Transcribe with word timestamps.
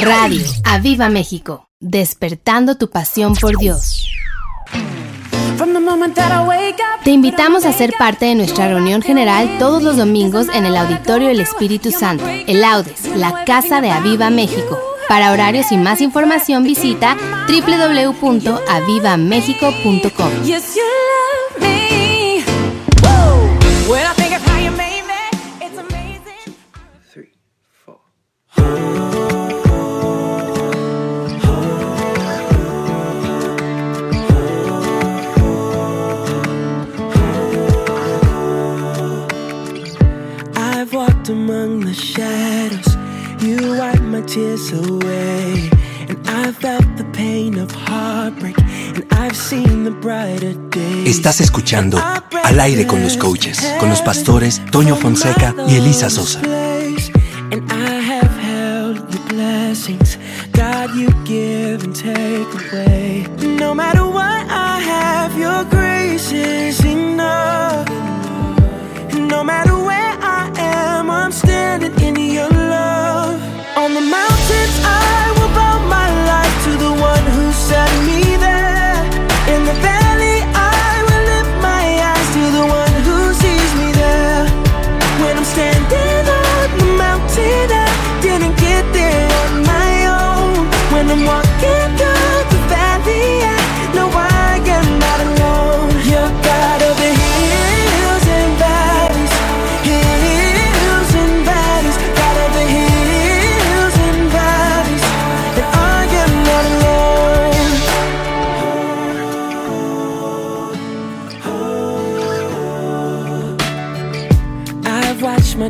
Radio 0.00 0.42
Aviva 0.64 1.08
México, 1.08 1.68
despertando 1.80 2.76
tu 2.76 2.90
pasión 2.90 3.34
por 3.34 3.56
Dios. 3.58 4.06
Te 7.02 7.10
invitamos 7.10 7.64
a 7.64 7.72
ser 7.72 7.94
parte 7.98 8.26
de 8.26 8.34
nuestra 8.34 8.68
reunión 8.68 9.00
general 9.00 9.56
todos 9.58 9.82
los 9.82 9.96
domingos 9.96 10.48
en 10.52 10.66
el 10.66 10.76
Auditorio 10.76 11.28
del 11.28 11.40
Espíritu 11.40 11.92
Santo, 11.92 12.26
el 12.28 12.62
Audes, 12.62 13.06
la 13.16 13.44
Casa 13.44 13.80
de 13.80 13.90
Aviva 13.90 14.28
México. 14.30 14.78
Para 15.08 15.32
horarios 15.32 15.72
y 15.72 15.76
más 15.76 16.00
información 16.00 16.62
visita 16.64 17.16
www.avivamexico.com. 17.48 20.30
Estás 51.04 51.40
escuchando 51.40 51.98
Al 52.44 52.60
aire 52.60 52.86
con 52.86 53.02
los 53.02 53.16
coaches, 53.16 53.58
con 53.80 53.88
los 53.88 54.02
pastores 54.02 54.62
Toño 54.70 54.96
Fonseca 54.96 55.54
y 55.68 55.76
Elisa 55.76 56.10
Sosa. 56.10 56.40
blessings. 59.66 60.16
God, 60.52 60.94
you 60.94 61.08
give 61.24 61.82
and 61.82 61.94
take 61.94 62.50
away. 62.60 63.26
No 63.64 63.74
matter 63.74 64.06
what 64.06 64.42
I 64.48 64.78
have, 64.92 65.36
your 65.36 65.64
grace 65.64 66.30
is 66.30 66.84
enough. 66.84 67.88
No 69.34 69.42
matter 69.42 69.76
where 69.88 70.14
I 70.40 70.52
am, 70.56 71.10
I'm 71.10 71.32
standing 71.32 71.94
in 72.00 72.16
your 72.38 72.48
love. 72.48 73.40
On 73.76 73.92
the 73.98 74.04
mountains, 74.18 74.76
I 74.84 75.34
will 75.36 75.52
bow 75.58 75.76
my 75.96 76.05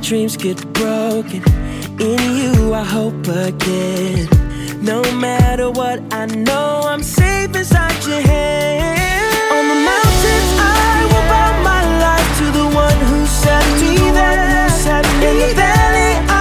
dreams 0.06 0.36
get 0.36 0.56
broken. 0.72 1.42
In 2.00 2.20
you, 2.38 2.72
I 2.72 2.84
hope 2.84 3.26
again. 3.26 4.28
No 4.80 5.02
matter 5.14 5.68
what 5.68 5.98
I 6.14 6.26
know, 6.26 6.82
I'm 6.84 7.02
safe 7.02 7.56
inside 7.56 8.04
your 8.04 8.20
hand. 8.20 9.50
On 9.50 9.64
the 9.66 9.80
mountains, 9.90 10.50
I 10.60 11.02
will 11.10 11.26
bow 11.32 11.50
my 11.70 11.82
life 12.06 12.30
to 12.38 12.46
the 12.58 12.66
one 12.84 12.98
who 13.08 13.26
set 13.26 13.64
me 13.80 13.96
there. 14.12 14.68
Set 14.70 15.04
me 15.20 15.52
there. 15.54 16.35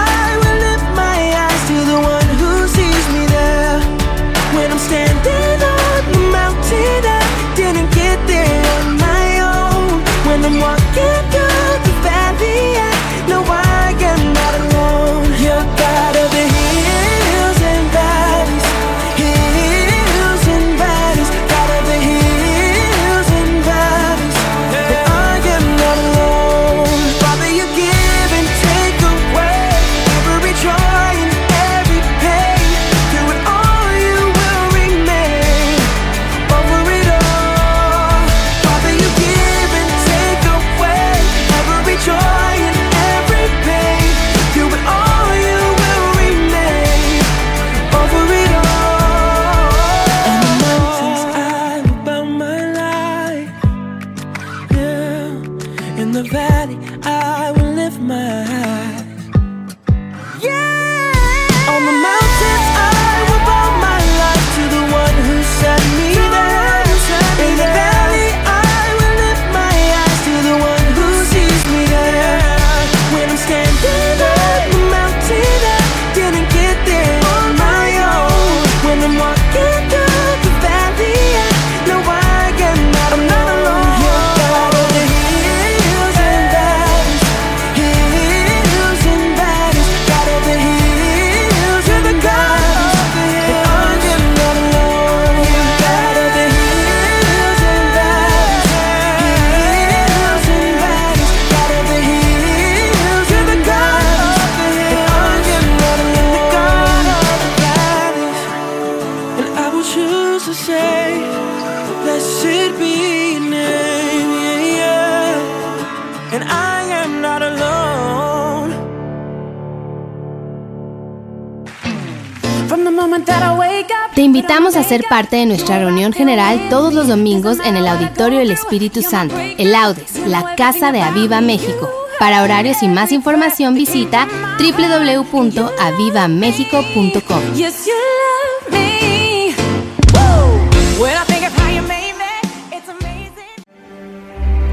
ser 124.86 125.02
parte 125.08 125.36
de 125.36 125.46
nuestra 125.46 125.78
reunión 125.80 126.12
general 126.12 126.68
todos 126.70 126.94
los 126.94 127.08
domingos 127.08 127.58
en 127.64 127.76
el 127.76 127.88
Auditorio 127.88 128.38
El 128.40 128.52
Espíritu 128.52 129.02
Santo, 129.02 129.36
el 129.36 129.74
Audes, 129.74 130.16
la 130.26 130.54
Casa 130.54 130.92
de 130.92 131.02
Aviva 131.02 131.40
México. 131.40 131.90
Para 132.20 132.44
horarios 132.44 132.82
y 132.82 132.88
más 132.88 133.10
información 133.10 133.74
visita 133.74 134.28
www.avivamexico.com. 134.58 137.42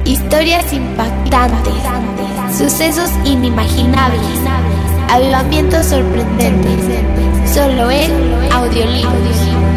Historias 0.05 0.73
impactantes, 0.73 1.73
sucesos 2.55 3.09
inimaginables, 3.25 4.21
avivamientos 5.09 5.87
sorprendentes. 5.87 6.85
Solo 7.51 7.89
en 7.91 8.11
Audiolibros. 8.51 9.72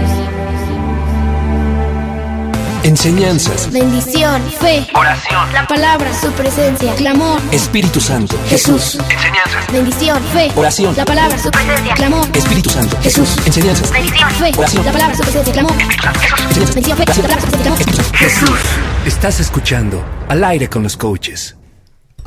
Enseñanzas. 2.87 3.73
Bendición, 3.73 4.41
fe, 4.61 4.87
Oración. 4.95 5.53
la 5.53 5.67
palabra, 5.67 6.15
su 6.15 6.31
presencia, 6.31 6.95
clamor, 6.95 7.41
Espíritu 7.51 7.99
Santo. 8.01 8.39
Jesús. 8.49 8.97
Enseñanzas. 9.11 9.73
Bendición, 9.73 10.23
fe, 10.33 10.53
Oración. 10.55 10.95
la 10.97 11.05
palabra, 11.05 11.37
su 11.37 11.51
presencia, 11.51 11.95
clamor, 11.95 12.25
Espíritu 12.33 12.71
Santo. 12.71 12.97
Jesús. 13.03 13.37
Enseñanzas. 13.45 13.91
Bendición. 13.91 14.31
fe, 14.31 14.53
Oración. 14.57 14.85
la 14.85 14.93
palabra, 14.93 15.17
su 15.17 15.23
presencia, 15.23 15.53
clamor, 15.53 15.77
bendición, 15.77 16.97
fe, 16.97 17.05
la 17.07 17.23
palabra, 17.23 17.41
su 17.41 17.49
presencia, 17.49 17.63
clamor, 17.65 17.81
Espíritu 17.81 18.03
Santo. 18.05 18.19
Jesús. 18.19 18.61
Estás 19.05 19.41
escuchando 19.41 20.05
Al 20.29 20.45
aire 20.45 20.69
con 20.71 20.85
los 20.85 20.97
coaches. 20.97 21.57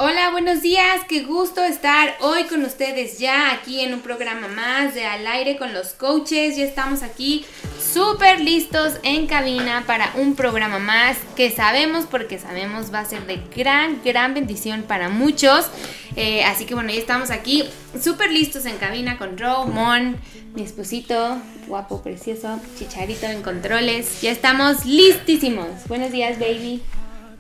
Hola, 0.02 0.30
buenos 0.32 0.62
días, 0.62 1.02
qué 1.10 1.24
gusto 1.24 1.62
estar 1.62 2.16
hoy 2.22 2.46
con 2.46 2.64
ustedes 2.64 3.20
ya 3.20 3.52
aquí 3.52 3.82
en 3.82 3.94
un 3.94 4.00
programa 4.00 4.48
más 4.48 4.96
de 4.96 5.06
Al 5.06 5.28
aire 5.28 5.58
con 5.58 5.74
los 5.74 5.90
coaches. 5.90 6.56
Ya 6.56 6.64
estamos 6.64 7.04
aquí 7.04 7.46
súper 7.94 8.40
listos 8.42 8.94
en 9.04 9.28
cabina 9.28 9.84
para 9.88 10.12
un 10.16 10.36
programa 10.36 10.80
más 10.80 11.18
que 11.36 11.52
sabemos, 11.52 12.06
porque 12.06 12.38
sabemos 12.38 12.94
va 12.94 13.00
a 13.00 13.06
ser 13.06 13.26
de 13.26 13.40
gran, 13.56 14.02
gran 14.04 14.34
bendición 14.34 14.84
para 14.84 15.10
muchos. 15.10 15.68
Eh, 16.16 16.44
así 16.44 16.66
que 16.66 16.76
bueno, 16.76 16.92
ya 16.92 17.00
estamos 17.00 17.32
aquí 17.32 17.68
súper 18.02 18.32
listos 18.32 18.66
en 18.66 18.78
cabina 18.78 19.18
con 19.18 19.38
Ro, 19.38 19.66
Mon, 19.66 20.18
mi 20.54 20.64
esposito, 20.64 21.38
guapo, 21.68 22.02
precioso, 22.02 22.60
chicharito 22.78 23.26
en 23.26 23.42
controles. 23.42 24.22
Ya 24.22 24.32
estamos 24.32 24.86
listísimos. 24.86 25.68
Buenos 25.88 26.12
días, 26.12 26.40
baby. 26.40 26.82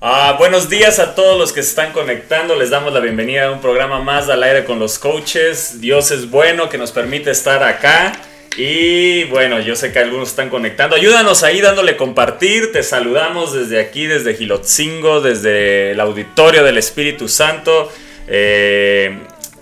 Ah, 0.01 0.35
buenos 0.39 0.69
días 0.69 0.97
a 0.99 1.13
todos 1.13 1.37
los 1.37 1.51
que 1.51 1.61
se 1.61 1.69
están 1.69 1.91
conectando. 1.91 2.55
Les 2.55 2.69
damos 2.69 2.93
la 2.93 3.01
bienvenida 3.01 3.47
a 3.47 3.51
un 3.51 3.59
programa 3.59 3.99
más 4.01 4.29
al 4.29 4.41
aire 4.43 4.63
con 4.63 4.79
los 4.79 4.97
coaches. 4.97 5.81
Dios 5.81 6.11
es 6.11 6.29
bueno 6.29 6.69
que 6.69 6.77
nos 6.77 6.91
permite 6.91 7.31
estar 7.31 7.61
acá. 7.63 8.13
Y 8.57 9.23
bueno, 9.25 9.59
yo 9.59 9.75
sé 9.75 9.91
que 9.91 9.99
algunos 9.99 10.29
están 10.29 10.49
conectando. 10.49 10.95
Ayúdanos 10.95 11.43
ahí 11.43 11.61
dándole 11.61 11.95
compartir. 11.95 12.71
Te 12.71 12.83
saludamos 12.83 13.53
desde 13.53 13.79
aquí, 13.79 14.05
desde 14.05 14.35
Gilotzingo, 14.35 15.21
desde 15.21 15.91
el 15.91 15.99
auditorio 15.99 16.63
del 16.63 16.77
Espíritu 16.77 17.27
Santo. 17.27 17.91
Eh, 18.27 19.17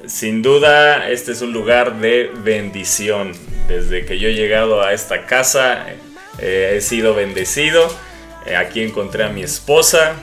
sin 0.05 0.41
duda, 0.41 1.09
este 1.09 1.33
es 1.33 1.41
un 1.41 1.53
lugar 1.53 1.99
de 1.99 2.31
bendición. 2.43 3.33
Desde 3.67 4.05
que 4.05 4.17
yo 4.17 4.29
he 4.29 4.33
llegado 4.33 4.81
a 4.81 4.93
esta 4.93 5.25
casa, 5.25 5.85
eh, 6.39 6.73
he 6.77 6.81
sido 6.81 7.13
bendecido. 7.13 7.93
Eh, 8.45 8.55
aquí 8.55 8.81
encontré 8.81 9.25
a 9.25 9.29
mi 9.29 9.43
esposa. 9.43 10.13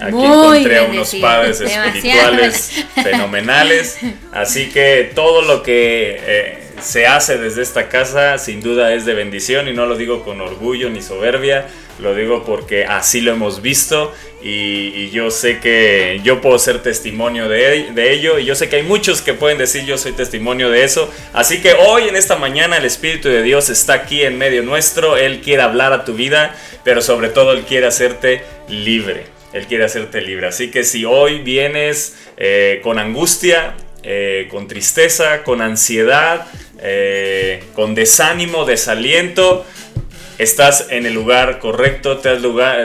Aquí 0.00 0.14
Muy 0.14 0.58
encontré 0.58 0.78
a 0.78 0.84
unos 0.84 1.14
padres 1.16 1.58
Demasiado. 1.58 1.88
espirituales 1.88 2.84
fenomenales. 2.94 3.98
Así 4.32 4.70
que 4.70 5.12
todo 5.14 5.42
lo 5.42 5.62
que 5.62 6.59
se 6.82 7.06
hace 7.06 7.38
desde 7.38 7.62
esta 7.62 7.88
casa 7.88 8.38
sin 8.38 8.60
duda 8.60 8.94
es 8.94 9.04
de 9.04 9.14
bendición 9.14 9.68
y 9.68 9.72
no 9.72 9.86
lo 9.86 9.96
digo 9.96 10.24
con 10.24 10.40
orgullo 10.40 10.90
ni 10.90 11.02
soberbia, 11.02 11.66
lo 12.00 12.14
digo 12.14 12.44
porque 12.44 12.84
así 12.84 13.20
lo 13.20 13.32
hemos 13.32 13.62
visto 13.62 14.12
y, 14.42 14.92
y 14.94 15.10
yo 15.10 15.30
sé 15.30 15.58
que 15.58 16.20
yo 16.24 16.40
puedo 16.40 16.58
ser 16.58 16.82
testimonio 16.82 17.48
de, 17.48 17.92
de 17.92 18.12
ello 18.12 18.38
y 18.38 18.44
yo 18.44 18.54
sé 18.54 18.68
que 18.68 18.76
hay 18.76 18.82
muchos 18.82 19.20
que 19.20 19.34
pueden 19.34 19.58
decir 19.58 19.84
yo 19.84 19.98
soy 19.98 20.12
testimonio 20.12 20.70
de 20.70 20.84
eso. 20.84 21.12
Así 21.32 21.60
que 21.60 21.74
hoy 21.74 22.08
en 22.08 22.16
esta 22.16 22.36
mañana 22.36 22.78
el 22.78 22.84
Espíritu 22.84 23.28
de 23.28 23.42
Dios 23.42 23.68
está 23.68 23.94
aquí 23.94 24.22
en 24.22 24.38
medio 24.38 24.62
nuestro, 24.62 25.16
Él 25.16 25.40
quiere 25.40 25.62
hablar 25.62 25.92
a 25.92 26.04
tu 26.04 26.14
vida, 26.14 26.54
pero 26.84 27.02
sobre 27.02 27.28
todo 27.28 27.52
Él 27.52 27.62
quiere 27.62 27.86
hacerte 27.86 28.42
libre. 28.68 29.24
Él 29.52 29.66
quiere 29.66 29.84
hacerte 29.84 30.20
libre. 30.20 30.46
Así 30.46 30.70
que 30.70 30.84
si 30.84 31.04
hoy 31.04 31.40
vienes 31.40 32.16
eh, 32.36 32.80
con 32.82 32.98
angustia, 32.98 33.74
eh, 34.02 34.48
con 34.50 34.66
tristeza, 34.66 35.42
con 35.42 35.60
ansiedad, 35.60 36.46
eh, 36.82 37.64
con 37.74 37.94
desánimo, 37.94 38.64
desaliento, 38.64 39.64
estás 40.38 40.86
en 40.90 41.06
el 41.06 41.14
lugar 41.14 41.58
correcto, 41.58 42.18
te 42.18 42.28
has, 42.28 42.40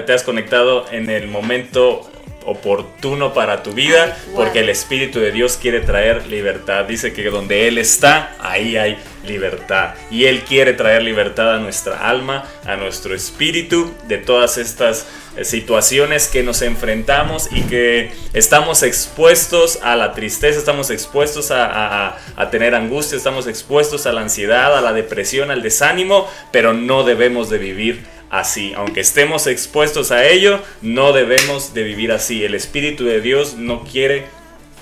te 0.06 0.14
has 0.14 0.24
conectado 0.24 0.86
en 0.92 1.10
el 1.10 1.28
momento 1.28 2.10
oportuno 2.46 3.34
para 3.34 3.64
tu 3.64 3.72
vida, 3.74 4.18
porque 4.36 4.60
el 4.60 4.70
Espíritu 4.70 5.20
de 5.20 5.32
Dios 5.32 5.58
quiere 5.62 5.80
traer 5.82 6.28
libertad. 6.28 6.86
Dice 6.86 7.14
que 7.14 7.24
donde 7.30 7.68
Él 7.68 7.78
está, 7.78 8.36
ahí 8.40 8.78
hay 8.78 8.98
libertad. 9.26 9.96
Y 10.12 10.26
Él 10.26 10.42
quiere 10.44 10.74
traer 10.74 11.02
libertad 11.04 11.56
a 11.56 11.60
nuestra 11.60 12.08
alma, 12.08 12.44
a 12.66 12.76
nuestro 12.76 13.16
espíritu, 13.16 13.94
de 14.08 14.18
todas 14.20 14.58
estas 14.58 15.08
eh, 15.36 15.44
situaciones 15.44 16.28
que 16.28 16.44
nos 16.44 16.62
enfrentamos 16.62 17.50
y 17.52 17.62
que 17.64 18.12
estamos 18.34 18.84
expuestos 18.84 19.80
a 19.82 19.96
la 19.96 20.14
tristeza, 20.14 20.60
estamos 20.60 20.90
expuestos 20.92 21.52
a, 21.52 21.66
a- 22.08 22.18
a 22.36 22.50
tener 22.52 22.76
angustia, 22.76 23.18
estamos 23.18 23.48
expuestos 23.48 24.06
a 24.06 24.14
la 24.14 24.22
ansiedad, 24.22 24.78
a 24.78 24.82
la 24.82 24.94
depresión, 24.94 25.50
al 25.52 25.62
desánimo, 25.62 26.30
pero 26.52 26.74
no 26.74 27.04
debemos 27.04 27.50
de 27.50 27.58
vivir 27.58 28.04
así. 28.30 28.74
Aunque 28.76 29.02
estemos 29.02 29.48
expuestos 29.48 30.12
a 30.12 30.26
ello, 30.26 30.62
no 30.82 31.14
debemos 31.14 31.74
de 31.74 31.84
vivir 31.84 32.12
así. 32.12 32.44
El 32.44 32.56
Espíritu 32.56 33.06
de 33.06 33.22
Dios 33.22 33.56
no 33.56 33.84
quiere 33.84 34.26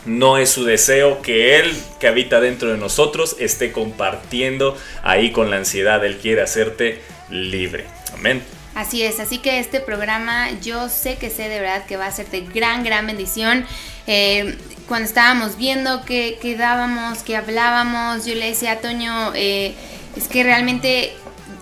no 0.06 0.38
es 0.38 0.50
su 0.50 0.66
deseo 0.66 1.22
que 1.22 1.60
Él, 1.60 1.74
que 2.00 2.08
habita 2.08 2.42
dentro 2.42 2.70
de 2.70 2.78
nosotros, 2.78 3.38
esté 3.40 3.72
compartiendo 3.72 4.78
ahí 5.02 5.32
con 5.32 5.50
la 5.50 5.58
ansiedad. 5.58 6.04
Él 6.04 6.18
quiere 6.18 6.42
hacerte 6.42 7.02
libre. 7.30 7.86
Amén. 8.14 8.44
Así 8.76 9.04
es, 9.04 9.20
así 9.20 9.38
que 9.38 9.60
este 9.60 9.80
programa 9.80 10.50
yo 10.62 10.90
sé 10.90 11.18
que 11.18 11.30
sé 11.30 11.48
de 11.48 11.60
verdad 11.60 11.86
que 11.86 11.96
va 11.96 12.08
a 12.08 12.12
ser 12.12 12.28
de 12.32 12.42
gran, 12.42 12.84
gran 12.84 13.06
bendición. 13.06 13.66
Eh, 14.08 14.58
cuando 14.88 15.08
estábamos 15.08 15.58
viendo 15.58 16.04
que, 16.06 16.40
que 16.42 16.58
dábamos, 16.58 17.20
que 17.20 17.38
hablábamos, 17.38 18.26
yo 18.26 18.34
le 18.34 18.48
decía 18.48 18.74
a 18.74 18.80
Toño, 18.80 19.32
eh, 19.36 19.76
es 20.18 20.28
que 20.28 20.44
realmente, 20.44 21.14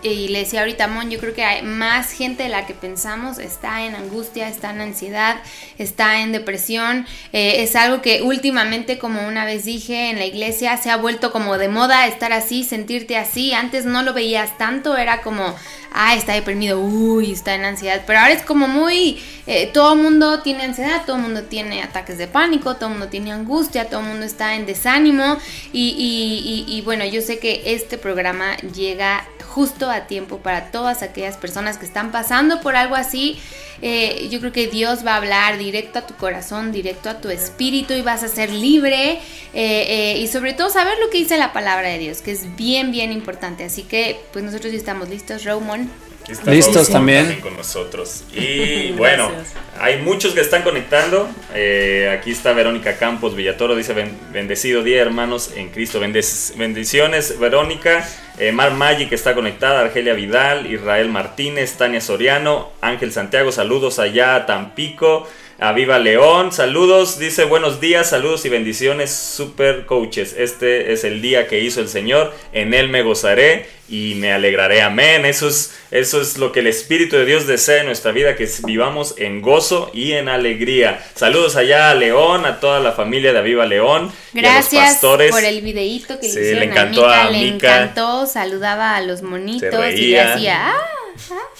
y 0.04 0.28
le 0.30 0.40
decía 0.40 0.62
ahorita 0.62 0.88
Mon, 0.88 1.10
yo 1.10 1.20
creo 1.20 1.34
que 1.34 1.44
hay 1.44 1.62
más 1.62 2.12
gente 2.12 2.44
de 2.44 2.50
la 2.50 2.66
que 2.66 2.74
pensamos 2.74 3.38
está 3.38 3.86
en 3.86 3.96
angustia, 3.96 4.48
está 4.48 4.72
en 4.72 4.82
ansiedad, 4.82 5.38
está 5.78 6.22
en 6.22 6.32
depresión. 6.32 7.06
Eh, 7.34 7.64
es 7.64 7.76
algo 7.76 8.02
que 8.02 8.22
últimamente, 8.22 8.98
como 8.98 9.28
una 9.28 9.46
vez 9.46 9.66
dije 9.66 10.10
en 10.10 10.18
la 10.18 10.26
iglesia, 10.26 10.78
se 10.78 10.90
ha 10.90 10.98
vuelto 10.98 11.32
como 11.32 11.58
de 11.58 11.68
moda 11.70 12.08
estar 12.08 12.34
así, 12.34 12.64
sentirte 12.64 13.18
así. 13.18 13.54
Antes 13.54 13.86
no 13.86 14.02
lo 14.02 14.14
veías 14.14 14.58
tanto, 14.58 14.98
era 14.98 15.22
como, 15.22 15.56
ah, 15.94 16.16
está 16.16 16.34
deprimido, 16.34 16.80
uy, 16.80 17.32
está 17.32 17.54
en 17.56 17.66
ansiedad. 17.66 18.02
Pero 18.08 18.20
ahora 18.20 18.34
es 18.34 18.44
como 18.44 18.68
muy, 18.68 19.22
eh, 19.46 19.70
todo 19.74 19.96
mundo 19.96 20.42
tiene 20.42 20.64
ansiedad, 20.64 21.04
todo 21.06 21.18
mundo 21.18 21.44
tiene 21.44 21.84
ataques 21.84 22.18
de 22.18 22.28
pánico, 22.28 22.76
todo 22.78 22.90
mundo 22.90 23.08
tiene 23.08 23.32
angustia, 23.32 23.90
todo 23.90 24.02
mundo 24.02 24.26
está 24.26 24.56
en 24.56 24.66
desánimo. 24.66 25.38
Y- 25.74 26.66
y 26.68 26.82
bueno, 26.82 27.06
yo 27.06 27.22
sé 27.22 27.38
que 27.40 27.62
este 27.66 27.98
programa 27.98 28.56
llega 28.58 29.28
justo 29.52 29.91
a 29.92 30.08
tiempo 30.08 30.38
para 30.38 30.72
todas 30.72 31.04
aquellas 31.04 31.38
personas 31.38 31.78
que 31.78 31.86
están 31.86 32.12
pasando 32.12 32.62
por 32.62 32.76
algo 32.76 32.96
así. 32.96 33.40
Eh, 33.82 34.28
yo 34.30 34.40
creo 34.40 34.52
que 34.52 34.68
Dios 34.68 35.06
va 35.06 35.14
a 35.14 35.18
hablar 35.18 35.58
directo 35.58 36.00
a 36.00 36.08
tu 36.08 36.16
corazón, 36.16 36.72
directo 36.72 37.10
a 37.10 37.20
tu 37.20 37.30
espíritu 37.30 37.94
y 37.94 38.02
vas 38.02 38.24
a 38.24 38.28
ser 38.28 38.52
libre 38.52 39.14
eh, 39.14 39.20
eh, 39.54 40.18
y 40.20 40.28
sobre 40.28 40.54
todo 40.54 40.70
saber 40.70 40.94
lo 41.00 41.10
que 41.10 41.18
dice 41.18 41.38
la 41.38 41.52
palabra 41.52 41.90
de 41.90 41.98
Dios, 41.98 42.22
que 42.22 42.32
es 42.32 42.56
bien, 42.56 42.92
bien 42.92 43.12
importante. 43.12 43.64
Así 43.64 43.84
que 43.84 44.20
pues 44.34 44.46
nosotros 44.46 44.72
ya 44.72 44.78
estamos 44.78 45.10
listos, 45.10 45.44
Romon. 45.46 45.90
Está 46.28 46.52
Listos 46.52 46.90
también. 46.90 47.40
con 47.42 47.56
nosotros. 47.58 48.24
Y 48.34 48.92
bueno, 48.98 49.32
hay 49.80 50.02
muchos 50.02 50.34
que 50.34 50.42
están 50.42 50.62
conectando. 50.64 51.30
Eh, 51.54 52.16
aquí 52.18 52.32
está 52.32 52.54
Verónica 52.54 52.98
Campos 52.98 53.36
Villatoro, 53.36 53.76
dice 53.76 53.94
"Ben- 53.94 54.18
bendecido 54.32 54.84
día 54.84 55.02
hermanos 55.02 55.52
en 55.56 55.70
Cristo. 55.70 56.00
Bendes- 56.00 56.54
bendiciones 56.58 57.38
Verónica. 57.40 58.08
Eh, 58.40 58.52
Mar 58.52 58.74
Maggi 58.74 59.08
que 59.08 59.16
está 59.16 59.34
conectada, 59.36 59.82
Argelia 59.82 60.14
Vidal, 60.14 60.72
Israel 60.72 61.10
Martínez, 61.10 61.74
Tania 61.78 62.02
Soriano, 62.02 62.72
Ángel 62.82 63.12
Santiago, 63.12 63.52
saludos 63.52 64.00
allá 64.00 64.36
a 64.36 64.46
Tampico. 64.46 65.28
A 65.64 65.74
Viva 65.74 66.00
León, 66.00 66.52
saludos, 66.52 67.20
dice 67.20 67.44
buenos 67.44 67.80
días, 67.80 68.10
saludos 68.10 68.44
y 68.46 68.50
bendiciones, 68.50 69.12
super 69.14 69.86
coaches. 69.86 70.34
Este 70.36 70.92
es 70.92 71.04
el 71.04 71.22
día 71.22 71.46
que 71.48 71.60
hizo 71.60 71.82
el 71.82 71.88
Señor, 71.88 72.34
en 72.52 72.74
Él 72.74 72.90
me 72.90 73.04
gozaré 73.04 73.68
y 73.88 74.16
me 74.16 74.34
alegraré. 74.34 74.82
Amén. 74.82 75.24
Eso 75.24 75.48
es, 75.48 75.78
eso 75.92 76.20
es 76.20 76.40
lo 76.40 76.52
que 76.52 76.62
el 76.62 76.68
Espíritu 76.68 77.16
de 77.16 77.26
Dios 77.26 77.46
desea 77.46 77.82
en 77.82 77.86
nuestra 77.86 78.12
vida, 78.12 78.36
que 78.36 78.50
vivamos 78.66 79.14
en 79.20 79.44
gozo 79.44 79.92
y 79.94 80.14
en 80.14 80.30
alegría. 80.30 81.06
Saludos 81.14 81.56
allá 81.56 81.92
a 81.92 81.94
León, 81.94 82.48
a 82.48 82.60
toda 82.60 82.80
la 82.80 82.94
familia 82.94 83.32
de 83.32 83.38
Aviva 83.38 83.68
León. 83.68 84.12
y 84.34 84.40
a 84.40 84.42
los 84.42 84.52
Gracias 84.52 84.94
pastores. 84.94 85.30
por 85.30 85.44
el 85.44 85.62
videíto 85.62 86.20
que 86.20 86.28
Sí, 86.28 86.36
le 86.38 86.42
hicieron 86.42 86.60
le 86.62 86.66
encantó 86.72 87.06
a 87.06 87.22
a 87.22 87.30
Mica, 87.30 87.38
le 87.40 87.52
Mica. 87.52 87.76
encantó, 87.84 88.26
saludaba 88.26 88.96
a 88.96 89.02
los 89.02 89.22
monitos 89.22 89.72
y 89.94 90.08
le 90.08 90.20
"Ah, 90.22 90.74
ah", 90.74 90.88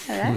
¿verdad? 0.08 0.32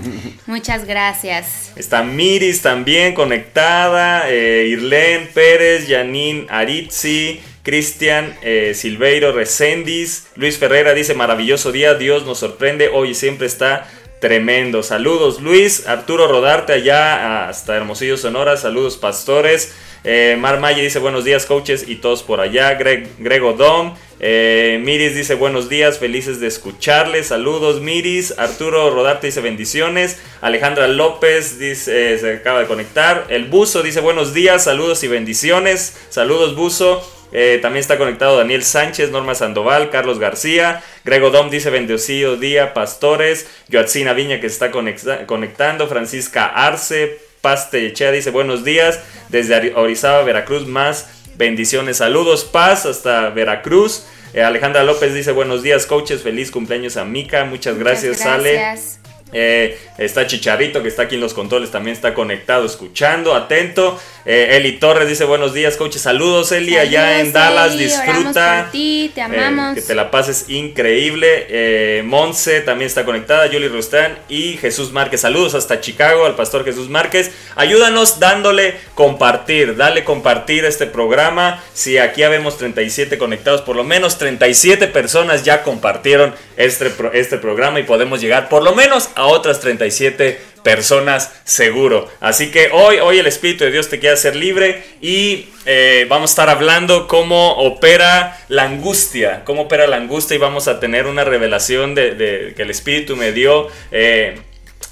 Muchas 0.46 0.86
gracias. 0.86 1.72
Está 1.76 2.04
Miris 2.04 2.62
también 2.62 3.14
conectada, 3.14 4.26
eh, 4.30 5.30
Pérez, 5.34 5.88
Janine 5.88 6.48
Aritzi, 6.50 7.42
Cristian 7.64 8.38
eh, 8.44 8.74
Silveiro 8.76 9.32
Recendis, 9.32 10.28
Luis 10.36 10.58
Ferreira 10.58 10.94
dice 10.94 11.16
maravilloso 11.16 11.72
día, 11.72 11.96
Dios 11.96 12.26
nos 12.26 12.38
sorprende, 12.38 12.90
hoy 12.90 13.10
y 13.10 13.16
siempre 13.16 13.48
está 13.48 13.90
tremendo. 14.20 14.84
Saludos 14.84 15.42
Luis, 15.42 15.88
Arturo 15.88 16.28
Rodarte 16.28 16.74
allá 16.74 17.48
hasta 17.48 17.76
Hermosillo 17.76 18.18
Sonora, 18.18 18.58
saludos 18.58 18.98
pastores. 18.98 19.74
Eh, 20.04 20.38
Mar 20.40 20.60
Maye 20.60 20.84
dice 20.84 21.00
buenos 21.00 21.26
días 21.26 21.48
coaches 21.48 21.86
y 21.88 21.96
todos 21.96 22.22
por 22.22 22.40
allá. 22.40 22.76
Greg, 22.76 23.10
Grego 23.18 23.54
Dom, 23.54 23.96
Eh, 24.28 24.80
Miris 24.82 25.14
dice 25.14 25.36
buenos 25.36 25.70
días, 25.70 26.00
felices 26.00 26.40
de 26.40 26.48
escucharles. 26.48 27.28
Saludos, 27.28 27.80
Miris. 27.82 28.34
Arturo 28.40 28.90
Rodarte 28.90 29.28
dice 29.28 29.40
bendiciones. 29.40 30.20
Alejandra 30.42 30.88
López 30.88 31.60
dice, 31.60 32.16
eh, 32.16 32.18
se 32.18 32.34
acaba 32.38 32.62
de 32.62 32.66
conectar. 32.66 33.28
El 33.30 33.46
Buzo 33.46 33.84
dice 33.84 34.00
buenos 34.00 34.34
días, 34.34 34.64
saludos 34.64 35.04
y 35.04 35.10
bendiciones. 35.10 35.96
Saludos, 36.10 36.56
Buzo. 36.56 37.08
Eh, 37.34 37.60
también 37.62 37.82
está 37.82 38.00
conectado 38.00 38.36
Daniel 38.36 38.64
Sánchez, 38.64 39.12
Norma 39.12 39.36
Sandoval, 39.36 39.92
Carlos 39.92 40.18
García. 40.18 40.82
Grego 41.04 41.30
Dom 41.30 41.52
dice 41.52 41.70
bendecido 41.70 42.36
día, 42.36 42.74
pastores. 42.74 43.48
Yoatzina 43.68 44.14
Viña 44.14 44.40
que 44.40 44.48
está 44.48 44.72
conectando. 44.72 45.88
Francisca 45.88 46.48
Arce. 46.48 47.20
Paste 47.42 47.86
Echea 47.86 48.12
dice 48.12 48.32
buenos 48.32 48.64
días. 48.64 49.00
Desde 49.30 49.76
Orizaba, 49.76 50.24
Veracruz, 50.24 50.66
más 50.66 51.15
bendiciones. 51.38 51.98
Saludos, 51.98 52.46
paz 52.46 52.86
hasta 52.86 53.30
Veracruz. 53.30 54.06
Eh, 54.34 54.44
Alejandra 54.44 54.84
López 54.84 55.14
dice 55.14 55.32
buenos 55.32 55.64
días, 55.64 55.86
coaches. 55.86 56.22
Feliz 56.22 56.52
cumpleaños 56.52 56.98
a 56.98 57.06
Mica. 57.06 57.46
Muchas 57.46 57.78
gracias, 57.78 58.20
gracias. 58.20 59.00
Eh, 59.38 59.78
está 59.98 60.26
Chicharito, 60.26 60.82
que 60.82 60.88
está 60.88 61.04
aquí 61.04 61.16
en 61.16 61.22
los 61.22 61.34
controles, 61.34 61.70
también 61.70 61.94
está 61.94 62.14
conectado, 62.14 62.66
escuchando, 62.66 63.36
atento. 63.36 64.00
Eh, 64.26 64.56
Eli 64.56 64.80
Torres 64.80 65.10
dice 65.10 65.26
buenos 65.26 65.54
días, 65.54 65.76
coaches. 65.76 66.02
Saludos, 66.02 66.54
Eli, 66.54 66.78
allá 66.78 67.20
en 67.20 67.34
Dallas. 67.34 67.78
disfruta. 67.78 68.70
te 68.72 68.78
eh, 68.78 69.12
amamos. 69.22 69.76
que 69.76 69.82
te 69.82 69.94
la 69.94 70.10
pases 70.10 70.46
increíble. 70.48 72.02
Monse 72.06 72.62
también 72.62 72.88
está 72.88 73.04
conectada. 73.04 73.48
Yuli 73.48 73.68
Rustán 73.68 74.18
y 74.30 74.54
Jesús 74.54 74.94
Márquez. 74.94 75.20
Saludos 75.20 75.54
hasta 75.54 75.82
Chicago, 75.82 76.26
al 76.26 76.36
pastor 76.36 76.64
Jesús 76.64 76.88
Márquez. 76.88 77.32
Ayúdanos 77.58 78.22
dándole 78.22 78.76
compartir. 78.94 79.76
Dale 79.76 80.06
compartir 80.06 80.64
este 80.64 80.86
programa. 80.88 81.62
Si 81.74 81.98
aquí 81.98 82.24
habemos 82.24 82.58
37 82.58 83.18
conectados, 83.18 83.62
por 83.62 83.76
lo 83.76 83.84
menos 83.84 84.18
37 84.18 84.88
personas 84.88 85.44
ya 85.44 85.62
compartieron 85.62 86.34
este, 86.58 86.92
este 87.14 87.38
programa 87.38 87.80
y 87.80 87.84
podemos 87.84 88.22
llegar 88.22 88.50
por 88.50 88.64
lo 88.64 88.74
menos 88.76 89.10
a 89.16 89.26
otras 89.26 89.60
37 89.60 90.40
personas 90.64 91.32
seguro. 91.44 92.10
Así 92.20 92.52
que 92.52 92.70
hoy, 92.74 92.98
hoy 92.98 93.20
el 93.20 93.28
Espíritu 93.28 93.64
de 93.64 93.72
Dios 93.72 93.88
te 93.88 94.00
quiere 94.00 94.16
hacer 94.16 94.36
libre 94.36 94.84
y 95.00 95.50
eh, 95.66 96.08
vamos 96.10 96.32
a 96.32 96.34
estar 96.34 96.50
hablando 96.50 97.08
cómo 97.08 97.54
opera 97.58 98.40
la 98.50 98.64
angustia, 98.64 99.44
cómo 99.46 99.64
opera 99.64 99.86
la 99.88 99.98
angustia 99.98 100.36
y 100.36 100.40
vamos 100.40 100.68
a 100.68 100.80
tener 100.80 101.06
una 101.06 101.24
revelación 101.24 101.94
de, 101.94 102.54
que 102.56 102.64
el 102.64 102.72
Espíritu 102.72 103.16
me 103.16 103.32
dio. 103.32 103.68
Eh, 103.92 104.40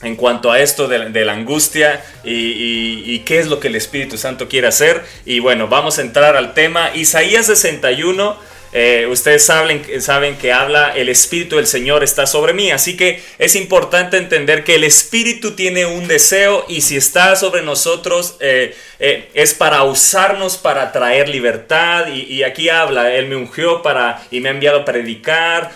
en 0.02 0.18
cuanto 0.18 0.52
a 0.52 0.60
esto 0.60 0.90
de, 0.90 1.26
la 1.26 1.32
angustia 1.32 2.04
y, 2.26 3.20
qué 3.20 3.40
es 3.40 3.48
lo 3.48 3.62
que 3.62 3.70
el 3.70 3.76
Espíritu 3.76 4.18
Santo 4.18 4.50
quiere 4.50 4.68
hacer. 4.68 5.02
Y 5.26 5.40
bueno, 5.40 5.70
vamos 5.70 5.98
a 5.98 6.02
entrar 6.02 6.36
al 6.36 6.54
tema. 6.54 6.94
Isaías 6.94 7.46
61 7.46 8.38
eh, 8.74 9.08
ustedes 9.08 9.46
saben, 9.46 10.02
saben 10.02 10.36
que 10.36 10.52
habla 10.52 10.94
el 10.96 11.08
Espíritu 11.08 11.58
del 11.58 11.68
Señor 11.68 12.04
está 12.04 12.26
sobre 12.26 12.54
mí. 12.54 12.72
Así 12.72 12.98
que 12.98 13.22
es 13.38 13.56
importante 13.56 14.18
entender 14.18 14.64
que 14.64 14.76
el 14.76 14.84
Espíritu 14.84 15.52
tiene 15.52 15.86
un 15.86 16.08
deseo 16.08 16.66
y 16.68 16.82
si 16.82 16.98
está 16.98 17.36
sobre 17.36 17.62
nosotros 17.62 18.36
eh, 18.40 18.76
eh, 19.00 19.30
es 19.36 19.54
para 19.54 19.84
usarnos 19.84 20.58
para 20.58 20.92
traer 20.92 21.30
libertad. 21.30 22.08
Y, 22.08 22.42
aquí 22.44 22.70
habla, 22.70 23.14
Él 23.14 23.28
me 23.28 23.36
ungió 23.36 23.84
para 23.84 24.24
y 24.32 24.40
me 24.40 24.50
ha 24.50 24.52
enviado 24.54 24.80
a 24.80 24.86
predicar, 24.86 25.72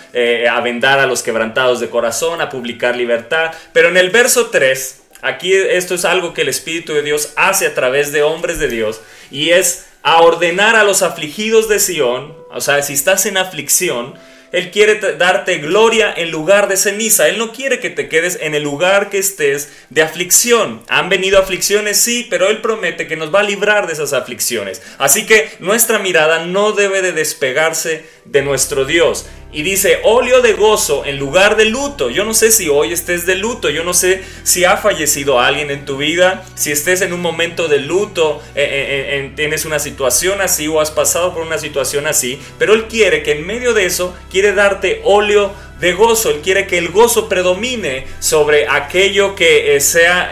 a 0.50 0.60
vendar 0.60 0.98
a 0.98 1.06
los 1.06 1.22
quebrantados 1.22 1.78
de 1.78 1.88
corazón, 1.88 2.40
a 2.40 2.48
publicar 2.48 2.96
libertad. 2.96 3.52
Pero 3.72 3.88
en 3.88 3.96
el 3.96 4.10
verso 4.10 4.46
3, 4.46 5.02
aquí 5.22 5.52
esto 5.52 5.94
es 5.94 6.04
algo 6.04 6.34
que 6.34 6.42
el 6.42 6.48
Espíritu 6.48 6.94
de 6.94 7.02
Dios 7.02 7.32
hace 7.36 7.66
a 7.66 7.74
través 7.74 8.12
de 8.12 8.22
hombres 8.22 8.58
de 8.58 8.68
Dios 8.68 9.00
y 9.30 9.50
es 9.50 9.87
a 10.02 10.20
ordenar 10.22 10.76
a 10.76 10.84
los 10.84 11.02
afligidos 11.02 11.68
de 11.68 11.80
Sión, 11.80 12.36
o 12.50 12.60
sea, 12.60 12.82
si 12.82 12.94
estás 12.94 13.26
en 13.26 13.36
aflicción, 13.36 14.14
Él 14.52 14.70
quiere 14.70 14.94
darte 15.16 15.58
gloria 15.58 16.12
en 16.16 16.30
lugar 16.30 16.68
de 16.68 16.78
ceniza. 16.78 17.28
Él 17.28 17.36
no 17.36 17.52
quiere 17.52 17.80
que 17.80 17.90
te 17.90 18.08
quedes 18.08 18.38
en 18.40 18.54
el 18.54 18.62
lugar 18.62 19.10
que 19.10 19.18
estés 19.18 19.70
de 19.90 20.00
aflicción. 20.02 20.82
Han 20.88 21.10
venido 21.10 21.38
aflicciones, 21.38 21.98
sí, 21.98 22.26
pero 22.30 22.48
Él 22.48 22.62
promete 22.62 23.06
que 23.06 23.16
nos 23.16 23.34
va 23.34 23.40
a 23.40 23.42
librar 23.42 23.86
de 23.86 23.92
esas 23.92 24.14
aflicciones. 24.14 24.80
Así 24.96 25.26
que 25.26 25.50
nuestra 25.58 25.98
mirada 25.98 26.46
no 26.46 26.72
debe 26.72 27.02
de 27.02 27.12
despegarse 27.12 28.06
de 28.30 28.42
nuestro 28.42 28.84
Dios. 28.84 29.26
Y 29.50 29.62
dice, 29.62 30.00
óleo 30.04 30.42
de 30.42 30.52
gozo 30.52 31.06
en 31.06 31.18
lugar 31.18 31.56
de 31.56 31.64
luto. 31.64 32.10
Yo 32.10 32.26
no 32.26 32.34
sé 32.34 32.50
si 32.50 32.68
hoy 32.68 32.92
estés 32.92 33.24
de 33.24 33.34
luto, 33.34 33.70
yo 33.70 33.82
no 33.82 33.94
sé 33.94 34.22
si 34.42 34.66
ha 34.66 34.76
fallecido 34.76 35.40
alguien 35.40 35.70
en 35.70 35.86
tu 35.86 35.96
vida, 35.96 36.44
si 36.54 36.70
estés 36.70 37.00
en 37.00 37.14
un 37.14 37.22
momento 37.22 37.66
de 37.66 37.78
luto, 37.78 38.42
eh, 38.54 38.62
eh, 38.62 39.16
eh, 39.16 39.32
tienes 39.34 39.64
una 39.64 39.78
situación 39.78 40.42
así 40.42 40.68
o 40.68 40.82
has 40.82 40.90
pasado 40.90 41.32
por 41.32 41.46
una 41.46 41.56
situación 41.56 42.06
así, 42.06 42.38
pero 42.58 42.74
Él 42.74 42.88
quiere 42.88 43.22
que 43.22 43.32
en 43.32 43.46
medio 43.46 43.72
de 43.72 43.86
eso, 43.86 44.14
quiere 44.30 44.52
darte 44.52 45.00
óleo 45.04 45.54
de 45.80 45.94
gozo. 45.94 46.30
Él 46.30 46.40
quiere 46.42 46.66
que 46.66 46.76
el 46.76 46.90
gozo 46.90 47.26
predomine 47.30 48.06
sobre 48.20 48.68
aquello 48.68 49.34
que 49.34 49.80
sea 49.80 50.30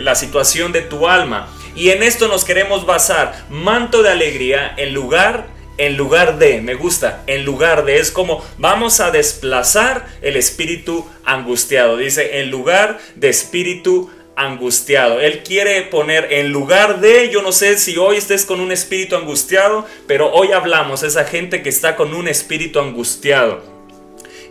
la 0.00 0.14
situación 0.14 0.72
de 0.72 0.82
tu 0.82 1.08
alma. 1.08 1.48
Y 1.74 1.90
en 1.90 2.02
esto 2.02 2.28
nos 2.28 2.44
queremos 2.44 2.84
basar, 2.84 3.46
manto 3.48 4.02
de 4.02 4.10
alegría 4.10 4.74
en 4.76 4.92
lugar 4.92 5.59
en 5.80 5.96
lugar 5.96 6.38
de, 6.38 6.60
me 6.60 6.74
gusta, 6.74 7.22
en 7.26 7.44
lugar 7.44 7.86
de, 7.86 7.98
es 7.98 8.10
como 8.10 8.44
vamos 8.58 9.00
a 9.00 9.10
desplazar 9.10 10.06
el 10.20 10.36
espíritu 10.36 11.08
angustiado. 11.24 11.96
Dice, 11.96 12.40
en 12.40 12.50
lugar 12.50 12.98
de 13.16 13.30
espíritu 13.30 14.10
angustiado. 14.36 15.20
Él 15.20 15.42
quiere 15.42 15.82
poner 15.82 16.32
en 16.32 16.52
lugar 16.52 17.00
de, 17.00 17.30
yo 17.30 17.42
no 17.42 17.52
sé 17.52 17.78
si 17.78 17.96
hoy 17.96 18.16
estés 18.16 18.44
con 18.44 18.60
un 18.60 18.72
espíritu 18.72 19.16
angustiado, 19.16 19.86
pero 20.06 20.32
hoy 20.32 20.52
hablamos, 20.52 21.02
esa 21.02 21.24
gente 21.24 21.62
que 21.62 21.68
está 21.68 21.96
con 21.96 22.14
un 22.14 22.28
espíritu 22.28 22.80
angustiado. 22.80 23.79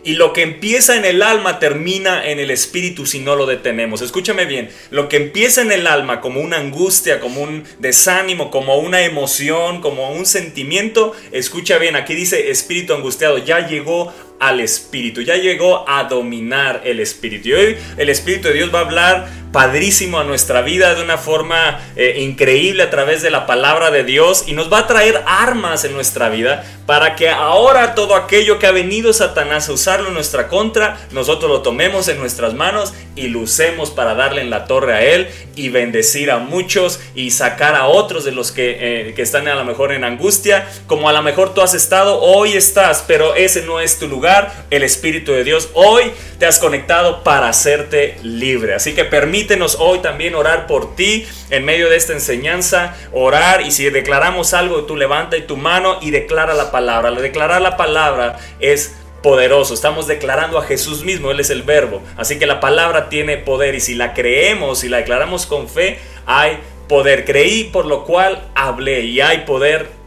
Y 0.02 0.14
lo 0.14 0.32
que 0.32 0.42
empieza 0.42 0.96
en 0.96 1.04
el 1.04 1.22
alma 1.22 1.58
termina 1.58 2.26
en 2.26 2.38
el 2.38 2.50
espíritu 2.50 3.06
si 3.06 3.20
no 3.20 3.36
lo 3.36 3.46
detenemos. 3.46 4.00
Escúchame 4.00 4.46
bien, 4.46 4.70
lo 4.90 5.08
que 5.08 5.16
empieza 5.16 5.60
en 5.62 5.72
el 5.72 5.86
alma 5.86 6.20
como 6.20 6.40
una 6.40 6.56
angustia, 6.56 7.20
como 7.20 7.42
un 7.42 7.64
desánimo, 7.78 8.50
como 8.50 8.78
una 8.78 9.02
emoción, 9.02 9.80
como 9.80 10.10
un 10.12 10.26
sentimiento, 10.26 11.12
escucha 11.32 11.78
bien, 11.78 11.96
aquí 11.96 12.14
dice 12.14 12.50
espíritu 12.50 12.94
angustiado, 12.94 13.38
ya 13.38 13.66
llegó 13.66 14.12
al 14.40 14.60
espíritu, 14.60 15.20
ya 15.20 15.36
llegó 15.36 15.88
a 15.88 16.04
dominar 16.04 16.80
el 16.84 16.98
espíritu. 16.98 17.48
Y 17.50 17.52
hoy 17.52 17.76
el 17.96 18.08
espíritu 18.08 18.48
de 18.48 18.54
Dios 18.54 18.74
va 18.74 18.80
a 18.80 18.82
hablar 18.82 19.28
padrísimo 19.52 20.18
a 20.18 20.24
nuestra 20.24 20.62
vida 20.62 20.94
de 20.94 21.02
una 21.02 21.18
forma 21.18 21.80
eh, 21.96 22.20
increíble 22.20 22.82
a 22.82 22.90
través 22.90 23.22
de 23.22 23.30
la 23.30 23.46
palabra 23.46 23.90
de 23.90 24.04
Dios 24.04 24.44
y 24.46 24.52
nos 24.52 24.72
va 24.72 24.80
a 24.80 24.86
traer 24.86 25.22
armas 25.26 25.84
en 25.84 25.92
nuestra 25.92 26.28
vida 26.28 26.64
para 26.86 27.16
que 27.16 27.28
ahora 27.28 27.94
todo 27.94 28.14
aquello 28.14 28.58
que 28.58 28.66
ha 28.66 28.72
venido 28.72 29.12
Satanás 29.12 29.68
a 29.68 29.72
usarlo 29.72 30.08
en 30.08 30.14
nuestra 30.14 30.48
contra, 30.48 30.98
nosotros 31.12 31.50
lo 31.50 31.62
tomemos 31.62 32.08
en 32.08 32.18
nuestras 32.18 32.54
manos 32.54 32.92
y 33.16 33.28
lo 33.28 33.40
usemos 33.40 33.90
para 33.90 34.14
darle 34.14 34.40
en 34.40 34.50
la 34.50 34.66
torre 34.66 34.94
a 34.94 35.02
Él 35.02 35.28
y 35.56 35.68
bendecir 35.68 36.30
a 36.30 36.38
muchos 36.38 37.00
y 37.14 37.30
sacar 37.30 37.74
a 37.74 37.86
otros 37.86 38.24
de 38.24 38.32
los 38.32 38.52
que, 38.52 38.76
eh, 38.80 39.14
que 39.14 39.22
están 39.22 39.46
a 39.48 39.54
lo 39.54 39.64
mejor 39.64 39.92
en 39.92 40.04
angustia, 40.04 40.68
como 40.86 41.08
a 41.08 41.12
lo 41.12 41.22
mejor 41.22 41.54
tú 41.54 41.60
has 41.60 41.74
estado, 41.74 42.20
hoy 42.20 42.54
estás, 42.54 43.04
pero 43.06 43.34
ese 43.34 43.62
no 43.62 43.80
es 43.80 43.98
tu 43.98 44.08
lugar, 44.08 44.29
el 44.70 44.82
Espíritu 44.82 45.32
de 45.32 45.44
Dios 45.44 45.70
hoy 45.74 46.12
te 46.38 46.46
has 46.46 46.58
conectado 46.58 47.22
para 47.22 47.48
hacerte 47.48 48.16
libre. 48.22 48.74
Así 48.74 48.94
que 48.94 49.04
permítenos 49.04 49.76
hoy 49.78 49.98
también 50.00 50.34
orar 50.34 50.66
por 50.66 50.94
ti 50.94 51.26
en 51.50 51.64
medio 51.64 51.88
de 51.90 51.96
esta 51.96 52.12
enseñanza, 52.12 52.96
orar 53.12 53.62
y 53.62 53.70
si 53.70 53.88
declaramos 53.90 54.54
algo, 54.54 54.84
tú 54.84 54.96
levanta 54.96 55.36
tu 55.46 55.56
mano 55.56 55.98
y 56.00 56.10
declara 56.10 56.54
la 56.54 56.70
palabra. 56.70 57.10
Declarar 57.10 57.60
la 57.60 57.76
palabra 57.76 58.38
es 58.60 58.94
poderoso. 59.22 59.74
Estamos 59.74 60.06
declarando 60.06 60.58
a 60.58 60.62
Jesús 60.62 61.04
mismo, 61.04 61.30
Él 61.30 61.40
es 61.40 61.50
el 61.50 61.62
verbo. 61.62 62.02
Así 62.16 62.38
que 62.38 62.46
la 62.46 62.60
palabra 62.60 63.08
tiene 63.08 63.36
poder 63.36 63.74
y 63.74 63.80
si 63.80 63.94
la 63.94 64.14
creemos 64.14 64.84
y 64.84 64.88
la 64.88 64.98
declaramos 64.98 65.46
con 65.46 65.68
fe, 65.68 65.98
hay 66.26 66.58
poder. 66.88 67.24
Creí 67.24 67.64
por 67.64 67.86
lo 67.86 68.04
cual 68.04 68.48
hablé 68.54 69.02
y 69.02 69.20
hay 69.20 69.38
poder 69.38 69.99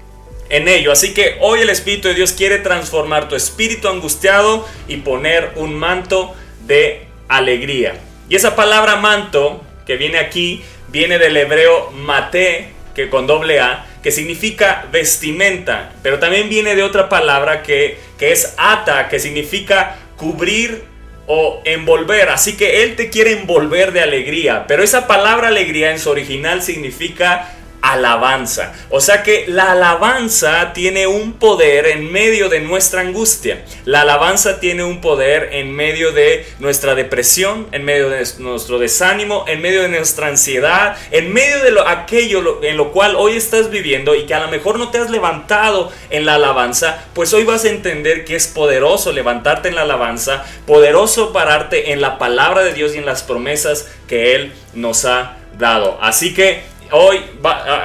en 0.54 0.68
ello. 0.68 0.92
Así 0.92 1.16
que 1.16 1.38
hoy 1.40 1.62
el 1.62 1.70
Espíritu 1.70 2.08
de 2.08 2.14
Dios 2.14 2.32
quiere 2.32 2.60
transformar 2.60 3.28
tu 3.28 3.36
espíritu 3.36 3.88
angustiado 3.88 4.68
y 4.88 4.98
poner 4.98 5.52
un 5.56 5.74
manto 5.74 6.36
de 6.68 7.08
alegría. 7.28 7.96
Y 8.30 8.36
esa 8.36 8.56
palabra 8.56 8.98
manto 8.98 9.64
que 9.88 9.98
viene 9.98 10.20
aquí 10.20 10.64
viene 10.90 11.18
del 11.18 11.36
hebreo 11.38 11.90
mate, 11.92 12.70
que 12.94 13.10
con 13.10 13.26
doble 13.26 13.60
A, 13.60 13.88
que 14.04 14.12
significa 14.12 14.86
vestimenta, 14.92 15.92
pero 16.04 16.20
también 16.20 16.50
viene 16.50 16.76
de 16.76 16.84
otra 16.84 17.10
palabra 17.10 17.64
que, 17.64 17.98
que 18.20 18.32
es 18.32 18.54
ata, 18.58 19.10
que 19.10 19.20
significa 19.20 19.96
cubrir 20.18 20.84
o 21.26 21.64
envolver. 21.66 22.30
Así 22.30 22.56
que 22.56 22.84
Él 22.84 22.96
te 22.96 23.10
quiere 23.10 23.32
envolver 23.32 23.92
de 23.92 24.02
alegría, 24.02 24.66
pero 24.68 24.84
esa 24.84 25.08
palabra 25.08 25.48
alegría 25.48 25.92
en 25.92 25.98
su 25.98 26.12
original 26.12 26.62
significa 26.62 27.50
alabanza. 27.84 28.74
O 28.90 29.02
sea 29.02 29.24
que 29.24 29.44
la 29.48 29.74
alabanza 29.74 30.72
tiene 30.74 31.06
un 31.06 31.34
poder 31.34 31.86
en 31.88 32.10
medio 32.12 32.48
de 32.48 32.62
nuestra 32.62 33.02
angustia. 33.02 33.66
La 33.84 34.02
alabanza 34.02 34.62
tiene 34.62 34.86
un 34.86 35.02
poder 35.02 35.50
en 35.52 35.72
medio 35.74 36.14
de 36.14 36.48
nuestra 36.60 36.96
depresión, 36.96 37.68
en 37.74 37.84
medio 37.84 38.10
de 38.10 38.26
nuestro 38.40 38.80
desánimo, 38.80 39.44
en 39.50 39.62
medio 39.62 39.82
de 39.82 39.90
nuestra 39.90 40.28
ansiedad, 40.28 40.96
en 41.12 41.34
medio 41.34 41.62
de 41.62 41.72
lo, 41.72 41.86
aquello 41.86 42.64
en 42.64 42.78
lo 42.78 42.94
cual 42.94 43.18
hoy 43.18 43.36
estás 43.36 43.70
viviendo 43.70 44.16
y 44.16 44.26
que 44.26 44.34
a 44.34 44.40
lo 44.40 44.48
mejor 44.48 44.80
no 44.80 44.90
te 44.90 45.00
has 45.00 45.10
levantado 45.10 45.92
en 46.10 46.26
la 46.26 46.36
alabanza, 46.36 47.04
pues 47.14 47.34
hoy 47.34 47.44
vas 47.44 47.66
a 47.66 47.70
entender 47.70 48.24
que 48.24 48.38
es 48.38 48.48
poderoso 48.48 49.12
levantarte 49.12 49.68
en 49.68 49.76
la 49.76 49.82
alabanza, 49.82 50.46
poderoso 50.66 51.34
pararte 51.34 51.92
en 51.92 52.00
la 52.00 52.18
palabra 52.18 52.64
de 52.64 52.74
Dios 52.74 52.96
y 52.96 53.00
en 53.00 53.06
las 53.06 53.24
promesas 53.24 53.90
que 54.08 54.36
Él 54.36 54.54
nos 54.74 55.04
ha 55.04 55.38
dado. 55.58 55.98
Así 56.02 56.34
que 56.34 56.73
hoy 56.94 57.20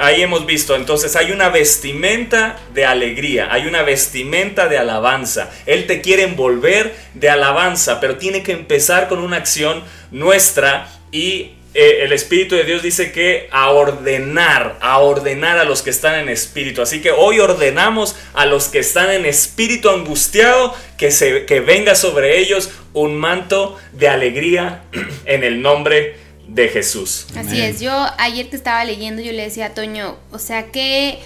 ahí 0.01 0.21
hemos 0.21 0.45
visto, 0.45 0.75
entonces 0.75 1.15
hay 1.15 1.31
una 1.31 1.49
vestimenta 1.49 2.57
de 2.73 2.85
alegría, 2.85 3.49
hay 3.51 3.65
una 3.65 3.81
vestimenta 3.81 4.67
de 4.67 4.77
alabanza. 4.77 5.49
Él 5.65 5.87
te 5.87 6.01
quiere 6.01 6.23
envolver 6.23 6.95
de 7.15 7.29
alabanza, 7.29 7.99
pero 7.99 8.17
tiene 8.17 8.43
que 8.43 8.51
empezar 8.51 9.07
con 9.09 9.19
una 9.19 9.37
acción 9.37 9.83
nuestra 10.11 10.87
y 11.11 11.53
eh, 11.73 11.99
el 12.01 12.13
Espíritu 12.13 12.55
de 12.55 12.63
Dios 12.63 12.81
dice 12.81 13.11
que 13.11 13.47
a 13.51 13.69
ordenar, 13.69 14.77
a 14.81 14.99
ordenar 14.99 15.57
a 15.57 15.63
los 15.65 15.81
que 15.81 15.91
están 15.91 16.19
en 16.19 16.29
espíritu. 16.29 16.81
Así 16.81 17.01
que 17.01 17.11
hoy 17.11 17.39
ordenamos 17.39 18.15
a 18.33 18.45
los 18.45 18.69
que 18.69 18.79
están 18.79 19.11
en 19.11 19.25
espíritu 19.25 19.89
angustiado 19.89 20.73
que, 20.97 21.11
se, 21.11 21.45
que 21.45 21.59
venga 21.59 21.95
sobre 21.95 22.39
ellos 22.39 22.71
un 22.93 23.15
manto 23.15 23.77
de 23.91 24.07
alegría 24.07 24.83
en 25.25 25.43
el 25.43 25.61
nombre 25.61 26.01
de 26.01 26.28
de 26.53 26.67
Jesús. 26.67 27.27
Así 27.35 27.61
es, 27.61 27.79
yo 27.79 27.91
ayer 28.17 28.49
que 28.49 28.55
estaba 28.55 28.83
leyendo 28.83 29.21
yo 29.21 29.31
le 29.31 29.43
decía 29.43 29.67
a 29.67 29.73
Toño, 29.73 30.17
o 30.31 30.39
sea 30.39 30.71
que 30.71 31.19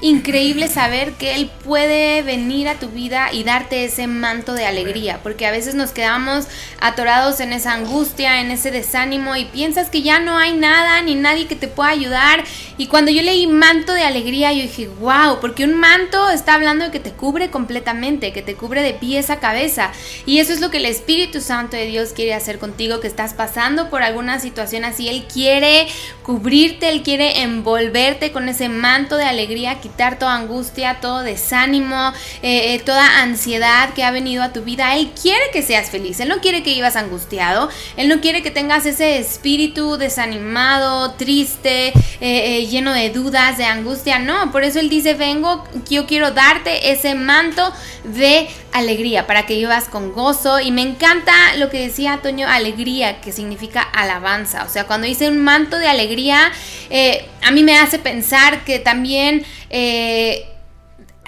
increíble 0.00 0.68
saber 0.68 1.12
que 1.12 1.34
Él 1.34 1.50
puede 1.64 2.22
venir 2.22 2.68
a 2.68 2.74
tu 2.74 2.88
vida 2.88 3.30
y 3.32 3.44
darte 3.44 3.84
ese 3.84 4.06
manto 4.06 4.54
de 4.54 4.66
alegría, 4.66 5.20
porque 5.22 5.46
a 5.46 5.50
veces 5.50 5.74
nos 5.74 5.90
quedamos 5.90 6.46
atorados 6.80 7.40
en 7.40 7.52
esa 7.52 7.74
angustia, 7.74 8.40
en 8.40 8.50
ese 8.50 8.70
desánimo 8.70 9.36
y 9.36 9.44
piensas 9.46 9.90
que 9.90 10.02
ya 10.02 10.18
no 10.18 10.38
hay 10.38 10.52
nada 10.54 11.02
ni 11.02 11.14
nadie 11.14 11.46
que 11.46 11.56
te 11.56 11.68
pueda 11.68 11.90
ayudar. 11.90 12.44
Y 12.78 12.86
cuando 12.86 13.10
yo 13.10 13.22
leí 13.22 13.46
manto 13.46 13.92
de 13.92 14.02
alegría, 14.02 14.52
yo 14.52 14.62
dije, 14.62 14.88
wow, 15.00 15.40
porque 15.40 15.64
un 15.64 15.74
manto 15.74 16.30
está 16.30 16.54
hablando 16.54 16.86
de 16.86 16.90
que 16.90 17.00
te 17.00 17.12
cubre 17.12 17.50
completamente, 17.50 18.32
que 18.32 18.42
te 18.42 18.54
cubre 18.54 18.82
de 18.82 18.94
pies 18.94 19.30
a 19.30 19.38
cabeza. 19.40 19.92
Y 20.26 20.38
eso 20.38 20.52
es 20.52 20.60
lo 20.60 20.70
que 20.70 20.78
el 20.78 20.86
Espíritu 20.86 21.40
Santo 21.40 21.76
de 21.76 21.86
Dios 21.86 22.12
quiere 22.14 22.34
hacer 22.34 22.58
contigo, 22.58 23.00
que 23.00 23.06
estás 23.06 23.34
pasando 23.34 23.90
por 23.90 24.02
alguna 24.02 24.40
situación 24.40 24.84
así. 24.84 25.08
Él 25.08 25.26
quiere 25.30 25.86
cubrirte, 26.22 26.88
Él 26.88 27.02
quiere 27.02 27.42
envolverte 27.42 28.32
con 28.32 28.48
ese 28.48 28.68
manto 28.68 29.16
de 29.16 29.24
alegría 29.24 29.79
quitar 29.80 30.18
toda 30.18 30.34
angustia, 30.34 30.98
todo 31.00 31.22
desánimo, 31.22 32.12
eh, 32.42 32.74
eh, 32.74 32.82
toda 32.84 33.20
ansiedad 33.22 33.92
que 33.94 34.04
ha 34.04 34.10
venido 34.10 34.42
a 34.42 34.52
tu 34.52 34.62
vida. 34.62 34.96
Él 34.96 35.10
quiere 35.20 35.44
que 35.52 35.62
seas 35.62 35.90
feliz, 35.90 36.20
Él 36.20 36.28
no 36.28 36.40
quiere 36.40 36.62
que 36.62 36.74
vivas 36.74 36.96
angustiado, 36.96 37.68
Él 37.96 38.08
no 38.08 38.20
quiere 38.20 38.42
que 38.42 38.50
tengas 38.50 38.86
ese 38.86 39.18
espíritu 39.18 39.96
desanimado, 39.96 41.12
triste, 41.12 41.92
eh, 42.20 42.66
lleno 42.66 42.92
de 42.92 43.10
dudas, 43.10 43.58
de 43.58 43.64
angustia. 43.64 44.18
No, 44.18 44.52
por 44.52 44.64
eso 44.64 44.80
Él 44.80 44.88
dice, 44.88 45.14
vengo, 45.14 45.64
yo 45.88 46.06
quiero 46.06 46.30
darte 46.30 46.92
ese 46.92 47.14
manto 47.14 47.72
de 48.04 48.48
alegría 48.72 49.26
para 49.26 49.46
que 49.46 49.56
vivas 49.56 49.88
con 49.88 50.12
gozo. 50.12 50.60
Y 50.60 50.70
me 50.72 50.82
encanta 50.82 51.32
lo 51.56 51.70
que 51.70 51.80
decía 51.80 52.20
Toño, 52.22 52.46
alegría, 52.48 53.20
que 53.20 53.32
significa 53.32 53.82
alabanza. 53.82 54.64
O 54.64 54.68
sea, 54.68 54.86
cuando 54.86 55.06
dice 55.06 55.28
un 55.28 55.38
manto 55.38 55.78
de 55.78 55.88
alegría, 55.88 56.52
a 57.42 57.50
mí 57.50 57.62
me 57.62 57.78
hace 57.78 57.98
pensar 57.98 58.64
que 58.64 58.78
también 58.78 59.44
eh, 59.70 60.46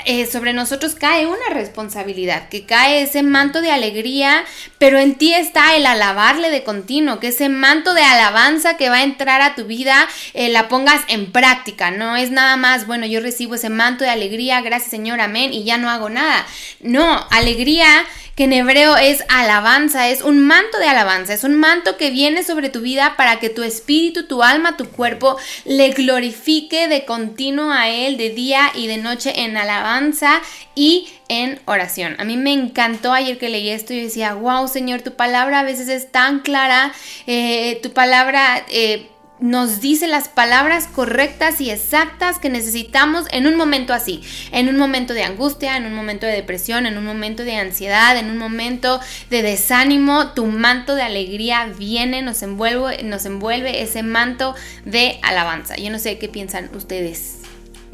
eh, 0.06 0.26
sobre 0.26 0.52
nosotros 0.52 0.94
cae 0.94 1.26
una 1.26 1.48
responsabilidad, 1.50 2.48
que 2.48 2.64
cae 2.64 3.02
ese 3.02 3.22
manto 3.22 3.60
de 3.60 3.70
alegría, 3.70 4.44
pero 4.78 4.98
en 4.98 5.14
ti 5.14 5.34
está 5.34 5.76
el 5.76 5.86
alabarle 5.86 6.50
de 6.50 6.64
continuo, 6.64 7.20
que 7.20 7.28
ese 7.28 7.48
manto 7.48 7.94
de 7.94 8.02
alabanza 8.02 8.76
que 8.76 8.88
va 8.88 8.96
a 8.96 9.02
entrar 9.02 9.40
a 9.40 9.54
tu 9.54 9.64
vida 9.64 10.08
eh, 10.34 10.48
la 10.48 10.68
pongas 10.68 11.02
en 11.08 11.32
práctica, 11.32 11.90
no 11.90 12.16
es 12.16 12.30
nada 12.30 12.56
más, 12.56 12.86
bueno, 12.86 13.06
yo 13.06 13.20
recibo 13.20 13.54
ese 13.54 13.70
manto 13.70 14.04
de 14.04 14.10
alegría, 14.10 14.60
gracias 14.60 14.90
Señor, 14.90 15.20
amén, 15.20 15.52
y 15.52 15.64
ya 15.64 15.78
no 15.78 15.90
hago 15.90 16.08
nada. 16.08 16.46
No, 16.80 17.26
alegría 17.30 18.04
que 18.34 18.44
en 18.44 18.52
hebreo 18.52 18.96
es 18.96 19.24
alabanza, 19.28 20.08
es 20.08 20.22
un 20.22 20.46
manto 20.46 20.78
de 20.78 20.86
alabanza, 20.86 21.34
es 21.34 21.44
un 21.44 21.54
manto 21.54 21.96
que 21.96 22.10
viene 22.10 22.42
sobre 22.42 22.70
tu 22.70 22.80
vida 22.80 23.14
para 23.16 23.38
que 23.38 23.50
tu 23.50 23.62
espíritu, 23.62 24.26
tu 24.26 24.42
alma, 24.42 24.76
tu 24.76 24.88
cuerpo 24.88 25.36
le 25.64 25.90
glorifique 25.90 26.88
de 26.88 27.04
continuo 27.04 27.70
a 27.70 27.90
Él 27.90 28.16
de 28.16 28.30
día 28.30 28.70
y 28.74 28.86
de 28.86 28.96
noche 28.96 29.42
en 29.42 29.56
alabanza 29.56 30.40
y 30.74 31.08
en 31.28 31.60
oración. 31.66 32.16
A 32.18 32.24
mí 32.24 32.36
me 32.36 32.52
encantó 32.52 33.12
ayer 33.12 33.38
que 33.38 33.50
leí 33.50 33.68
esto 33.68 33.92
y 33.92 34.02
decía, 34.02 34.34
wow 34.34 34.66
Señor, 34.66 35.02
tu 35.02 35.14
palabra 35.14 35.60
a 35.60 35.64
veces 35.64 35.88
es 35.88 36.10
tan 36.10 36.40
clara, 36.40 36.92
eh, 37.26 37.80
tu 37.82 37.92
palabra... 37.92 38.64
Eh, 38.70 39.08
nos 39.42 39.80
dice 39.80 40.06
las 40.06 40.28
palabras 40.28 40.86
correctas 40.86 41.60
y 41.60 41.70
exactas 41.70 42.38
que 42.38 42.48
necesitamos 42.48 43.26
en 43.32 43.46
un 43.46 43.56
momento 43.56 43.92
así, 43.92 44.22
en 44.52 44.68
un 44.68 44.76
momento 44.76 45.14
de 45.14 45.24
angustia, 45.24 45.76
en 45.76 45.84
un 45.84 45.94
momento 45.94 46.26
de 46.26 46.32
depresión, 46.32 46.86
en 46.86 46.96
un 46.96 47.04
momento 47.04 47.42
de 47.42 47.56
ansiedad, 47.56 48.16
en 48.16 48.30
un 48.30 48.38
momento 48.38 49.00
de 49.30 49.42
desánimo, 49.42 50.32
tu 50.32 50.46
manto 50.46 50.94
de 50.94 51.02
alegría 51.02 51.66
viene, 51.76 52.22
nos 52.22 52.42
envuelve, 52.42 53.02
nos 53.02 53.26
envuelve 53.26 53.82
ese 53.82 54.04
manto 54.04 54.54
de 54.84 55.18
alabanza. 55.22 55.76
Yo 55.76 55.90
no 55.90 55.98
sé 55.98 56.18
qué 56.18 56.28
piensan 56.28 56.70
ustedes. 56.74 57.38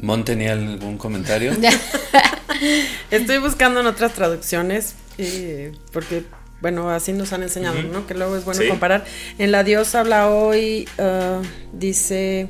Mon 0.01 0.23
tenía 0.23 0.53
algún 0.53 0.97
comentario. 0.97 1.51
Estoy 3.11 3.39
buscando 3.39 3.79
en 3.79 3.87
otras 3.87 4.13
traducciones 4.13 4.93
eh, 5.17 5.73
porque 5.91 6.23
bueno, 6.61 6.89
así 6.89 7.13
nos 7.13 7.31
han 7.33 7.43
enseñado, 7.43 7.81
¿no? 7.83 8.05
Que 8.05 8.13
luego 8.13 8.35
es 8.35 8.45
bueno 8.45 8.61
comparar. 8.67 9.05
En 9.37 9.51
la 9.51 9.63
Dios 9.63 9.95
habla 9.95 10.29
hoy, 10.29 10.87
uh, 10.97 11.41
dice, 11.71 12.49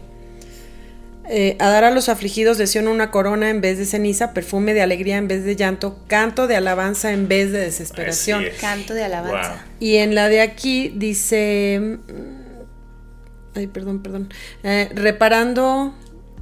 eh, 1.32 1.56
a 1.60 1.70
dar 1.70 1.84
a 1.84 1.92
los 1.92 2.10
afligidos 2.10 2.58
de 2.58 2.66
Sion 2.66 2.88
una 2.88 3.12
corona 3.12 3.52
en 3.52 3.62
vez 3.62 3.78
de 3.78 3.86
ceniza, 3.86 4.34
perfume 4.34 4.74
de 4.74 4.82
alegría 4.82 5.18
en 5.18 5.28
vez 5.28 5.44
de 5.44 5.56
llanto, 5.56 6.00
canto 6.08 6.48
de 6.48 6.56
alabanza 6.56 7.12
en 7.12 7.28
vez 7.28 7.52
de 7.52 7.60
desesperación. 7.60 8.46
Canto 8.60 8.96
de 8.96 9.04
alabanza. 9.04 9.64
Y 9.80 9.98
en 9.98 10.16
la 10.16 10.28
de 10.28 10.42
aquí 10.42 10.92
dice, 10.96 12.00
mm, 12.08 13.58
ay, 13.58 13.68
perdón, 13.68 14.02
perdón, 14.02 14.34
eh, 14.64 14.90
reparando 14.96 15.94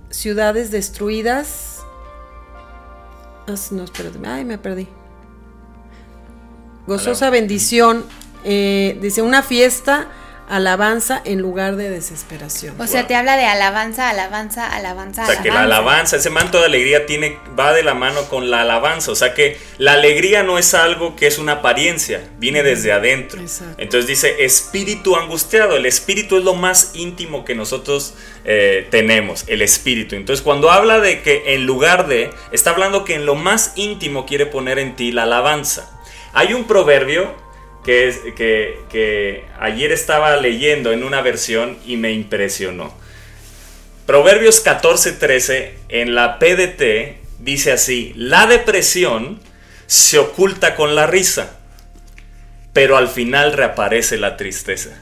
ciudades 0.10 0.72
destruidas. 0.72 1.80
Ah, 3.46 3.56
no, 3.72 3.84
espérate, 3.84 4.20
ay, 4.26 4.46
me 4.46 4.58
perdí. 4.58 4.88
Gozosa 6.88 7.30
bendición. 7.30 8.06
Eh, 8.44 8.98
dice, 9.02 9.22
una 9.22 9.44
fiesta, 9.44 10.08
alabanza 10.48 11.22
en 11.26 11.42
lugar 11.42 11.76
de 11.76 11.90
desesperación. 11.90 12.80
O 12.80 12.88
sea, 12.88 13.06
te 13.06 13.16
habla 13.16 13.36
de 13.36 13.46
alabanza, 13.46 14.10
alabanza, 14.10 14.66
alabanza. 14.68 15.24
O 15.24 15.26
sea, 15.26 15.42
que 15.42 15.50
la 15.50 15.64
alabanza, 15.64 16.16
ese 16.16 16.30
manto 16.30 16.60
de 16.60 16.66
alegría 16.66 17.06
tiene, 17.06 17.38
va 17.60 17.74
de 17.74 17.84
la 17.84 17.94
mano 17.94 18.22
con 18.30 18.50
la 18.50 18.62
alabanza. 18.62 19.12
O 19.12 19.16
sea, 19.16 19.34
que 19.34 19.60
la 19.78 19.94
alegría 19.94 20.44
no 20.44 20.58
es 20.58 20.74
algo 20.74 21.16
que 21.16 21.28
es 21.28 21.38
una 21.38 21.54
apariencia, 21.54 22.24
viene 22.38 22.64
desde 22.64 22.94
adentro. 22.94 23.42
Entonces 23.78 24.08
dice, 24.08 24.46
espíritu 24.46 25.18
angustiado. 25.18 25.76
El 25.76 25.86
espíritu 25.86 26.38
es 26.38 26.44
lo 26.44 26.56
más 26.56 26.92
íntimo 26.94 27.44
que 27.44 27.54
nosotros 27.54 28.14
eh, 28.46 28.88
tenemos, 28.90 29.44
el 29.48 29.62
espíritu. 29.62 30.16
Entonces, 30.16 30.42
cuando 30.42 30.72
habla 30.72 31.00
de 31.00 31.22
que 31.22 31.56
en 31.56 31.66
lugar 31.66 32.08
de, 32.08 32.30
está 32.54 32.70
hablando 32.70 33.04
que 33.04 33.16
en 33.16 33.26
lo 33.26 33.36
más 33.36 33.74
íntimo 33.76 34.26
quiere 34.26 34.46
poner 34.46 34.80
en 34.80 34.96
ti 34.96 35.12
la 35.12 35.24
alabanza. 35.24 35.92
Hay 36.34 36.54
un 36.54 36.66
proverbio 36.66 37.34
que, 37.84 38.84
que, 38.90 39.46
ayer 39.60 39.92
estaba 39.92 40.36
leyendo 40.38 40.92
en 40.92 41.04
una 41.04 41.22
versión 41.22 41.78
y 41.86 41.96
me 41.98 42.12
impresionó. 42.12 42.94
Proverbios 44.06 44.64
14:13 44.64 45.72
en 45.90 46.16
la 46.16 46.38
PDT 46.40 47.18
dice 47.40 47.72
así, 47.72 48.14
la 48.16 48.46
depresión 48.46 49.40
se 49.86 50.20
oculta 50.20 50.76
con 50.76 50.96
la 50.96 51.08
risa, 51.08 51.60
pero 52.74 52.98
al 52.98 53.08
final 53.08 53.54
reaparece 53.54 54.18
la 54.18 54.36
tristeza. 54.36 55.02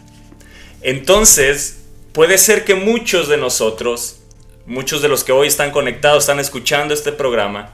Entonces, 0.82 1.80
puede 2.14 2.38
ser 2.38 2.66
que 2.66 2.76
muchos 2.76 3.28
de 3.28 3.38
nosotros, 3.38 4.22
muchos 4.68 5.02
de 5.02 5.08
los 5.08 5.24
que 5.24 5.32
hoy 5.32 5.48
están 5.48 5.72
conectados, 5.72 6.24
están 6.24 6.40
escuchando 6.40 6.94
este 6.94 7.12
programa, 7.12 7.74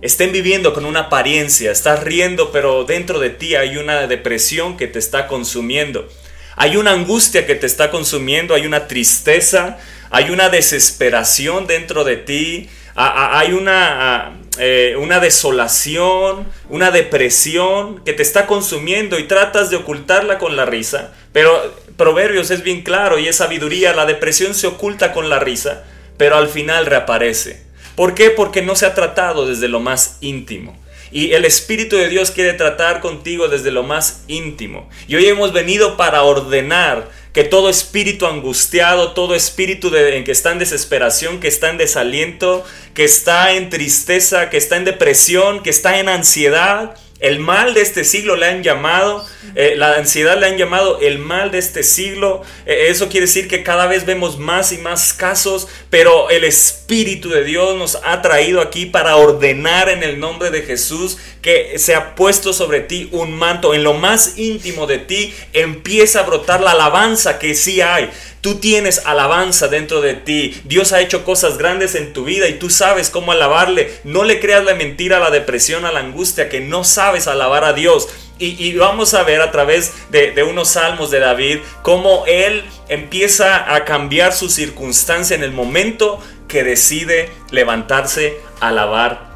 estén 0.00 0.32
viviendo 0.32 0.72
con 0.72 0.84
una 0.84 1.00
apariencia, 1.00 1.70
estás 1.70 2.02
riendo, 2.02 2.52
pero 2.52 2.84
dentro 2.84 3.18
de 3.18 3.30
ti 3.30 3.54
hay 3.54 3.76
una 3.76 4.06
depresión 4.06 4.76
que 4.76 4.86
te 4.86 4.98
está 4.98 5.26
consumiendo. 5.26 6.08
Hay 6.56 6.76
una 6.76 6.92
angustia 6.92 7.46
que 7.46 7.54
te 7.54 7.66
está 7.66 7.90
consumiendo, 7.90 8.54
hay 8.54 8.66
una 8.66 8.88
tristeza, 8.88 9.78
hay 10.10 10.30
una 10.30 10.48
desesperación 10.48 11.66
dentro 11.66 12.04
de 12.04 12.16
ti, 12.16 12.68
hay 12.96 13.52
una, 13.52 14.40
eh, 14.58 14.96
una 14.98 15.20
desolación, 15.20 16.48
una 16.68 16.90
depresión 16.90 18.02
que 18.04 18.12
te 18.12 18.24
está 18.24 18.46
consumiendo 18.46 19.20
y 19.20 19.28
tratas 19.28 19.70
de 19.70 19.76
ocultarla 19.76 20.38
con 20.38 20.56
la 20.56 20.64
risa. 20.64 21.12
Pero 21.32 21.76
Proverbios 21.96 22.50
es 22.50 22.64
bien 22.64 22.82
claro 22.82 23.18
y 23.18 23.28
es 23.28 23.36
sabiduría, 23.36 23.94
la 23.94 24.06
depresión 24.06 24.54
se 24.54 24.66
oculta 24.66 25.12
con 25.12 25.28
la 25.28 25.38
risa, 25.38 25.84
pero 26.16 26.36
al 26.36 26.48
final 26.48 26.86
reaparece. 26.86 27.67
¿Por 27.98 28.14
qué? 28.14 28.30
Porque 28.30 28.62
no 28.62 28.76
se 28.76 28.86
ha 28.86 28.94
tratado 28.94 29.44
desde 29.44 29.66
lo 29.66 29.80
más 29.80 30.18
íntimo. 30.20 30.78
Y 31.10 31.32
el 31.32 31.44
Espíritu 31.44 31.96
de 31.96 32.08
Dios 32.08 32.30
quiere 32.30 32.52
tratar 32.52 33.00
contigo 33.00 33.48
desde 33.48 33.72
lo 33.72 33.82
más 33.82 34.22
íntimo. 34.28 34.88
Y 35.08 35.16
hoy 35.16 35.26
hemos 35.26 35.52
venido 35.52 35.96
para 35.96 36.22
ordenar 36.22 37.10
que 37.32 37.42
todo 37.42 37.68
espíritu 37.68 38.26
angustiado, 38.26 39.14
todo 39.14 39.34
espíritu 39.34 39.92
en 39.96 40.22
que 40.22 40.30
está 40.30 40.52
en 40.52 40.60
desesperación, 40.60 41.40
que 41.40 41.48
está 41.48 41.70
en 41.70 41.76
desaliento, 41.76 42.64
que 42.94 43.02
está 43.02 43.54
en 43.54 43.68
tristeza, 43.68 44.48
que 44.48 44.58
está 44.58 44.76
en 44.76 44.84
depresión, 44.84 45.64
que 45.64 45.70
está 45.70 45.98
en 45.98 46.08
ansiedad, 46.08 46.94
el 47.20 47.40
mal 47.40 47.74
de 47.74 47.80
este 47.80 48.04
siglo 48.04 48.36
le 48.36 48.46
han 48.46 48.62
llamado, 48.62 49.26
eh, 49.56 49.74
la 49.76 49.94
ansiedad 49.94 50.38
le 50.38 50.46
han 50.46 50.56
llamado 50.56 51.00
el 51.00 51.18
mal 51.18 51.50
de 51.50 51.58
este 51.58 51.82
siglo. 51.82 52.42
Eh, 52.64 52.86
eso 52.88 53.08
quiere 53.08 53.26
decir 53.26 53.48
que 53.48 53.62
cada 53.62 53.86
vez 53.86 54.06
vemos 54.06 54.38
más 54.38 54.72
y 54.72 54.78
más 54.78 55.12
casos, 55.12 55.66
pero 55.90 56.30
el 56.30 56.44
Espíritu 56.44 57.28
de 57.30 57.42
Dios 57.42 57.76
nos 57.76 57.98
ha 58.04 58.22
traído 58.22 58.60
aquí 58.60 58.86
para 58.86 59.16
ordenar 59.16 59.88
en 59.88 60.02
el 60.02 60.20
nombre 60.20 60.50
de 60.50 60.62
Jesús 60.62 61.18
que 61.48 61.78
se 61.78 61.94
ha 61.94 62.14
puesto 62.14 62.52
sobre 62.52 62.80
ti 62.80 63.08
un 63.10 63.32
manto. 63.32 63.72
En 63.72 63.82
lo 63.82 63.94
más 63.94 64.36
íntimo 64.36 64.86
de 64.86 64.98
ti 64.98 65.34
empieza 65.54 66.20
a 66.20 66.22
brotar 66.24 66.60
la 66.60 66.72
alabanza 66.72 67.38
que 67.38 67.54
sí 67.54 67.80
hay. 67.80 68.10
Tú 68.42 68.56
tienes 68.56 69.06
alabanza 69.06 69.68
dentro 69.68 70.02
de 70.02 70.12
ti. 70.12 70.60
Dios 70.64 70.92
ha 70.92 71.00
hecho 71.00 71.24
cosas 71.24 71.56
grandes 71.56 71.94
en 71.94 72.12
tu 72.12 72.24
vida 72.24 72.48
y 72.48 72.58
tú 72.58 72.68
sabes 72.68 73.08
cómo 73.08 73.32
alabarle. 73.32 73.90
No 74.04 74.24
le 74.24 74.40
creas 74.40 74.62
la 74.62 74.74
mentira 74.74 75.16
a 75.16 75.20
la 75.20 75.30
depresión, 75.30 75.86
a 75.86 75.92
la 75.92 76.00
angustia, 76.00 76.50
que 76.50 76.60
no 76.60 76.84
sabes 76.84 77.26
alabar 77.26 77.64
a 77.64 77.72
Dios. 77.72 78.10
Y, 78.38 78.74
vamos 78.74 79.14
a 79.14 79.22
ver 79.22 79.40
a 79.40 79.50
través 79.50 79.94
de, 80.10 80.32
de, 80.32 80.42
unos 80.42 80.68
salmos 80.68 81.10
de 81.10 81.18
David 81.18 81.60
cómo 81.82 82.24
él 82.26 82.62
empieza 82.90 83.74
a 83.74 83.86
cambiar 83.86 84.34
su 84.34 84.50
circunstancia 84.50 85.34
en 85.34 85.42
el 85.42 85.52
momento 85.52 86.22
que 86.46 86.62
decide 86.62 87.30
levantarse 87.50 88.36
a 88.60 88.68
alabar 88.68 89.32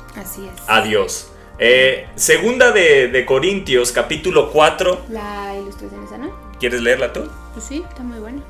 a 0.69 0.83
Dios. 0.83 1.32
Eh, 1.65 2.09
segunda 2.17 2.73
de, 2.73 3.07
de, 3.07 3.25
Corintios, 3.25 3.93
capítulo 3.93 4.51
4. 4.51 5.07
La 5.11 5.55
ilustración 5.57 6.05
esa, 6.05 6.19
¿no? 6.19 6.53
¿Quieres 6.59 6.81
leerla 6.81 7.13
tú? 7.13 7.31
Pues 7.53 7.65
sí, 7.65 7.85
está 7.89 8.03
muy 8.03 8.19
buena. 8.19 8.43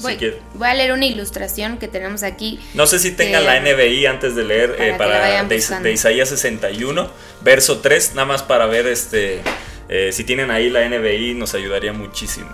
Voy, 0.00 0.16
voy, 0.54 0.68
a 0.68 0.74
leer 0.74 0.92
una 0.92 1.06
ilustración 1.06 1.78
que 1.78 1.88
tenemos 1.88 2.22
aquí. 2.22 2.60
No 2.74 2.86
sé 2.86 3.00
si 3.00 3.10
tengan 3.10 3.44
la 3.44 3.58
NBI 3.58 4.06
antes 4.06 4.36
de 4.36 4.44
leer 4.44 4.96
para, 4.96 5.40
eh, 5.42 5.48
de, 5.82 5.92
Isaías 5.92 6.28
61, 6.28 7.10
verso 7.40 7.80
3, 7.80 8.14
nada 8.14 8.26
más 8.26 8.44
para 8.44 8.66
ver 8.66 8.86
este 8.86 9.40
eh, 9.88 10.10
si 10.12 10.22
tienen 10.22 10.52
ahí 10.52 10.70
la 10.70 10.88
NBI 10.88 11.34
nos 11.34 11.54
ayudaría 11.54 11.92
muchísimo. 11.92 12.50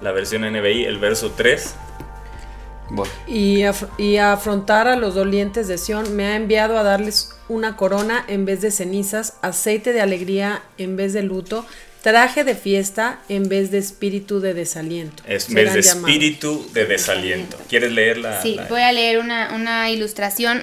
La 0.00 0.12
versión 0.12 0.42
NBI, 0.42 0.84
el 0.84 0.98
verso 0.98 1.32
3. 1.36 1.74
Y, 3.26 3.64
y 3.98 4.16
afrontar 4.18 4.86
a 4.86 4.94
los 4.94 5.16
dolientes 5.16 5.66
de 5.66 5.78
Sión 5.78 6.14
me 6.14 6.26
ha 6.26 6.36
enviado 6.36 6.78
a 6.78 6.84
darles 6.84 7.35
una 7.48 7.76
corona 7.76 8.24
en 8.28 8.44
vez 8.44 8.60
de 8.60 8.70
cenizas, 8.70 9.34
aceite 9.42 9.92
de 9.92 10.00
alegría 10.00 10.62
en 10.78 10.96
vez 10.96 11.12
de 11.12 11.22
luto, 11.22 11.66
Traje 12.06 12.44
de 12.44 12.54
fiesta 12.54 13.18
en 13.28 13.48
vez 13.48 13.72
de 13.72 13.78
espíritu 13.78 14.38
de 14.38 14.54
desaliento. 14.54 15.24
Es, 15.26 15.48
en 15.48 15.56
vez 15.56 15.72
de 15.72 15.80
espíritu 15.80 16.64
de 16.72 16.86
desaliento. 16.86 17.56
¿Quieres 17.68 17.90
leerla? 17.90 18.40
Sí, 18.42 18.56
voy 18.70 18.82
a 18.82 18.92
leer 18.92 19.18
una, 19.18 19.52
una 19.56 19.90
ilustración 19.90 20.62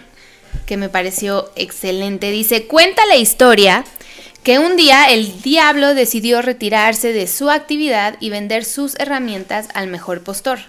que 0.66 0.78
me 0.78 0.88
pareció 0.88 1.52
excelente. 1.58 2.32
Dice, 2.32 2.66
cuenta 2.66 3.06
la 3.08 3.18
historia 3.18 3.84
que 4.44 4.58
un 4.58 4.78
día 4.78 5.12
el 5.12 5.42
diablo 5.42 5.94
decidió 5.94 6.42
retirarse 6.42 7.12
de 7.12 7.28
su 7.28 7.50
actividad 7.50 8.16
y 8.22 8.30
vender 8.30 8.64
sus 8.64 8.98
herramientas 8.98 9.68
al 9.74 9.88
mejor 9.88 10.22
postor. 10.24 10.60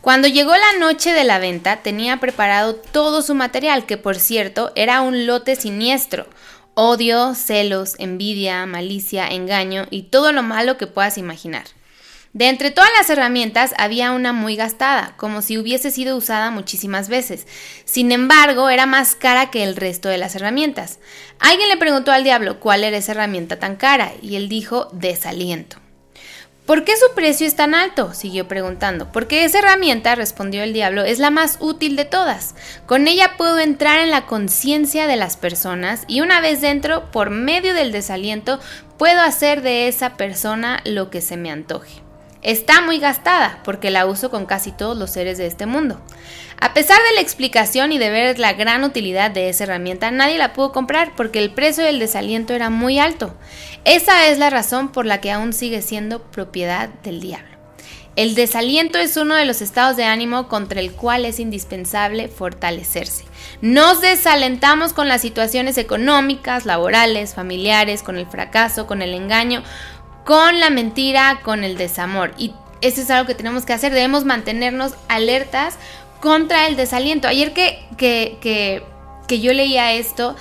Cuando 0.00 0.28
llegó 0.28 0.52
la 0.52 0.78
noche 0.78 1.12
de 1.12 1.24
la 1.24 1.38
venta 1.38 1.78
tenía 1.82 2.18
preparado 2.18 2.76
todo 2.76 3.20
su 3.22 3.34
material, 3.34 3.84
que 3.86 3.96
por 3.96 4.16
cierto 4.16 4.72
era 4.76 5.00
un 5.00 5.26
lote 5.26 5.56
siniestro, 5.56 6.26
odio, 6.74 7.34
celos, 7.34 7.96
envidia, 7.98 8.64
malicia, 8.66 9.28
engaño 9.28 9.86
y 9.90 10.04
todo 10.04 10.32
lo 10.32 10.42
malo 10.42 10.76
que 10.76 10.86
puedas 10.86 11.18
imaginar. 11.18 11.64
De 12.34 12.48
entre 12.48 12.70
todas 12.70 12.90
las 12.96 13.10
herramientas 13.10 13.74
había 13.78 14.12
una 14.12 14.32
muy 14.32 14.54
gastada, 14.54 15.14
como 15.16 15.42
si 15.42 15.58
hubiese 15.58 15.90
sido 15.90 16.16
usada 16.16 16.50
muchísimas 16.50 17.08
veces. 17.08 17.46
Sin 17.84 18.12
embargo, 18.12 18.70
era 18.70 18.86
más 18.86 19.16
cara 19.16 19.50
que 19.50 19.64
el 19.64 19.74
resto 19.74 20.08
de 20.08 20.18
las 20.18 20.36
herramientas. 20.36 21.00
Alguien 21.40 21.68
le 21.68 21.78
preguntó 21.78 22.12
al 22.12 22.24
diablo 22.24 22.60
cuál 22.60 22.84
era 22.84 22.98
esa 22.98 23.12
herramienta 23.12 23.58
tan 23.58 23.74
cara, 23.74 24.12
y 24.22 24.36
él 24.36 24.48
dijo 24.48 24.88
desaliento. 24.92 25.78
¿Por 26.68 26.84
qué 26.84 26.98
su 26.98 27.14
precio 27.14 27.46
es 27.46 27.56
tan 27.56 27.74
alto? 27.74 28.12
siguió 28.12 28.46
preguntando. 28.46 29.10
Porque 29.10 29.46
esa 29.46 29.60
herramienta, 29.60 30.14
respondió 30.14 30.62
el 30.62 30.74
diablo, 30.74 31.02
es 31.02 31.18
la 31.18 31.30
más 31.30 31.56
útil 31.60 31.96
de 31.96 32.04
todas. 32.04 32.54
Con 32.84 33.08
ella 33.08 33.38
puedo 33.38 33.58
entrar 33.58 34.00
en 34.00 34.10
la 34.10 34.26
conciencia 34.26 35.06
de 35.06 35.16
las 35.16 35.38
personas 35.38 36.04
y 36.08 36.20
una 36.20 36.42
vez 36.42 36.60
dentro, 36.60 37.10
por 37.10 37.30
medio 37.30 37.72
del 37.72 37.90
desaliento, 37.90 38.60
puedo 38.98 39.22
hacer 39.22 39.62
de 39.62 39.88
esa 39.88 40.18
persona 40.18 40.82
lo 40.84 41.08
que 41.08 41.22
se 41.22 41.38
me 41.38 41.50
antoje. 41.50 42.02
Está 42.42 42.80
muy 42.80 42.98
gastada 43.00 43.60
porque 43.64 43.90
la 43.90 44.06
uso 44.06 44.30
con 44.30 44.46
casi 44.46 44.70
todos 44.70 44.96
los 44.96 45.10
seres 45.10 45.38
de 45.38 45.46
este 45.46 45.66
mundo. 45.66 46.00
A 46.60 46.72
pesar 46.72 46.98
de 47.08 47.14
la 47.14 47.20
explicación 47.20 47.92
y 47.92 47.98
de 47.98 48.10
ver 48.10 48.38
la 48.38 48.52
gran 48.52 48.84
utilidad 48.84 49.30
de 49.30 49.48
esa 49.48 49.64
herramienta, 49.64 50.10
nadie 50.10 50.38
la 50.38 50.52
pudo 50.52 50.72
comprar 50.72 51.12
porque 51.16 51.38
el 51.40 51.50
precio 51.50 51.84
del 51.84 51.98
desaliento 51.98 52.54
era 52.54 52.70
muy 52.70 52.98
alto. 52.98 53.34
Esa 53.84 54.28
es 54.28 54.38
la 54.38 54.50
razón 54.50 54.90
por 54.90 55.06
la 55.06 55.20
que 55.20 55.32
aún 55.32 55.52
sigue 55.52 55.82
siendo 55.82 56.22
propiedad 56.22 56.88
del 57.02 57.20
diablo. 57.20 57.58
El 58.18 58.34
desaliento 58.34 58.98
es 58.98 59.16
uno 59.16 59.36
de 59.36 59.44
los 59.44 59.62
estados 59.62 59.96
de 59.96 60.02
ánimo 60.02 60.48
contra 60.48 60.80
el 60.80 60.90
cual 60.90 61.24
es 61.24 61.38
indispensable 61.38 62.26
fortalecerse. 62.26 63.24
Nos 63.60 64.00
desalentamos 64.00 64.92
con 64.92 65.06
las 65.06 65.20
situaciones 65.20 65.78
económicas, 65.78 66.66
laborales, 66.66 67.34
familiares, 67.34 68.02
con 68.02 68.18
el 68.18 68.26
fracaso, 68.26 68.88
con 68.88 69.02
el 69.02 69.14
engaño, 69.14 69.62
con 70.28 70.60
la 70.60 70.68
mentira, 70.68 71.40
con 71.42 71.64
el 71.64 71.78
desamor. 71.78 72.34
Y 72.36 72.52
eso 72.82 73.00
es 73.00 73.08
algo 73.08 73.26
que 73.26 73.34
tenemos 73.34 73.64
que 73.64 73.72
hacer. 73.72 73.94
Debemos 73.94 74.26
mantenernos 74.26 74.92
alertas 75.08 75.76
contra 76.20 76.66
el 76.66 76.76
desaliento. 76.76 77.28
Ayer 77.28 77.54
que, 77.54 77.82
que, 77.96 78.36
que, 79.26 79.40
yo 79.40 79.54
leía 79.54 79.94
esto, 79.94 80.36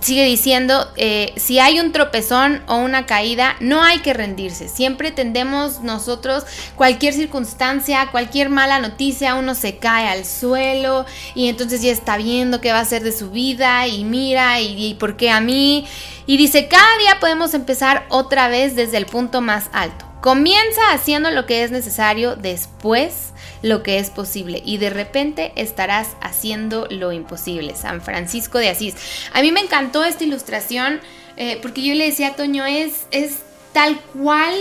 sigue 0.00 0.24
diciendo, 0.24 0.88
eh, 0.96 1.32
si 1.36 1.58
hay 1.58 1.80
un 1.80 1.92
tropezón 1.92 2.62
o 2.66 2.76
una 2.76 3.06
caída, 3.06 3.56
no 3.60 3.82
hay 3.82 3.98
que 3.98 4.14
rendirse. 4.14 4.68
Siempre 4.68 5.10
tendemos 5.10 5.80
nosotros, 5.80 6.44
cualquier 6.76 7.14
circunstancia, 7.14 8.08
cualquier 8.10 8.48
mala 8.48 8.78
noticia, 8.78 9.34
uno 9.34 9.54
se 9.54 9.78
cae 9.78 10.08
al 10.08 10.24
suelo 10.24 11.04
y 11.34 11.48
entonces 11.48 11.82
ya 11.82 11.92
está 11.92 12.16
viendo 12.16 12.60
qué 12.60 12.72
va 12.72 12.78
a 12.78 12.82
hacer 12.82 13.02
de 13.02 13.12
su 13.12 13.30
vida 13.30 13.86
y 13.86 14.04
mira 14.04 14.60
y, 14.60 14.90
y 14.90 14.94
por 14.94 15.16
qué 15.16 15.30
a 15.30 15.40
mí. 15.40 15.86
Y 16.26 16.36
dice, 16.36 16.68
cada 16.68 16.98
día 16.98 17.18
podemos 17.20 17.54
empezar 17.54 18.06
otra 18.08 18.48
vez 18.48 18.76
desde 18.76 18.96
el 18.96 19.06
punto 19.06 19.40
más 19.40 19.68
alto. 19.72 20.06
Comienza 20.20 20.92
haciendo 20.92 21.30
lo 21.30 21.46
que 21.46 21.64
es 21.64 21.70
necesario, 21.70 22.36
después 22.36 23.32
lo 23.62 23.82
que 23.82 23.98
es 23.98 24.10
posible 24.10 24.62
y 24.64 24.78
de 24.78 24.90
repente 24.90 25.52
estarás 25.56 26.16
haciendo 26.20 26.86
lo 26.90 27.12
imposible. 27.12 27.74
San 27.76 28.00
Francisco 28.00 28.58
de 28.58 28.70
Asís. 28.70 28.94
A 29.32 29.42
mí 29.42 29.52
me 29.52 29.60
encantó 29.60 30.04
esta 30.04 30.24
ilustración 30.24 31.00
eh, 31.36 31.58
porque 31.62 31.82
yo 31.82 31.94
le 31.94 32.06
decía 32.06 32.28
a 32.28 32.36
Toño, 32.36 32.64
es, 32.66 33.06
es 33.10 33.38
tal 33.72 33.98
cual 34.00 34.54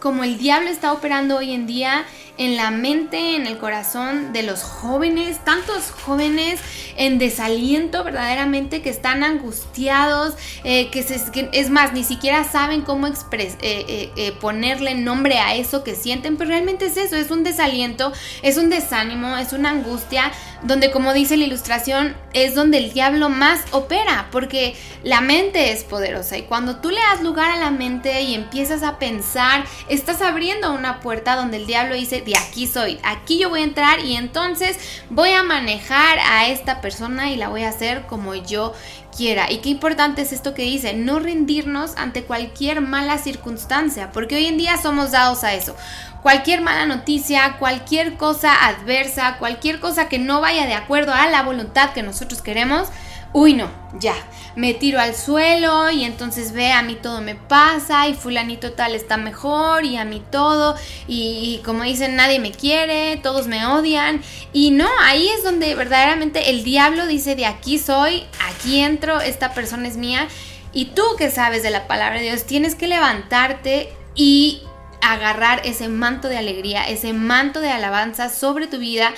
como 0.00 0.24
el 0.24 0.38
diablo 0.38 0.68
está 0.68 0.92
operando 0.92 1.36
hoy 1.36 1.52
en 1.52 1.66
día 1.66 2.04
en 2.36 2.56
la 2.56 2.70
mente, 2.70 3.36
en 3.36 3.46
el 3.46 3.58
corazón 3.58 4.32
de 4.32 4.42
los 4.42 4.62
jóvenes, 4.62 5.38
tantos 5.44 5.90
jóvenes 5.90 6.60
en 6.96 7.18
desaliento 7.18 8.04
verdaderamente 8.04 8.82
que 8.82 8.90
están 8.90 9.22
angustiados, 9.22 10.34
eh, 10.64 10.90
que, 10.90 11.04
es 11.52 11.70
más, 11.70 11.92
ni 11.92 12.04
siquiera 12.04 12.44
saben 12.44 12.82
cómo 12.82 13.06
expres, 13.06 13.56
eh, 13.60 14.10
eh, 14.16 14.32
ponerle 14.40 14.94
nombre 14.94 15.38
a 15.38 15.54
eso 15.54 15.84
que 15.84 15.94
sienten, 15.94 16.36
pero 16.36 16.50
realmente 16.50 16.86
es 16.86 16.96
eso, 16.96 17.16
es 17.16 17.30
un 17.30 17.44
desaliento, 17.44 18.12
es 18.42 18.56
un 18.56 18.70
desánimo, 18.70 19.36
es 19.36 19.52
una 19.52 19.70
angustia, 19.70 20.32
donde 20.62 20.90
como 20.90 21.12
dice 21.12 21.36
la 21.36 21.44
ilustración, 21.44 22.16
es 22.32 22.54
donde 22.54 22.78
el 22.78 22.92
diablo 22.92 23.28
más 23.28 23.60
opera, 23.70 24.28
porque 24.32 24.74
la 25.02 25.20
mente 25.20 25.72
es 25.72 25.84
poderosa 25.84 26.38
y 26.38 26.42
cuando 26.42 26.76
tú 26.76 26.90
le 26.90 27.00
das 27.12 27.22
lugar 27.22 27.50
a 27.50 27.58
la 27.58 27.70
mente 27.70 28.22
y 28.22 28.34
empiezas 28.34 28.82
a 28.82 28.98
pensar, 28.98 29.64
estás 29.88 30.22
abriendo 30.22 30.72
una 30.72 31.00
puerta 31.00 31.36
donde 31.36 31.58
el 31.58 31.66
diablo 31.66 31.94
dice, 31.94 32.23
de 32.24 32.36
aquí 32.36 32.66
soy, 32.66 32.98
aquí 33.02 33.38
yo 33.38 33.50
voy 33.50 33.60
a 33.60 33.64
entrar 33.64 34.00
y 34.00 34.16
entonces 34.16 34.78
voy 35.10 35.30
a 35.30 35.42
manejar 35.42 36.18
a 36.18 36.46
esta 36.48 36.80
persona 36.80 37.30
y 37.30 37.36
la 37.36 37.48
voy 37.48 37.62
a 37.62 37.68
hacer 37.68 38.06
como 38.06 38.34
yo 38.34 38.72
quiera. 39.16 39.50
Y 39.50 39.58
qué 39.58 39.68
importante 39.68 40.22
es 40.22 40.32
esto 40.32 40.54
que 40.54 40.62
dice, 40.62 40.94
no 40.94 41.18
rendirnos 41.18 41.96
ante 41.96 42.24
cualquier 42.24 42.80
mala 42.80 43.18
circunstancia, 43.18 44.10
porque 44.12 44.36
hoy 44.36 44.46
en 44.46 44.58
día 44.58 44.80
somos 44.80 45.12
dados 45.12 45.44
a 45.44 45.54
eso. 45.54 45.76
Cualquier 46.22 46.62
mala 46.62 46.86
noticia, 46.86 47.56
cualquier 47.58 48.16
cosa 48.16 48.66
adversa, 48.66 49.36
cualquier 49.38 49.78
cosa 49.78 50.08
que 50.08 50.18
no 50.18 50.40
vaya 50.40 50.66
de 50.66 50.74
acuerdo 50.74 51.12
a 51.12 51.28
la 51.28 51.42
voluntad 51.42 51.90
que 51.90 52.02
nosotros 52.02 52.40
queremos, 52.40 52.88
uy 53.34 53.52
no, 53.52 53.68
ya, 53.98 54.14
me 54.54 54.74
tiro 54.74 55.00
al 55.00 55.14
suelo 55.14 55.90
y 55.90 56.04
entonces 56.04 56.52
ve, 56.52 56.70
a 56.70 56.82
mí 56.82 56.94
todo 56.94 57.20
me 57.20 57.34
pasa 57.34 58.06
y 58.06 58.14
fulanito 58.14 58.72
tal 58.72 58.94
está 58.94 59.16
mejor 59.16 59.84
y 59.84 59.96
a 59.96 60.04
mí 60.04 60.22
todo. 60.30 60.76
Y, 61.08 61.60
como 61.64 61.82
dicen, 61.82 62.14
nadie 62.14 62.38
me 62.38 62.52
quiere, 62.52 63.16
todos 63.16 63.48
me 63.48 63.66
odian. 63.66 64.22
Y 64.52 64.70
no, 64.70 64.88
ahí 65.02 65.28
es 65.28 65.42
donde 65.42 65.74
verdaderamente 65.74 66.50
el 66.50 66.62
diablo 66.62 67.06
dice, 67.06 67.34
de 67.34 67.46
aquí 67.46 67.78
soy, 67.78 68.24
aquí 68.48 68.78
entro, 68.78 69.20
esta 69.20 69.52
persona 69.52 69.88
es 69.88 69.96
mía 69.96 70.28
y 70.72 70.86
tú 70.86 71.02
que 71.18 71.30
sabes 71.30 71.64
de 71.64 71.70
la 71.70 71.88
palabra 71.88 72.20
de 72.20 72.26
Dios 72.26 72.44
tienes 72.44 72.76
que 72.76 72.88
levantarte 72.88 73.92
y 74.14 74.62
agarrar 75.00 75.60
ese 75.64 75.88
manto 75.88 76.28
de 76.28 76.38
alegría, 76.38 76.84
ese 76.84 77.12
manto 77.12 77.60
de 77.60 77.70
alabanza 77.70 78.28
sobre 78.28 78.68
tu 78.68 78.78
vida 78.78 79.12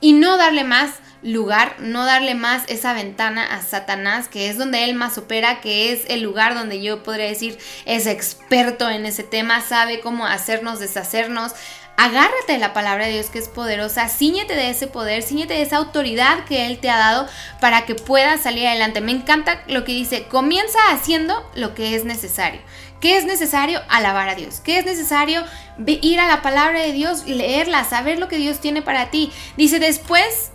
y 0.00 0.12
no 0.12 0.36
darle 0.36 0.64
más 0.64 0.96
lugar, 1.22 1.76
no 1.78 2.04
darle 2.04 2.34
más 2.34 2.64
esa 2.68 2.92
ventana 2.92 3.44
a 3.44 3.62
Satanás, 3.62 4.28
que 4.28 4.48
es 4.48 4.58
donde 4.58 4.84
él 4.84 4.94
más 4.94 5.18
opera, 5.18 5.60
que 5.60 5.92
es 5.92 6.04
el 6.08 6.20
lugar 6.20 6.54
donde 6.54 6.82
yo 6.82 7.02
podría 7.02 7.26
decir 7.26 7.58
es 7.86 8.06
experto 8.06 8.90
en 8.90 9.06
ese 9.06 9.22
tema, 9.22 9.60
sabe 9.60 10.00
cómo 10.00 10.26
hacernos, 10.26 10.80
deshacernos. 10.80 11.52
Agárrate 11.96 12.54
de 12.54 12.58
la 12.58 12.72
palabra 12.72 13.04
de 13.04 13.12
Dios 13.12 13.26
que 13.26 13.38
es 13.38 13.48
poderosa, 13.48 14.08
ciñete 14.08 14.56
de 14.56 14.70
ese 14.70 14.86
poder, 14.86 15.22
ciñete 15.22 15.54
de 15.54 15.62
esa 15.62 15.76
autoridad 15.76 16.44
que 16.46 16.66
Él 16.66 16.78
te 16.78 16.90
ha 16.90 16.96
dado 16.96 17.28
para 17.60 17.84
que 17.84 17.94
puedas 17.94 18.40
salir 18.40 18.66
adelante. 18.66 19.02
Me 19.02 19.12
encanta 19.12 19.62
lo 19.68 19.84
que 19.84 19.92
dice, 19.92 20.24
comienza 20.24 20.78
haciendo 20.90 21.48
lo 21.54 21.74
que 21.74 21.94
es 21.94 22.04
necesario. 22.04 22.60
¿Qué 23.02 23.16
es 23.16 23.24
necesario? 23.24 23.82
Alabar 23.88 24.28
a 24.28 24.36
Dios. 24.36 24.60
¿Qué 24.60 24.78
es 24.78 24.86
necesario? 24.86 25.44
Ir 25.86 26.20
a 26.20 26.28
la 26.28 26.40
palabra 26.40 26.80
de 26.80 26.92
Dios, 26.92 27.26
leerla, 27.26 27.84
saber 27.84 28.18
lo 28.20 28.28
que 28.28 28.36
Dios 28.36 28.60
tiene 28.60 28.80
para 28.80 29.10
ti. 29.10 29.32
Dice 29.56 29.80
después, 29.80 30.51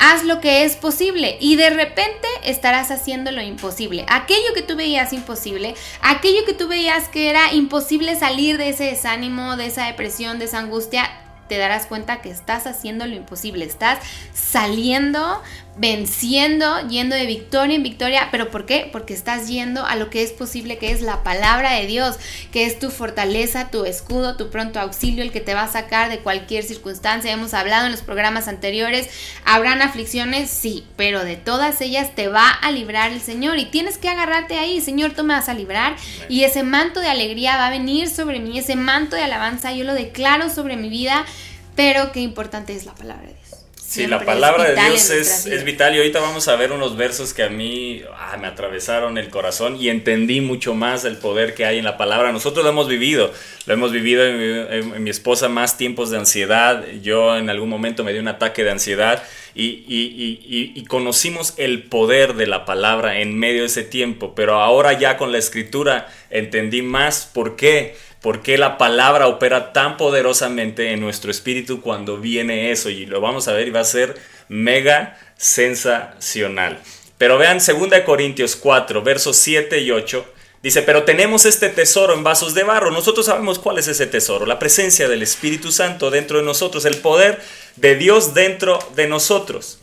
haz 0.00 0.24
lo 0.24 0.40
que 0.40 0.64
es 0.64 0.76
posible 0.76 1.36
y 1.40 1.56
de 1.56 1.70
repente 1.70 2.26
estarás 2.42 2.90
haciendo 2.90 3.30
lo 3.30 3.42
imposible. 3.42 4.06
Aquello 4.08 4.54
que 4.54 4.62
tú 4.62 4.74
veías 4.74 5.12
imposible, 5.12 5.74
aquello 6.00 6.44
que 6.46 6.54
tú 6.54 6.66
veías 6.66 7.08
que 7.08 7.28
era 7.28 7.52
imposible 7.52 8.16
salir 8.16 8.56
de 8.56 8.70
ese 8.70 8.84
desánimo, 8.84 9.56
de 9.56 9.66
esa 9.66 9.84
depresión, 9.84 10.38
de 10.38 10.46
esa 10.46 10.58
angustia, 10.58 11.08
te 11.48 11.58
darás 11.58 11.86
cuenta 11.86 12.22
que 12.22 12.30
estás 12.30 12.66
haciendo 12.66 13.06
lo 13.06 13.14
imposible, 13.14 13.64
estás 13.64 13.98
saliendo 14.32 15.42
venciendo, 15.76 16.86
yendo 16.88 17.16
de 17.16 17.26
victoria 17.26 17.76
en 17.76 17.82
victoria. 17.82 18.28
¿Pero 18.30 18.50
por 18.50 18.66
qué? 18.66 18.88
Porque 18.90 19.14
estás 19.14 19.48
yendo 19.48 19.84
a 19.86 19.96
lo 19.96 20.10
que 20.10 20.22
es 20.22 20.32
posible, 20.32 20.78
que 20.78 20.92
es 20.92 21.00
la 21.00 21.22
palabra 21.22 21.72
de 21.72 21.86
Dios, 21.86 22.16
que 22.52 22.66
es 22.66 22.78
tu 22.78 22.90
fortaleza, 22.90 23.70
tu 23.70 23.84
escudo, 23.84 24.36
tu 24.36 24.50
pronto 24.50 24.80
auxilio, 24.80 25.22
el 25.22 25.32
que 25.32 25.40
te 25.40 25.54
va 25.54 25.62
a 25.62 25.72
sacar 25.72 26.10
de 26.10 26.18
cualquier 26.18 26.64
circunstancia. 26.64 27.32
Hemos 27.32 27.54
hablado 27.54 27.86
en 27.86 27.92
los 27.92 28.02
programas 28.02 28.48
anteriores, 28.48 29.08
habrán 29.44 29.82
aflicciones, 29.82 30.50
sí, 30.50 30.84
pero 30.96 31.24
de 31.24 31.36
todas 31.36 31.80
ellas 31.80 32.14
te 32.14 32.28
va 32.28 32.50
a 32.50 32.70
librar 32.70 33.12
el 33.12 33.20
Señor 33.20 33.58
y 33.58 33.66
tienes 33.66 33.98
que 33.98 34.08
agarrarte 34.08 34.58
ahí, 34.58 34.80
Señor, 34.80 35.12
tú 35.12 35.24
me 35.24 35.34
vas 35.34 35.48
a 35.48 35.54
librar 35.54 35.96
y 36.28 36.44
ese 36.44 36.62
manto 36.62 37.00
de 37.00 37.08
alegría 37.08 37.56
va 37.56 37.68
a 37.68 37.70
venir 37.70 38.08
sobre 38.08 38.38
mí, 38.38 38.58
ese 38.58 38.76
manto 38.76 39.16
de 39.16 39.22
alabanza, 39.22 39.72
yo 39.72 39.84
lo 39.84 39.94
declaro 39.94 40.50
sobre 40.50 40.76
mi 40.76 40.88
vida, 40.88 41.24
pero 41.74 42.12
qué 42.12 42.20
importante 42.20 42.74
es 42.74 42.84
la 42.84 42.94
palabra 42.94 43.28
de 43.28 43.34
Dios. 43.34 43.39
Sí, 43.90 44.06
la 44.06 44.24
palabra 44.24 44.70
de 44.70 44.80
Dios 44.80 45.10
es, 45.10 45.64
vital 45.64 45.96
y 45.96 45.98
ahorita 45.98 46.20
vamos 46.20 46.46
a 46.46 46.54
ver 46.54 46.70
unos 46.70 46.96
versos 46.96 47.34
que 47.34 47.42
a 47.42 47.48
mí 47.48 48.04
ah, 48.16 48.36
me 48.40 48.46
atravesaron 48.46 49.18
el 49.18 49.30
corazón 49.30 49.82
y 49.82 49.88
entendí 49.88 50.40
mucho 50.40 50.74
más 50.74 51.04
el 51.04 51.16
poder 51.16 51.54
que 51.54 51.64
hay 51.64 51.78
en 51.78 51.84
la 51.84 51.96
palabra. 51.96 52.30
Nosotros 52.30 52.62
lo 52.62 52.70
hemos 52.70 52.86
vivido, 52.86 53.32
lo 53.66 53.74
hemos 53.74 53.90
vivido 53.90 54.24
en, 54.24 55.02
mi 55.02 55.10
esposa 55.10 55.48
más 55.48 55.76
tiempos 55.76 56.10
de 56.10 56.18
ansiedad. 56.18 56.84
Yo 57.02 57.36
en 57.36 57.50
algún 57.50 57.68
momento 57.68 58.04
me 58.04 58.12
di 58.12 58.20
un 58.20 58.28
ataque 58.28 58.62
de 58.62 58.70
ansiedad 58.70 59.24
y, 59.56 59.82
y 59.88 60.84
conocimos 60.84 61.54
el 61.56 61.82
poder 61.82 62.34
de 62.34 62.46
la 62.46 62.64
palabra 62.64 63.18
en 63.18 63.36
medio 63.36 63.62
de 63.62 63.66
ese 63.66 63.82
tiempo, 63.82 64.36
pero 64.36 64.60
ahora 64.60 64.92
ya 64.92 65.16
con 65.16 65.32
la 65.32 65.38
escritura 65.38 66.06
entendí 66.30 66.82
más 66.82 67.26
por 67.26 67.56
qué 67.56 67.96
por 68.20 68.42
qué 68.42 68.58
la 68.58 68.76
palabra 68.78 69.26
opera 69.26 69.72
tan 69.72 69.96
poderosamente 69.96 70.92
en 70.92 71.00
nuestro 71.00 71.30
espíritu 71.30 71.80
cuando 71.80 72.18
viene 72.18 72.70
eso. 72.70 72.90
Y 72.90 73.06
lo 73.06 73.20
vamos 73.20 73.48
a 73.48 73.52
ver 73.52 73.68
y 73.68 73.70
va 73.70 73.80
a 73.80 73.84
ser 73.84 74.16
mega 74.48 75.18
sensacional. 75.36 76.78
Pero 77.16 77.38
vean 77.38 77.58
2 77.58 78.00
Corintios 78.04 78.56
4, 78.56 79.02
versos 79.02 79.36
7 79.36 79.80
y 79.80 79.90
8. 79.90 80.24
Dice, 80.62 80.82
pero 80.82 81.04
tenemos 81.04 81.46
este 81.46 81.70
tesoro 81.70 82.12
en 82.12 82.22
vasos 82.22 82.52
de 82.52 82.64
barro. 82.64 82.90
Nosotros 82.90 83.26
sabemos 83.26 83.58
cuál 83.58 83.78
es 83.78 83.88
ese 83.88 84.06
tesoro. 84.06 84.44
La 84.44 84.58
presencia 84.58 85.08
del 85.08 85.22
Espíritu 85.22 85.72
Santo 85.72 86.10
dentro 86.10 86.38
de 86.38 86.44
nosotros. 86.44 86.84
El 86.84 86.98
poder 86.98 87.40
de 87.76 87.96
Dios 87.96 88.34
dentro 88.34 88.78
de 88.94 89.06
nosotros. 89.06 89.78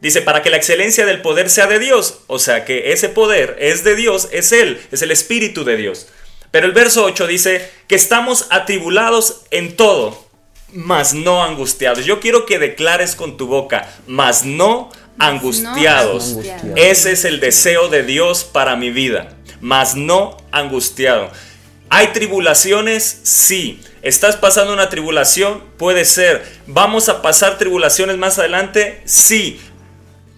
Dice, 0.00 0.22
para 0.22 0.42
que 0.42 0.50
la 0.50 0.56
excelencia 0.56 1.06
del 1.06 1.22
poder 1.22 1.48
sea 1.48 1.68
de 1.68 1.78
Dios. 1.78 2.20
O 2.26 2.40
sea 2.40 2.64
que 2.64 2.92
ese 2.92 3.08
poder 3.08 3.56
es 3.60 3.84
de 3.84 3.94
Dios, 3.94 4.28
es 4.32 4.50
Él, 4.50 4.80
es 4.90 5.02
el 5.02 5.12
Espíritu 5.12 5.64
de 5.64 5.76
Dios. 5.76 6.08
Pero 6.56 6.68
el 6.68 6.72
verso 6.72 7.04
8 7.04 7.26
dice 7.26 7.70
que 7.86 7.96
estamos 7.96 8.46
atribulados 8.48 9.42
en 9.50 9.76
todo, 9.76 10.26
mas 10.72 11.12
no 11.12 11.44
angustiados. 11.44 12.06
Yo 12.06 12.18
quiero 12.18 12.46
que 12.46 12.58
declares 12.58 13.14
con 13.14 13.36
tu 13.36 13.46
boca, 13.46 13.92
mas 14.06 14.46
no 14.46 14.90
angustiados. 15.18 16.38
Ese 16.74 17.12
es 17.12 17.26
el 17.26 17.40
deseo 17.40 17.90
de 17.90 18.04
Dios 18.04 18.44
para 18.44 18.74
mi 18.74 18.88
vida, 18.88 19.36
mas 19.60 19.96
no 19.96 20.38
angustiado. 20.50 21.30
¿Hay 21.90 22.06
tribulaciones? 22.14 23.20
Sí. 23.22 23.82
¿Estás 24.00 24.36
pasando 24.36 24.72
una 24.72 24.88
tribulación? 24.88 25.62
Puede 25.76 26.06
ser. 26.06 26.42
¿Vamos 26.66 27.10
a 27.10 27.20
pasar 27.20 27.58
tribulaciones 27.58 28.16
más 28.16 28.38
adelante? 28.38 29.02
Sí. 29.04 29.60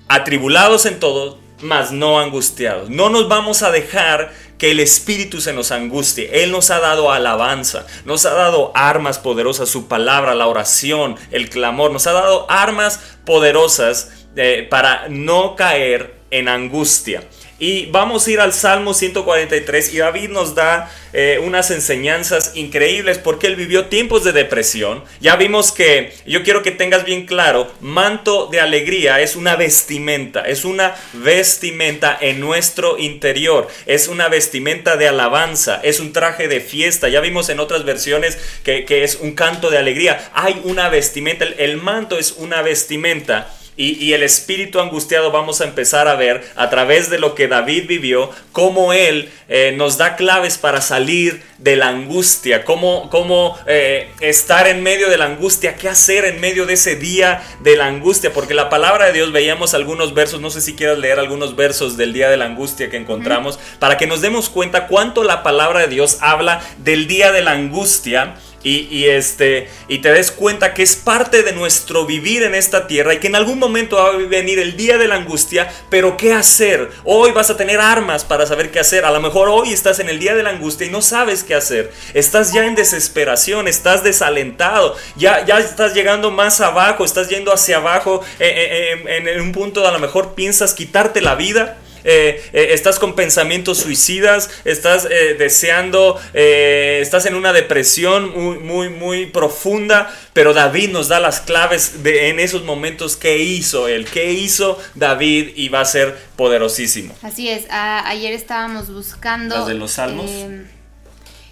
Atribulados 0.09 0.85
en 0.85 0.99
todo, 0.99 1.39
mas 1.61 1.93
no 1.93 2.19
angustiados. 2.19 2.91
No 2.91 3.09
nos 3.09 3.29
vamos 3.29 3.63
a 3.63 3.71
dejar 3.71 4.33
que 4.59 4.73
el 4.73 4.81
Espíritu 4.81 5.41
se 5.41 5.53
nos 5.53 5.71
angustie. 5.71 6.43
Él 6.43 6.51
nos 6.51 6.71
ha 6.71 6.81
dado 6.81 7.13
alabanza, 7.13 7.87
nos 8.05 8.27
ha 8.27 8.35
dado 8.35 8.73
armas 8.75 9.19
poderosas, 9.19 9.69
su 9.69 9.89
palabra, 9.89 10.35
la 10.35 10.49
oración, 10.49 11.17
el 11.31 11.49
clamor, 11.49 11.93
nos 11.93 12.07
ha 12.07 12.13
dado 12.13 12.51
armas 12.51 13.01
poderosas 13.25 14.11
eh, 14.37 14.67
para 14.69 15.09
no 15.09 15.57
caer 15.57 16.19
en 16.31 16.49
angustia. 16.49 17.23
Y 17.61 17.87
vamos 17.87 18.27
a 18.27 18.31
ir 18.31 18.41
al 18.41 18.53
Salmo 18.53 18.95
143 18.95 19.93
y 19.93 19.99
David 19.99 20.29
nos 20.29 20.55
da 20.55 20.89
eh, 21.13 21.41
unas 21.43 21.73
enseñanzas 21.73 22.53
increíbles 22.55 23.19
porque 23.19 23.49
él 23.49 23.57
vivió 23.57 23.87
tiempos 23.87 24.23
de 24.23 24.31
depresión. 24.31 25.03
Ya 25.21 25.35
vimos 25.35 25.73
que, 25.73 26.13
yo 26.25 26.45
quiero 26.45 26.63
que 26.63 26.71
tengas 26.71 27.05
bien 27.05 27.27
claro, 27.27 27.73
manto 27.81 28.47
de 28.47 28.61
alegría 28.61 29.21
es 29.21 29.35
una 29.35 29.57
vestimenta, 29.57 30.43
es 30.43 30.65
una 30.65 30.95
vestimenta 31.15 32.17
en 32.21 32.39
nuestro 32.39 32.97
interior, 32.97 33.67
es 33.87 34.07
una 34.07 34.29
vestimenta 34.29 34.97
de 34.97 35.09
alabanza, 35.09 35.81
es 35.83 35.99
un 35.99 36.13
traje 36.13 36.47
de 36.47 36.61
fiesta. 36.61 37.09
Ya 37.09 37.21
vimos 37.21 37.49
en 37.49 37.59
otras 37.59 37.85
versiones 37.85 38.39
que, 38.63 38.85
es 39.03 39.17
un 39.17 39.33
canto 39.33 39.71
de 39.71 39.79
alegría. 39.79 40.31
Hay 40.33 40.61
una 40.63 40.89
vestimenta, 40.91 41.45
el 41.45 41.77
manto 41.77 42.19
es 42.19 42.33
una 42.33 42.63
vestimenta 42.63 43.53
y, 43.79 44.13
el 44.13 44.25
espíritu 44.25 44.81
angustiado 44.81 45.31
vamos 45.31 45.61
a 45.61 45.65
empezar 45.65 46.09
a 46.09 46.17
ver 46.17 46.45
a 46.57 46.69
través 46.69 47.11
de 47.11 47.21
lo 47.21 47.37
que 47.37 47.47
David 47.47 47.85
vivió, 47.87 48.31
cómo 48.51 48.93
él 48.93 49.31
eh, 49.49 49.73
nos 49.77 49.97
da 49.97 50.17
claves 50.17 50.59
para 50.59 50.81
salir 50.81 51.43
de 51.59 51.77
la 51.77 51.89
angustia, 51.89 52.65
cómo, 52.65 53.09
cómo 53.09 53.57
eh, 53.67 54.11
estar 54.21 54.67
en 54.67 54.83
medio 54.83 55.09
de 55.09 55.17
la 55.17 55.27
angustia, 55.27 55.77
qué 55.77 55.89
hacer 55.89 56.25
en 56.25 56.41
medio 56.41 56.67
de 56.67 56.73
ese 56.73 56.97
día 56.97 57.41
de 57.63 57.77
la 57.77 57.87
angustia, 57.87 58.33
porque 58.33 58.53
la 58.53 58.69
palabra 58.69 59.07
de 59.07 59.13
Dios, 59.13 59.31
veíamos 59.31 59.75
algunos 59.75 60.13
versos, 60.13 60.41
no 60.41 60.51
sé 60.51 60.61
si 60.61 60.75
quieras 60.75 60.99
leer 60.99 61.21
algunos 61.21 61.55
versos 61.55 61.97
del 61.97 62.13
día 62.13 62.29
de 62.29 62.37
la 62.37 62.47
angustia 62.47 62.91
que 62.91 62.97
encontramos, 62.97 63.61
para 63.79 63.97
que 63.97 64.09
nos 64.09 64.21
demos 64.21 64.49
cuenta 64.49 64.89
cuánto 64.89 65.23
la 65.23 65.45
palabra 65.45 65.81
de 65.81 65.89
Dios 65.89 66.19
habla 66.21 66.61
del 66.79 67.07
día 67.07 67.31
de 67.31 67.43
la 67.43 67.53
angustia 67.53 68.35
y, 68.63 69.07
este, 69.07 69.69
y 69.87 69.99
te 69.99 70.13
des 70.13 70.31
cuenta 70.31 70.75
que 70.75 70.83
es 70.83 70.97
parte 70.97 71.43
de 71.43 71.53
nuestro 71.53 72.07
vivir 72.07 72.43
en 72.43 72.55
esta 72.55 72.87
tierra 72.87 73.15
y 73.15 73.19
que 73.19 73.29
en 73.29 73.37
algún 73.37 73.59
momento 73.59 73.97
va 73.97 74.09
a 74.09 74.17
venir 74.17 74.59
el 74.59 74.77
día 74.77 74.99
de 74.99 75.09
la 75.09 75.15
angustia, 75.15 75.73
pero 75.91 76.17
¿qué 76.17 76.33
hacer? 76.33 76.91
Hoy 77.05 77.31
vas 77.31 77.51
a 77.51 77.57
tener 77.57 77.81
armas 77.81 78.25
para 78.25 78.47
saber 78.47 78.71
qué 78.71 78.81
hacer. 78.81 79.05
A 79.05 79.11
lo 79.11 79.21
mejor 79.21 79.49
hoy 79.49 79.73
estás 79.73 80.01
en 80.01 80.09
el 80.09 80.19
día 80.19 80.35
de 80.35 80.43
la 80.43 80.51
angustia 80.51 80.87
y 80.87 80.91
no 80.91 81.03
sabes 81.03 81.45
qué 81.45 81.55
hacer. 81.55 81.93
Estás 82.15 82.53
ya 82.53 82.67
en 82.67 82.75
desesperación, 82.75 83.69
estás 83.69 84.03
desalentado, 84.03 84.97
ya, 85.17 85.45
ya 85.45 85.59
estás 85.59 85.95
llegando 85.95 86.31
más 86.31 86.61
abajo, 86.61 87.05
estás 87.05 87.29
yendo 87.29 87.53
hacia 87.53 87.77
abajo, 87.77 88.23
eh, 88.41 88.97
eh, 88.97 89.17
en, 89.17 89.29
en 89.29 89.41
un 89.41 89.53
punto 89.53 89.87
a 89.87 89.93
lo 89.93 89.99
mejor 89.99 90.35
piensas 90.35 90.75
quitarte 90.75 91.21
la 91.21 91.35
vida. 91.37 91.79
Eh, 92.11 92.43
eh, 92.55 92.69
estás 92.71 92.99
con 92.99 93.15
pensamientos 93.15 93.81
suicidas, 93.81 94.49
estás 94.65 95.07
eh, 95.11 95.35
deseando, 95.39 96.19
estás 96.33 97.27
en 97.27 97.35
una 97.35 97.53
depresión 97.53 98.33
muy, 98.33 98.59
muy, 98.59 98.89
muy 98.89 99.27
profunda, 99.27 100.11
pero 100.33 100.55
David 100.55 100.89
nos 100.89 101.09
da 101.09 101.21
las 101.21 101.41
claves 101.41 102.03
de 102.03 102.31
en 102.31 102.41
esos 102.41 102.65
momentos 102.65 103.15
qué 103.15 103.37
hizo 103.43 103.89
él, 103.89 104.07
qué 104.07 104.33
hizo 104.33 104.79
David 104.95 105.51
y 105.55 105.69
va 105.69 105.83
a 105.83 105.85
ser 105.85 106.17
poderosísimo. 106.37 107.15
Así 107.21 107.51
es, 107.51 107.67
ayer 107.69 108.33
estábamos 108.33 108.91
buscando... 108.91 109.57
Las 109.57 109.67
de 109.67 109.75
los 109.75 109.93
salmos. 109.93 110.31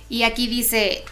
y 0.08 0.22
aquí 0.22 0.46
dice, 0.46 1.04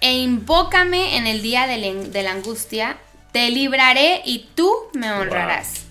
e 0.00 0.12
invócame 0.12 1.16
en 1.16 1.26
el 1.26 1.42
día 1.42 1.66
de 1.66 2.22
la 2.22 2.30
angustia, 2.30 2.98
te 3.32 3.50
libraré 3.50 4.22
y 4.24 4.46
tú 4.54 4.72
me 4.92 5.10
honrarás. 5.10 5.85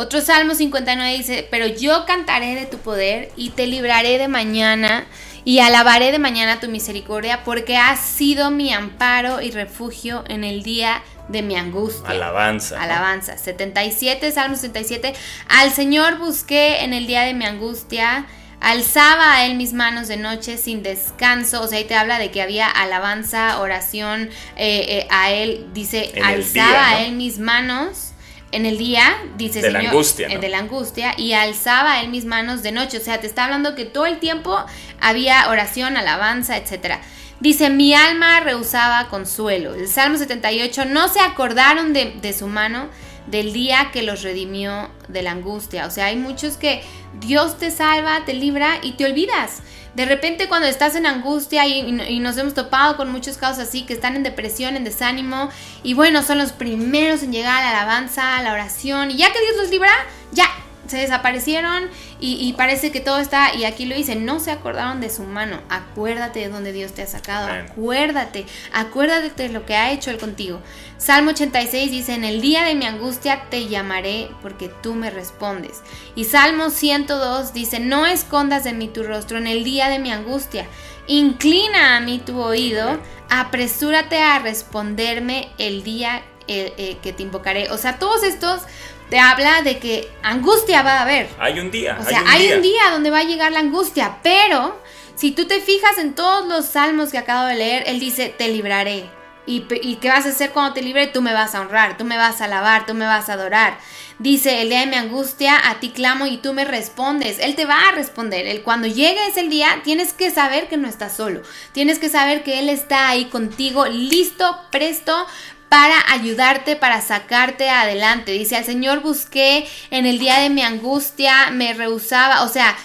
Otro 0.00 0.20
Salmo 0.20 0.54
59 0.54 1.16
dice, 1.18 1.48
pero 1.50 1.66
yo 1.66 2.06
cantaré 2.06 2.54
de 2.54 2.66
tu 2.66 2.78
poder 2.78 3.32
y 3.34 3.50
te 3.50 3.66
libraré 3.66 4.16
de 4.16 4.28
mañana 4.28 5.04
y 5.44 5.58
alabaré 5.58 6.12
de 6.12 6.20
mañana 6.20 6.60
tu 6.60 6.68
misericordia 6.68 7.42
porque 7.42 7.76
has 7.76 7.98
sido 7.98 8.52
mi 8.52 8.72
amparo 8.72 9.40
y 9.40 9.50
refugio 9.50 10.22
en 10.28 10.44
el 10.44 10.62
día 10.62 11.02
de 11.26 11.42
mi 11.42 11.56
angustia. 11.56 12.10
Alabanza. 12.10 12.80
Alabanza. 12.80 13.36
77, 13.38 14.30
Salmo 14.30 14.54
77. 14.54 15.14
Al 15.48 15.72
Señor 15.72 16.18
busqué 16.18 16.84
en 16.84 16.92
el 16.92 17.08
día 17.08 17.22
de 17.22 17.34
mi 17.34 17.44
angustia. 17.44 18.26
Alzaba 18.60 19.34
a 19.34 19.46
él 19.46 19.56
mis 19.56 19.72
manos 19.72 20.06
de 20.06 20.16
noche 20.16 20.58
sin 20.58 20.84
descanso. 20.84 21.60
O 21.60 21.66
sea, 21.66 21.78
ahí 21.78 21.86
te 21.86 21.96
habla 21.96 22.20
de 22.20 22.30
que 22.30 22.40
había 22.40 22.68
alabanza, 22.68 23.58
oración 23.58 24.30
eh, 24.54 25.00
eh, 25.00 25.08
a 25.10 25.32
él. 25.32 25.66
Dice, 25.74 26.12
alzaba 26.22 26.90
a 26.90 27.02
él 27.02 27.16
mis 27.16 27.40
manos 27.40 28.07
en 28.50 28.66
el 28.66 28.78
día, 28.78 29.02
dice 29.36 29.60
de 29.60 29.70
la 29.70 29.80
angustia, 29.80 30.28
de 30.28 30.48
la 30.48 30.58
angustia, 30.58 31.14
y 31.16 31.32
alzaba 31.32 32.00
él 32.00 32.08
mis 32.08 32.24
manos 32.24 32.62
de 32.62 32.72
noche. 32.72 32.98
O 32.98 33.00
sea, 33.00 33.20
te 33.20 33.26
está 33.26 33.44
hablando 33.44 33.74
que 33.74 33.84
todo 33.84 34.06
el 34.06 34.18
tiempo 34.18 34.58
había 35.00 35.48
oración, 35.50 35.96
alabanza, 35.96 36.56
etcétera. 36.56 37.00
Dice, 37.40 37.70
mi 37.70 37.94
alma 37.94 38.40
rehusaba 38.40 39.08
consuelo. 39.08 39.74
El 39.74 39.88
Salmo 39.88 40.18
78, 40.18 40.86
no 40.86 41.08
se 41.08 41.20
acordaron 41.20 41.92
de, 41.92 42.16
de 42.20 42.32
su 42.32 42.46
mano 42.46 42.88
del 43.26 43.52
día 43.52 43.90
que 43.92 44.02
los 44.02 44.22
redimió 44.22 44.90
de 45.08 45.22
la 45.22 45.32
angustia. 45.32 45.86
O 45.86 45.90
sea, 45.90 46.06
hay 46.06 46.16
muchos 46.16 46.56
que 46.56 46.82
Dios 47.20 47.58
te 47.58 47.70
salva, 47.70 48.24
te 48.24 48.34
libra 48.34 48.78
y 48.82 48.92
te 48.92 49.04
olvidas. 49.04 49.62
De 49.98 50.06
repente 50.06 50.46
cuando 50.46 50.68
estás 50.68 50.94
en 50.94 51.06
angustia 51.06 51.66
y, 51.66 52.20
nos 52.20 52.36
hemos 52.36 52.54
topado 52.54 52.96
con 52.96 53.10
muchos 53.10 53.36
casos 53.36 53.58
así, 53.66 53.82
que 53.82 53.94
están 53.94 54.14
en 54.14 54.22
depresión, 54.22 54.76
en 54.76 54.84
desánimo, 54.84 55.50
y 55.82 55.94
bueno, 55.94 56.22
son 56.22 56.38
los 56.38 56.52
primeros 56.52 57.24
en 57.24 57.32
llegar 57.32 57.64
a 57.64 57.72
la 57.72 57.80
alabanza, 57.80 58.36
a 58.36 58.42
la 58.44 58.52
oración, 58.52 59.10
y 59.10 59.16
ya 59.16 59.32
que 59.32 59.40
Dios 59.40 59.56
los 59.56 59.70
libra, 59.70 59.90
ya 60.30 60.46
se 60.88 60.98
desaparecieron 60.98 61.88
y, 62.20 62.52
parece 62.54 62.90
que 62.90 63.00
todo 63.00 63.18
está, 63.18 63.54
y 63.54 63.64
aquí 63.64 63.84
lo 63.84 63.94
dice, 63.94 64.16
no 64.16 64.40
se 64.40 64.50
acordaron 64.50 65.00
de 65.00 65.10
su 65.10 65.22
mano, 65.22 65.60
acuérdate 65.68 66.40
de 66.40 66.48
donde 66.48 66.72
Dios 66.72 66.92
te 66.92 67.02
ha 67.02 67.06
sacado, 67.06 67.48
acuérdate, 67.48 68.46
acuérdate 68.72 69.44
de 69.44 69.48
lo 69.50 69.64
que 69.64 69.76
ha 69.76 69.92
hecho 69.92 70.10
Él 70.10 70.18
contigo. 70.18 70.60
Salmo 70.96 71.30
86 71.30 71.90
dice, 71.90 72.14
en 72.14 72.24
el 72.24 72.40
día 72.40 72.64
de 72.64 72.74
mi 72.74 72.86
angustia 72.86 73.44
te 73.50 73.68
llamaré 73.68 74.30
porque 74.42 74.68
tú 74.82 74.94
me 74.94 75.10
respondes. 75.10 75.82
Y 76.16 76.24
Salmo 76.24 76.70
102 76.70 77.52
dice, 77.52 77.78
no 77.78 78.04
escondas 78.06 78.64
de 78.64 78.72
mí 78.72 78.88
tu 78.88 79.04
rostro 79.04 79.38
en 79.38 79.46
el 79.46 79.62
día 79.62 79.88
de 79.88 80.00
mi 80.00 80.10
angustia, 80.10 80.66
inclina 81.06 81.96
a 81.96 82.00
mí 82.00 82.18
tu 82.18 82.40
oído, 82.40 82.98
apresúrate 83.30 84.20
a 84.20 84.38
responderme 84.40 85.50
el 85.58 85.84
día 85.84 86.22
eh, 86.50 86.72
eh, 86.78 86.96
que 87.02 87.12
te 87.12 87.22
invocaré. 87.22 87.70
O 87.70 87.78
sea, 87.78 87.98
todos 87.98 88.22
estos 88.22 88.62
te 89.10 89.18
habla 89.18 89.62
de 89.62 89.78
que 89.78 90.10
angustia 90.22 90.82
va 90.82 90.98
a 90.98 91.02
haber. 91.02 91.28
Hay 91.38 91.58
un 91.60 91.70
día. 91.70 91.98
O 92.00 92.04
sea, 92.04 92.22
hay 92.26 92.52
un, 92.52 92.62
día. 92.62 92.90
donde 92.90 93.10
va 93.10 93.20
a 93.20 93.24
llegar 93.24 93.52
la 93.52 93.60
angustia, 93.60 94.18
pero 94.22 94.80
si 95.14 95.32
tú 95.32 95.46
te 95.46 95.60
fijas 95.60 95.98
en 95.98 96.14
todos 96.14 96.46
los 96.46 96.66
salmos 96.66 97.10
que 97.10 97.18
acabo 97.18 97.46
de 97.46 97.56
leer, 97.56 97.84
él 97.86 98.00
dice, 98.00 98.34
te 98.36 98.48
libraré. 98.48 99.10
¿Y, 99.46 99.64
¿Y, 99.80 99.96
qué 99.96 100.08
vas 100.10 100.26
a 100.26 100.28
hacer 100.28 100.50
cuando 100.50 100.74
te 100.74 100.82
libre? 100.82 101.06
Tú 101.06 101.22
me 101.22 101.32
vas 101.32 101.54
a 101.54 101.62
honrar, 101.62 101.96
tú 101.96 102.04
me 102.04 102.18
vas 102.18 102.42
a 102.42 102.44
alabar, 102.44 102.84
tú 102.84 102.92
me 102.92 103.06
vas 103.06 103.30
a 103.30 103.32
adorar. 103.32 103.78
Dice, 104.18 104.60
el 104.60 104.68
día 104.68 104.80
de 104.80 104.86
mi 104.86 104.96
angustia, 104.96 105.70
a 105.70 105.80
ti 105.80 105.88
clamo 105.88 106.26
y 106.26 106.36
tú 106.36 106.52
me 106.52 106.66
respondes. 106.66 107.38
Él 107.38 107.54
te 107.54 107.64
va 107.64 107.88
a 107.88 107.92
responder. 107.92 108.46
Él, 108.46 108.62
cuando 108.62 108.88
llegue 108.88 109.26
ese 109.26 109.44
día, 109.44 109.80
tienes 109.84 110.12
que 110.12 110.30
saber 110.30 110.68
que 110.68 110.76
no 110.76 110.86
estás 110.86 111.16
solo. 111.16 111.40
Tienes 111.72 111.98
que 111.98 112.10
saber 112.10 112.42
que 112.42 112.58
Él 112.58 112.68
está 112.68 113.08
ahí 113.08 113.24
contigo, 113.24 113.86
listo, 113.86 114.60
presto 114.70 115.26
para 115.68 116.12
ayudarte, 116.12 116.76
para 116.76 117.00
sacarte 117.00 117.68
adelante. 117.68 118.32
Dice, 118.32 118.56
al 118.56 118.64
Señor 118.64 119.00
busqué 119.00 119.66
en 119.90 120.06
el 120.06 120.18
día 120.18 120.40
de 120.40 120.50
mi 120.50 120.62
angustia, 120.62 121.50
me 121.50 121.74
rehusaba, 121.74 122.42
o 122.42 122.48
sea, 122.48 122.76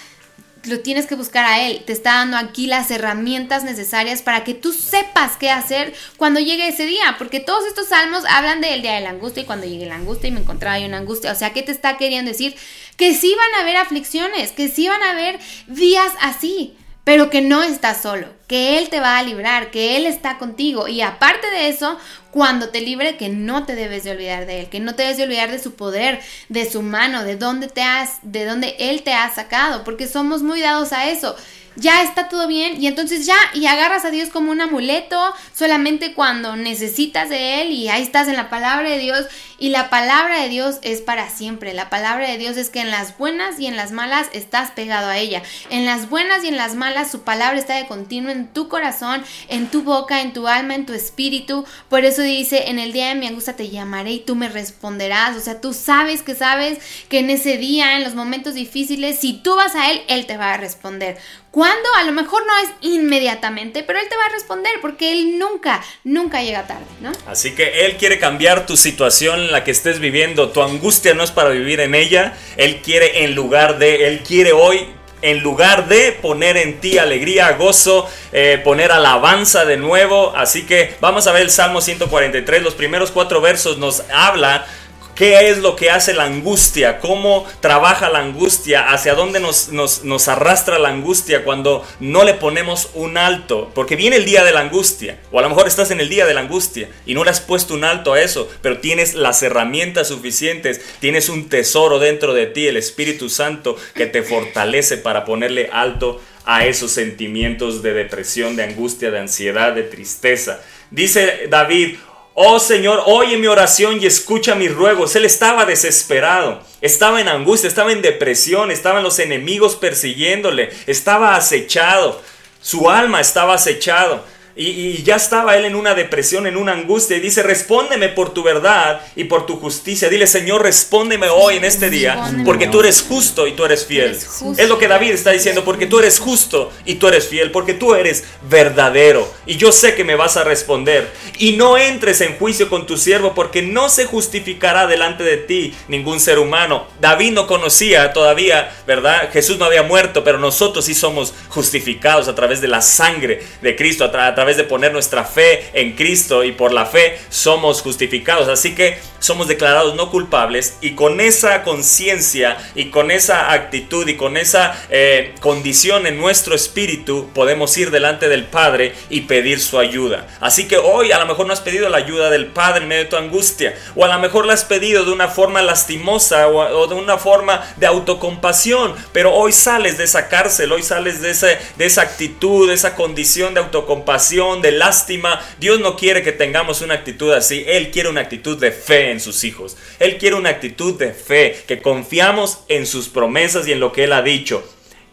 lo 0.66 0.80
tienes 0.80 1.06
que 1.06 1.14
buscar 1.14 1.44
a 1.44 1.60
Él. 1.60 1.82
Te 1.84 1.92
está 1.92 2.14
dando 2.14 2.36
aquí 2.36 2.66
las 2.66 2.90
herramientas 2.90 3.64
necesarias 3.64 4.22
para 4.22 4.44
que 4.44 4.54
tú 4.54 4.72
sepas 4.72 5.36
qué 5.36 5.50
hacer 5.50 5.94
cuando 6.16 6.40
llegue 6.40 6.68
ese 6.68 6.86
día. 6.86 7.16
Porque 7.18 7.40
todos 7.40 7.66
estos 7.66 7.88
salmos 7.88 8.24
hablan 8.28 8.60
del 8.60 8.82
día 8.82 8.94
de 8.94 9.02
la 9.02 9.10
angustia 9.10 9.42
y 9.42 9.46
cuando 9.46 9.66
llegue 9.66 9.86
la 9.86 9.96
angustia 9.96 10.28
y 10.28 10.32
me 10.32 10.40
encontraba 10.40 10.76
ahí 10.76 10.84
una 10.84 10.98
angustia. 10.98 11.32
O 11.32 11.34
sea, 11.34 11.52
¿qué 11.52 11.62
te 11.62 11.72
está 11.72 11.96
queriendo 11.96 12.30
decir? 12.30 12.56
Que 12.96 13.14
sí 13.14 13.34
van 13.36 13.60
a 13.60 13.62
haber 13.62 13.76
aflicciones, 13.76 14.52
que 14.52 14.68
sí 14.68 14.88
van 14.88 15.02
a 15.02 15.10
haber 15.10 15.38
días 15.66 16.12
así 16.20 16.74
pero 17.04 17.28
que 17.28 17.42
no 17.42 17.62
estás 17.62 18.00
solo, 18.00 18.28
que 18.46 18.78
Él 18.78 18.88
te 18.88 18.98
va 18.98 19.18
a 19.18 19.22
librar, 19.22 19.70
que 19.70 19.96
Él 19.96 20.06
está 20.06 20.38
contigo. 20.38 20.88
Y 20.88 21.02
aparte 21.02 21.50
de 21.50 21.68
eso, 21.68 21.98
cuando 22.30 22.70
te 22.70 22.80
libre, 22.80 23.18
que 23.18 23.28
no 23.28 23.66
te 23.66 23.74
debes 23.74 24.04
de 24.04 24.12
olvidar 24.12 24.46
de 24.46 24.60
Él, 24.60 24.68
que 24.70 24.80
no 24.80 24.94
te 24.94 25.02
debes 25.02 25.18
de 25.18 25.24
olvidar 25.24 25.50
de 25.50 25.58
su 25.58 25.74
poder, 25.74 26.20
de 26.48 26.68
su 26.68 26.80
mano, 26.80 27.22
de 27.22 27.36
dónde 27.36 27.68
te 27.68 27.82
has, 27.82 28.18
de 28.22 28.46
dónde 28.46 28.74
Él 28.78 29.02
te 29.02 29.12
ha 29.12 29.32
sacado, 29.32 29.84
porque 29.84 30.08
somos 30.08 30.42
muy 30.42 30.60
dados 30.60 30.92
a 30.92 31.10
eso 31.10 31.36
ya 31.76 32.02
está 32.02 32.28
todo 32.28 32.46
bien 32.46 32.82
y 32.82 32.86
entonces 32.86 33.26
ya 33.26 33.36
y 33.54 33.66
agarras 33.66 34.04
a 34.04 34.10
Dios 34.10 34.28
como 34.28 34.50
un 34.50 34.60
amuleto 34.60 35.34
solamente 35.54 36.14
cuando 36.14 36.56
necesitas 36.56 37.28
de 37.28 37.62
Él 37.62 37.70
y 37.72 37.88
ahí 37.88 38.02
estás 38.02 38.28
en 38.28 38.36
la 38.36 38.50
palabra 38.50 38.90
de 38.90 38.98
Dios 38.98 39.26
y 39.58 39.70
la 39.70 39.88
palabra 39.88 40.42
de 40.42 40.48
Dios 40.48 40.76
es 40.82 41.00
para 41.00 41.30
siempre. 41.30 41.74
La 41.74 41.88
palabra 41.88 42.28
de 42.28 42.38
Dios 42.38 42.56
es 42.56 42.70
que 42.70 42.80
en 42.80 42.90
las 42.90 43.16
buenas 43.16 43.58
y 43.58 43.66
en 43.66 43.76
las 43.76 43.92
malas 43.92 44.28
estás 44.32 44.72
pegado 44.72 45.08
a 45.08 45.18
ella. 45.18 45.42
En 45.70 45.86
las 45.86 46.10
buenas 46.10 46.44
y 46.44 46.48
en 46.48 46.56
las 46.56 46.74
malas 46.74 47.10
su 47.10 47.22
palabra 47.22 47.58
está 47.58 47.76
de 47.76 47.86
continuo 47.86 48.30
en 48.30 48.48
tu 48.48 48.68
corazón, 48.68 49.24
en 49.48 49.68
tu 49.68 49.82
boca, 49.82 50.22
en 50.22 50.32
tu 50.32 50.48
alma, 50.48 50.74
en 50.74 50.86
tu 50.86 50.92
espíritu. 50.92 51.64
Por 51.88 52.04
eso 52.04 52.22
dice, 52.22 52.68
en 52.68 52.78
el 52.78 52.92
día 52.92 53.08
de 53.08 53.14
mi 53.14 53.26
angustia 53.26 53.56
te 53.56 53.70
llamaré 53.70 54.12
y 54.12 54.20
tú 54.20 54.34
me 54.34 54.48
responderás. 54.48 55.36
O 55.36 55.40
sea, 55.40 55.60
tú 55.60 55.72
sabes 55.72 56.22
que 56.22 56.34
sabes 56.34 56.78
que 57.08 57.20
en 57.20 57.30
ese 57.30 57.56
día, 57.56 57.96
en 57.96 58.04
los 58.04 58.14
momentos 58.14 58.54
difíciles, 58.54 59.18
si 59.18 59.34
tú 59.34 59.54
vas 59.54 59.74
a 59.74 59.90
Él, 59.90 60.02
Él 60.08 60.26
te 60.26 60.36
va 60.36 60.54
a 60.54 60.56
responder. 60.56 61.18
¿Cuándo? 61.54 61.88
A 61.96 62.02
lo 62.02 62.10
mejor 62.10 62.42
no 62.44 62.52
es 62.64 62.70
inmediatamente, 62.80 63.84
pero 63.84 64.00
Él 64.00 64.08
te 64.08 64.16
va 64.16 64.24
a 64.24 64.28
responder 64.30 64.72
porque 64.80 65.12
Él 65.12 65.38
nunca, 65.38 65.84
nunca 66.02 66.42
llega 66.42 66.66
tarde, 66.66 66.84
¿no? 67.00 67.12
Así 67.28 67.54
que 67.54 67.86
Él 67.86 67.96
quiere 67.96 68.18
cambiar 68.18 68.66
tu 68.66 68.76
situación 68.76 69.38
en 69.38 69.52
la 69.52 69.62
que 69.62 69.70
estés 69.70 70.00
viviendo. 70.00 70.50
Tu 70.50 70.60
angustia 70.60 71.14
no 71.14 71.22
es 71.22 71.30
para 71.30 71.50
vivir 71.50 71.78
en 71.78 71.94
ella. 71.94 72.36
Él 72.56 72.82
quiere 72.82 73.22
en 73.22 73.36
lugar 73.36 73.78
de, 73.78 74.08
Él 74.08 74.24
quiere 74.26 74.52
hoy 74.52 74.88
en 75.22 75.44
lugar 75.44 75.86
de 75.86 76.10
poner 76.10 76.56
en 76.56 76.80
ti 76.80 76.98
alegría, 76.98 77.52
gozo, 77.52 78.10
eh, 78.32 78.60
poner 78.64 78.90
alabanza 78.90 79.64
de 79.64 79.76
nuevo. 79.76 80.34
Así 80.36 80.66
que 80.66 80.96
vamos 81.00 81.28
a 81.28 81.32
ver 81.32 81.42
el 81.42 81.50
Salmo 81.52 81.80
143. 81.80 82.64
Los 82.64 82.74
primeros 82.74 83.12
cuatro 83.12 83.40
versos 83.40 83.78
nos 83.78 84.02
habla 84.12 84.66
¿Qué 85.14 85.48
es 85.48 85.58
lo 85.58 85.76
que 85.76 85.90
hace 85.90 86.12
la 86.12 86.24
angustia? 86.24 86.98
¿Cómo 86.98 87.46
trabaja 87.60 88.10
la 88.10 88.18
angustia? 88.18 88.92
¿Hacia 88.92 89.14
dónde 89.14 89.38
nos, 89.38 89.68
nos, 89.70 90.28
arrastra 90.28 90.78
la 90.80 90.88
angustia 90.88 91.44
cuando 91.44 91.86
no 92.00 92.24
le 92.24 92.34
ponemos 92.34 92.90
un 92.94 93.16
alto? 93.16 93.70
Porque 93.74 93.94
viene 93.94 94.16
el 94.16 94.24
día 94.24 94.42
de 94.42 94.52
la 94.52 94.60
angustia. 94.60 95.20
O 95.30 95.38
a 95.38 95.42
lo 95.42 95.48
mejor 95.48 95.68
estás 95.68 95.92
en 95.92 96.00
el 96.00 96.08
día 96.08 96.26
de 96.26 96.34
la 96.34 96.40
angustia 96.40 96.88
y 97.06 97.14
no 97.14 97.22
le 97.22 97.30
has 97.30 97.40
puesto 97.40 97.74
un 97.74 97.84
alto 97.84 98.14
a 98.14 98.20
eso, 98.20 98.50
pero 98.60 98.78
tienes 98.78 99.14
las 99.14 99.42
herramientas 99.44 100.08
suficientes, 100.08 100.80
tienes 100.98 101.28
un 101.28 101.48
tesoro 101.48 102.00
dentro 102.00 102.34
de 102.34 102.46
ti, 102.46 102.66
el 102.66 102.76
Espíritu 102.76 103.28
Santo, 103.28 103.76
que 103.94 104.06
te 104.06 104.22
fortalece 104.22 104.96
para 104.96 105.24
ponerle 105.24 105.70
alto 105.72 106.20
a 106.44 106.66
esos 106.66 106.90
sentimientos 106.90 107.82
de 107.82 107.94
depresión, 107.94 108.56
de 108.56 108.64
angustia, 108.64 109.12
de 109.12 109.20
ansiedad, 109.20 109.72
de 109.72 109.84
tristeza. 109.84 110.60
Dice 110.90 111.46
David, 111.48 111.96
Oh 112.36 112.58
Señor, 112.58 113.04
oye 113.06 113.36
mi 113.36 113.46
oración 113.46 114.02
y 114.02 114.06
escucha 114.06 114.56
mis 114.56 114.74
ruegos. 114.74 115.14
Él 115.14 115.24
estaba 115.24 115.64
desesperado, 115.66 116.60
estaba 116.80 117.20
en 117.20 117.28
angustia, 117.28 117.68
estaba 117.68 117.92
en 117.92 118.02
depresión, 118.02 118.72
estaban 118.72 119.04
los 119.04 119.20
enemigos 119.20 119.76
persiguiéndole, 119.76 120.70
estaba 120.88 121.36
acechado, 121.36 122.20
su 122.60 122.90
alma 122.90 123.20
estaba 123.20 123.54
acechado. 123.54 124.24
Y, 124.56 125.02
ya 125.02 125.16
estaba 125.16 125.56
él 125.56 125.64
en 125.64 125.74
una 125.74 125.94
depresión, 125.94 126.46
en 126.46 126.56
una 126.56 126.72
angustia. 126.72 127.16
Y 127.16 127.20
dice, 127.20 127.42
respóndeme 127.42 128.08
por 128.08 128.32
tu 128.32 128.42
verdad 128.42 129.00
y 129.16 129.24
por 129.24 129.46
tu 129.46 129.56
justicia. 129.56 130.08
Dile, 130.08 130.26
Señor, 130.26 130.62
respóndeme 130.62 131.28
hoy 131.28 131.56
en 131.56 131.64
este 131.64 131.90
día, 131.90 132.32
porque 132.44 132.68
tú 132.68 132.80
eres 132.80 133.02
justo 133.02 133.46
y 133.46 133.52
tú 133.52 133.64
eres 133.64 133.86
fiel. 133.86 134.16
Es 134.56 134.68
lo 134.68 134.78
que 134.78 134.88
David 134.88 135.10
está 135.10 135.30
diciendo, 135.30 135.64
porque 135.64 135.86
tú 135.86 135.98
eres 135.98 136.18
justo 136.18 136.72
y 136.84 136.94
tú 136.94 137.08
eres 137.08 137.28
fiel, 137.28 137.50
porque 137.50 137.74
tú 137.74 137.94
eres 137.94 138.24
verdadero. 138.48 139.32
Y 139.46 139.56
yo 139.56 139.72
sé 139.72 139.94
que 139.94 140.04
me 140.04 140.14
vas 140.14 140.36
a 140.36 140.44
responder. 140.44 141.10
Y 141.38 141.52
no 141.56 141.76
entres 141.76 142.20
en 142.20 142.36
juicio 142.36 142.68
con 142.68 142.86
tu 142.86 142.96
siervo, 142.96 143.34
porque 143.34 143.62
no 143.62 143.88
se 143.88 144.06
justificará 144.06 144.86
delante 144.86 145.24
de 145.24 145.36
ti 145.36 145.74
ningún 145.88 146.20
ser 146.20 146.38
humano. 146.38 146.86
David 147.00 147.32
no 147.32 147.46
conocía 147.46 148.12
todavía, 148.12 148.72
¿verdad? 148.86 149.30
Jesús 149.32 149.58
no 149.58 149.64
había 149.64 149.82
muerto, 149.82 150.24
pero 150.24 150.38
nosotros 150.38 150.84
sí 150.84 150.94
somos 150.94 151.34
justificados 151.48 152.28
a 152.28 152.34
través 152.34 152.60
de 152.60 152.68
la 152.68 152.82
sangre 152.82 153.42
de 153.62 153.76
Cristo, 153.76 154.04
a, 154.04 154.10
través 154.10 154.43
través 154.44 154.58
de 154.58 154.64
poner 154.64 154.92
nuestra 154.92 155.24
fe 155.24 155.70
en 155.72 155.92
Cristo 155.92 156.44
y 156.44 156.52
por 156.52 156.70
la 156.70 156.84
fe 156.84 157.18
somos 157.30 157.80
justificados. 157.80 158.48
Así 158.48 158.74
que 158.74 158.98
somos 159.24 159.48
declarados 159.48 159.94
no 159.94 160.10
culpables 160.10 160.76
y 160.82 160.90
con 160.90 161.18
esa 161.18 161.62
conciencia 161.62 162.58
y 162.74 162.90
con 162.90 163.10
esa 163.10 163.52
actitud 163.52 164.06
y 164.06 164.16
con 164.16 164.36
esa 164.36 164.76
eh, 164.90 165.34
condición 165.40 166.06
en 166.06 166.18
nuestro 166.18 166.54
espíritu 166.54 167.30
podemos 167.32 167.74
ir 167.78 167.90
delante 167.90 168.28
del 168.28 168.44
Padre 168.44 168.92
y 169.08 169.22
pedir 169.22 169.60
su 169.60 169.78
ayuda. 169.78 170.26
Así 170.40 170.68
que 170.68 170.76
hoy 170.76 171.10
a 171.10 171.18
lo 171.18 171.24
mejor 171.24 171.46
no 171.46 171.54
has 171.54 171.62
pedido 171.62 171.88
la 171.88 171.96
ayuda 171.96 172.28
del 172.28 172.48
Padre 172.48 172.82
en 172.82 172.88
medio 172.88 173.04
de 173.04 173.08
tu 173.08 173.16
angustia 173.16 173.74
o 173.96 174.04
a 174.04 174.08
lo 174.08 174.18
mejor 174.18 174.44
la 174.44 174.52
has 174.52 174.64
pedido 174.64 175.06
de 175.06 175.12
una 175.12 175.28
forma 175.28 175.62
lastimosa 175.62 176.48
o, 176.48 176.86
de 176.86 176.94
una 176.94 177.16
forma 177.16 177.64
de 177.76 177.86
autocompasión, 177.86 178.94
pero 179.12 179.32
hoy 179.32 179.52
sales 179.52 179.96
de 179.96 180.04
esa 180.04 180.28
cárcel, 180.28 180.70
hoy 180.70 180.82
sales 180.82 181.22
de, 181.22 181.30
ese, 181.30 181.58
de 181.78 181.86
esa 181.86 182.02
actitud, 182.02 182.68
de 182.68 182.74
esa 182.74 182.94
condición 182.94 183.54
de 183.54 183.60
autocompasión, 183.60 183.94
de 184.34 184.72
lástima. 184.72 185.40
Dios 185.60 185.80
no 185.80 185.96
quiere 185.96 186.22
que 186.22 186.32
tengamos 186.32 186.80
una 186.80 186.94
actitud 186.94 187.32
así, 187.32 187.64
Él 187.66 187.90
quiere 187.90 188.08
una 188.08 188.22
actitud 188.22 188.58
de 188.58 188.72
fe 188.72 189.10
en 189.10 189.20
sus 189.20 189.44
hijos. 189.44 189.76
Él 190.00 190.18
quiere 190.18 190.36
una 190.36 190.50
actitud 190.50 190.98
de 190.98 191.12
fe, 191.12 191.62
que 191.68 191.80
confiamos 191.80 192.60
en 192.68 192.86
sus 192.86 193.08
promesas 193.08 193.68
y 193.68 193.72
en 193.72 193.80
lo 193.80 193.92
que 193.92 194.04
Él 194.04 194.12
ha 194.12 194.22
dicho. 194.22 194.64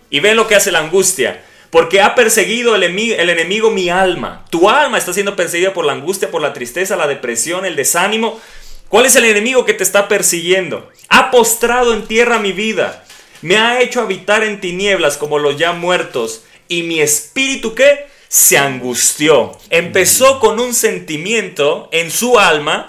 Y 0.10 0.20
ven 0.20 0.36
lo 0.36 0.48
que 0.48 0.56
hace 0.56 0.72
la 0.72 0.80
angustia. 0.80 1.44
Porque 1.70 2.02
ha 2.02 2.16
perseguido 2.16 2.76
el 2.76 2.84
enemigo, 2.84 3.16
el 3.18 3.30
enemigo 3.30 3.72
mi 3.72 3.90
alma. 3.90 4.46
Tu 4.50 4.70
alma 4.70 4.98
está 4.98 5.14
siendo 5.14 5.38
perseguida 5.38 5.72
por 5.72 5.86
la 5.86 5.94
angustia, 5.94 6.30
por 6.30 6.42
la 6.42 6.52
tristeza, 6.52 6.98
la 6.98 7.08
depresión, 7.08 7.66
el 7.66 7.78
desánimo. 7.78 8.42
¿Cuál 8.90 9.06
es 9.06 9.16
el 9.16 9.24
enemigo 9.24 9.64
que 9.64 9.74
te 9.74 9.84
está 9.84 10.10
persiguiendo? 10.10 10.90
Ha 11.08 11.32
postrado 11.32 11.94
en 11.94 12.08
tierra 12.08 12.40
mi 12.40 12.52
vida. 12.52 13.06
Me 13.42 13.58
ha 13.58 13.82
hecho 13.82 14.02
habitar 14.02 14.44
en 14.44 14.60
tinieblas 14.60 15.16
como 15.16 15.40
los 15.40 15.58
ya 15.58 15.72
muertos. 15.72 16.44
Y 16.68 16.84
mi 16.84 17.00
espíritu 17.00 17.74
qué? 17.74 18.11
Se 18.32 18.58
angustió. 18.58 19.60
Empezó 19.70 20.40
con 20.40 20.62
un 20.62 20.74
sentimiento 20.74 21.90
en 21.92 22.10
su 22.10 22.40
alma 22.40 22.88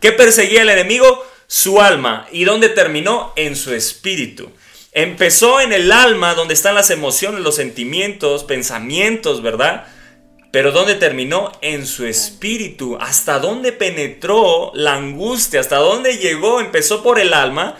¿Qué 0.00 0.12
perseguía 0.12 0.62
el 0.62 0.68
enemigo? 0.68 1.24
Su 1.46 1.80
alma. 1.80 2.28
¿Y 2.30 2.44
dónde 2.44 2.68
terminó? 2.68 3.32
En 3.34 3.56
su 3.56 3.74
espíritu. 3.74 4.50
Empezó 4.92 5.60
en 5.60 5.72
el 5.72 5.90
alma, 5.90 6.34
donde 6.34 6.54
están 6.54 6.74
las 6.74 6.90
emociones, 6.90 7.40
los 7.40 7.56
sentimientos, 7.56 8.44
pensamientos, 8.44 9.42
¿verdad? 9.42 9.86
Pero 10.52 10.72
¿dónde 10.72 10.94
terminó? 10.94 11.50
En 11.60 11.86
su 11.86 12.06
espíritu. 12.06 12.98
¿Hasta 13.00 13.38
dónde 13.38 13.72
penetró 13.72 14.70
la 14.74 14.94
angustia? 14.94 15.60
¿Hasta 15.60 15.78
dónde 15.78 16.18
llegó? 16.18 16.60
Empezó 16.60 17.02
por 17.02 17.18
el 17.18 17.34
alma, 17.34 17.76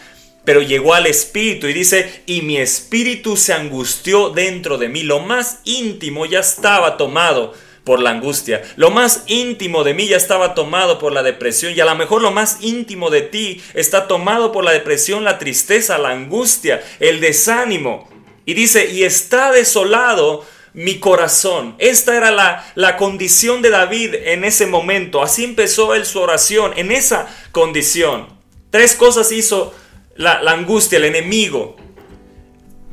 pero 0.47 0.63
llegó 0.63 0.95
al 0.95 1.07
espíritu 1.07 1.67
y 1.67 1.73
dice, 1.73 2.23
y 2.25 2.41
mi 2.43 2.57
espíritu 2.57 3.37
se 3.37 3.53
angustió 3.53 4.31
dentro 4.31 4.79
de 4.79 4.89
mí. 4.89 5.03
Lo 5.03 5.19
más 5.19 5.59
íntimo 5.65 6.25
ya 6.25 6.39
estaba 6.39 6.97
tomado 6.97 7.53
por 7.83 8.01
la 8.01 8.11
angustia. 8.11 8.63
Lo 8.77 8.91
más 8.93 9.25
íntimo 9.27 9.83
de 9.83 9.93
mí 9.93 10.07
ya 10.07 10.17
estaba 10.17 10.55
tomado 10.55 11.01
por 11.01 11.13
la 11.13 11.25
depresión 11.25 11.75
y 11.75 11.81
a 11.81 11.85
lo 11.85 11.97
mejor 11.97 12.23
lo 12.23 12.31
más 12.31 12.59
íntimo 12.61 13.11
de 13.11 13.23
ti 13.23 13.61
está 13.75 14.07
tomado 14.07 14.53
por 14.53 14.65
la 14.65 14.71
depresión, 14.71 15.25
la 15.25 15.39
tristeza, 15.39 15.99
la 15.99 16.11
angustia, 16.11 16.81
el 17.01 17.19
desánimo. 17.19 18.09
Y 18.45 18.55
dice, 18.55 18.93
y 18.93 19.03
está 19.03 19.51
desolado 19.51 20.47
mi 20.75 21.01
corazón. 21.01 21.75
Esta 21.79 22.17
era 22.17 22.31
la, 22.31 22.65
la 22.77 22.97
condición 22.97 23.63
de 23.63 23.71
David 23.71 24.15
en 24.15 24.45
ese 24.45 24.67
momento. 24.67 25.25
Así 25.25 25.43
empezó 25.43 25.93
él 25.93 26.07
su 26.07 26.21
oración, 26.21 26.73
en 26.77 26.93
esa 26.93 27.27
condición. 27.51 28.29
Tres 28.71 28.95
cosas 28.95 29.33
hizo 29.33 29.75
la, 30.17 30.43
la 30.43 30.53
angustia, 30.53 30.99
el 30.99 31.05
enemigo. 31.05 31.77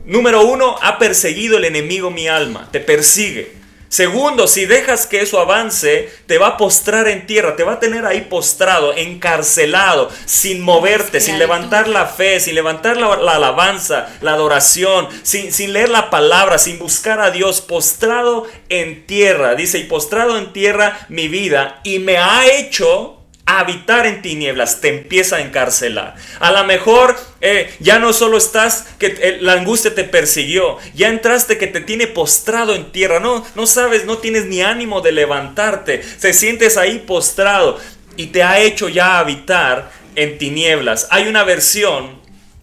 Número 0.05 0.43
uno, 0.43 0.76
ha 0.82 0.97
perseguido 0.97 1.57
el 1.57 1.65
enemigo 1.65 2.11
mi 2.11 2.28
alma, 2.28 2.69
te 2.71 2.80
persigue. 2.80 3.63
Segundo, 3.93 4.47
si 4.47 4.65
dejas 4.65 5.05
que 5.05 5.21
eso 5.21 5.39
avance, 5.39 6.11
te 6.26 6.39
va 6.39 6.47
a 6.47 6.57
postrar 6.57 7.07
en 7.07 7.28
tierra, 7.28 7.55
te 7.55 7.63
va 7.63 7.74
a 7.74 7.80
tener 7.80 8.07
ahí 8.07 8.21
postrado, 8.21 8.91
encarcelado, 8.95 10.09
sin 10.26 10.61
moverte, 10.61 11.21
sin 11.21 11.38
levantar 11.38 11.88
la 11.88 12.07
fe, 12.07 12.39
sin 12.39 12.55
levantar 12.55 12.97
la, 12.97 13.13
alabanza, 13.13 14.09
la 14.21 14.34
adoración, 14.34 15.07
sin, 15.21 15.53
sin 15.53 15.74
leer 15.74 15.89
la 15.89 16.09
palabra, 16.09 16.57
sin 16.57 16.80
buscar 16.80 17.21
a 17.21 17.30
Dios, 17.30 17.61
postrado 17.61 18.47
en 18.67 19.05
tierra. 19.05 19.53
Dice, 19.53 19.78
y 19.78 19.84
postrado 19.84 20.39
en 20.39 20.53
tierra 20.53 21.05
mi 21.07 21.28
vida, 21.28 21.80
y 21.84 21.99
me 21.99 22.17
ha 22.17 22.47
hecho 22.47 23.22
habitar 23.46 24.06
en 24.06 24.22
tinieblas, 24.22 24.80
te 24.80 24.89
empieza 24.89 25.38
a 25.38 25.41
encarcelar. 25.41 26.16
A 26.39 26.52
lo 26.52 26.64
mejor 26.64 27.18
eh, 27.41 27.74
ya 27.80 28.00
no 28.00 28.14
solo 28.14 28.38
estás 28.38 28.88
que 29.00 29.38
la 29.41 29.54
angustia 29.54 29.94
te 29.94 30.06
persiguió, 30.06 30.78
ya 30.94 31.10
entraste 31.10 31.58
que 31.58 31.68
te 31.68 31.82
tiene 31.82 32.08
postrado 32.08 32.74
en 32.74 32.91
tierra, 32.91 33.20
no, 33.20 33.46
no 33.56 33.68
sabes, 33.68 34.06
no 34.06 34.18
tienes 34.20 34.46
ni 34.46 34.62
ánimo 34.62 35.02
de 35.02 35.12
levantarte, 35.12 35.98
te 35.98 36.34
sientes 36.34 36.78
ahí 36.78 37.00
postrado 37.00 37.80
y 38.16 38.28
te 38.28 38.44
ha 38.44 38.60
hecho 38.60 38.88
ya 38.88 39.20
habitar 39.20 39.91
en 40.16 40.38
tinieblas. 40.38 41.08
Hay 41.12 41.28
una 41.28 41.44
versión, 41.44 42.22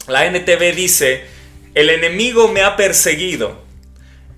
la 0.09 0.24
NTV 0.26 0.74
dice, 0.74 1.24
el 1.74 1.91
enemigo 1.91 2.49
me 2.49 2.62
ha 2.62 2.76
perseguido, 2.76 3.62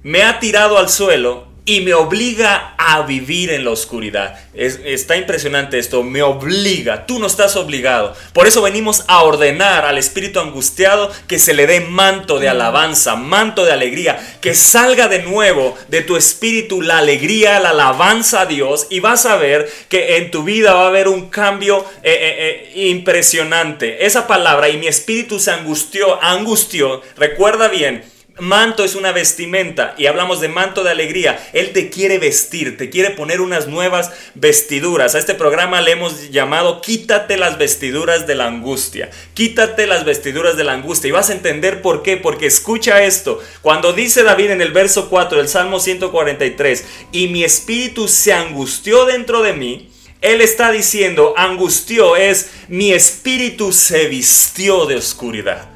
me 0.03 0.25
ha 0.25 0.41
tirado 0.41 0.79
al 0.79 0.89
suelo 0.89 1.52
y 1.65 1.81
me 1.83 1.95
obliga 1.95 2.75
a 2.77 3.03
vivir 3.03 3.51
en 3.51 3.65
la 3.65 3.71
oscuridad. 3.71 4.37
está 4.55 5.17
impresionante 5.17 5.79
esto, 5.79 6.03
me 6.03 6.21
obliga, 6.21 7.07
tú 7.07 7.21
no 7.21 7.27
estás 7.27 7.55
obligado. 7.55 8.15
Por 8.33 8.49
eso 8.49 8.63
venimos 8.63 9.05
a 9.07 9.23
ordenar 9.23 9.85
al 9.85 9.97
espíritu 9.97 10.41
angustiado 10.41 11.11
que 11.29 11.39
se 11.39 11.55
le 11.55 11.69
dé 11.69 11.81
manto 11.81 12.41
de 12.41 12.49
alabanza, 12.49 13.15
manto 13.15 13.65
de 13.65 13.73
alegría, 13.73 14.19
que 14.41 14.55
salga 14.55 15.07
de 15.07 15.23
nuevo 15.23 15.77
de 15.89 16.03
tu 16.03 16.17
espíritu 16.17 16.83
la 16.83 16.99
alegría, 16.99 17.61
la 17.61 17.71
alabanza 17.71 18.43
a 18.43 18.47
Dios 18.47 18.89
y 18.91 18.99
vas 18.99 19.25
a 19.27 19.37
ver 19.37 19.71
que 19.89 20.17
en 20.17 20.33
tu 20.33 20.43
vida 20.43 20.75
va 20.75 20.85
a 20.85 20.89
haber 20.89 21.07
un 21.07 21.31
cambio 21.31 21.85
eh, 22.03 22.13
eh, 22.13 22.71
eh, 22.75 22.89
impresionante. 22.89 24.05
Esa 24.05 24.27
palabra 24.27 24.69
y 24.69 24.79
mi 24.79 24.89
espíritu 24.89 25.39
se 25.39 25.53
angustió, 25.53 26.23
angustió, 26.23 27.03
recuerda 27.17 27.69
bien, 27.69 28.05
Manto 28.43 28.83
es 28.83 28.97
una 28.97 29.13
vestimenta 29.13 29.95
y 29.97 30.07
hablamos 30.07 30.41
de 30.41 30.49
manto 30.49 30.83
de 30.83 30.91
alegría. 30.91 31.49
Él 31.53 31.73
te 31.73 31.91
quiere 31.91 32.19
vestir, 32.19 32.77
te 32.77 32.91
quiere 32.91 33.11
poner 33.11 33.41
unas 33.41 33.69
nuevas 33.69 34.11
vestiduras. 34.35 35.15
A 35.15 35.21
este 35.21 35.35
programa 35.35 35.81
le 35.81 35.93
hemos 35.93 36.29
llamado 36.31 36.81
Quítate 36.81 37.37
las 37.37 37.57
vestiduras 37.57 38.27
de 38.27 38.35
la 38.35 38.49
angustia. 38.49 39.11
Quítate 39.35 39.87
las 39.87 40.05
vestiduras 40.05 40.57
de 40.57 40.65
la 40.65 40.73
angustia. 40.73 41.07
Y 41.07 41.13
vas 41.13 41.31
a 41.31 41.35
entender 41.35 41.83
por 41.83 42.03
qué. 42.03 42.17
Porque 42.17 42.47
escucha 42.47 43.05
esto. 43.05 43.41
Cuando 43.61 43.93
dice 43.93 44.25
David 44.25 44.51
en 44.51 44.61
el 44.61 44.73
verso 44.73 45.09
4 45.09 45.39
del 45.39 45.47
Salmo 45.47 45.79
143, 45.79 46.85
y 47.13 47.29
mi 47.29 47.45
espíritu 47.45 48.09
se 48.09 48.33
angustió 48.33 49.05
dentro 49.05 49.43
de 49.43 49.53
mí, 49.53 49.93
él 50.21 50.41
está 50.41 50.73
diciendo, 50.73 51.33
angustió 51.37 52.17
es, 52.17 52.51
mi 52.67 52.93
espíritu 52.93 53.71
se 53.73 54.09
vistió 54.09 54.87
de 54.87 54.97
oscuridad. 54.97 55.72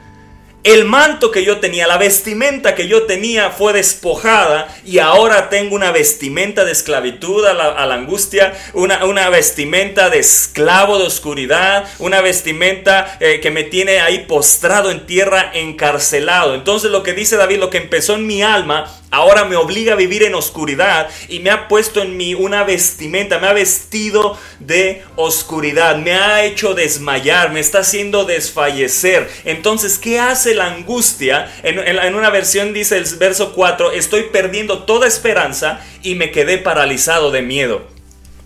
El 0.66 0.84
manto 0.84 1.30
que 1.30 1.44
yo 1.44 1.60
tenía, 1.60 1.86
la 1.86 1.96
vestimenta 1.96 2.74
que 2.74 2.88
yo 2.88 3.04
tenía 3.04 3.50
fue 3.52 3.72
despojada 3.72 4.66
y 4.84 4.98
ahora 4.98 5.48
tengo 5.48 5.76
una 5.76 5.92
vestimenta 5.92 6.64
de 6.64 6.72
esclavitud 6.72 7.46
a 7.46 7.54
la, 7.54 7.94
angustia, 7.94 8.52
una, 8.74 9.30
vestimenta 9.30 10.10
de 10.10 10.18
esclavo 10.18 10.98
de 10.98 11.04
oscuridad, 11.04 11.88
una 12.00 12.20
vestimenta 12.20 13.16
eh, 13.20 13.38
que 13.38 13.52
me 13.52 13.62
tiene 13.62 14.00
ahí 14.00 14.24
postrado 14.26 14.90
en 14.90 15.06
tierra, 15.06 15.52
encarcelado. 15.54 16.56
Entonces 16.56 16.90
lo 16.90 17.04
que 17.04 17.12
dice 17.12 17.36
David, 17.36 17.58
lo 17.58 17.70
que 17.70 17.78
empezó 17.78 18.16
en 18.16 18.26
mi 18.26 18.42
alma, 18.42 18.92
ahora 19.16 19.46
me 19.46 19.56
obliga 19.56 19.94
a 19.94 19.96
vivir 19.96 20.22
en 20.22 20.34
oscuridad 20.34 21.08
y 21.28 21.40
me 21.40 21.50
ha 21.50 21.68
puesto 21.68 22.02
en 22.02 22.16
mí 22.18 22.34
una 22.34 22.64
vestimenta, 22.64 23.38
me 23.38 23.46
ha 23.46 23.54
vestido 23.54 24.38
de 24.60 25.02
oscuridad, 25.16 25.96
me 25.96 26.12
ha 26.12 26.44
hecho 26.44 26.74
desmayar, 26.74 27.50
me 27.50 27.60
está 27.60 27.78
haciendo 27.78 28.24
desfallecer. 28.24 29.28
Entonces, 29.44 29.98
¿qué 29.98 30.20
hace 30.20 30.54
la 30.54 30.66
angustia? 30.66 31.50
En, 31.62 32.14
una 32.14 32.30
versión 32.30 32.74
dice 32.74 32.98
el 32.98 33.04
verso 33.16 33.52
4, 33.54 33.92
estoy 33.92 34.24
perdiendo 34.24 34.84
toda 34.84 35.06
esperanza 35.06 35.80
y 36.02 36.14
me 36.14 36.30
quedé 36.30 36.58
paralizado 36.58 37.30
de 37.30 37.40
miedo. 37.40 37.95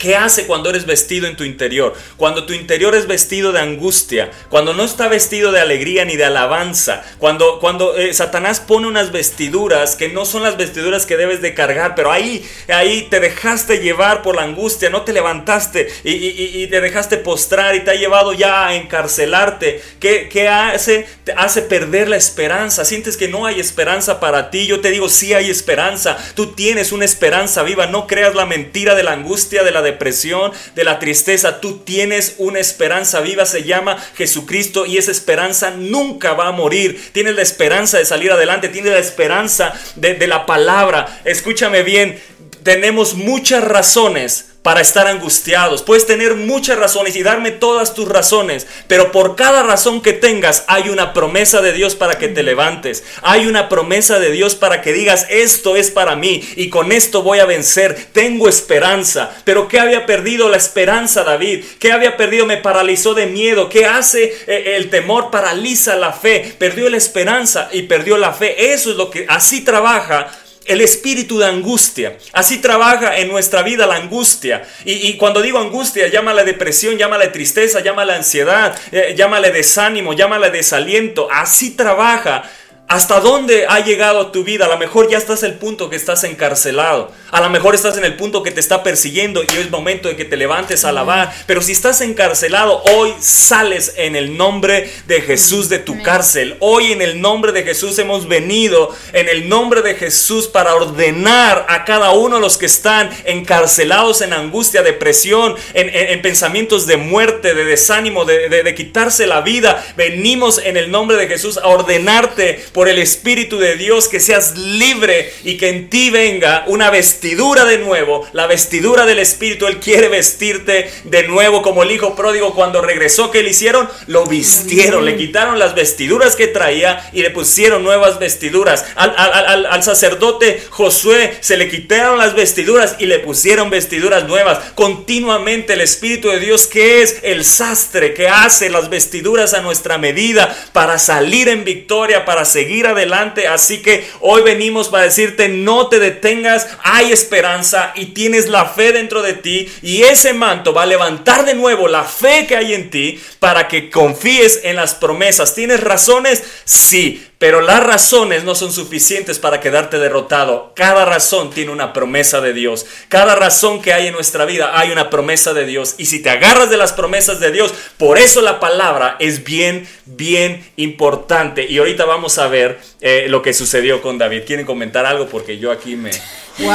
¿Qué 0.01 0.17
hace 0.17 0.47
cuando 0.47 0.71
eres 0.71 0.87
vestido 0.87 1.27
en 1.27 1.37
tu 1.37 1.45
interior? 1.45 1.93
Cuando 2.17 2.47
tu 2.47 2.55
interior 2.55 2.95
es 2.95 3.07
vestido 3.07 3.53
de 3.53 3.61
angustia, 3.61 4.31
cuando 4.49 4.73
no 4.73 4.83
está 4.83 5.09
vestido 5.09 5.53
de 5.53 5.61
alegría 5.61 6.07
ni 6.07 6.17
de 6.17 6.25
alabanza, 6.25 7.05
cuando, 7.19 7.61
cuando 7.61 7.95
eh, 7.95 8.15
Satanás 8.15 8.61
pone 8.61 8.87
unas 8.87 9.13
vestiduras 9.13 9.97
que 9.97 10.09
no 10.09 10.25
son 10.25 10.43
las 10.43 10.57
vestiduras 10.57 11.05
que 11.05 11.19
debes 11.19 11.43
de 11.43 11.53
cargar, 11.53 11.95
pero 11.95 12.11
ahí, 12.11 12.43
ahí 12.69 13.09
te 13.11 13.21
dejaste 13.21 13.81
llevar 13.81 14.23
por 14.23 14.37
la 14.37 14.45
angustia, 14.45 14.89
no 14.89 15.03
te 15.03 15.13
levantaste 15.13 15.93
y, 16.03 16.67
te 16.69 16.81
dejaste 16.81 17.19
postrar 17.19 17.75
y 17.75 17.81
te 17.81 17.91
ha 17.91 17.95
llevado 17.95 18.33
ya 18.33 18.69
a 18.69 18.77
encarcelarte. 18.77 19.83
¿Qué, 20.01 20.31
qué 20.31 20.49
hace? 20.49 21.07
Te 21.25 21.33
hace 21.33 21.61
perder 21.61 22.09
la 22.09 22.17
esperanza. 22.17 22.87
Sientes 22.87 23.19
que 23.19 23.29
no 23.29 23.45
hay 23.45 23.61
esperanza 23.61 24.19
para 24.19 24.51
ti. 24.51 24.67
Yo 24.67 24.81
te 24.81 24.93
digo, 24.93 25.11
sí 25.11 25.35
hay 25.35 25.51
esperanza. 25.51 26.17
Tú 26.35 26.55
tienes 26.55 26.91
una 26.91 27.05
esperanza 27.05 27.63
viva. 27.65 27.87
No 27.87 28.07
creas 28.07 28.35
la 28.35 28.47
mentira 28.47 28.95
de 28.95 29.03
la 29.03 29.13
angustia, 29.13 29.63
de 29.63 29.73
la 29.73 29.90
depresión, 29.93 30.53
de 30.75 30.85
la 30.85 30.99
tristeza, 30.99 31.61
tú 31.61 31.79
tienes 31.79 32.35
una 32.39 32.59
esperanza 32.59 33.21
viva, 33.21 33.47
se 33.47 33.65
llama 33.65 33.97
Jesucristo 34.17 34.87
y 34.87 34.99
esa 34.99 35.11
esperanza 35.11 35.71
nunca 35.71 36.35
va 36.35 36.49
a 36.49 36.53
morir. 36.53 37.01
Tienes 37.13 37.35
la 37.35 37.43
esperanza 37.43 37.99
de 37.99 38.05
salir 38.05 38.33
adelante, 38.33 38.69
tienes 38.69 38.93
la 38.93 38.99
esperanza 38.99 39.75
de, 39.97 40.15
de 40.15 40.27
la 40.27 40.47
palabra. 40.47 41.21
Escúchame 41.25 41.83
bien, 41.83 42.19
tenemos 42.63 43.15
muchas 43.15 43.65
razones 43.65 44.51
para 44.63 44.81
estar 44.81 45.07
angustiados. 45.07 45.83
Puedes 45.83 46.07
tener 46.07 46.35
muchas 46.35 46.79
razones 46.79 47.17
y 47.17 47.23
darme 47.23 47.51
todas 47.51 47.95
tus 47.95 48.09
razones, 48.09 48.67
pero 48.89 49.11
por 49.11 49.37
cada 49.37 49.63
razón 49.63 50.03
que 50.03 50.13
tengas 50.13 50.65
hay 50.67 50.91
una 50.91 51.13
promesa 51.13 51.63
de 51.63 51.73
Dios 51.73 51.95
para 51.95 52.19
que 52.19 52.29
te 52.29 52.43
levantes. 52.43 53.03
Hay 53.23 53.47
una 53.47 53.69
promesa 53.69 54.19
de 54.19 54.31
Dios 54.31 54.55
para 54.55 54.83
que 54.83 54.93
digas, 54.93 55.27
esto 55.31 55.77
es 55.77 55.91
para 55.91 56.15
mí 56.15 56.47
y 56.57 56.69
con 56.69 56.93
esto 56.93 57.23
voy 57.23 57.39
a 57.39 57.47
vencer. 57.47 58.09
Tengo 58.13 58.49
esperanza. 58.49 59.31
Pero 59.45 59.67
¿qué 59.67 59.81
había 59.81 60.05
perdido 60.05 60.49
la 60.49 60.59
esperanza 60.59 61.25
David? 61.25 61.65
¿Qué 61.79 61.93
había 61.93 62.17
perdido? 62.17 62.45
Me 62.45 62.59
paralizó 62.59 63.15
de 63.15 63.27
miedo. 63.27 63.69
¿Qué 63.69 63.87
hace 63.87 64.25
eh, 64.47 64.77
el 64.77 64.91
temor? 64.91 65.31
Paraliza 65.31 65.97
la 65.97 66.13
fe. 66.13 66.55
Perdió 66.59 66.91
la 66.91 66.99
esperanza 66.99 67.69
y 67.73 67.83
perdió 67.83 68.19
la 68.19 68.33
fe. 68.33 68.73
Eso 68.73 68.91
es 68.91 68.97
lo 68.97 69.11
que 69.11 69.25
así 69.29 69.63
trabaja 69.63 70.31
el 70.67 70.81
espíritu 70.81 71.39
de 71.39 71.47
angustia. 71.47 72.17
Así 72.33 72.59
trabaja 72.59 73.19
en 73.19 73.29
nuestra 73.29 73.63
vida 73.63 73.87
la 73.87 73.97
angustia. 73.97 74.63
Y, 74.85 75.17
cuando 75.17 75.43
digo 75.43 75.59
angustia, 75.59 76.09
llámala 76.09 76.45
depresión, 76.45 76.97
llámala 76.97 77.33
tristeza, 77.33 77.81
llámala 77.81 78.17
ansiedad, 78.17 78.79
eh, 78.93 79.15
llámala 79.17 79.51
desánimo, 79.51 80.13
llámala 80.13 80.51
desaliento. 80.51 81.29
Así 81.31 81.71
trabaja 81.71 82.49
¿Hasta 82.91 83.21
dónde 83.21 83.67
ha 83.69 83.79
llegado 83.85 84.33
tu 84.33 84.43
vida? 84.43 84.65
A 84.65 84.69
lo 84.69 84.77
mejor 84.77 85.09
ya 85.09 85.17
estás 85.17 85.45
en 85.45 85.53
el 85.53 85.59
punto 85.59 85.89
que 85.89 85.95
estás 85.95 86.25
encarcelado. 86.25 87.13
A 87.31 87.41
lo 87.41 87.49
mejor 87.49 87.77
estás 87.77 87.97
en 87.97 88.05
el 88.05 88.17
punto 88.17 88.43
que 88.43 88.51
te 88.51 88.59
está 88.59 88.83
persiguiendo 88.83 89.45
y 89.45 89.47
es 89.47 89.71
momento 89.71 90.09
de 90.09 90.17
que 90.17 90.25
te 90.25 90.37
levantes 90.37 90.85
a 90.85 90.89
alabar. 90.89 91.33
Pero 91.47 91.63
si 91.63 91.71
estás 91.71 92.01
encarcelado, 92.01 92.83
hoy 92.97 93.15
sales 93.21 93.95
en 93.97 94.17
el 94.17 94.37
nombre 94.37 94.91
de 95.07 95.21
Jesús 95.21 95.69
de 95.69 95.79
tu 95.79 96.03
cárcel. 96.03 96.57
Hoy 96.59 96.91
en 96.91 97.01
el 97.01 97.21
nombre 97.21 97.53
de 97.53 97.63
Jesús 97.63 97.97
hemos 98.01 98.27
venido 98.27 98.93
en 99.13 99.29
el 99.29 99.49
nombre 99.49 99.83
de 99.83 99.95
Jesús 99.95 100.49
para 100.49 100.75
ordenar 100.75 101.67
a 101.69 101.85
cada 101.85 102.11
uno 102.11 102.37
de 102.37 102.43
los 102.43 102.59
que 102.59 102.67
están 102.67 103.09
encarcelados 103.25 104.21
en 104.21 104.33
angustia, 104.33 104.83
depresión, 104.83 105.55
en, 105.75 106.23
pensamientos 106.23 106.89
de 106.89 106.97
muerte, 106.97 107.55
de 107.55 107.67
desánimo, 107.67 108.25
de, 108.25 108.49
de 108.49 108.75
quitarse 108.75 109.29
la 109.29 109.43
vida. 109.43 109.81
Venimos 109.97 110.59
en 110.59 110.77
el 110.77 110.91
nombre 110.91 111.17
de 111.17 111.29
Jesús 111.29 111.57
a 111.57 111.69
ordenarte 111.69 112.61
por 112.80 112.80
el 112.89 112.99
Espíritu 112.99 113.59
de 113.59 113.77
Dios, 113.77 114.09
que 114.09 114.21
seas 114.21 114.57
libre 114.57 115.33
y 115.45 115.57
que 115.57 115.69
en 115.69 115.91
ti 115.91 116.11
venga 116.11 116.65
una 116.67 116.91
vestidura 116.91 117.65
de 117.65 117.79
nuevo, 117.79 118.27
la 118.33 118.47
vestidura 118.47 119.07
del 119.07 119.19
Espíritu. 119.19 119.67
Él 119.67 119.79
quiere 119.81 120.09
vestirte 120.09 120.91
de 121.05 121.23
nuevo 121.25 121.63
como 121.63 121.83
el 121.83 121.91
Hijo 121.91 122.15
pródigo 122.15 122.55
cuando 122.55 122.81
regresó, 122.81 123.31
que 123.31 123.43
le 123.43 123.51
hicieron? 123.51 123.89
Lo 124.07 124.25
vistieron, 124.25 125.05
le 125.05 125.17
quitaron 125.17 125.59
las 125.59 125.75
vestiduras 125.75 126.37
que 126.37 126.47
traía 126.47 127.11
y 127.13 127.23
le 127.23 127.31
pusieron 127.31 127.83
nuevas 127.83 128.19
vestiduras. 128.19 128.87
Al, 128.95 129.83
sacerdote 129.83 130.63
Josué 130.71 131.39
se 131.41 131.57
le 131.57 131.69
quitaron 131.69 132.19
las 132.19 132.35
vestiduras 132.35 132.97
y 132.99 133.07
le 133.07 133.19
pusieron 133.19 133.71
vestiduras 133.71 134.27
nuevas. 134.27 134.59
Continuamente 134.75 135.73
el 135.73 135.81
Espíritu 135.81 136.29
de 136.29 136.41
Dios, 136.41 136.67
que 136.67 137.03
es 137.03 137.19
el 137.23 137.45
sastre 137.45 138.15
que 138.15 138.29
hace 138.29 138.71
las 138.71 138.89
vestiduras 138.89 139.55
a 139.55 139.63
nuestra 139.63 139.99
medida 139.99 140.55
para 140.73 140.99
salir 140.99 141.49
en 141.49 141.65
victoria, 141.65 142.25
para 142.25 142.45
seguir 142.45 142.70
adelante. 142.79 143.49
Así 143.49 143.83
que 143.83 144.09
hoy 144.21 144.43
venimos 144.43 144.89
para 144.89 145.05
decirte, 145.05 145.49
no 145.49 145.89
te 145.89 145.99
detengas, 145.99 146.69
hay 146.83 147.13
esperanza 147.13 147.93
y 147.95 148.07
tienes 148.07 148.49
la 148.49 148.67
fe 148.67 148.93
dentro 148.93 149.23
de 149.23 149.35
ti 149.35 149.71
y 149.83 150.03
ese 150.03 150.33
manto 150.33 150.73
va 150.73 150.83
a 150.83 150.87
levantar 150.87 151.45
de 151.45 151.55
nuevo 151.55 151.89
la 151.89 152.05
fe 152.05 152.47
que 152.47 152.57
hay 152.57 152.75
en 152.75 152.91
ti 152.91 153.21
para 153.39 153.69
que 153.69 153.91
confíes 153.91 154.61
en 154.65 154.77
las 154.77 154.95
promesas. 154.95 155.55
¿Tienes 155.55 155.81
razones? 155.81 156.43
Sí, 156.65 157.30
pero 157.41 157.63
las 157.63 157.83
razones 157.83 158.45
no 158.45 158.55
son 158.55 158.71
suficientes 158.71 159.39
para 159.39 159.61
quedarte 159.61 159.99
derrotado. 159.99 160.75
Cada 160.77 161.07
razón 161.07 161.49
tiene 161.49 161.73
una 161.73 161.95
promesa 161.95 162.43
de 162.43 162.53
Dios. 162.53 162.85
Cada 163.09 163.35
razón 163.35 163.81
que 163.81 163.95
hay 163.95 164.09
en 164.09 164.13
nuestra 164.13 164.45
vida 164.45 164.79
hay 164.79 164.91
una 164.91 165.09
promesa 165.09 165.55
de 165.55 165.65
Dios. 165.65 165.95
Y 165.97 166.05
si 166.05 166.21
te 166.21 166.29
agarras 166.29 166.69
de 166.69 166.77
las 166.77 166.93
promesas 166.93 167.41
de 167.41 167.51
Dios, 167.51 167.73
por 167.97 168.19
eso 168.19 168.43
la 168.43 168.61
palabra 168.61 169.17
es 169.21 169.43
bien, 169.43 169.89
bien 170.05 170.63
importante. 170.77 171.65
Y 171.67 171.79
ahorita 171.79 172.05
vamos 172.05 172.37
a 172.37 172.47
ver 172.47 172.79
eh, 173.01 173.25
lo 173.29 173.41
que 173.41 173.55
sucedió 173.55 174.03
con 174.03 174.19
David. 174.19 174.43
¿Quieren 174.47 174.67
comentar 174.67 175.07
algo? 175.07 175.27
Porque 175.27 175.57
yo 175.57 175.73
aquí 175.73 175.97
me... 175.97 176.11
Wow. 176.59 176.75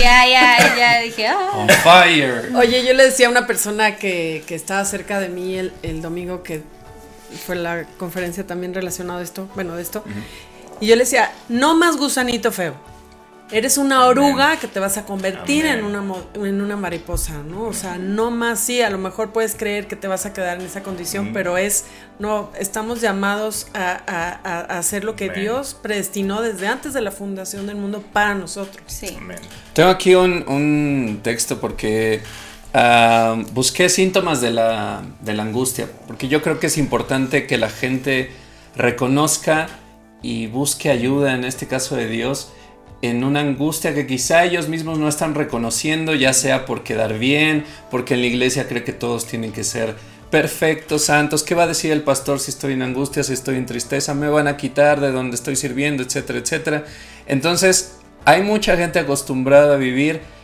Ya, 0.00 0.26
ya, 0.26 0.76
ya 0.78 1.00
dije, 1.00 1.26
ah. 1.26 1.50
On 1.56 1.68
fire. 1.68 2.52
Oye, 2.56 2.86
yo 2.86 2.94
le 2.94 3.04
decía 3.04 3.26
a 3.26 3.30
una 3.30 3.46
persona 3.46 3.96
que, 3.96 4.42
que 4.46 4.54
estaba 4.54 4.82
cerca 4.86 5.20
de 5.20 5.28
mí 5.28 5.58
el, 5.58 5.74
el 5.82 6.00
domingo 6.00 6.42
que 6.42 6.62
fue 7.36 7.56
la 7.56 7.84
conferencia 7.98 8.46
también 8.46 8.74
relacionado 8.74 9.20
a 9.20 9.22
esto, 9.22 9.48
bueno, 9.54 9.76
de 9.76 9.82
esto. 9.82 10.04
Y 10.80 10.86
yo 10.88 10.96
le 10.96 11.04
decía, 11.04 11.32
no 11.48 11.76
más 11.76 11.96
gusanito 11.96 12.52
feo. 12.52 12.74
Eres 13.52 13.78
una 13.78 14.04
oruga 14.06 14.56
que 14.56 14.66
te 14.66 14.80
vas 14.80 14.96
a 14.96 15.04
convertir 15.04 15.66
en 15.66 15.84
una, 15.84 16.02
en 16.34 16.60
una 16.60 16.76
mariposa, 16.76 17.44
¿no? 17.44 17.62
O 17.62 17.72
sea, 17.72 17.96
no 17.96 18.32
más, 18.32 18.58
sí, 18.58 18.82
a 18.82 18.90
lo 18.90 18.98
mejor 18.98 19.32
puedes 19.32 19.54
creer 19.54 19.86
que 19.86 19.94
te 19.94 20.08
vas 20.08 20.26
a 20.26 20.32
quedar 20.32 20.58
en 20.58 20.66
esa 20.66 20.82
condición, 20.82 21.30
pero 21.32 21.56
es, 21.56 21.84
no, 22.18 22.50
estamos 22.58 23.00
llamados 23.00 23.68
a, 23.72 24.66
hacer 24.76 25.04
lo 25.04 25.14
que 25.14 25.30
Dios 25.30 25.78
predestinó 25.80 26.42
desde 26.42 26.66
antes 26.66 26.92
de 26.92 27.02
la 27.02 27.12
fundación 27.12 27.68
del 27.68 27.76
mundo 27.76 28.02
para 28.12 28.34
nosotros. 28.34 28.82
Sí. 28.88 29.16
Tengo 29.74 29.90
aquí 29.90 30.16
un, 30.16 30.44
un 30.48 31.20
texto 31.22 31.60
porque 31.60 32.22
Ah, 32.78 33.42
busqué 33.54 33.88
síntomas 33.88 34.42
de 34.42 34.50
la, 34.50 35.02
angustia, 35.26 35.88
porque 36.06 36.28
yo 36.28 36.42
creo 36.42 36.60
que 36.60 36.66
es 36.66 36.76
importante 36.76 37.46
que 37.46 37.56
la 37.56 37.70
gente 37.70 38.30
reconozca 38.76 39.68
y 40.20 40.48
busque 40.48 40.90
ayuda, 40.90 41.34
en 41.34 41.44
este 41.44 41.66
caso 41.68 41.96
de 41.96 42.06
Dios, 42.06 42.52
en 43.00 43.24
una 43.24 43.40
angustia 43.40 43.94
que 43.94 44.06
quizá 44.06 44.44
ellos 44.44 44.68
mismos 44.68 44.98
no 44.98 45.08
están 45.08 45.34
reconociendo, 45.34 46.14
ya 46.14 46.34
sea 46.34 46.66
por 46.66 46.82
quedar 46.82 47.18
bien, 47.18 47.64
porque 47.90 48.12
en 48.12 48.20
la 48.20 48.26
iglesia 48.26 48.68
cree 48.68 48.84
que 48.84 48.92
todos 48.92 49.26
tienen 49.26 49.52
que 49.52 49.64
ser 49.64 49.96
perfectos, 50.30 51.04
santos. 51.04 51.44
¿Qué 51.44 51.54
va 51.54 51.62
a 51.62 51.68
decir 51.68 51.92
el 51.92 52.02
pastor 52.02 52.40
si 52.40 52.50
estoy 52.50 52.74
en 52.74 52.82
angustia, 52.82 53.22
si 53.22 53.32
estoy 53.32 53.56
en 53.56 53.64
tristeza? 53.64 54.12
¿Me 54.12 54.28
van 54.28 54.48
a 54.48 54.58
quitar 54.58 55.00
de 55.00 55.12
donde 55.12 55.36
estoy 55.36 55.56
sirviendo, 55.56 56.02
etcétera, 56.02 56.40
etcétera? 56.40 56.84
Entonces, 57.26 58.00
hay 58.26 58.42
mucha 58.42 58.76
gente 58.76 58.98
acostumbrada 58.98 59.76
a 59.76 59.78
vivir 59.78 60.35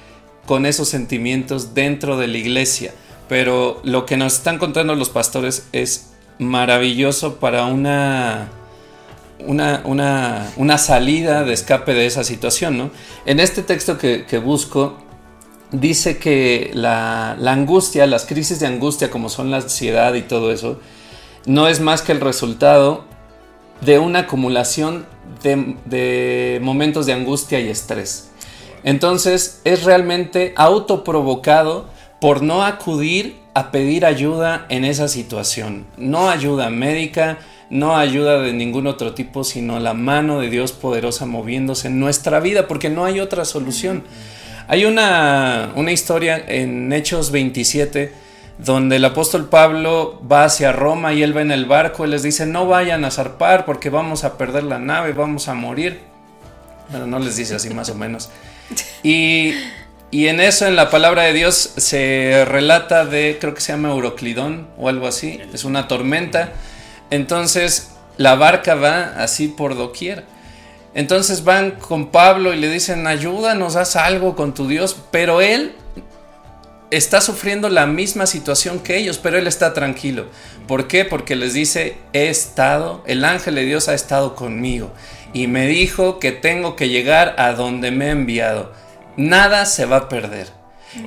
con 0.47 0.67
esos 0.67 0.89
sentimientos 0.89 1.75
dentro 1.75 2.17
de 2.17 2.29
la 2.29 2.39
iglesia. 2.39 2.93
Pero 3.29 3.81
lo 3.85 4.05
que 4.07 4.17
nos 4.17 4.35
están 4.35 4.59
contando 4.59 4.95
los 4.95 5.09
pastores 5.09 5.67
es 5.73 6.11
maravilloso 6.39 7.37
para 7.37 7.67
una, 7.67 8.49
una, 9.47 10.53
una, 10.57 10.79
salida 10.79 11.45
de 11.45 11.53
escape 11.53 11.95
de 11.95 12.07
esa 12.07 12.25
situación. 12.25 12.77
¿no? 12.79 12.91
En 13.25 13.41
este 13.41 13.63
texto 13.63 13.97
que, 13.99 14.43
busco, 14.45 14.99
dice 15.71 16.19
que 16.19 16.71
la, 16.75 17.33
angustia, 17.33 18.07
las 18.07 18.27
crisis 18.27 18.61
de 18.61 18.67
angustia 18.67 19.11
como 19.11 19.29
son 19.29 19.51
la 19.51 19.59
ansiedad 19.59 20.15
y 20.15 20.23
todo 20.23 20.53
eso, 20.53 20.81
no 21.47 21.69
es 21.69 21.81
más 21.81 22.03
que 22.03 22.13
el 22.13 22.21
resultado 22.21 23.05
de 23.81 23.99
una 23.99 24.21
acumulación 24.21 25.07
de, 25.43 25.77
de 25.87 26.61
momentos 26.63 27.07
de 27.07 27.15
angustia 27.15 27.61
y 27.61 27.69
estrés. 27.69 28.32
Entonces 28.85 29.61
es 29.65 29.85
realmente 29.85 30.53
autoprovocado 30.57 31.87
por 32.21 32.43
no 32.43 32.65
acudir 32.65 33.37
a 33.55 33.71
pedir 33.71 34.07
ayuda 34.07 34.67
en 34.69 34.85
esa 34.85 35.09
situación. 35.09 35.87
No 35.97 36.31
ayuda 36.31 36.71
médica, 36.71 37.39
no 37.71 37.97
ayuda 37.97 38.41
de 38.41 38.53
ningún 38.53 38.87
otro 38.87 39.15
tipo, 39.15 39.45
sino 39.45 39.79
la 39.81 39.95
mano 39.95 40.41
de 40.41 40.51
Dios 40.51 40.73
poderosa 40.73 41.27
moviéndose 41.27 41.89
en 41.89 42.01
nuestra 42.01 42.41
vida, 42.41 42.69
porque 42.69 42.91
no 42.91 43.05
hay 43.05 43.21
otra 43.21 43.45
solución. 43.45 44.05
Hay 44.69 44.85
una, 44.85 45.73
historia 45.91 46.43
en 46.47 46.93
Hechos 46.93 47.31
27 47.31 48.13
donde 48.59 48.97
el 48.97 49.05
apóstol 49.05 49.49
Pablo 49.49 50.21
va 50.31 50.45
hacia 50.45 50.73
Roma 50.73 51.13
y 51.13 51.23
él 51.23 51.37
va 51.37 51.43
en 51.43 51.51
el 51.51 51.65
barco 51.65 52.07
y 52.07 52.09
les 52.11 52.23
dice, 52.23 52.47
no 52.47 52.67
vayan 52.67 53.05
a 53.05 53.11
zarpar 53.11 53.65
porque 53.65 53.91
vamos 53.91 54.25
a 54.25 54.39
perder 54.39 54.65
la 54.65 54.79
nave, 54.79 55.13
vamos 55.13 55.49
a 55.49 55.55
morir. 55.55 56.01
Bueno, 56.91 57.07
no 57.07 57.19
les 57.19 57.37
dice 57.37 57.57
así 57.57 57.71
más 57.71 57.89
o 57.89 57.95
menos. 57.95 58.31
Y, 59.03 59.55
en 60.13 60.41
eso, 60.41 60.67
en 60.67 60.77
la 60.77 60.91
palabra 60.91 61.23
de 61.23 61.33
Dios, 61.33 61.73
se 61.77 62.45
relata 62.47 63.05
de, 63.05 63.39
creo 63.41 63.55
que 63.55 63.61
se 63.61 63.73
llama 63.73 63.91
Euroclidón 63.91 64.69
o 64.77 64.89
algo 64.89 65.07
así, 65.07 65.41
es 65.53 65.65
una 65.65 65.89
tormenta. 65.89 66.53
Entonces, 67.11 67.93
la 68.17 68.35
barca 68.35 68.75
va 68.75 69.15
así 69.17 69.49
por 69.49 69.77
doquier. 69.77 70.25
Entonces 70.95 71.45
van 71.45 71.73
con 71.73 72.11
Pablo 72.11 72.53
y 72.53 72.59
le 72.59 72.69
dicen, 72.69 73.07
ayúdanos, 73.07 73.77
haz 73.77 73.97
algo 73.97 74.37
con 74.37 74.53
tu 74.53 74.69
Dios, 74.69 74.97
pero 75.11 75.41
él 75.41 75.75
está 76.91 77.23
sufriendo 77.23 77.71
la 77.71 77.87
misma 77.87 78.27
situación 78.27 78.79
que 78.79 78.99
ellos, 78.99 79.17
pero 79.17 79.39
él 79.39 79.47
está 79.47 79.73
tranquilo. 79.73 80.27
¿Por 80.69 80.89
qué? 80.89 81.07
Porque 81.07 81.35
les 81.35 81.55
dice, 81.55 81.97
he 82.13 82.29
estado, 82.29 83.03
el 83.07 83.25
ángel 83.25 83.55
de 83.55 83.65
Dios 83.65 83.89
ha 83.89 83.95
estado 83.95 84.37
conmigo 84.37 84.93
y 85.33 85.47
me 85.47 85.67
dijo 85.67 86.19
que 86.19 86.33
tengo 86.33 86.77
que 86.77 86.89
llegar 86.89 87.35
a 87.39 87.53
donde 87.53 87.91
me 87.91 88.07
he 88.07 88.11
enviado. 88.11 88.73
Nada 89.17 89.67
se 89.67 89.87
va 89.87 89.97
a 89.97 90.09
perder. 90.09 90.49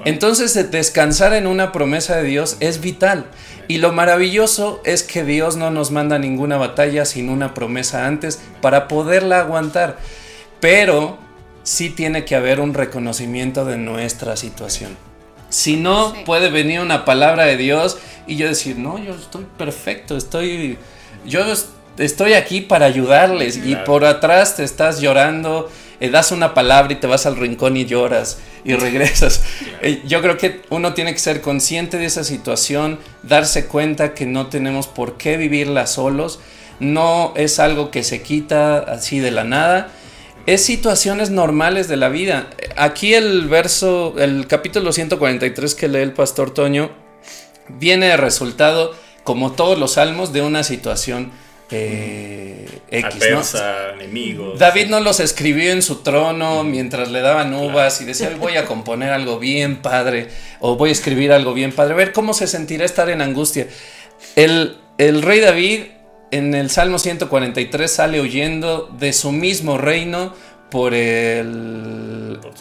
Entonces 0.04 0.72
descansar 0.72 1.34
en 1.34 1.46
una 1.46 1.72
promesa 1.72 2.16
de 2.16 2.24
Dios 2.24 2.58
es 2.60 2.82
vital. 2.82 3.26
Y 3.68 3.78
lo 3.78 3.92
maravilloso 3.92 4.82
es 4.84 5.04
que 5.04 5.24
Dios 5.24 5.58
no 5.58 5.72
nos 5.72 5.92
manda 5.92 6.20
ninguna 6.20 6.58
batalla 6.58 7.06
sin 7.06 7.30
una 7.30 7.54
promesa 7.54 8.08
antes 8.08 8.42
para 8.62 8.88
poderla 8.88 9.40
aguantar. 9.40 9.98
Pero 10.60 11.18
sí 11.64 11.90
tiene 11.90 12.26
que 12.26 12.36
haber 12.36 12.60
un 12.60 12.74
reconocimiento 12.74 13.66
de 13.66 13.78
nuestra 13.78 14.38
situación. 14.38 14.98
Si 15.50 15.78
no, 15.78 16.14
puede 16.26 16.50
venir 16.50 16.80
una 16.80 17.06
palabra 17.06 17.46
de 17.46 17.58
Dios 17.58 17.98
y 18.28 18.36
yo 18.36 18.48
decir, 18.48 18.78
no, 18.78 18.98
yo 18.98 19.14
estoy 19.16 19.46
perfecto, 19.58 20.18
estoy, 20.18 20.78
yo 21.26 21.46
estoy 21.98 22.34
aquí 22.34 22.62
para 22.62 22.86
ayudarles 22.86 23.58
y 23.58 23.76
por 23.76 24.06
atrás 24.06 24.58
te 24.58 24.64
estás 24.64 25.00
llorando, 25.00 25.70
eh, 26.00 26.10
das 26.10 26.32
una 26.32 26.54
palabra 26.54 26.94
y 26.94 26.98
te 26.98 27.08
vas 27.08 27.26
al 27.26 27.38
rincón 27.38 27.78
y 27.78 27.86
lloras 27.86 28.40
y 28.64 28.74
regresas. 28.76 29.44
Eh, 29.82 30.02
yo 30.06 30.22
creo 30.22 30.38
que 30.38 30.62
uno 30.70 30.94
tiene 30.94 31.14
que 31.14 31.20
ser 31.20 31.42
consciente 31.42 31.98
de 31.98 32.06
esa 32.06 32.24
situación, 32.24 33.00
darse 33.24 33.68
cuenta 33.68 34.14
que 34.14 34.26
no 34.26 34.48
tenemos 34.48 34.88
por 34.88 35.18
qué 35.18 35.38
vivirla 35.38 35.88
solos, 35.88 36.40
no 36.80 37.34
es 37.36 37.60
algo 37.60 37.92
que 37.92 38.04
se 38.04 38.22
quita 38.22 38.80
así 38.80 39.20
de 39.20 39.32
la 39.32 39.44
nada. 39.44 39.92
Es 40.46 40.64
situaciones 40.64 41.32
normales 41.32 41.88
de 41.88 41.96
la 41.96 42.10
vida. 42.10 42.50
Aquí 42.76 43.16
el 43.16 43.48
verso, 43.48 44.14
el 44.20 44.46
capítulo 44.46 44.92
143 44.92 45.74
que 45.74 45.88
lee 45.88 46.00
el 46.00 46.14
pastor 46.14 46.52
Toño, 46.54 46.92
viene 47.68 48.08
de 48.08 48.18
resultado, 48.18 48.94
como 49.24 49.54
todos 49.54 49.80
los 49.80 49.94
salmos, 49.94 50.34
de 50.34 50.44
una 50.44 50.64
situación 50.64 51.32
eh, 51.72 52.68
X, 52.92 53.56
David 54.58 54.88
no 54.88 55.00
los 55.00 55.20
escribió 55.20 55.72
en 55.72 55.82
su 55.82 55.98
trono 55.98 56.64
mientras 56.64 57.10
le 57.10 57.22
daban 57.22 57.54
uvas 57.54 58.02
y 58.02 58.06
decía, 58.06 58.32
voy 58.40 58.58
a 58.58 58.66
componer 58.66 59.12
algo 59.12 59.40
bien 59.40 59.82
padre, 59.82 60.28
o 60.60 60.76
voy 60.76 60.90
a 60.90 60.92
escribir 60.94 61.32
algo 61.32 61.54
bien 61.54 61.72
padre, 61.72 61.94
a 61.94 61.98
ver 61.98 62.14
cómo 62.14 62.34
se 62.34 62.48
sentirá 62.48 62.86
estar 62.86 63.10
en 63.10 63.22
angustia. 63.22 63.68
El, 64.36 64.78
el 64.98 65.22
rey 65.22 65.40
David 65.40 65.82
en 66.32 66.54
el 66.54 66.70
Salmo 66.70 67.00
143 67.00 67.90
sale 67.90 68.22
huyendo 68.22 68.90
de 68.98 69.14
su 69.14 69.32
mismo 69.32 69.78
reino 69.78 70.34
por 70.70 70.94
el 70.94 72.40
por 72.42 72.58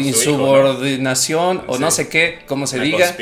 insubordinación 0.00 1.64
o 1.66 1.78
no 1.78 1.90
sé 1.90 2.08
qué, 2.08 2.42
cómo 2.46 2.66
se 2.66 2.78
diga, 2.78 3.12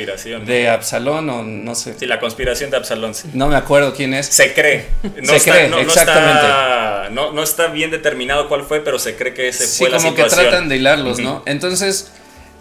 de 0.45 0.69
Absalón 0.69 1.29
o 1.29 1.43
no 1.43 1.75
sé. 1.75 1.95
Sí, 1.97 2.05
la 2.05 2.19
conspiración 2.19 2.69
de 2.69 2.77
Absalón. 2.77 3.13
No 3.33 3.47
me 3.47 3.55
acuerdo 3.55 3.93
quién 3.93 4.13
es. 4.13 4.27
Se 4.27 4.53
cree. 4.53 4.87
No 5.23 5.37
se 5.37 5.49
cree, 5.49 5.65
exactamente. 5.81 6.45
Está, 6.45 7.09
no, 7.11 7.43
está 7.43 7.67
bien 7.67 7.91
determinado 7.91 8.47
cuál 8.47 8.63
fue, 8.63 8.81
pero 8.81 8.99
se 8.99 9.15
cree 9.15 9.33
que 9.33 9.47
ese 9.49 9.65
fue 9.65 9.89
la 9.89 9.99
situación. 9.99 10.15
como 10.15 10.29
que 10.29 10.35
tratan 10.35 10.69
de 10.69 10.77
hilarlos, 10.77 11.19
¿no? 11.19 11.43
Entonces, 11.45 12.11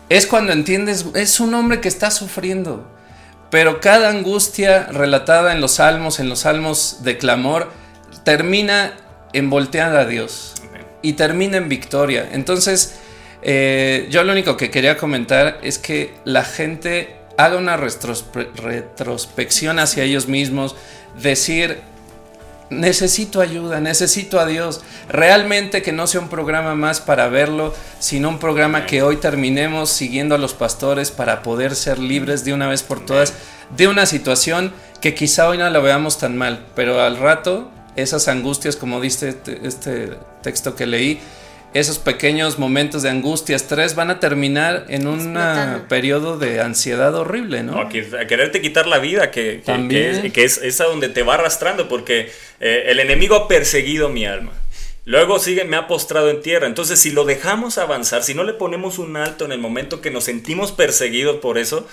es 0.09 0.27
cuando 0.27 0.53
entiendes, 0.53 1.07
es 1.15 1.41
un 1.41 1.55
hombre 1.55 1.81
que 1.81 1.89
está 1.89 2.11
sufriendo. 2.11 2.89
Pero 3.51 3.81
cada 3.81 4.11
angustia 4.11 4.87
relatada 4.87 5.53
en 5.53 5.61
los 5.61 5.73
salmos, 5.73 6.21
en 6.21 6.29
los 6.29 6.41
salmos 6.41 6.99
de 7.03 7.17
clamor, 7.17 7.71
termina 8.25 8.95
en 9.33 9.49
voltear 9.49 9.97
a 9.97 10.05
Dios 10.05 10.58
y 11.03 11.15
termina 11.15 11.57
en 11.57 11.69
victoria. 11.69 12.29
Entonces, 12.33 12.97
eh, 13.43 14.07
yo 14.11 14.25
lo 14.25 14.33
único 14.33 14.57
que 14.57 14.71
quería 14.71 14.97
comentar 14.97 15.59
es 15.63 15.79
que 15.79 16.15
la 16.25 16.45
gente 16.45 17.17
haga 17.37 17.57
una 17.57 17.77
retrospección 17.77 19.79
hacia 19.79 20.03
ellos 20.03 20.27
mismos, 20.27 20.75
decir, 21.21 21.79
necesito 22.71 23.41
ayuda, 23.41 23.81
necesito 23.81 24.41
a 24.41 24.47
Dios. 24.47 24.83
Realmente 25.09 25.83
que 25.83 25.93
no 25.93 26.07
sea 26.07 26.21
un 26.21 26.29
programa 26.29 26.75
más 26.75 27.01
para 27.01 27.29
verlo, 27.29 27.75
sino 28.01 28.29
un 28.29 28.39
programa 28.39 28.87
que 28.87 29.03
hoy 29.03 29.17
terminemos 29.17 29.91
siguiendo 29.91 30.35
a 30.35 30.39
los 30.39 30.55
pastores 30.55 31.11
para 31.11 31.43
poder 31.43 31.75
ser 31.75 31.99
libres 31.99 32.45
de 32.45 32.53
una 32.53 32.69
vez 32.69 32.83
por 32.83 33.05
todas 33.05 33.35
de 33.77 33.87
una 33.87 34.07
situación 34.07 34.73
que 35.01 35.15
quizá 35.15 35.49
hoy 35.49 35.59
no 35.59 35.69
la 35.69 35.79
veamos 35.79 36.19
tan 36.19 36.37
mal, 36.37 36.67
pero 36.75 37.01
al 37.01 37.19
rato 37.19 37.71
esas 38.03 38.29
angustias, 38.29 38.77
como 38.77 39.01
dice 39.01 39.29
este, 39.31 39.61
este 39.65 40.11
texto 40.43 40.75
que 40.77 40.87
leí, 40.87 41.21
esos 41.75 41.99
pequeños 41.99 42.59
momentos 42.59 43.03
de 43.03 43.11
angustia, 43.11 43.55
estrés, 43.55 43.95
van 43.95 44.11
a 44.11 44.21
terminar 44.21 44.87
en 44.89 45.07
un 45.07 45.37
periodo 45.89 46.39
de 46.39 46.61
ansiedad 46.61 47.15
horrible, 47.15 47.63
¿no? 47.63 47.79
a, 47.79 47.89
quererte 47.89 48.63
quitar 48.63 48.87
la 48.87 48.99
vida, 48.99 49.31
que, 49.31 49.63
que, 49.63 50.45
es, 50.45 50.59
esa 50.59 50.85
donde 50.85 51.11
te 51.11 51.23
va 51.23 51.35
arrastrando, 51.35 51.89
porque 51.89 52.31
eh, 52.61 52.85
el 52.87 53.01
enemigo 53.01 53.35
ha 53.35 53.49
perseguido 53.49 54.09
mi 54.09 54.25
alma. 54.25 54.53
Luego 55.05 55.39
sigue, 55.39 55.65
me 55.65 55.77
ha 55.77 55.87
postrado 55.87 56.31
en 56.31 56.43
tierra. 56.43 56.67
Entonces, 56.67 57.01
si 57.01 57.11
lo 57.11 57.25
dejamos 57.25 57.79
avanzar, 57.79 58.23
si 58.23 58.35
no 58.35 58.45
le 58.45 58.53
ponemos 58.53 58.99
un 58.99 59.17
alto 59.17 59.47
en 59.47 59.53
el 59.53 59.59
momento 59.59 60.03
que 60.03 60.11
nos 60.11 60.25
sentimos 60.25 60.71
perseguidos 60.73 61.37
por 61.37 61.57
eso, 61.57 61.89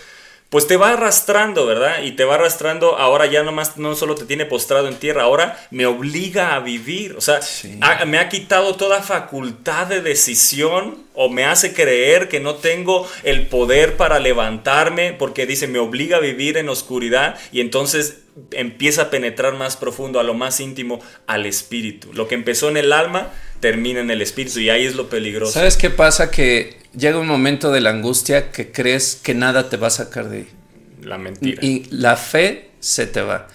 pues 0.50 0.68
te 0.68 0.78
va 0.78 0.92
arrastrando, 0.92 1.66
¿verdad? 1.66 2.04
Y 2.04 2.12
te 2.12 2.24
va 2.24 2.36
arrastrando, 2.36 2.98
ahora 2.98 3.26
ya 3.26 3.44
nomás 3.44 3.78
no 3.78 3.96
solo 3.96 4.16
te 4.16 4.26
tiene 4.26 4.46
postrado 4.46 4.88
en 4.88 4.96
tierra, 4.96 5.24
ahora 5.24 5.60
me 5.72 5.86
obliga 5.86 6.56
a 6.56 6.60
vivir, 6.60 7.16
o 7.18 7.22
sea, 7.22 7.40
me 8.06 8.20
ha 8.20 8.30
quitado 8.30 8.76
toda 8.76 9.02
facultad 9.02 9.88
de 9.88 10.02
decisión 10.02 11.04
o 11.14 11.30
me 11.30 11.46
hace 11.46 11.74
creer 11.74 12.30
que 12.30 12.40
no 12.40 12.56
tengo 12.56 13.08
el 13.24 13.48
poder 13.48 13.98
para 13.98 14.20
levantarme 14.20 15.14
porque 15.14 15.46
dice, 15.46 15.68
me 15.68 15.80
obliga 15.80 16.18
a 16.18 16.22
vivir 16.22 16.58
en 16.58 16.70
oscuridad 16.70 17.38
y 17.52 17.62
entonces 17.62 18.20
empieza 18.52 19.04
a 19.04 19.10
penetrar 19.10 19.54
más 19.56 19.78
profundo, 19.78 20.20
a 20.20 20.24
lo 20.24 20.34
más 20.34 20.60
íntimo, 20.60 21.00
al 21.28 21.46
espíritu. 21.46 22.14
Lo 22.14 22.28
que 22.28 22.36
empezó 22.36 22.70
en 22.70 22.78
el 22.78 22.92
alma 22.92 23.32
termina 23.60 24.02
en 24.02 24.12
el 24.12 24.22
espíritu 24.22 24.60
y 24.60 24.70
ahí 24.70 24.86
es 24.86 24.96
lo 24.96 25.10
peligroso. 25.10 25.54
¿Sabes 25.54 25.78
qué 25.78 25.90
pasa? 25.90 26.32
Que 26.32 26.78
llega 26.96 27.18
un 27.18 27.28
momento 27.28 27.72
de 27.72 27.82
la 27.82 27.92
angustia 27.92 28.52
que 28.52 28.72
crees 28.72 29.16
que 29.16 29.34
nada 29.34 29.70
te 29.70 29.78
va 29.78 29.88
a 29.88 29.92
sacar 29.92 30.30
de 30.30 30.38
ahí. 30.38 30.48
La 31.02 31.18
mentira. 31.18 31.64
Y 31.64 31.86
la 31.92 32.18
fe 32.18 32.72
se 32.80 33.08
te 33.08 33.22
va. 33.22 33.48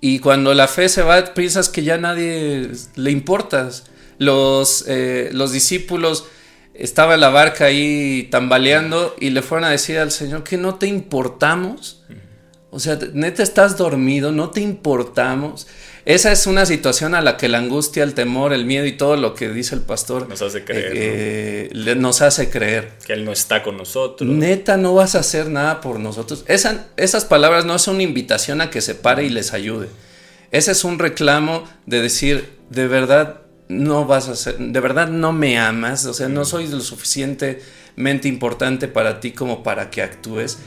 Y 0.00 0.18
cuando 0.18 0.52
la 0.52 0.68
fe 0.68 0.88
se 0.88 1.02
va, 1.02 1.32
piensas 1.32 1.68
que 1.68 1.82
ya 1.82 1.96
nadie 1.96 2.70
le 2.96 3.10
importas. 3.10 3.86
Los, 4.18 4.84
eh, 4.86 5.30
los 5.32 5.52
discípulos 5.52 6.26
estaban 6.74 7.14
en 7.14 7.20
la 7.20 7.30
barca 7.30 7.66
ahí 7.66 8.28
tambaleando 8.30 9.16
y 9.18 9.30
le 9.30 9.42
fueron 9.42 9.64
a 9.64 9.70
decir 9.70 9.98
al 9.98 10.10
Señor 10.10 10.44
que 10.44 10.56
no 10.56 10.74
te 10.74 10.86
importamos. 10.86 12.04
O 12.74 12.80
sea, 12.80 12.98
neta 13.12 13.44
estás 13.44 13.76
dormido, 13.76 14.32
no 14.32 14.50
te 14.50 14.60
importamos. 14.60 15.68
Esa 16.06 16.32
es 16.32 16.48
una 16.48 16.66
situación 16.66 17.14
a 17.14 17.20
la 17.20 17.36
que 17.36 17.48
la 17.48 17.58
angustia, 17.58 18.02
el 18.02 18.14
temor, 18.14 18.52
el 18.52 18.64
miedo 18.64 18.84
y 18.84 18.96
todo 18.96 19.16
lo 19.16 19.36
que 19.36 19.48
dice 19.48 19.76
el 19.76 19.80
pastor 19.82 20.28
nos 20.28 20.42
hace 20.42 20.64
creer. 20.64 20.92
Eh, 20.92 21.94
nos 21.96 22.20
hace 22.20 22.50
creer. 22.50 22.90
Que 23.06 23.12
Él 23.12 23.24
no 23.24 23.30
está 23.30 23.62
con 23.62 23.76
nosotros. 23.76 24.28
Neta, 24.28 24.76
no 24.76 24.92
vas 24.92 25.14
a 25.14 25.20
hacer 25.20 25.50
nada 25.50 25.80
por 25.80 26.00
nosotros. 26.00 26.44
esas 26.48 27.24
palabras 27.26 27.64
no 27.64 27.78
son 27.78 27.94
una 27.94 28.02
invitación 28.02 28.60
a 28.60 28.70
que 28.70 28.80
se 28.80 28.96
pare 28.96 29.22
y 29.22 29.30
les 29.30 29.52
ayude. 29.52 29.86
Ese 30.50 30.72
es 30.72 30.82
un 30.82 30.98
reclamo 30.98 31.62
de 31.86 32.02
decir, 32.02 32.58
de 32.70 32.88
verdad, 32.88 33.42
no 33.68 34.04
vas 34.04 34.28
a 34.28 34.32
hacer, 34.32 34.58
de 34.58 34.80
verdad 34.80 35.06
no 35.06 35.32
me 35.32 35.60
amas, 35.60 36.06
o 36.06 36.12
sea, 36.12 36.28
no 36.28 36.44
soy 36.44 36.66
lo 36.66 36.80
suficientemente 36.80 38.26
importante 38.26 38.88
para 38.88 39.20
ti 39.20 39.30
como 39.30 39.62
para 39.62 39.90
que 39.90 40.02
actúes. 40.02 40.58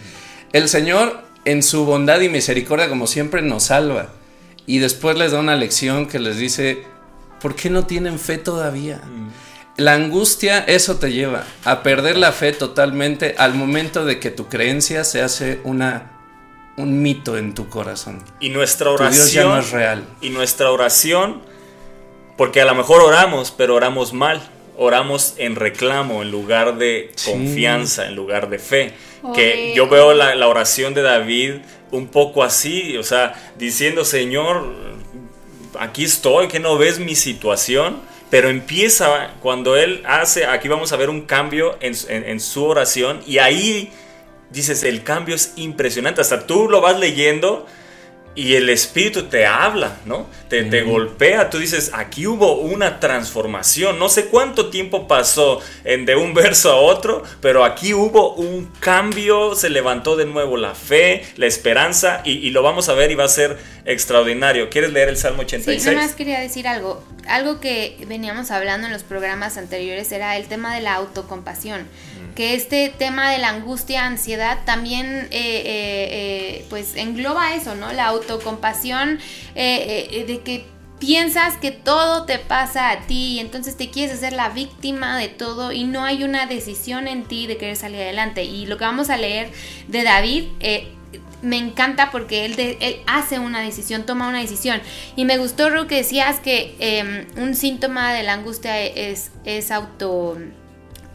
El 0.53 0.70
Señor, 0.70 1.27
en 1.48 1.64
su 1.64 1.86
bondad 1.86 2.20
y 2.20 2.30
misericordia, 2.30 2.89
como 2.89 3.08
siempre, 3.08 3.41
nos 3.41 3.64
salva. 3.64 4.10
Y 4.66 4.80
después 4.80 5.18
les 5.18 5.32
da 5.32 5.39
una 5.39 5.56
lección 5.56 6.08
que 6.08 6.20
les 6.20 6.38
dice, 6.38 6.84
¿por 7.41 7.56
qué 7.56 7.70
no 7.70 7.86
tienen 7.86 8.20
fe 8.20 8.38
todavía? 8.38 8.98
Mm. 8.98 9.30
La 9.78 9.93
angustia, 9.93 10.60
eso 10.60 10.98
te 10.98 11.14
lleva 11.14 11.45
a 11.64 11.84
perder 11.84 12.18
la 12.18 12.34
fe 12.34 12.52
totalmente 12.52 13.36
al 13.38 13.54
momento 13.54 14.04
de 14.04 14.20
que 14.20 14.30
tu 14.30 14.48
creencia 14.48 15.06
se 15.06 15.22
hace 15.22 15.62
una 15.64 16.12
un 16.76 17.02
mito 17.02 17.38
en 17.38 17.56
tu 17.56 17.70
corazón. 17.70 18.24
Y 18.39 18.50
nuestra 18.50 18.91
oración 18.91 19.50
no 19.50 19.60
es 19.60 19.72
real. 19.72 20.04
Y 20.22 20.30
nuestra 20.30 20.70
oración, 20.70 21.41
porque 22.38 22.62
a 22.62 22.66
lo 22.66 22.76
mejor 22.76 23.02
oramos, 23.02 23.52
pero 23.52 23.76
oramos 23.76 24.14
mal. 24.14 24.41
Oramos 24.78 25.34
en 25.38 25.56
reclamo 25.56 26.22
en 26.22 26.32
lugar 26.32 26.78
de 26.78 27.12
confianza, 27.26 28.08
en 28.08 28.16
lugar 28.16 28.50
de 28.50 28.60
fe. 28.60 28.94
Que 29.34 29.74
yo 29.76 29.90
veo 29.90 30.14
la, 30.14 30.36
la 30.36 30.48
oración 30.48 30.94
de 30.94 31.02
David 31.02 31.56
un 31.92 32.08
poco 32.08 32.44
así, 32.44 32.98
o 32.98 33.04
sea, 33.04 33.52
diciendo, 33.58 34.06
Señor, 34.06 34.74
aquí 35.80 36.04
estoy, 36.04 36.48
que 36.48 36.60
no 36.60 36.78
ves 36.78 37.00
mi 37.00 37.16
situación, 37.16 38.02
pero 38.30 38.50
empieza 38.50 39.32
cuando 39.42 39.78
Él 39.78 40.04
hace, 40.06 40.46
aquí 40.46 40.68
vamos 40.68 40.92
a 40.92 40.98
ver 40.98 41.10
un 41.10 41.22
cambio 41.22 41.78
en, 41.80 42.40
su 42.40 42.66
oración 42.66 43.22
y 43.26 43.38
ahí 43.38 43.92
dices, 44.50 44.84
el 44.84 45.04
cambio 45.04 45.36
es 45.36 45.54
impresionante, 45.56 46.22
hasta 46.22 46.46
tú 46.46 46.68
lo 46.70 46.82
vas 46.82 47.00
leyendo 47.00 47.66
y 48.38 48.54
el 48.54 48.70
Espíritu 48.70 49.24
te 49.24 49.48
habla, 49.48 49.98
¿no? 50.06 50.28
Te, 50.48 50.64
te, 50.64 50.84
golpea, 50.84 51.50
tú 51.50 51.58
dices, 51.58 51.90
aquí 51.96 52.28
hubo 52.28 52.60
una 52.60 53.00
transformación, 53.00 53.98
no 53.98 54.10
sé 54.10 54.28
cuánto 54.28 54.70
tiempo 54.70 55.08
pasó 55.08 55.60
en, 55.84 56.06
de 56.06 56.16
un 56.16 56.34
verso 56.36 56.72
a 56.72 56.76
otro, 56.76 57.24
pero 57.42 57.66
aquí 57.66 57.96
hubo 57.96 58.36
un 58.36 58.72
cambio, 58.80 59.56
se 59.56 59.72
levantó 59.72 60.16
de 60.16 60.26
nuevo 60.26 60.56
la 60.56 60.76
fe, 60.76 61.26
la 61.36 61.48
esperanza, 61.48 62.22
y, 62.24 62.52
lo 62.52 62.62
vamos 62.62 62.90
a 62.90 62.94
ver 62.94 63.10
y 63.10 63.16
va 63.16 63.24
a 63.24 63.28
ser 63.28 63.58
extraordinario. 63.86 64.70
¿Quieres 64.70 64.94
leer 64.94 65.10
el 65.10 65.18
Salmo 65.18 65.42
86? 65.42 65.82
Sí, 65.82 65.90
nada 65.90 66.06
más 66.06 66.14
quería 66.14 66.40
decir 66.40 66.68
algo, 66.68 67.04
algo 67.28 67.60
que 67.60 67.98
veníamos 68.08 68.52
hablando 68.52 68.86
en 68.86 68.94
los 68.94 69.02
programas 69.02 69.58
anteriores 69.58 70.12
era 70.12 70.38
el 70.38 70.46
tema 70.46 70.76
de 70.76 70.82
la 70.82 70.94
autocompasión 70.94 71.88
que 72.38 72.54
este 72.54 72.94
tema 72.96 73.32
de 73.32 73.40
la 73.40 73.50
angustia, 73.50 74.06
ansiedad, 74.06 74.60
también 74.64 75.08
eh, 75.08 75.28
eh, 75.32 76.10
eh, 76.62 76.66
pues 76.70 76.96
engloba 76.96 77.56
eso, 77.56 77.74
¿no? 77.74 77.92
La 77.94 78.06
autocompasión 78.06 79.18
de 79.56 80.42
que 80.46 80.64
piensas 81.00 81.58
que 81.58 81.72
todo 81.72 82.26
te 82.26 82.38
pasa 82.38 82.92
a 82.92 83.00
ti 83.08 83.34
y 83.34 83.40
entonces 83.40 83.76
te 83.76 83.90
quieres 83.90 84.14
hacer 84.14 84.34
la 84.34 84.50
víctima 84.50 85.18
de 85.18 85.30
todo 85.30 85.72
y 85.72 85.86
no 85.86 86.04
hay 86.04 86.24
una 86.24 86.46
decisión 86.46 87.08
en 87.08 87.24
ti 87.24 87.48
de 87.48 87.58
querer 87.58 87.76
salir 87.76 88.02
adelante. 88.02 88.44
Y 88.44 88.68
lo 88.68 88.78
que 88.78 88.86
vamos 88.86 89.10
a 89.10 89.18
leer 89.18 89.50
de 89.88 90.04
David 90.04 90.44
me 91.42 91.58
encanta 91.58 92.12
porque 92.12 92.46
él, 92.46 93.00
hace 93.08 93.40
una 93.40 93.62
decisión, 93.62 94.06
toma 94.06 94.30
una 94.30 94.42
decisión. 94.42 94.80
Y 95.16 95.26
me 95.26 95.40
gustó, 95.40 95.72
Ru, 95.72 95.88
que 95.88 95.96
decías 95.96 96.40
que 96.40 96.76
em, 96.78 97.26
un 97.36 97.56
síntoma 97.56 98.14
de 98.14 98.22
la 98.22 98.34
angustia 98.34 98.80
es 98.80 99.72
auto 99.72 100.38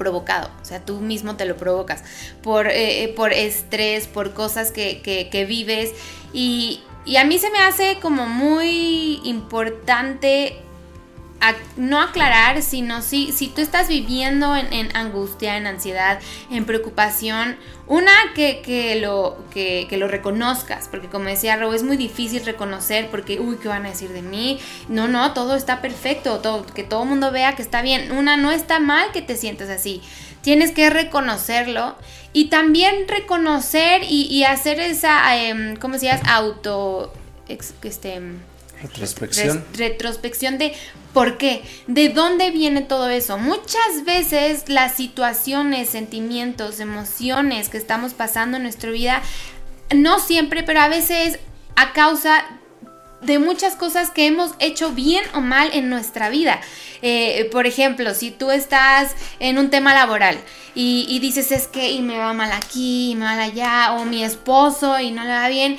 provocado, 0.02 0.50
o 0.60 0.64
sea, 0.64 0.84
tú 0.84 0.98
mismo 0.98 1.36
te 1.36 1.44
lo 1.44 1.56
provocas 1.56 2.02
por, 2.42 2.66
eh, 2.66 3.12
por 3.14 3.32
estrés, 3.32 4.08
por 4.08 4.34
cosas 4.34 4.72
que, 4.72 5.00
que 5.02 5.44
vives. 5.44 5.92
Y, 6.32 6.82
y 7.04 7.16
a 7.16 7.24
mí 7.24 7.38
se 7.38 7.50
me 7.50 7.58
hace 7.58 7.98
como 8.00 8.26
muy 8.26 9.20
importante 9.24 10.56
no 11.76 12.00
aclarar, 12.00 12.62
sino 12.62 13.02
si, 13.02 13.32
si 13.32 13.48
tú 13.48 13.60
estás 13.60 13.88
viviendo 13.88 14.54
en, 14.56 14.94
angustia, 14.96 15.56
en 15.56 15.66
ansiedad, 15.66 16.20
en 16.50 16.64
preocupación, 16.64 17.56
una 17.86 18.12
que, 18.34 18.98
lo, 19.00 19.36
que, 19.50 19.88
lo 19.96 20.08
reconozcas, 20.08 20.88
porque 20.88 21.08
como 21.08 21.26
decía 21.26 21.56
Rob, 21.56 21.74
es 21.74 21.82
muy 21.82 21.96
difícil 21.96 22.44
reconocer 22.44 23.08
porque, 23.10 23.40
uy, 23.40 23.56
¿qué 23.56 23.68
van 23.68 23.86
a 23.86 23.90
decir 23.90 24.10
de 24.10 24.22
mí? 24.22 24.60
No, 24.88 25.08
no, 25.08 25.32
todo 25.32 25.56
está 25.56 25.82
perfecto, 25.82 26.38
todo, 26.38 26.64
que 26.64 26.84
todo 26.84 27.02
el 27.02 27.08
mundo 27.08 27.32
vea 27.32 27.56
que 27.56 27.62
está 27.62 27.82
bien. 27.82 28.12
Una, 28.12 28.36
no 28.36 28.50
está 28.52 28.78
mal 28.78 29.10
que 29.12 29.22
te 29.22 29.36
sientas 29.36 29.68
así. 29.68 30.00
Tienes 30.42 30.70
que 30.72 30.90
reconocerlo 30.90 31.96
y 32.32 32.46
también 32.46 33.08
reconocer 33.08 34.02
y, 34.04 34.44
hacer 34.44 34.80
esa, 34.80 35.36
eh, 35.36 35.74
¿cómo 35.80 35.98
se 35.98 36.06
llama? 36.06 36.22
Auto... 36.34 37.12
Este, 37.48 38.22
Retrospección. 38.82 39.64
retrospección 39.74 40.58
de 40.58 40.74
por 41.12 41.38
qué, 41.38 41.62
de 41.86 42.08
dónde 42.08 42.50
viene 42.50 42.82
todo 42.82 43.08
eso. 43.08 43.38
Muchas 43.38 44.04
veces 44.04 44.68
las 44.68 44.96
situaciones, 44.96 45.88
sentimientos, 45.88 46.80
emociones 46.80 47.68
que 47.68 47.78
estamos 47.78 48.14
pasando 48.14 48.56
en 48.56 48.64
nuestra 48.64 48.90
vida, 48.90 49.22
no 49.94 50.18
siempre, 50.18 50.62
pero 50.62 50.80
a 50.80 50.88
veces 50.88 51.38
a 51.76 51.92
causa 51.92 52.44
de 53.20 53.38
muchas 53.38 53.76
cosas 53.76 54.10
que 54.10 54.26
hemos 54.26 54.52
hecho 54.58 54.90
bien 54.90 55.22
o 55.34 55.40
mal 55.40 55.70
en 55.72 55.88
nuestra 55.88 56.28
vida. 56.28 56.60
Eh, 57.02 57.48
por 57.52 57.66
ejemplo, 57.66 58.14
si 58.14 58.30
tú 58.30 58.50
estás 58.50 59.14
en 59.38 59.58
un 59.58 59.70
tema 59.70 59.94
laboral 59.94 60.38
y, 60.74 61.18
dices 61.20 61.52
es 61.52 61.68
que 61.68 61.92
y 61.92 62.00
me 62.02 62.18
va 62.18 62.32
mal 62.32 62.50
aquí, 62.52 63.12
y 63.12 63.14
me 63.14 63.24
va 63.24 63.32
mal 63.32 63.40
allá, 63.40 63.94
o 63.94 64.04
mi 64.04 64.24
esposo 64.24 64.98
y 64.98 65.12
no 65.12 65.22
le 65.22 65.30
va 65.30 65.48
bien, 65.48 65.78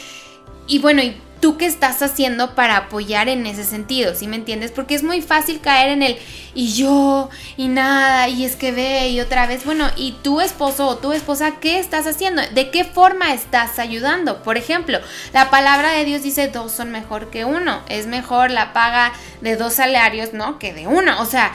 y 0.67 0.79
bueno, 0.79 1.01
y 1.01 1.17
tú 1.43 1.57
qué 1.57 1.65
estás 1.65 2.01
haciendo 2.01 2.55
para 2.55 2.77
apoyar 2.77 3.27
en 3.27 3.45
ese 3.45 3.65
sentido, 3.65 4.15
¿sí 4.15 4.27
me 4.27 4.37
entiendes? 4.37 4.71
Porque 4.71 4.95
es 4.95 5.03
muy 5.03 5.21
fácil 5.21 5.59
caer 5.59 5.89
en 5.89 6.01
el 6.01 6.17
y 6.53 6.71
yo 6.71 7.29
y 7.57 7.67
nada 7.67 8.29
y 8.29 8.45
es 8.45 8.55
que 8.55 8.71
ve 8.71 9.09
y 9.09 9.19
otra 9.19 9.45
vez, 9.45 9.65
bueno, 9.65 9.89
y 9.97 10.13
tu 10.23 10.39
esposo 10.39 10.87
o 10.87 10.99
tu 10.99 11.11
esposa, 11.11 11.55
¿qué 11.59 11.79
estás 11.79 12.07
haciendo? 12.07 12.41
¿De 12.53 12.71
qué 12.71 12.85
forma 12.85 13.33
estás 13.33 13.77
ayudando? 13.77 14.41
Por 14.41 14.55
ejemplo, 14.55 14.99
la 15.33 15.49
palabra 15.49 15.91
de 15.91 16.05
Dios 16.05 16.23
dice 16.23 16.47
dos 16.47 16.71
son 16.71 16.91
mejor 16.91 17.29
que 17.29 17.43
uno, 17.43 17.81
es 17.89 18.07
mejor 18.07 18.49
la 18.49 18.71
paga 18.71 19.11
de 19.41 19.57
dos 19.57 19.73
salarios, 19.73 20.31
¿no? 20.31 20.59
Que 20.59 20.73
de 20.73 20.87
uno, 20.87 21.21
o 21.21 21.25
sea, 21.25 21.51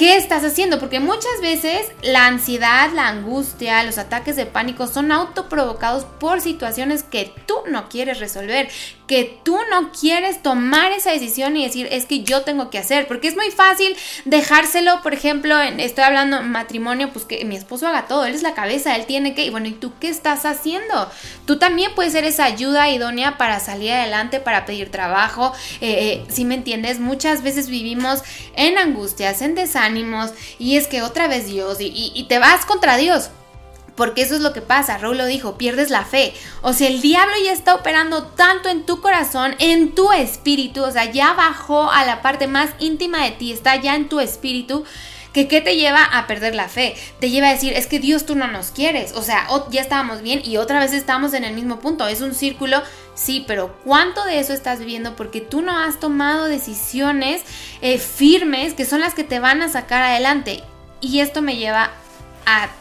¿Qué 0.00 0.16
estás 0.16 0.42
haciendo? 0.44 0.78
Porque 0.78 0.98
muchas 0.98 1.42
veces 1.42 1.92
la 2.00 2.26
ansiedad, 2.26 2.90
la 2.94 3.08
angustia, 3.08 3.82
los 3.82 3.98
ataques 3.98 4.34
de 4.34 4.46
pánico 4.46 4.86
son 4.86 5.12
autoprovocados 5.12 6.06
por 6.06 6.40
situaciones 6.40 7.02
que 7.02 7.30
tú 7.44 7.56
no 7.68 7.90
quieres 7.90 8.18
resolver, 8.18 8.70
que 9.06 9.40
tú 9.42 9.58
no 9.70 9.92
quieres 9.92 10.40
tomar 10.40 10.92
esa 10.92 11.10
decisión 11.10 11.56
y 11.56 11.64
decir, 11.64 11.88
es 11.90 12.06
que 12.06 12.22
yo 12.22 12.42
tengo 12.44 12.70
que 12.70 12.78
hacer, 12.78 13.08
porque 13.08 13.28
es 13.28 13.36
muy 13.36 13.50
fácil 13.50 13.94
dejárselo, 14.24 15.02
por 15.02 15.12
ejemplo, 15.12 15.60
en, 15.60 15.80
estoy 15.80 16.04
hablando 16.04 16.40
matrimonio, 16.42 17.10
pues 17.12 17.26
que 17.26 17.44
mi 17.44 17.56
esposo 17.56 17.86
haga 17.86 18.06
todo, 18.06 18.24
él 18.24 18.34
es 18.34 18.42
la 18.42 18.54
cabeza, 18.54 18.96
él 18.96 19.04
tiene 19.04 19.34
que, 19.34 19.44
y 19.44 19.50
bueno, 19.50 19.66
¿y 19.66 19.72
tú 19.72 19.92
qué 20.00 20.08
estás 20.08 20.46
haciendo? 20.46 21.10
Tú 21.44 21.58
también 21.58 21.90
puedes 21.94 22.12
ser 22.12 22.24
esa 22.24 22.44
ayuda 22.44 22.88
idónea 22.88 23.36
para 23.36 23.58
salir 23.58 23.90
adelante, 23.90 24.40
para 24.40 24.64
pedir 24.64 24.90
trabajo, 24.90 25.52
eh, 25.80 26.22
eh, 26.22 26.26
si 26.30 26.44
me 26.44 26.54
entiendes, 26.54 27.00
muchas 27.00 27.42
veces 27.42 27.68
vivimos 27.68 28.22
en 28.54 28.78
angustias, 28.78 29.42
en 29.42 29.56
y 30.58 30.76
es 30.76 30.86
que 30.86 31.02
otra 31.02 31.28
vez 31.28 31.46
Dios, 31.46 31.78
y 31.80 32.24
te 32.28 32.38
vas 32.38 32.66
contra 32.66 32.96
Dios. 32.96 33.30
Porque 34.00 34.22
eso 34.22 34.34
es 34.34 34.40
lo 34.40 34.54
que 34.54 34.62
pasa, 34.62 34.96
Raúl 34.96 35.18
lo 35.18 35.26
dijo, 35.26 35.58
pierdes 35.58 35.90
la 35.90 36.06
fe. 36.06 36.32
O 36.62 36.72
sea, 36.72 36.88
el 36.88 37.02
diablo 37.02 37.34
ya 37.44 37.52
está 37.52 37.74
operando 37.74 38.22
tanto 38.28 38.70
en 38.70 38.86
tu 38.86 39.02
corazón, 39.02 39.54
en 39.58 39.94
tu 39.94 40.10
espíritu, 40.12 40.82
o 40.82 40.90
sea, 40.90 41.12
ya 41.12 41.34
bajó 41.34 41.90
a 41.90 42.06
la 42.06 42.22
parte 42.22 42.46
más 42.46 42.70
íntima 42.78 43.22
de 43.24 43.32
ti, 43.32 43.52
está 43.52 43.76
ya 43.76 43.94
en 43.94 44.08
tu 44.08 44.20
espíritu, 44.20 44.84
que 45.32 45.48
qué 45.48 45.60
te 45.60 45.76
lleva 45.76 46.04
a 46.04 46.26
perder 46.26 46.54
la 46.54 46.68
fe? 46.68 46.94
Te 47.20 47.30
lleva 47.30 47.48
a 47.48 47.52
decir, 47.52 47.72
es 47.72 47.86
que 47.86 47.98
Dios 47.98 48.26
tú 48.26 48.34
no 48.34 48.48
nos 48.48 48.70
quieres, 48.70 49.12
o 49.12 49.22
sea, 49.22 49.46
ya 49.70 49.80
estábamos 49.80 50.22
bien 50.22 50.42
y 50.44 50.56
otra 50.56 50.80
vez 50.80 50.92
estamos 50.92 51.34
en 51.34 51.44
el 51.44 51.54
mismo 51.54 51.80
punto, 51.80 52.06
es 52.06 52.20
un 52.20 52.34
círculo, 52.34 52.82
sí, 53.14 53.44
pero 53.46 53.76
¿cuánto 53.84 54.24
de 54.24 54.40
eso 54.40 54.52
estás 54.52 54.78
viviendo? 54.80 55.16
Porque 55.16 55.40
tú 55.40 55.62
no 55.62 55.78
has 55.78 56.00
tomado 56.00 56.46
decisiones 56.46 57.42
eh, 57.82 57.98
firmes 57.98 58.74
que 58.74 58.84
son 58.84 59.00
las 59.00 59.14
que 59.14 59.24
te 59.24 59.38
van 59.38 59.62
a 59.62 59.68
sacar 59.68 60.02
adelante. 60.02 60.62
Y 61.02 61.20
esto 61.20 61.40
me 61.40 61.56
lleva 61.56 61.92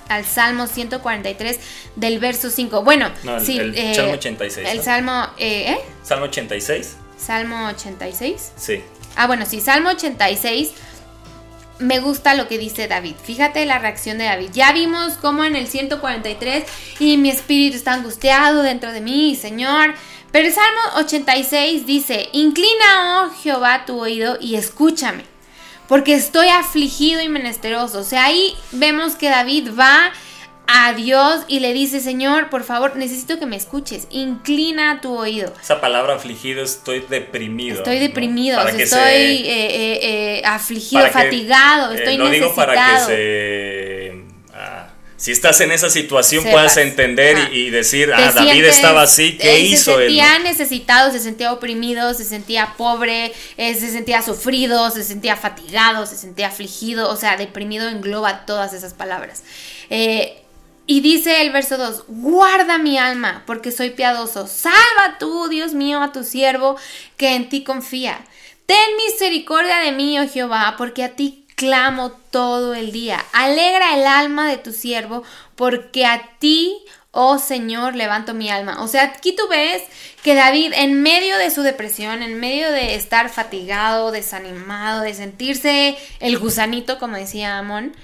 al 0.09 0.25
Salmo 0.25 0.67
143 0.67 1.59
del 1.95 2.19
verso 2.19 2.49
5. 2.49 2.83
Bueno, 2.83 3.09
sí, 3.43 3.59
el, 3.59 3.77
eh, 3.77 3.95
Salmo 3.95 4.13
86. 4.13 4.67
El 4.67 4.81
Salmo, 4.81 5.27
eh, 5.37 5.71
¿eh? 5.71 5.79
Salmo 6.03 6.25
86. 6.25 6.97
Salmo 7.17 7.67
86. 7.67 8.53
Sí. 8.55 8.83
Ah, 9.15 9.27
bueno, 9.27 9.45
sí, 9.45 9.61
Salmo 9.61 9.89
86. 9.89 10.71
Me 11.79 11.99
gusta 11.99 12.35
lo 12.35 12.47
que 12.47 12.57
dice 12.57 12.87
David. 12.87 13.15
Fíjate 13.23 13.65
la 13.65 13.79
reacción 13.79 14.17
de 14.17 14.25
David. 14.25 14.49
Ya 14.53 14.71
vimos 14.73 15.13
cómo 15.13 15.45
en 15.45 15.55
el 15.55 15.67
143 15.67 16.65
y 16.99 17.17
mi 17.17 17.29
espíritu 17.29 17.77
está 17.77 17.93
angustiado 17.93 18.61
dentro 18.61 18.91
de 18.91 19.01
mí, 19.01 19.35
Señor. 19.35 19.93
Pero 20.31 20.47
el 20.47 20.53
Salmo 20.53 20.79
86 20.97 21.85
dice, 21.85 22.29
inclina, 22.33 23.23
oh 23.23 23.31
Jehová, 23.41 23.85
tu 23.85 23.99
oído 23.99 24.37
y 24.39 24.55
escúchame 24.55 25.23
porque 25.89 26.13
estoy 26.13 26.47
afligido 26.49 27.19
y 27.19 27.29
menesteroso. 27.29 27.99
O 27.99 28.03
sea, 28.03 28.25
ahí 28.25 28.55
vemos 28.71 29.15
que 29.15 29.27
David 29.27 29.71
va 29.77 30.11
a 30.71 30.93
Dios 30.93 31.45
y 31.47 31.59
le 31.59 31.73
dice, 31.73 31.99
Señor, 31.99 32.49
por 32.49 32.63
favor, 32.63 32.95
necesito 32.95 33.39
que 33.39 33.45
me 33.45 33.55
escuches, 33.55 34.07
inclina 34.11 35.01
tu 35.01 35.17
oído. 35.17 35.51
Esa 35.61 35.81
palabra 35.81 36.15
afligido, 36.15 36.63
estoy 36.63 37.03
deprimido. 37.09 37.77
Estoy 37.77 37.99
deprimido, 37.99 38.59
estoy 38.67 38.99
eh, 38.99 39.43
eh, 39.47 39.99
eh, 40.01 40.41
afligido, 40.45 41.07
fatigado, 41.09 41.93
estoy 41.93 42.17
no 42.17 42.29
digo 42.29 42.53
para 42.53 42.73
que 42.73 43.05
se... 43.05 44.23
Ah, 44.53 44.89
si 45.19 45.33
estás 45.33 45.59
en 45.59 45.73
esa 45.73 45.89
situación 45.89 46.45
puedas 46.45 46.77
entender 46.77 47.53
y, 47.53 47.69
decir, 47.71 48.09
ah, 48.13 48.31
David 48.33 48.63
estaba 48.63 49.01
así, 49.01 49.37
¿qué 49.37 49.57
eh, 49.57 49.59
hizo 49.59 49.99
él? 49.99 50.11
Se 50.11 50.15
sentía 50.15 50.39
necesitado, 50.39 51.11
se 51.11 51.19
sentía 51.19 51.51
oprimido, 51.51 52.13
se 52.13 52.23
sentía 52.23 52.75
pobre, 52.77 53.33
eh, 53.57 53.75
se 53.75 53.91
sentía 53.91 54.21
sufrido, 54.21 54.89
se 54.91 55.03
sentía 55.03 55.35
fatigado, 55.35 56.05
se 56.05 56.15
sentía 56.15 56.47
afligido, 56.47 57.09
o 57.09 57.17
sea, 57.17 57.35
deprimido 57.35 57.89
engloba 57.89 58.45
todas 58.45 58.71
esas 58.71 58.93
palabras. 58.93 59.43
Eh, 59.89 60.37
y 60.89 61.01
dice 61.01 61.43
el 61.43 61.51
verso 61.51 61.77
2, 61.77 62.05
guarda 62.07 62.79
mi 62.79 62.97
alma, 62.97 63.43
porque 63.45 63.71
soy 63.71 63.91
piadoso. 63.91 64.47
Salva 64.47 65.19
tú, 65.19 65.47
Dios 65.47 65.75
mío, 65.75 66.01
a 66.01 66.11
tu 66.11 66.23
siervo, 66.23 66.77
que 67.15 67.35
en 67.35 67.47
ti 67.47 67.63
confía. 67.63 68.25
Ten 68.65 68.97
misericordia 68.97 69.81
de 69.81 69.91
mí, 69.91 70.17
oh 70.17 70.27
Jehová, 70.27 70.73
porque 70.79 71.03
a 71.03 71.15
ti 71.15 71.45
clamo 71.53 72.13
todo 72.31 72.73
el 72.73 72.91
día. 72.91 73.23
Alegra 73.33 73.99
el 73.99 74.07
alma 74.07 74.49
de 74.49 74.57
tu 74.57 74.73
siervo, 74.73 75.21
porque 75.55 76.07
a 76.07 76.27
ti, 76.39 76.75
oh 77.11 77.37
Señor, 77.37 77.93
levanto 77.95 78.33
mi 78.33 78.49
alma. 78.49 78.81
O 78.81 78.87
sea, 78.87 79.03
aquí 79.03 79.35
tú 79.35 79.47
ves 79.47 79.83
que 80.23 80.33
David, 80.33 80.73
en 80.75 81.03
medio 81.03 81.37
de 81.37 81.51
su 81.51 81.61
depresión, 81.61 82.23
en 82.23 82.39
medio 82.39 82.71
de 82.71 82.95
estar 82.95 83.29
fatigado, 83.29 84.09
desanimado, 84.09 85.01
de 85.01 85.13
sentirse 85.13 85.99
el 86.19 86.39
gusanito, 86.39 86.97
como 86.97 87.15
decía 87.15 87.59
Amón, 87.59 87.95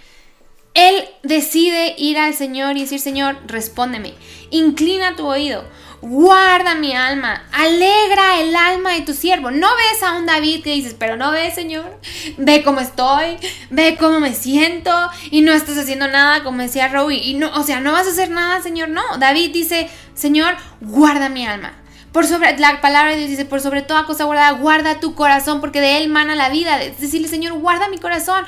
él 0.75 1.05
decide 1.23 1.95
ir 1.97 2.19
al 2.19 2.35
Señor 2.35 2.77
y 2.77 2.81
decir, 2.81 2.99
Señor, 2.99 3.37
respóndeme, 3.47 4.13
inclina 4.51 5.15
tu 5.15 5.25
oído 5.25 5.63
guarda 6.05 6.75
mi 6.75 6.95
alma, 6.95 7.43
alegra 7.51 8.39
el 8.39 8.55
alma 8.55 8.91
de 8.91 9.01
tu 9.01 9.13
siervo. 9.13 9.49
No 9.49 9.67
ves 9.75 10.03
a 10.03 10.13
un 10.13 10.25
David 10.25 10.63
que 10.63 10.73
dices, 10.73 10.95
pero 10.97 11.17
no 11.17 11.31
ves, 11.31 11.55
Señor, 11.55 11.99
ve 12.37 12.63
cómo 12.63 12.79
estoy, 12.79 13.37
ve 13.71 13.97
cómo 13.99 14.19
me 14.19 14.33
siento 14.33 14.91
y 15.31 15.41
no 15.41 15.51
estás 15.51 15.77
haciendo 15.77 16.07
nada, 16.07 16.43
como 16.43 16.61
decía 16.61 16.87
Rowie, 16.89 17.23
y 17.23 17.33
no, 17.33 17.51
o 17.53 17.63
sea, 17.63 17.79
no 17.79 17.91
vas 17.91 18.07
a 18.07 18.11
hacer 18.11 18.29
nada, 18.29 18.61
Señor, 18.61 18.89
no. 18.89 19.01
David 19.17 19.51
dice, 19.51 19.89
Señor, 20.13 20.55
guarda 20.79 21.29
mi 21.29 21.45
alma. 21.45 21.73
Por 22.11 22.25
sobre, 22.25 22.57
la 22.59 22.79
palabra 22.79 23.11
de 23.11 23.17
Dios 23.17 23.31
dice, 23.31 23.43
por 23.43 23.59
sobre 23.59 23.81
toda 23.81 24.05
cosa 24.05 24.23
guardada, 24.23 24.51
guarda 24.51 24.99
tu 25.01 25.15
corazón, 25.15 25.59
porque 25.59 25.81
de 25.81 25.97
él 25.97 26.07
mana 26.07 26.35
la 26.35 26.47
vida. 26.47 26.77
Decirle, 26.77 27.27
Señor, 27.27 27.53
guarda 27.59 27.89
mi 27.89 27.97
corazón, 27.97 28.45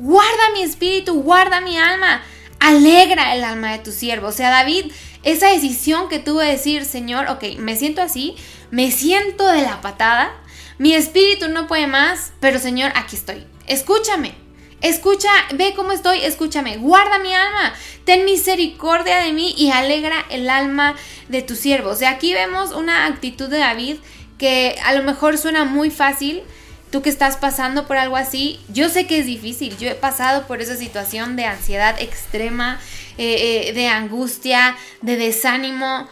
guarda 0.00 0.50
mi 0.54 0.62
espíritu, 0.62 1.22
guarda 1.22 1.60
mi 1.60 1.78
alma, 1.78 2.22
alegra 2.58 3.34
el 3.34 3.44
alma 3.44 3.72
de 3.72 3.78
tu 3.78 3.92
siervo. 3.92 4.28
O 4.28 4.32
sea, 4.32 4.50
David 4.50 4.90
esa 5.22 5.48
decisión 5.48 6.08
que 6.08 6.18
tuve 6.18 6.46
de 6.46 6.52
decir, 6.52 6.84
Señor, 6.84 7.28
ok, 7.28 7.58
me 7.58 7.76
siento 7.76 8.00
así, 8.00 8.36
me 8.70 8.90
siento 8.90 9.46
de 9.46 9.62
la 9.62 9.82
patada, 9.82 10.32
mi 10.78 10.94
espíritu 10.94 11.48
no 11.48 11.66
puede 11.66 11.86
más, 11.86 12.32
pero 12.40 12.58
Señor, 12.58 12.92
aquí 12.94 13.16
estoy. 13.16 13.44
Escúchame. 13.66 14.34
Escucha, 14.80 15.28
ve 15.52 15.74
cómo 15.76 15.92
estoy, 15.92 16.20
escúchame, 16.24 16.78
guarda 16.78 17.18
mi 17.18 17.34
alma, 17.34 17.74
ten 18.06 18.24
misericordia 18.24 19.18
de 19.18 19.34
mí 19.34 19.54
y 19.58 19.70
alegra 19.70 20.24
el 20.30 20.48
alma 20.48 20.96
de 21.28 21.42
tu 21.42 21.54
siervo. 21.54 21.90
O 21.90 21.94
sea, 21.94 22.12
aquí 22.12 22.32
vemos 22.32 22.72
una 22.72 23.04
actitud 23.04 23.50
de 23.50 23.58
David 23.58 23.96
que 24.38 24.80
a 24.82 24.94
lo 24.94 25.02
mejor 25.02 25.36
suena 25.36 25.66
muy 25.66 25.90
fácil, 25.90 26.42
tú 26.90 27.02
que 27.02 27.10
estás 27.10 27.36
pasando 27.36 27.86
por 27.86 27.96
algo 27.96 28.16
así, 28.16 28.60
yo 28.68 28.88
sé 28.88 29.06
que 29.06 29.18
es 29.18 29.26
difícil, 29.26 29.76
yo 29.78 29.88
he 29.88 29.94
pasado 29.94 30.46
por 30.46 30.60
esa 30.60 30.76
situación 30.76 31.36
de 31.36 31.44
ansiedad 31.44 32.00
extrema, 32.00 32.80
eh, 33.18 33.68
eh, 33.68 33.72
de 33.72 33.88
angustia, 33.88 34.76
de 35.02 35.16
desánimo, 35.16 36.08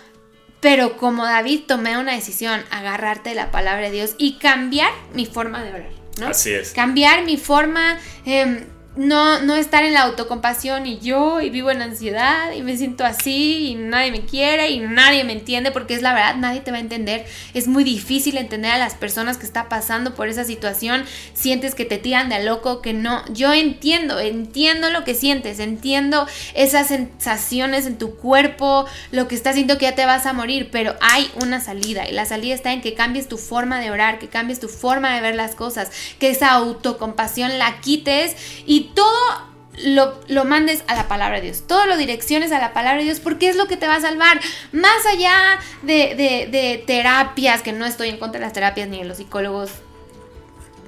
pero 0.60 0.96
como 0.96 1.24
David 1.24 1.62
tomé 1.66 1.98
una 1.98 2.12
decisión, 2.12 2.62
agarrarte 2.70 3.30
de 3.30 3.36
la 3.36 3.50
palabra 3.50 3.86
de 3.86 3.92
Dios 3.92 4.14
y 4.18 4.38
cambiar 4.38 4.90
mi 5.14 5.26
forma 5.26 5.62
de 5.62 5.70
orar. 5.70 5.98
Así 6.26 6.52
es. 6.52 6.72
Cambiar 6.72 7.24
mi 7.24 7.36
forma, 7.36 7.98
em, 8.24 8.64
no, 8.98 9.40
no 9.40 9.54
estar 9.54 9.84
en 9.84 9.94
la 9.94 10.02
autocompasión 10.02 10.84
y 10.84 10.98
yo 10.98 11.40
y 11.40 11.50
vivo 11.50 11.70
en 11.70 11.82
ansiedad 11.82 12.52
y 12.52 12.62
me 12.62 12.76
siento 12.76 13.04
así 13.04 13.68
y 13.68 13.74
nadie 13.76 14.10
me 14.10 14.22
quiere 14.22 14.70
y 14.70 14.80
nadie 14.80 15.22
me 15.22 15.34
entiende 15.34 15.70
porque 15.70 15.94
es 15.94 16.02
la 16.02 16.12
verdad, 16.12 16.34
nadie 16.34 16.60
te 16.60 16.72
va 16.72 16.78
a 16.78 16.80
entender. 16.80 17.24
Es 17.54 17.68
muy 17.68 17.84
difícil 17.84 18.36
entender 18.36 18.72
a 18.72 18.78
las 18.78 18.94
personas 18.94 19.38
que 19.38 19.46
están 19.46 19.68
pasando 19.68 20.16
por 20.16 20.26
esa 20.26 20.42
situación. 20.42 21.04
Sientes 21.32 21.76
que 21.76 21.84
te 21.84 21.98
tiran 21.98 22.28
de 22.28 22.42
loco, 22.42 22.82
que 22.82 22.92
no. 22.92 23.24
Yo 23.32 23.52
entiendo, 23.52 24.18
entiendo 24.18 24.90
lo 24.90 25.04
que 25.04 25.14
sientes, 25.14 25.60
entiendo 25.60 26.26
esas 26.54 26.88
sensaciones 26.88 27.86
en 27.86 27.98
tu 27.98 28.16
cuerpo, 28.16 28.84
lo 29.12 29.28
que 29.28 29.36
estás 29.36 29.54
sintiendo 29.54 29.78
que 29.78 29.86
ya 29.86 29.94
te 29.94 30.06
vas 30.06 30.26
a 30.26 30.32
morir, 30.32 30.70
pero 30.72 30.96
hay 31.00 31.30
una 31.40 31.60
salida 31.60 32.08
y 32.08 32.12
la 32.12 32.26
salida 32.26 32.52
está 32.52 32.72
en 32.72 32.80
que 32.80 32.94
cambies 32.94 33.28
tu 33.28 33.38
forma 33.38 33.78
de 33.78 33.92
orar, 33.92 34.18
que 34.18 34.26
cambies 34.26 34.58
tu 34.58 34.68
forma 34.68 35.14
de 35.14 35.20
ver 35.20 35.36
las 35.36 35.54
cosas, 35.54 35.92
que 36.18 36.30
esa 36.30 36.50
autocompasión 36.50 37.60
la 37.60 37.80
quites 37.80 38.34
y 38.66 38.87
todo 38.94 39.48
lo, 39.84 40.44
mandes 40.44 40.82
a 40.86 40.94
la 40.94 41.08
palabra 41.08 41.36
de 41.36 41.46
Dios, 41.46 41.64
todo 41.66 41.86
lo 41.86 41.96
direcciones 41.96 42.52
a 42.52 42.58
la 42.58 42.72
palabra 42.72 42.98
de 42.98 43.04
Dios, 43.04 43.20
porque 43.20 43.48
es 43.48 43.56
lo 43.56 43.66
que 43.66 43.76
te 43.76 43.86
va 43.86 43.96
a 43.96 44.00
salvar. 44.00 44.40
Más 44.72 45.06
allá 45.06 45.58
de, 45.82 46.82
terapias, 46.86 47.62
que 47.62 47.72
no 47.72 47.86
estoy 47.86 48.08
en 48.08 48.18
contra 48.18 48.40
de 48.40 48.46
las 48.46 48.52
terapias 48.52 48.88
ni 48.88 48.98
de 48.98 49.04
los 49.04 49.18
psicólogos, 49.18 49.70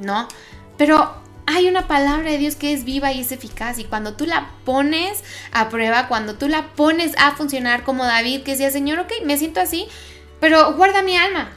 no, 0.01 0.29
pero 0.77 1.15
hay 1.47 1.69
una 1.69 1.87
palabra 1.89 2.31
de 2.31 2.39
Dios 2.39 2.57
que 2.57 2.73
es 2.73 2.85
viva 2.85 3.13
y 3.13 3.21
es 3.21 3.33
eficaz. 3.33 3.79
Y 3.79 3.85
cuando 3.85 4.15
tú 4.15 4.25
la 4.25 4.51
pones 4.65 5.23
a 5.53 5.69
prueba, 5.69 6.09
cuando 6.09 6.37
tú 6.37 6.49
la 6.49 6.69
pones 6.69 7.13
a 7.19 7.33
funcionar 7.33 7.85
como 7.85 8.05
David, 8.05 8.43
que 8.43 8.53
decía, 8.53 8.71
Señor, 8.71 9.01
ok, 9.01 9.13
me 9.25 9.37
siento 9.37 9.61
así, 9.61 9.87
pero 10.41 10.75
guarda 10.75 11.03
mi 11.03 11.17
alma. 11.17 11.51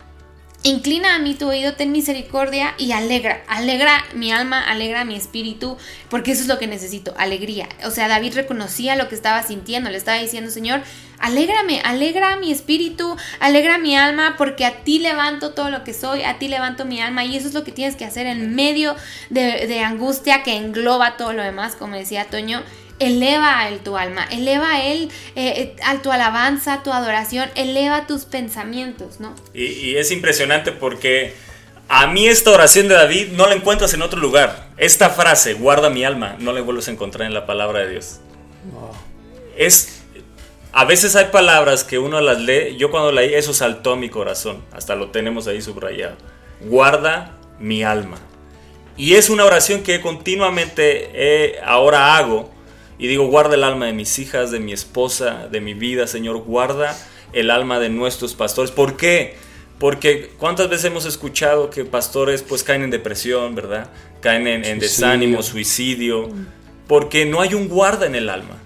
Inclina 0.66 1.16
a 1.16 1.20
mí 1.20 1.34
tu 1.34 1.50
oído, 1.50 1.74
ten 1.74 1.92
misericordia 1.92 2.74
y 2.78 2.94
alegra, 2.94 3.44
alegra 3.48 4.02
mi 4.14 4.32
alma, 4.32 4.64
alegra 4.64 5.04
mi 5.04 5.14
espíritu, 5.14 5.78
porque 6.10 6.32
eso 6.32 6.44
es 6.44 6.48
lo 6.48 6.58
que 6.58 6.68
necesito, 6.68 7.14
alegría. 7.18 7.68
O 7.86 7.92
sea, 7.92 8.08
David 8.08 8.36
reconocía 8.36 8.96
lo 8.96 9.10
que 9.10 9.16
estaba 9.16 9.44
sintiendo, 9.44 9.90
le 9.90 9.98
estaba 9.98 10.20
diciendo, 10.20 10.50
Señor, 10.50 10.82
alégrame, 11.20 11.82
alegra 11.84 12.38
mi 12.38 12.50
espíritu, 12.50 13.18
alegra 13.42 13.78
mi 13.78 13.98
alma, 13.98 14.36
porque 14.38 14.64
a 14.64 14.86
ti 14.86 15.00
levanto 15.00 15.52
todo 15.52 15.70
lo 15.70 15.84
que 15.84 15.94
soy, 15.94 16.24
a 16.24 16.40
ti 16.40 16.48
levanto 16.48 16.86
mi 16.86 17.02
alma, 17.02 17.26
y 17.26 17.36
eso 17.36 17.50
es 17.50 17.54
lo 17.54 17.66
que 17.66 17.74
tienes 17.74 17.98
que 17.98 18.06
hacer 18.06 18.26
en 18.26 18.56
medio 18.56 18.96
de, 19.30 19.68
de 19.68 19.82
angustia 19.82 20.44
que 20.44 20.56
engloba 20.56 21.18
todo 21.18 21.34
lo 21.34 21.44
demás, 21.44 21.76
como 21.76 21.98
decía 21.98 22.30
Toño 22.30 22.64
eleva 23.00 23.60
a 23.60 23.70
él 23.70 23.80
tu 23.80 23.98
alma, 23.98 24.26
eleva 24.32 24.72
a 24.72 24.86
él 24.86 25.10
eh, 25.36 25.54
eh, 25.58 25.76
a 25.84 26.02
tu 26.02 26.12
alabanza, 26.12 26.84
tu 26.84 26.92
adoración, 26.92 27.50
eleva 27.56 28.08
tus 28.08 28.26
pensamientos, 28.26 29.20
¿no? 29.20 29.36
Y, 29.54 29.96
es 29.96 30.12
impresionante 30.12 30.72
porque 30.72 31.34
a 31.90 32.08
mí 32.08 32.28
esta 32.28 32.52
oración 32.52 32.88
de 32.88 32.96
David 32.96 33.30
no 33.34 33.48
la 33.48 33.56
encuentras 33.56 33.94
en 33.94 34.02
otro 34.02 34.20
lugar. 34.20 34.70
Esta 34.78 35.10
frase, 35.10 35.54
guarda 35.54 35.90
mi 35.90 36.04
alma, 36.04 36.36
no 36.40 36.54
la 36.54 36.62
vuelves 36.62 36.88
a 36.88 36.92
encontrar 36.92 37.28
en 37.28 37.34
la 37.34 37.46
palabra 37.46 37.80
de 37.80 37.92
Dios. 37.92 38.20
Es... 39.58 40.00
A 40.76 40.86
veces 40.86 41.16
hay 41.16 41.26
palabras 41.26 41.84
que 41.84 42.00
uno 42.00 42.20
las 42.20 42.40
lee, 42.40 42.78
yo 42.78 42.90
cuando 42.90 43.12
leí 43.12 43.36
eso 43.36 43.54
saltó 43.54 43.92
a 43.92 43.96
mi 43.96 44.10
corazón, 44.10 44.64
hasta 44.72 44.96
lo 44.96 45.12
tenemos 45.12 45.46
ahí 45.46 45.62
subrayado. 45.62 46.16
Guarda 46.62 47.38
mi 47.60 47.84
alma. 47.84 48.18
Y 48.98 49.14
es 49.14 49.30
una 49.30 49.46
oración 49.46 49.84
que 49.84 50.02
continuamente 50.02 51.12
eh, 51.14 51.60
ahora 51.64 52.18
hago 52.18 52.53
y 53.04 53.08
digo, 53.08 53.28
guarda 53.28 53.56
el 53.56 53.66
alma 53.66 53.88
de 53.88 53.92
mis 53.92 54.18
hijas, 54.18 54.50
de 54.50 54.62
mi 54.62 54.72
esposa, 54.72 55.50
de 55.52 55.60
mi 55.60 55.74
vida, 55.74 56.08
Señor, 56.08 56.38
guarda 56.38 56.98
el 57.34 57.52
alma 57.52 57.78
de 57.78 57.90
nuestros 57.90 58.34
pastores. 58.34 58.72
¿Por 58.72 58.96
qué? 58.96 59.36
Porque 59.78 60.32
cuántas 60.38 60.70
veces 60.70 60.86
hemos 60.86 61.04
escuchado 61.04 61.70
que 61.70 61.84
pastores 61.84 62.44
pues 62.44 62.64
caen 62.64 62.82
en 62.82 62.92
depresión, 62.92 63.56
¿verdad? 63.56 63.90
Caen 64.22 64.48
en, 64.48 64.80
desánimo, 64.80 65.44
suicidio, 65.44 66.30
porque 66.88 67.26
no 67.26 67.42
hay 67.42 67.56
un 67.56 67.68
guarda 67.68 68.06
en 68.06 68.16
el 68.16 68.30
alma. 68.30 68.58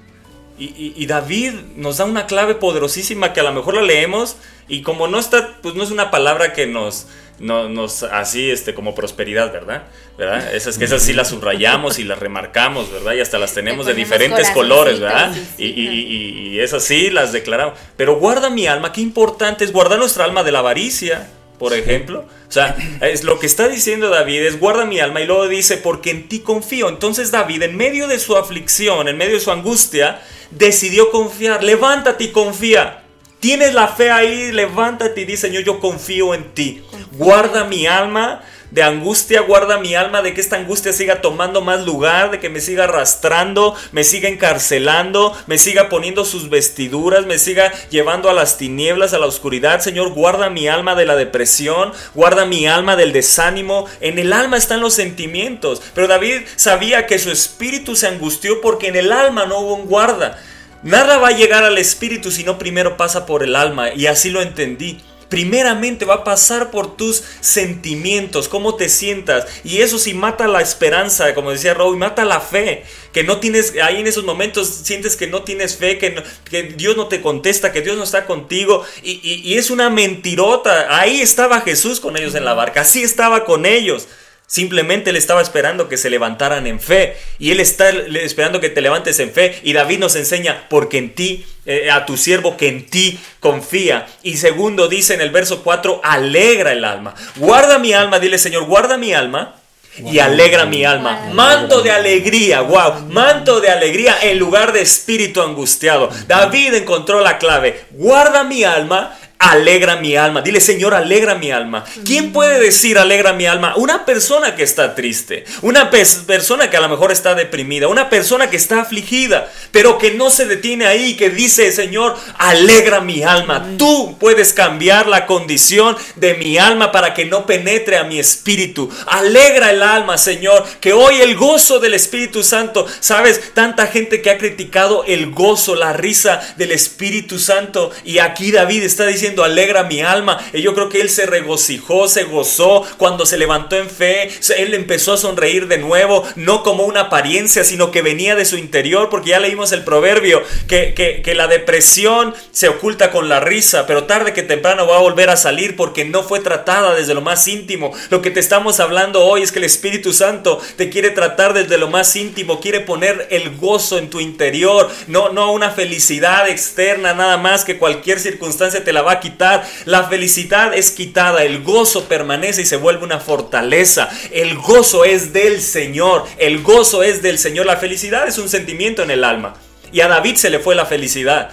Y, 0.60 1.04
David 1.08 1.54
nos 1.76 1.98
da 1.98 2.06
una 2.06 2.28
clave 2.28 2.54
poderosísima 2.54 3.34
que 3.34 3.40
a 3.40 3.44
lo 3.44 3.54
mejor 3.54 3.74
la 3.74 3.82
leemos 3.82 4.38
y 4.68 4.84
como 4.84 5.08
no 5.08 5.18
está, 5.18 5.58
pues 5.64 5.74
no 5.74 5.82
es 5.82 5.90
una 5.90 6.12
palabra 6.12 6.54
que 6.54 6.68
nos, 6.68 7.08
no, 7.40 7.70
nos 7.70 8.04
así 8.04 8.50
este 8.50 8.74
como 8.74 8.96
prosperidad, 8.96 9.52
¿verdad? 9.52 9.84
¿verdad? 10.18 10.56
Esas 10.56 10.78
que 10.78 10.86
esas 10.86 11.04
sí 11.04 11.14
las 11.14 11.30
subrayamos 11.30 12.00
y 12.00 12.04
las 12.04 12.18
remarcamos, 12.18 12.92
¿verdad? 12.92 13.14
Y 13.14 13.20
hasta 13.20 13.38
las 13.38 13.54
tenemos 13.54 13.86
de 13.86 13.94
diferentes 13.94 14.50
colores, 14.50 15.00
¿verdad? 15.00 15.36
Y, 15.58 15.66
y, 15.66 16.54
y, 16.54 16.60
esas 16.60 16.84
sí 16.84 17.10
las 17.12 17.32
declaramos. 17.32 17.78
Pero 17.96 18.18
guarda 18.20 18.50
mi 18.50 18.66
alma, 18.66 18.92
qué 18.92 19.02
importante 19.02 19.64
es 19.64 19.72
guardar 19.72 20.00
nuestra 20.00 20.26
alma 20.26 20.44
de 20.44 20.52
la 20.52 20.60
avaricia, 20.60 21.28
por 21.60 21.74
ejemplo. 21.74 22.26
O 22.48 22.52
sea, 22.52 22.76
es 23.02 23.24
lo 23.24 23.40
que 23.40 23.46
está 23.46 23.68
diciendo 23.68 24.10
David 24.10 24.42
es 24.44 24.60
guarda 24.60 24.86
mi 24.86 25.00
alma 25.00 25.22
y 25.22 25.28
luego 25.28 25.48
dice 25.48 25.78
porque 25.78 26.10
en 26.10 26.28
ti 26.28 26.40
confío. 26.40 26.90
Entonces 26.90 27.30
David 27.30 27.62
en 27.64 27.78
medio 27.78 28.08
de 28.08 28.18
su 28.20 28.36
aflicción, 28.36 29.08
en 29.08 29.18
medio 29.18 29.36
de 29.36 29.40
su 29.40 29.52
angustia, 29.52 30.22
decidió 30.50 31.12
confiar. 31.12 31.64
Levántate 31.64 32.26
y 32.26 32.32
confía. 32.32 33.04
Tienes 33.48 33.74
la 33.74 33.88
fe 33.88 34.12
ahí, 34.12 34.52
levántate 34.52 35.22
y 35.22 35.24
dice, 35.24 35.48
Señor, 35.48 35.64
yo 35.64 35.80
confío 35.80 36.34
en 36.34 36.54
ti. 36.54 36.84
Guarda 37.14 37.64
mi 37.64 37.88
alma 37.88 38.42
de 38.72 38.84
angustia, 38.84 39.40
guarda 39.40 39.78
mi 39.78 39.96
alma 39.96 40.22
de 40.22 40.34
que 40.34 40.42
esta 40.42 40.58
angustia 40.58 40.92
siga 40.92 41.22
tomando 41.22 41.62
más 41.62 41.86
lugar, 41.86 42.30
de 42.30 42.42
que 42.42 42.50
me 42.50 42.60
siga 42.60 42.84
arrastrando, 42.84 43.74
me 43.94 44.04
siga 44.04 44.28
encarcelando, 44.28 45.34
me 45.48 45.58
siga 45.58 45.88
poniendo 45.88 46.26
sus 46.26 46.50
vestiduras, 46.50 47.26
me 47.26 47.40
siga 47.40 47.72
llevando 47.90 48.30
a 48.30 48.34
las 48.34 48.58
tinieblas, 48.58 49.14
a 49.14 49.18
la 49.18 49.28
oscuridad. 49.28 49.80
Señor, 49.80 50.10
guarda 50.10 50.50
mi 50.50 50.68
alma 50.68 50.96
de 50.96 51.06
la 51.06 51.16
depresión, 51.16 51.94
guarda 52.16 52.46
mi 52.46 52.68
alma 52.68 52.98
del 52.98 53.14
desánimo. 53.14 53.86
En 54.02 54.20
el 54.20 54.34
alma 54.34 54.58
están 54.58 54.82
los 54.82 54.94
sentimientos. 54.94 55.82
Pero 55.96 56.10
David 56.10 56.42
sabía 56.58 57.08
que 57.08 57.18
su 57.18 57.32
espíritu 57.32 57.96
se 57.96 58.08
angustió 58.08 58.60
porque 58.60 58.90
en 58.90 58.98
el 58.98 59.14
alma 59.14 59.46
no 59.46 59.60
hubo 59.60 59.76
un 59.76 59.86
guarda. 59.86 60.38
Nada 60.84 61.18
va 61.18 61.30
a 61.30 61.38
llegar 61.38 61.64
al 61.64 61.78
espíritu 61.78 62.32
si 62.32 62.44
no 62.44 62.58
primero 62.58 62.98
pasa 62.98 63.26
por 63.26 63.44
el 63.44 63.56
alma 63.56 63.94
y 63.94 64.06
así 64.08 64.30
lo 64.30 64.42
entendí 64.42 65.00
primeramente 65.30 66.06
va 66.06 66.16
a 66.16 66.24
pasar 66.24 66.72
por 66.72 66.96
tus 66.96 67.24
sentimientos, 67.42 68.48
cómo 68.48 68.76
te 68.76 68.90
sientas. 68.90 69.46
Y 69.64 69.80
eso 69.80 70.00
sí 70.00 70.14
mata 70.14 70.48
la 70.48 70.62
esperanza, 70.62 71.34
como 71.34 71.52
decía 71.52 71.74
Robbie, 71.74 72.00
mata 72.00 72.26
la 72.26 72.40
fe. 72.40 72.84
Que 73.12 73.24
no 73.24 73.40
tienes, 73.40 73.74
ahí 73.82 73.98
en 73.98 74.08
esos 74.08 74.24
momentos 74.24 74.68
sientes 74.68 75.16
que 75.16 75.28
no 75.28 75.44
tienes 75.44 75.76
fe, 75.76 75.98
que, 75.98 76.64
Dios 76.76 76.96
no 76.96 77.08
te 77.08 77.22
contesta, 77.22 77.72
que 77.72 77.82
Dios 77.82 77.98
no 77.98 78.04
está 78.04 78.26
contigo. 78.26 78.86
Y, 79.04 79.20
y 79.22 79.58
es 79.58 79.70
una 79.70 79.90
mentirota. 79.90 81.00
Ahí 81.00 81.22
estaba 81.22 81.62
Jesús 81.62 82.00
con 82.00 82.18
ellos 82.18 82.36
en 82.36 82.46
la 82.46 82.54
barca, 82.54 82.82
así 82.82 83.04
estaba 83.04 83.46
con 83.46 83.66
ellos. 83.66 84.08
Simplemente 84.50 85.10
él 85.10 85.18
estaba 85.18 85.42
esperando 85.42 85.90
que 85.90 85.98
se 85.98 86.10
levantaran 86.10 86.68
en 86.68 86.80
fe. 86.80 87.18
Y 87.38 87.52
él 87.52 87.60
está 87.60 87.90
esperando 87.90 88.62
que 88.62 88.70
te 88.70 88.80
levantes 88.80 89.20
en 89.20 89.34
fe. 89.34 89.60
Y 89.62 89.74
David 89.74 90.00
nos 90.00 90.16
enseña, 90.16 90.68
porque 90.70 90.98
en 90.98 91.14
ti, 91.14 91.46
eh, 91.66 91.92
a 91.92 92.06
tu 92.06 92.16
siervo 92.16 92.56
que 92.56 92.70
en 92.70 92.86
ti 92.86 93.20
confía. 93.42 94.08
Y 94.24 94.38
segundo 94.38 94.88
dice 94.88 95.14
en 95.14 95.22
el 95.22 95.32
verso 95.32 95.64
4, 95.64 96.00
alegra 96.02 96.72
el 96.72 96.86
alma. 96.86 97.14
Guarda 97.36 97.78
mi 97.78 97.92
alma, 97.92 98.20
dile 98.20 98.38
Señor, 98.38 98.64
guarda 98.64 98.98
mi 98.98 99.14
alma. 99.14 99.56
Y 99.98 100.20
alegra 100.20 100.66
mi 100.66 100.86
alma. 100.86 101.30
Manto 101.34 101.82
de 101.82 101.92
alegría, 101.92 102.62
wow. 102.62 103.02
Manto 103.10 103.60
de 103.60 103.70
alegría 103.70 104.16
en 104.22 104.38
lugar 104.38 104.72
de 104.72 104.82
espíritu 104.82 105.42
angustiado. 105.42 106.10
David 106.28 106.76
encontró 106.76 107.20
la 107.20 107.38
clave. 107.38 107.86
Guarda 107.92 108.44
mi 108.44 108.64
alma 108.64 109.18
alegra 109.40 109.98
mi 109.98 110.16
alma. 110.16 110.42
Dile, 110.42 110.60
Señor, 110.60 110.94
alegra 110.94 111.36
mi 111.36 111.52
alma. 111.52 111.86
¿Quién 112.06 112.32
puede 112.34 112.60
decir 112.60 112.98
alegra 112.98 113.34
mi 113.34 113.46
alma? 113.46 113.74
Una 113.76 114.06
persona 114.06 114.56
que 114.56 114.64
está 114.64 114.96
triste, 114.96 115.46
una 115.62 115.90
persona 115.90 116.70
que 116.70 116.78
a 116.78 116.82
lo 116.82 116.90
mejor 116.90 117.12
está 117.12 117.36
deprimida, 117.36 117.88
una 117.88 118.10
persona 118.10 118.50
que 118.50 118.58
está 118.58 118.82
afligida, 118.82 119.52
pero 119.72 119.98
que 119.98 120.12
no 120.12 120.30
se 120.30 120.46
detiene 120.46 120.86
ahí, 120.86 121.16
que 121.16 121.30
dice, 121.30 121.72
Señor, 121.72 122.16
alegra 122.38 123.02
mi 123.02 123.24
alma. 123.24 123.66
Tú 123.78 124.18
puedes 124.20 124.54
cambiar 124.54 125.08
la 125.08 125.26
condición 125.26 125.96
de 126.16 126.34
mi 126.36 126.58
alma 126.58 126.92
para 126.92 127.14
que 127.14 127.26
no 127.26 127.46
penetre 127.46 127.98
a 127.98 128.04
mi 128.04 128.20
espíritu. 128.20 128.90
Alegra 129.08 129.72
el 129.72 129.84
alma, 129.84 130.18
Señor, 130.18 130.66
que 130.80 130.94
hoy 130.94 131.22
el 131.22 131.36
gozo 131.36 131.80
del 131.80 131.94
Espíritu 131.94 132.44
Santo, 132.44 132.86
sabes, 133.00 133.54
tanta 133.54 133.88
gente 133.88 134.22
que 134.22 134.30
ha 134.30 134.38
criticado 134.38 135.04
el 135.06 135.32
gozo, 135.32 135.76
la 135.76 135.94
risa 135.94 136.42
del 136.58 136.72
Espíritu 136.72 137.40
Santo, 137.40 137.92
y 138.04 138.20
aquí 138.20 138.52
David 138.52 138.84
está 138.84 139.06
diciendo, 139.06 139.27
alegra 139.44 139.84
mi 139.84 140.02
alma. 140.02 140.38
Y 140.54 140.62
yo 140.62 140.74
creo 140.74 140.90
que 140.90 141.02
él 141.02 141.10
se 141.10 141.26
regocijó, 141.26 142.08
se 142.08 142.24
gozó 142.24 142.84
cuando 142.98 143.26
se 143.26 143.38
levantó 143.38 143.76
en 143.76 143.90
fe. 143.90 144.30
Él 144.58 144.74
empezó 144.74 145.14
a 145.14 145.18
sonreír 145.18 145.68
de 145.68 145.78
nuevo, 145.78 146.24
no 146.36 146.64
como 146.64 146.84
una 146.84 147.02
apariencia, 147.02 147.64
sino 147.64 147.92
que 147.92 148.02
venía 148.02 148.36
de 148.36 148.46
su 148.46 148.58
interior, 148.58 149.10
porque 149.10 149.32
ya 149.32 149.40
leímos 149.40 149.72
el 149.72 149.84
proverbio, 149.84 150.42
que, 150.68 150.94
que 151.24 151.36
la 151.36 151.48
depresión 151.48 152.34
se 152.52 152.70
oculta 152.70 153.12
con 153.12 153.30
la 153.30 153.40
risa, 153.40 153.86
pero 153.88 154.06
tarde 154.06 154.34
que 154.34 154.44
temprano 154.44 154.88
va 154.88 154.98
a 154.98 155.02
volver 155.02 155.30
a 155.30 155.38
salir 155.38 155.76
porque 155.76 156.06
no 156.06 156.24
fue 156.24 156.40
tratada 156.40 156.94
desde 156.96 157.14
lo 157.14 157.22
más 157.22 157.48
íntimo. 157.48 157.92
Lo 158.10 158.22
que 158.22 158.32
te 158.32 158.40
estamos 158.40 158.80
hablando 158.80 159.26
hoy 159.26 159.42
es 159.44 159.52
que 159.52 159.60
el 159.60 159.66
Espíritu 159.66 160.14
Santo 160.14 160.60
te 160.76 160.90
quiere 160.90 161.12
tratar 161.12 161.54
desde 161.54 161.78
lo 161.78 161.90
más 161.90 162.16
íntimo, 162.16 162.60
quiere 162.60 162.80
poner 162.80 163.28
el 163.32 163.56
gozo 163.56 163.98
en 163.98 164.10
tu 164.10 164.20
interior, 164.20 164.90
no, 165.08 165.30
no 165.30 165.52
una 165.52 165.72
felicidad 165.72 166.48
externa 166.50 167.14
nada 167.14 167.38
más 167.38 167.64
que 167.64 167.78
cualquier 167.78 168.20
circunstancia 168.20 168.84
te 168.84 168.94
la 168.94 169.02
va 169.02 169.14
a 169.14 169.17
quitar. 169.20 169.68
La 169.86 170.04
felicidad 170.06 170.74
es 170.74 170.92
quitada, 170.92 171.44
el 171.44 171.64
gozo 171.64 172.06
permanece 172.06 172.62
y 172.62 172.66
se 172.66 172.78
vuelve 172.78 173.04
una 173.04 173.20
fortaleza. 173.20 174.10
El 174.32 174.56
gozo 174.56 175.06
es 175.06 175.34
del 175.34 175.62
Señor, 175.62 176.26
el 176.38 176.62
gozo 176.64 177.04
es 177.04 177.22
del 177.22 177.40
Señor. 177.40 177.66
La 177.66 177.78
felicidad 177.78 178.28
es 178.28 178.38
un 178.38 178.50
sentimiento 178.50 179.04
en 179.04 179.12
el 179.12 179.24
alma. 179.24 179.56
Y 179.92 180.02
a 180.02 180.08
David 180.08 180.36
se 180.36 180.50
le 180.50 180.60
fue 180.60 180.76
la 180.76 180.86
felicidad. 180.86 181.52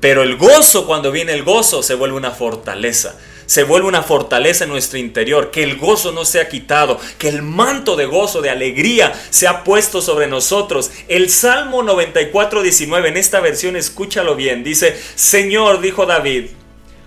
Pero 0.00 0.22
el 0.22 0.36
gozo, 0.36 0.86
cuando 0.86 1.10
viene 1.10 1.32
el 1.32 1.42
gozo, 1.42 1.82
se 1.82 1.94
vuelve 1.94 2.16
una 2.16 2.30
fortaleza 2.30 3.16
se 3.46 3.62
vuelve 3.62 3.88
una 3.88 4.02
fortaleza 4.02 4.64
en 4.64 4.70
nuestro 4.70 4.98
interior, 4.98 5.50
que 5.50 5.62
el 5.62 5.78
gozo 5.78 6.12
no 6.12 6.24
sea 6.24 6.48
quitado, 6.48 7.00
que 7.18 7.28
el 7.28 7.42
manto 7.42 7.96
de 7.96 8.06
gozo, 8.06 8.42
de 8.42 8.50
alegría, 8.50 9.12
sea 9.30 9.64
puesto 9.64 10.02
sobre 10.02 10.26
nosotros. 10.26 10.90
El 11.08 11.30
Salmo 11.30 11.82
94, 11.82 12.62
19, 12.62 13.08
en 13.08 13.16
esta 13.16 13.40
versión, 13.40 13.76
escúchalo 13.76 14.34
bien, 14.34 14.64
dice, 14.64 15.00
Señor, 15.14 15.80
dijo 15.80 16.06
David, 16.06 16.46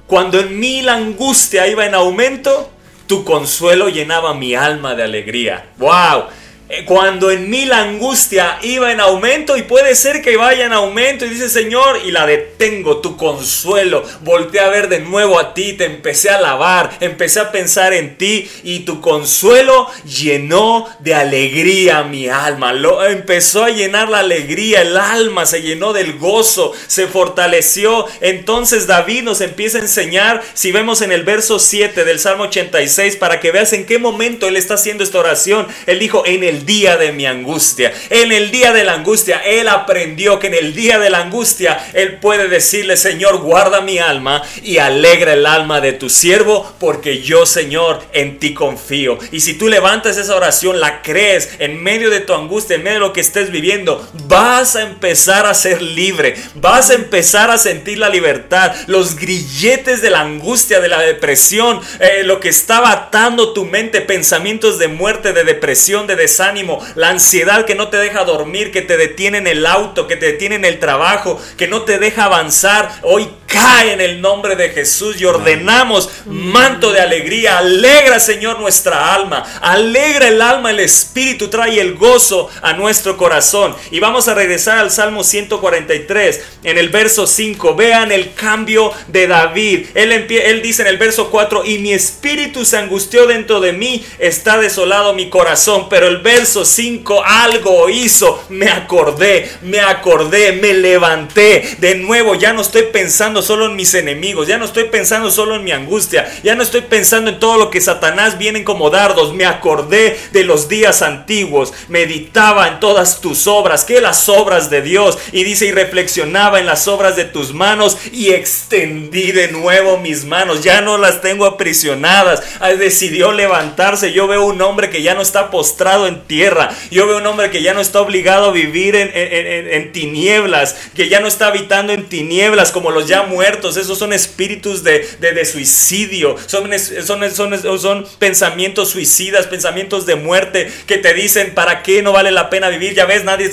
cuando 0.10 0.39
en 0.39 0.60
mí 0.60 0.82
la 0.82 0.95
angustia 0.95 1.68
iba 1.68 1.86
en 1.86 1.93
aumento, 1.93 2.72
tu 3.05 3.24
consuelo 3.24 3.89
llenaba 3.89 4.34
mi 4.34 4.55
alma 4.55 4.95
de 4.95 5.03
alegría. 5.03 5.68
¡Wow! 5.78 6.24
Eh, 6.72 6.86
cuando 6.86 7.32
en 7.32 7.50
mí 7.50 7.66
la 7.66 7.82
angustia 7.82 8.60
iba 8.62 8.92
en 8.92 9.00
aumento 9.00 9.58
y 9.58 9.64
puede 9.64 9.96
ser 9.96 10.22
que 10.22 10.38
vaya 10.38 10.68
en 10.68 10.74
aumento 10.74 11.26
y 11.26 11.30
dice 11.30 11.50
Señor 11.50 12.02
y 12.06 12.12
la 12.12 12.28
detengo, 12.28 12.98
tu 12.98 13.18
consuelo, 13.18 14.04
volteé 14.22 14.60
a 14.60 14.70
ver 14.70 14.88
de 14.88 15.00
nuevo 15.00 15.40
a 15.40 15.56
ti, 15.56 15.74
te 15.74 15.86
empecé 15.86 16.30
a 16.30 16.36
alabar, 16.36 16.92
empecé 17.00 17.40
a 17.40 17.52
pensar 17.52 17.94
en 17.94 18.20
ti 18.20 18.48
y 18.64 18.82
tu 18.82 19.02
consuelo 19.02 19.88
llenó 20.06 20.88
de 21.00 21.16
alegría 21.16 22.04
mi 22.04 22.28
alma, 22.28 22.72
empezó 23.10 23.64
a 23.64 23.72
llenar 23.72 24.10
la 24.10 24.20
alegría, 24.20 24.84
el 24.84 24.96
alma 24.96 25.48
se 25.48 25.64
llenó 25.64 25.92
del 25.92 26.20
gozo, 26.20 26.74
se 26.86 27.08
fortaleció. 27.08 28.06
Entonces 28.22 28.86
David 28.86 29.24
nos 29.24 29.42
empieza 29.42 29.80
a 29.80 29.82
enseñar, 29.82 30.44
si 30.54 30.72
vemos 30.72 31.02
en 31.02 31.12
el 31.12 31.24
verso 31.24 31.58
7 31.58 32.06
del 32.06 32.20
Salmo 32.20 32.44
86, 32.44 33.16
para 33.16 33.40
que 33.40 33.52
veas 33.52 33.74
en 33.74 33.88
qué 33.88 33.98
momento 33.98 34.48
él 34.48 34.56
está 34.56 34.76
haciendo 34.76 35.04
esta 35.04 35.18
oración, 35.18 35.68
él 35.88 35.98
dijo, 35.98 36.24
en 36.28 36.44
el 36.44 36.59
día 36.66 36.97
de 36.97 37.12
mi 37.12 37.26
angustia. 37.26 37.93
En 38.10 38.32
el 38.32 38.51
día 38.51 38.74
de 38.74 38.84
la 38.84 38.93
angustia, 38.93 39.38
Él 39.45 39.68
aprendió 39.68 40.39
que 40.39 40.47
en 40.47 40.53
el 40.53 40.74
día 40.74 40.99
de 40.99 41.10
la 41.10 41.20
angustia, 41.20 41.89
Él 41.93 42.18
puede 42.18 42.47
decirle, 42.47 42.97
Señor, 42.97 43.38
guarda 43.39 43.82
mi 43.82 43.99
alma 43.99 44.43
y 44.64 44.78
alegra 44.78 45.34
el 45.34 45.45
alma 45.45 45.82
de 45.82 45.93
tu 45.93 46.10
siervo, 46.10 46.72
porque 46.80 47.22
yo, 47.22 47.45
Señor, 47.45 48.01
en 48.14 48.39
ti 48.39 48.53
confío. 48.53 49.18
Y 49.32 49.41
si 49.41 49.53
tú 49.53 49.68
levantas 49.68 50.18
esa 50.18 50.36
oración, 50.36 50.80
la 50.80 51.01
crees 51.01 51.49
en 51.60 51.82
medio 51.82 52.10
de 52.10 52.20
tu 52.20 52.34
angustia, 52.34 52.76
en 52.76 52.84
medio 52.84 52.99
de 52.99 53.07
lo 53.07 53.14
que 53.14 53.22
estés 53.22 53.51
viviendo, 53.51 54.07
vas 54.28 54.76
a 54.76 54.82
empezar 54.82 55.45
a 55.45 55.53
ser 55.53 55.82
libre, 55.82 56.36
vas 56.55 56.89
a 56.89 56.95
empezar 56.95 57.49
a 57.49 57.57
sentir 57.57 57.97
la 57.97 58.10
libertad, 58.10 58.76
los 58.88 59.16
grilletes 59.16 60.01
de 60.01 60.10
la 60.10 60.22
angustia, 60.22 60.80
de 60.80 60.88
la 60.88 61.01
depresión, 61.01 61.82
eh, 61.99 62.24
lo 62.24 62.39
que 62.39 62.49
estaba 62.49 62.91
atando 62.91 63.53
tu 63.53 63.66
mente, 63.66 64.01
pensamientos 64.01 64.80
de 64.80 64.88
muerte, 64.88 65.34
de 65.34 65.43
depresión, 65.43 66.07
de 66.07 66.16
desánimo 66.16 66.49
ánimo, 66.50 66.86
la 66.95 67.10
ansiedad 67.10 67.66
que 67.66 67.76
no 67.76 67.89
te 67.89 67.97
deja 67.97 68.26
dormir, 68.26 68.72
que 68.72 68.82
te 68.82 68.97
detiene 68.97 69.38
en 69.38 69.47
el 69.47 69.66
auto, 69.66 70.08
que 70.08 70.16
te 70.16 70.26
detiene 70.28 70.56
en 70.56 70.66
el 70.66 70.80
trabajo, 70.80 71.39
que 71.58 71.68
no 71.68 71.84
te 71.84 72.00
deja 72.00 72.26
avanzar. 72.26 72.91
Hoy 73.04 73.30
cae 73.50 73.93
en 73.93 74.02
el 74.02 74.22
nombre 74.22 74.56
de 74.56 74.70
Jesús 74.70 75.20
y 75.20 75.26
ordenamos 75.26 76.10
manto 76.26 76.91
de 76.91 77.02
alegría. 77.02 77.58
Alegra, 77.58 78.20
Señor, 78.20 78.60
nuestra 78.60 79.14
alma. 79.14 79.43
Alegra 79.62 80.28
el 80.28 80.41
alma, 80.41 80.72
el 80.72 80.80
espíritu, 80.80 81.50
trae 81.50 81.80
el 81.80 81.95
gozo 81.95 82.50
a 82.62 82.74
nuestro 82.74 83.18
corazón. 83.18 83.76
Y 83.91 84.00
vamos 84.00 84.28
a 84.28 84.36
regresar 84.36 84.78
al 84.78 84.91
Salmo 84.91 85.24
143, 85.24 86.41
en 86.64 86.78
el 86.78 86.89
verso 86.89 87.26
5. 87.26 87.76
Vean 87.76 88.12
el 88.12 88.34
cambio 88.34 88.91
de 89.08 89.28
David. 89.28 89.88
Él, 89.95 90.12
él 90.12 90.62
dice 90.62 90.84
en 90.84 90.88
el 90.88 90.97
verso 90.97 91.30
4, 91.30 91.66
y 91.66 91.80
mi 91.80 91.93
espíritu 91.93 92.66
se 92.66 92.78
angustió 92.78 93.26
dentro 93.26 93.60
de 93.60 93.74
mí, 93.74 94.06
está 94.20 94.58
desolado 94.58 95.14
mi 95.14 95.30
corazón. 95.30 95.89
Pero 95.89 96.08
el 96.08 96.18
5, 96.46 97.24
algo 97.26 97.90
hizo. 97.90 98.44
Me 98.50 98.70
acordé, 98.70 99.50
me 99.62 99.80
acordé, 99.80 100.54
me 100.54 100.74
levanté. 100.74 101.78
De 101.80 101.96
nuevo, 101.96 102.36
ya 102.36 102.54
no 102.54 102.62
estoy 102.62 102.84
pensando 102.84 103.42
solo 103.42 103.66
en 103.68 103.76
mis 103.76 103.94
enemigos, 103.94 104.48
ya 104.48 104.58
no 104.58 104.66
estoy 104.66 104.86
pensando 104.86 105.32
solo 105.32 105.56
en 105.56 105.64
mi 105.64 105.72
angustia, 105.72 106.32
ya 106.44 106.56
no 106.56 106.64
estoy 106.64 106.82
pensando 106.82 107.32
en 107.32 107.40
todo 107.40 107.58
lo 107.58 107.70
que 107.70 107.82
Satanás 107.82 108.38
viene 108.38 108.64
como 108.64 108.90
dardos. 108.90 109.34
Me 109.34 109.46
acordé 109.46 110.20
de 110.32 110.44
los 110.44 110.68
días 110.70 111.02
antiguos, 111.02 111.74
meditaba 111.88 112.68
en 112.68 112.80
todas 112.80 113.22
tus 113.22 113.48
obras, 113.48 113.86
que 113.86 114.02
las 114.02 114.30
obras 114.30 114.70
de 114.70 114.82
Dios, 114.82 115.18
y 115.32 115.44
dice 115.44 115.66
y 115.66 115.72
reflexionaba 115.72 116.60
en 116.60 116.66
las 116.66 116.88
obras 116.88 117.16
de 117.16 117.26
tus 117.26 117.54
manos 117.54 117.98
y 118.12 118.30
extendí 118.30 119.32
de 119.32 119.52
nuevo 119.52 119.98
mis 119.98 120.26
manos, 120.26 120.64
ya 120.64 120.82
no 120.82 120.98
las 120.98 121.22
tengo 121.22 121.46
aprisionadas. 121.46 122.42
Decidió 122.78 123.32
levantarse. 123.32 124.14
Yo 124.14 124.28
veo 124.28 124.46
un 124.46 124.62
hombre 124.62 124.90
que 124.90 125.02
ya 125.02 125.14
no 125.14 125.22
está 125.22 125.50
postrado 125.50 126.08
en 126.08 126.22
tierra, 126.30 126.70
yo 126.92 127.08
veo 127.08 127.18
un 127.18 127.26
hombre 127.26 127.50
que 127.50 127.62
ya 127.62 127.74
no 127.74 127.82
está 127.82 128.00
obligado 128.00 128.50
a 128.50 128.52
vivir 128.54 128.96
en, 128.96 129.92
tinieblas, 129.92 130.76
que 130.96 131.10
ya 131.10 131.20
no 131.20 131.28
está 131.28 131.48
habitando 131.48 131.92
en 131.92 132.08
tinieblas 132.08 132.72
como 132.72 132.92
los 132.92 133.08
ya 133.08 133.24
muertos, 133.24 133.76
esos 133.76 133.98
son 133.98 134.14
espíritus 134.14 134.84
de, 134.84 135.46
suicidio, 135.46 136.36
son, 136.46 136.70
son, 137.04 137.36
son, 137.36 137.80
son 137.80 138.08
pensamientos 138.20 138.92
suicidas, 138.92 139.48
pensamientos 139.48 140.06
de 140.06 140.16
muerte 140.16 140.72
que 140.86 140.98
te 140.98 141.14
dicen 141.14 141.54
para 141.56 141.82
qué 141.82 142.04
no 142.04 142.12
vale 142.12 142.32
la 142.32 142.50
pena 142.50 142.70
vivir. 142.70 142.94
Ya 142.94 143.06
ves, 143.06 143.24
nadie, 143.24 143.50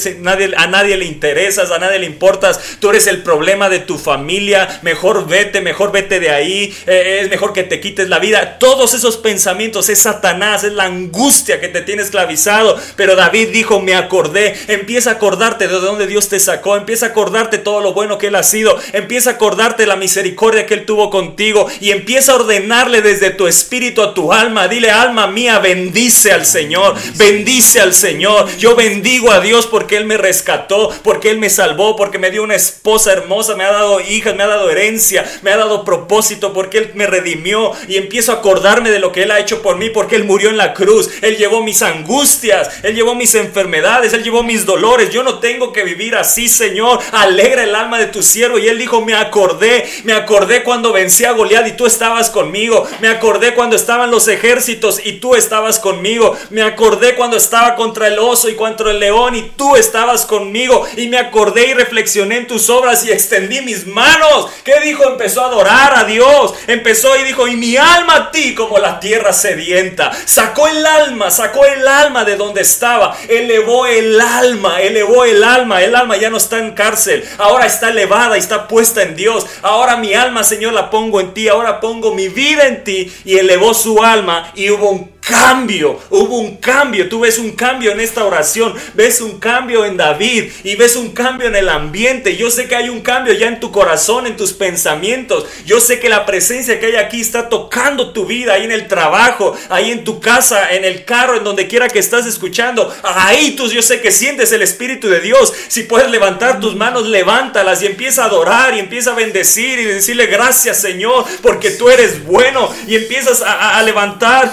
a 0.57 0.66
nadie 0.66 0.97
le 0.99 1.07
interesas, 1.07 1.70
a 1.70 1.79
nadie 1.79 1.99
le 1.99 2.07
importas, 2.07 2.77
tú 2.79 2.91
eres 2.91 3.07
el 3.07 3.22
problema 3.22 3.70
de 3.70 3.79
tu 3.79 3.97
familia, 3.97 4.81
mejor 4.83 5.27
vete, 5.27 5.62
mejor 5.62 5.93
vete 5.93 6.20
de 6.20 6.29
ahí, 6.29 6.77
eh, 6.87 7.20
es 7.22 7.31
mejor 7.31 7.55
que 7.55 7.62
te 7.62 7.81
quites 7.81 8.11
la 8.11 8.18
vida. 8.18 8.59
Todos 8.59 8.93
esos 8.93 9.16
pensamientos 9.16 9.89
es 9.89 10.03
Satanás, 10.03 10.62
es 10.64 10.74
la 10.74 10.85
angustia 10.85 11.59
que 11.59 11.68
te 11.68 11.81
tiene 11.81 12.03
esclavizado. 12.03 12.55
Pero 12.96 13.16
David 13.16 13.48
dijo, 13.52 13.80
me 13.80 13.94
acordé, 13.94 14.54
empieza 14.68 15.11
a 15.11 15.12
acordarte 15.14 15.68
de 15.68 15.74
dónde 15.74 16.07
Dios 16.07 16.28
te 16.28 16.40
sacó, 16.40 16.76
empieza 16.76 17.07
a 17.07 17.09
acordarte 17.11 17.59
todo 17.59 17.80
lo 17.80 17.92
bueno 17.92 18.18
que 18.18 18.28
Él 18.28 18.34
ha 18.34 18.42
sido, 18.42 18.78
empieza 18.92 19.30
a 19.30 19.32
acordarte 19.34 19.86
la 19.86 19.96
misericordia 19.96 20.66
que 20.66 20.74
Él 20.74 20.86
tuvo 20.86 21.11
contigo. 21.11 21.68
Y 21.80 21.90
empieza 21.90 22.32
a 22.32 22.36
ordenarle 22.36 23.02
desde 23.02 23.30
tu 23.30 23.46
espíritu 23.46 24.02
a 24.02 24.14
tu 24.14 24.32
alma. 24.32 24.68
Dile, 24.68 24.90
alma 24.90 25.26
mía, 25.26 25.59
bendice 25.59 26.32
al 26.32 26.46
Señor, 26.46 26.94
bendice 27.16 27.80
al 27.80 27.92
Señor. 27.92 28.48
Yo 28.59 28.74
bendigo 28.76 29.30
a 29.30 29.40
Dios 29.40 29.66
porque 29.66 29.96
Él 29.96 30.07
me 30.07 30.16
rescató, 30.16 30.90
porque 31.02 31.30
Él 31.30 31.38
me 31.38 31.50
salvó, 31.50 31.96
porque 31.96 32.18
me 32.18 32.30
dio 32.30 32.42
una 32.42 32.54
esposa 32.54 33.12
hermosa, 33.12 33.57
me 33.57 33.64
ha 33.64 33.72
dado 33.72 34.00
hijas, 34.00 34.34
me 34.34 34.42
ha 34.42 34.48
dado 34.48 34.70
herencia, 34.70 35.24
me 35.42 35.50
ha 35.52 35.57
dado 35.57 35.84
propósito, 35.84 36.52
porque 36.52 36.78
Él 36.78 36.90
me 36.94 37.07
redimió 37.07 37.72
y 37.88 37.96
empiezo 37.96 38.32
a 38.32 38.36
acordarme 38.36 38.90
de 38.90 38.98
lo 38.98 39.12
que 39.12 39.22
Él 39.22 39.30
ha 39.30 39.40
hecho 39.40 39.62
por 39.62 39.76
mí, 39.76 39.90
porque 39.90 40.16
Él 40.16 40.24
murió 40.24 40.50
en 40.50 40.57
la 40.57 40.74
cruz, 40.74 41.11
Él 41.22 41.36
llevó 41.36 41.62
mis 41.62 41.82
angustias, 41.82 42.45
Él 42.82 42.94
llevó 42.94 43.14
mis 43.14 43.34
enfermedades, 43.34 44.12
Él 44.12 44.22
llevó 44.22 44.42
mis 44.42 44.64
dolores. 44.64 45.11
Yo 45.11 45.22
no 45.22 45.38
tengo 45.38 45.72
que 45.72 45.84
vivir 45.84 46.16
así, 46.16 46.49
Señor. 46.49 47.01
Alegra 47.12 47.64
el 47.64 47.74
alma 47.74 47.99
de 47.99 48.07
tu 48.07 48.22
siervo. 48.22 48.59
Y 48.59 48.68
Él 48.68 48.78
dijo, 48.78 49.01
me 49.01 49.14
acordé 49.14 49.86
me 50.05 50.12
acordé 50.12 50.62
cuando 50.62 50.92
vencí 50.92 51.24
a 51.24 51.32
Goliat 51.32 51.66
y 51.66 51.72
tú 51.72 51.86
estabas 51.86 52.30
conmigo, 52.30 52.86
me 53.01 53.09
acordé 53.09 53.55
cuando 53.55 53.76
estaban 53.76 54.11
los 54.11 54.28
ejércitos 54.28 55.01
y 55.05 55.14
tú 55.14 55.34
estabas 55.34 55.78
conmigo, 55.78 56.36
me 56.51 56.62
acordé 56.62 57.14
cuando 57.14 57.36
estaba 57.36 57.74
contra 57.74 58.09
el 58.09 58.18
oso 58.18 58.49
y 58.49 58.55
contra 58.55 58.90
el 58.90 59.01
león 59.01 59.34
y 59.34 59.42
tú 59.57 59.76
estabas 59.76 60.26
conmigo 60.26 60.86
y 60.97 61.09
me 61.09 61.18
acordé 61.18 61.68
y 61.68 61.74
reflexioné 61.74 62.38
en 62.38 62.47
tus 62.47 62.70
obras 62.70 63.05
y 63.05 63.12
extendí 63.12 63.61
mis 63.62 63.86
manos. 63.86 64.49
¿Qué 64.64 64.80
dijo? 64.80 65.05
Empezó 65.05 65.42
a 65.42 65.47
adorar 65.47 65.99
a 65.99 66.05
Dios, 66.05 66.55
empezó 66.66 67.16
y 67.16 67.24
dijo, 67.24 67.49
y 67.49 67.57
mi 67.57 67.76
alma 67.76 68.16
a 68.16 68.30
ti 68.30 68.55
como 68.55 68.78
la 68.78 69.01
tierra 69.01 69.32
sedienta, 69.32 70.12
sacó 70.24 70.68
el 70.68 70.84
alma, 70.84 71.30
sacó 71.30 71.64
el 71.64 71.86
alma 71.86 72.24
de 72.24 72.36
donde 72.37 72.62
estaba, 72.62 73.16
elevó 73.28 73.87
el 73.87 74.20
alma, 74.20 74.80
elevó 74.80 75.24
el 75.24 75.43
alma, 75.43 75.82
el 75.82 75.95
alma 75.95 76.16
ya 76.16 76.30
no 76.30 76.37
está 76.37 76.59
en 76.59 76.72
cárcel, 76.72 77.24
ahora 77.39 77.66
está 77.66 77.91
elevada 77.91 78.37
y 78.37 78.41
está 78.41 78.68
puesta 78.68 79.03
en 79.03 79.16
Dios. 79.16 79.47
Ahora 79.62 79.97
mi 79.97 80.14
alma, 80.14 80.45
Señor, 80.45 80.72
la 80.72 80.91
pongo 80.91 81.20
en 81.20 81.34
ti. 81.34 81.49
Ahora 81.49 81.80
pongo 81.80 82.14
mi 82.14 82.28
vida 82.28 82.66
en 82.66 82.84
ti. 82.84 83.12
Y 83.24 83.39
elevó 83.39 83.74
su 83.74 84.03
alma 84.03 84.53
y 84.55 84.70
hubo 84.70 84.91
un 84.91 85.16
cambio, 85.27 85.99
hubo 86.11 86.39
un 86.39 86.57
cambio. 86.57 87.09
Tú 87.09 87.20
ves 87.20 87.39
un 87.39 87.53
cambio 87.53 87.93
en 87.93 88.01
esta 88.01 88.24
oración, 88.24 88.74
ves 88.95 89.20
un 89.20 89.39
cambio 89.39 89.85
en 89.85 89.97
David 89.97 90.51
y 90.64 90.77
ves 90.77 90.97
un 90.97 91.11
cambio 91.11 91.49
en 91.49 91.57
el 91.57 91.68
ambiente. 91.68 92.37
Yo 92.37 92.51
sé 92.51 92.68
que 92.68 92.77
hay 92.77 92.89
un 92.89 93.01
cambio 93.01 93.35
ya 93.35 93.49
en 93.49 93.61
tu 93.61 93.72
corazón, 93.72 94.27
en 94.27 94.37
tus 94.37 94.53
pensamientos. 94.53 95.47
Yo 95.66 95.81
sé 95.81 95.99
que 95.99 96.09
la 96.09 96.24
presencia 96.27 96.79
que 96.79 96.87
hay 96.87 96.97
aquí 96.97 97.20
está 97.20 97.49
tocando 97.49 98.12
tu 98.12 98.27
vida, 98.27 98.55
ahí 98.55 98.64
en 98.64 98.72
el 98.72 98.89
trabajo, 98.89 99.57
ahí 99.68 99.91
en 99.91 100.05
tu 100.05 100.20
casa, 100.20 100.72
en 100.72 100.85
el 100.85 101.05
carro, 101.05 101.37
en 101.37 101.45
donde 101.45 101.66
quiera 101.66 101.89
que 101.89 101.99
estás 101.99 102.27
escuchando. 102.27 102.95
Ahí 103.03 103.57
tú 103.57 103.68
yo 103.68 103.83
sé 103.83 104.01
que 104.01 104.12
sientes 104.12 104.53
el 104.53 104.62
Espíritu 104.62 105.09
de 105.09 105.20
Dios. 105.20 105.53
Si 105.68 105.83
puedes 105.83 106.11
levantar 106.11 106.61
tus 106.61 106.77
manos, 106.77 107.07
levántalas 107.09 107.83
y 107.83 107.87
empieza 107.87 108.22
a 108.22 108.27
adorar 108.27 108.74
y 108.74 108.79
empieza 108.79 109.12
a 109.12 109.14
bendecir 109.14 109.79
y 109.79 109.85
decirle 109.85 110.27
gracias 110.27 110.81
Señor 110.81 111.24
porque 111.43 111.70
tú 111.70 111.89
eres 111.89 112.24
bueno 112.24 112.72
y 112.87 112.97
empiezas 112.97 113.43
a, 113.43 113.83
levantar 113.83 114.53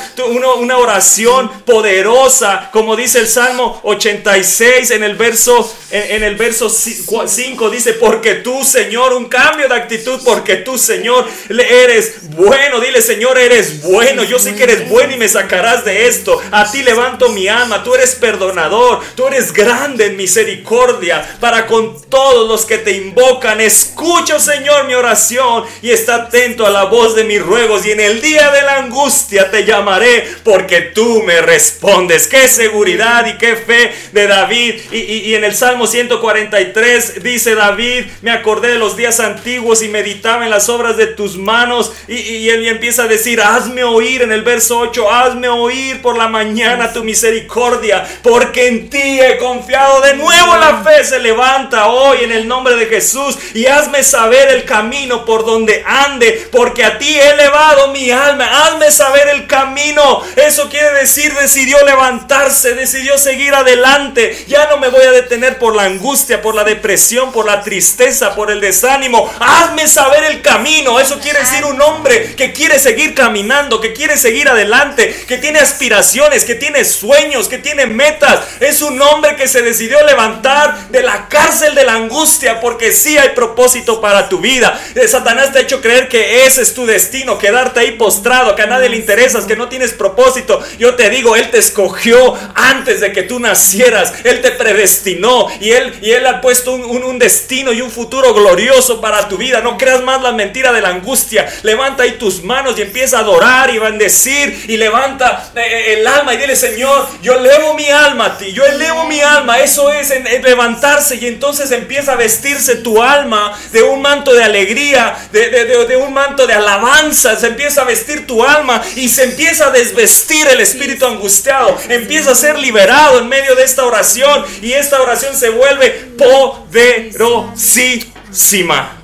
una 0.64 0.78
oración 0.78 1.49
poderosa 1.66 2.70
como 2.72 2.95
dice 2.95 3.20
el 3.20 3.28
Salmo 3.28 3.80
86 3.84 4.91
en 4.91 5.03
el 5.03 5.16
verso 5.16 5.72
en, 5.91 6.24
el 6.24 6.36
verso 6.36 6.70
5 6.70 7.70
dice 7.70 7.93
porque 7.93 8.36
tú 8.36 8.64
Señor 8.64 9.14
un 9.14 9.26
cambio 9.26 9.68
de 9.68 9.76
actitud 9.76 10.20
porque 10.26 10.57
tú 10.57 10.78
Señor 10.78 11.28
eres 11.49 12.30
bueno 12.32 12.80
dile 12.80 13.01
Señor 13.01 13.38
eres 13.38 13.82
bueno. 13.82 14.24
Yo 14.24 14.39
sé 14.39 14.55
que 14.55 14.64
eres 14.64 14.89
bueno 14.89 15.14
y 15.14 15.18
me 15.18 15.28
sacarás 15.28 15.86
de 15.86 16.07
esto. 16.07 16.41
A 16.51 16.72
ti 16.72 16.84
levanto 16.84 17.30
mi 17.30 17.47
alma. 17.47 17.84
Tú 17.84 17.93
eres 17.93 18.16
perdonador. 18.16 19.01
Tú 19.16 19.28
eres 19.28 19.53
grande 19.53 20.07
en 20.07 20.18
misericordia 20.18 21.38
para 21.39 21.68
con 21.68 22.01
todos 22.09 22.47
los 22.47 22.66
que 22.66 22.78
te 22.78 22.91
invocan. 22.91 23.61
Escucho 23.61 24.39
Señor 24.39 24.86
mi 24.86 24.93
oración 24.93 25.66
y 25.82 25.91
está 25.91 26.16
atento 26.16 26.66
a 26.66 26.70
la 26.70 26.86
voz 26.86 27.16
de 27.16 27.24
mis 27.24 27.41
ruegos. 27.41 27.86
Y 27.86 27.91
en 27.91 27.99
el 27.99 28.22
día 28.22 28.51
de 28.51 28.61
la 28.61 28.78
angustia 28.78 29.51
te 29.51 29.66
llamaré 29.66 30.28
porque 30.53 30.81
tú 30.81 31.23
me 31.23 31.41
respondes. 31.41 32.27
Qué 32.27 32.47
seguridad 32.47 33.25
y 33.25 33.39
qué 33.39 33.55
fe 33.55 33.91
de 34.11 34.27
David. 34.27 34.75
Y, 34.91 35.33
en 35.33 35.43
el 35.43 35.55
Salmo 35.55 35.87
143 35.87 37.23
dice 37.23 37.55
David, 37.55 38.05
me 38.21 38.29
acordé 38.29 38.67
de 38.67 38.77
los 38.77 38.95
días 38.95 39.19
antiguos 39.19 39.81
y 39.81 39.89
meditaba 39.89 40.43
en 40.43 40.51
las 40.51 40.69
obras 40.69 40.95
de 40.95 41.07
tus 41.07 41.37
manos 41.37 41.91
y, 42.07 42.13
y 42.13 42.49
él 42.49 42.67
empieza 42.67 43.03
a 43.03 43.07
decir, 43.07 43.41
hazme 43.41 43.83
oír 43.83 44.21
en 44.21 44.31
el 44.31 44.43
verso 44.43 44.77
8, 44.77 45.11
hazme 45.11 45.49
oír 45.49 46.03
por 46.03 46.19
la 46.19 46.27
mañana 46.27 46.93
tu 46.93 47.03
misericordia, 47.03 48.05
porque 48.21 48.67
en 48.67 48.91
ti 48.91 49.19
he 49.19 49.39
confiado. 49.39 50.01
De 50.01 50.13
nuevo 50.13 50.55
la 50.57 50.83
fe 50.83 51.03
se 51.03 51.17
levanta 51.17 51.87
hoy 51.87 52.25
en 52.25 52.31
el 52.31 52.47
nombre 52.47 52.75
de 52.75 52.85
Jesús 52.85 53.39
y 53.55 53.65
hazme 53.65 54.03
saber 54.03 54.49
el 54.49 54.65
camino 54.65 55.25
por 55.25 55.45
donde 55.45 55.83
ande, 55.83 56.47
porque 56.51 56.83
a 56.83 56.99
ti 56.99 57.07
he 57.19 57.31
elevado 57.31 57.87
mi 57.87 58.11
alma. 58.11 58.45
Hazme 58.45 58.91
saber 58.91 59.29
el 59.29 59.47
camino. 59.47 60.21
Eso 60.45 60.69
quiere 60.69 60.91
decir, 60.99 61.33
decidió 61.33 61.77
levantarse, 61.85 62.73
decidió 62.73 63.17
seguir 63.17 63.53
adelante. 63.53 64.43
Ya 64.49 64.67
no 64.69 64.77
me 64.77 64.89
voy 64.89 65.03
a 65.05 65.11
detener 65.11 65.57
por 65.57 65.73
la 65.73 65.83
angustia, 65.83 66.41
por 66.41 66.53
la 66.53 66.65
depresión, 66.65 67.31
por 67.31 67.45
la 67.45 67.61
tristeza, 67.61 68.35
por 68.35 68.51
el 68.51 68.59
desánimo. 68.59 69.31
Hazme 69.39 69.87
saber 69.87 70.25
el 70.25 70.41
camino. 70.41 70.99
Eso 70.99 71.17
quiere 71.21 71.39
decir 71.39 71.63
un 71.63 71.81
hombre 71.81 72.35
que 72.35 72.51
quiere 72.51 72.77
seguir 72.77 73.15
caminando, 73.15 73.79
que 73.79 73.93
quiere 73.93 74.17
seguir 74.17 74.49
adelante, 74.49 75.15
que 75.29 75.37
tiene 75.37 75.59
aspiraciones, 75.59 76.43
que 76.43 76.55
tiene 76.55 76.83
sueños, 76.83 77.47
que 77.47 77.59
tiene 77.59 77.85
metas. 77.85 78.41
Es 78.59 78.81
un 78.81 79.01
hombre 79.01 79.37
que 79.37 79.47
se 79.47 79.61
decidió 79.61 80.05
levantar 80.05 80.89
de 80.89 81.03
la 81.03 81.29
cárcel 81.29 81.73
de 81.73 81.85
la 81.85 81.93
angustia 81.93 82.59
porque 82.59 82.91
sí 82.91 83.17
hay 83.17 83.29
propósito 83.29 84.01
para 84.01 84.27
tu 84.27 84.39
vida. 84.39 84.77
Eh, 84.93 85.07
Satanás 85.07 85.53
te 85.53 85.59
ha 85.59 85.61
hecho 85.61 85.81
creer 85.81 86.09
que 86.09 86.45
ese 86.45 86.61
es 86.61 86.73
tu 86.73 86.85
destino, 86.85 87.37
quedarte 87.37 87.79
ahí 87.79 87.91
postrado, 87.91 88.57
que 88.57 88.63
a 88.63 88.67
nadie 88.67 88.89
le 88.89 88.97
interesas, 88.97 89.45
que 89.45 89.55
no 89.55 89.69
tienes 89.69 89.93
propósito. 89.93 90.32
Yo 90.77 90.95
te 90.95 91.09
digo, 91.09 91.36
Él 91.36 91.49
te 91.51 91.59
escogió 91.59 92.38
antes 92.55 93.01
de 93.01 93.11
que 93.11 93.23
tú 93.23 93.39
nacieras, 93.39 94.13
Él 94.23 94.41
te 94.41 94.51
predestinó 94.51 95.47
y 95.59 95.71
Él, 95.71 95.93
y 96.01 96.11
él 96.11 96.25
ha 96.25 96.41
puesto 96.41 96.73
un, 96.73 97.19
destino 97.19 97.71
y 97.71 97.81
un 97.81 97.91
futuro 97.91 98.34
glorioso 98.34 98.99
para 98.99 99.27
tu 99.27 99.38
vida. 99.38 99.61
No 99.61 99.77
creas 99.77 100.01
más 100.01 100.21
la 100.21 100.31
mentira 100.31 100.73
de 100.73 100.81
la 100.81 100.89
angustia. 100.89 101.47
Levanta 101.63 102.03
ahí 102.03 102.13
tus 102.13 102.43
manos 102.43 102.77
y 102.77 102.81
empieza 102.81 103.17
a 103.17 103.21
adorar 103.21 103.73
y 103.73 103.77
bendecir 103.77 104.65
y 104.67 104.77
levanta 104.77 105.51
eh, 105.55 105.61
eh, 105.61 105.93
el 105.93 106.07
alma 106.07 106.34
y 106.34 106.38
dile, 106.38 106.55
Señor, 106.55 107.07
yo 107.21 107.36
elevo 107.36 107.73
mi 107.75 107.89
alma 107.89 108.25
a 108.25 108.38
ti, 108.38 108.51
yo 108.51 108.65
elevo 108.65 109.05
mi 109.05 109.21
alma. 109.21 109.59
Eso 109.59 109.91
es 109.91 110.13
levantarse 110.43 111.15
y 111.15 111.27
entonces 111.27 111.71
empieza 111.71 112.13
a 112.13 112.15
vestirse 112.15 112.77
tu 112.77 113.01
alma 113.01 113.57
de 113.71 113.84
un 113.84 114.01
manto 114.01 114.34
de 114.34 114.43
alegría, 114.43 115.15
de, 115.31 115.49
de, 115.49 115.95
un 115.95 116.13
manto 116.13 116.47
de 116.47 116.53
alabanza, 116.53 117.36
se 117.38 117.47
empieza 117.47 117.81
a 117.81 117.86
vestir 117.86 118.25
tu 118.25 118.43
alma 118.43 118.81
y 118.95 119.07
se 119.09 119.23
empieza 119.23 119.67
a 119.67 119.71
desvestir 119.71 120.22
el 120.32 120.61
espíritu 120.61 121.05
angustiado, 121.05 121.78
empieza 121.89 122.32
a 122.32 122.36
ser 122.36 122.57
liberado 122.57 123.19
en 123.19 123.28
medio 123.28 123.55
de 123.55 123.63
esta 123.63 123.86
oración 123.86 124.45
y 124.61 124.71
esta 124.74 125.01
oración 125.01 125.36
se 125.36 125.49
vuelve 125.49 125.89
poderosísima. 126.17 129.01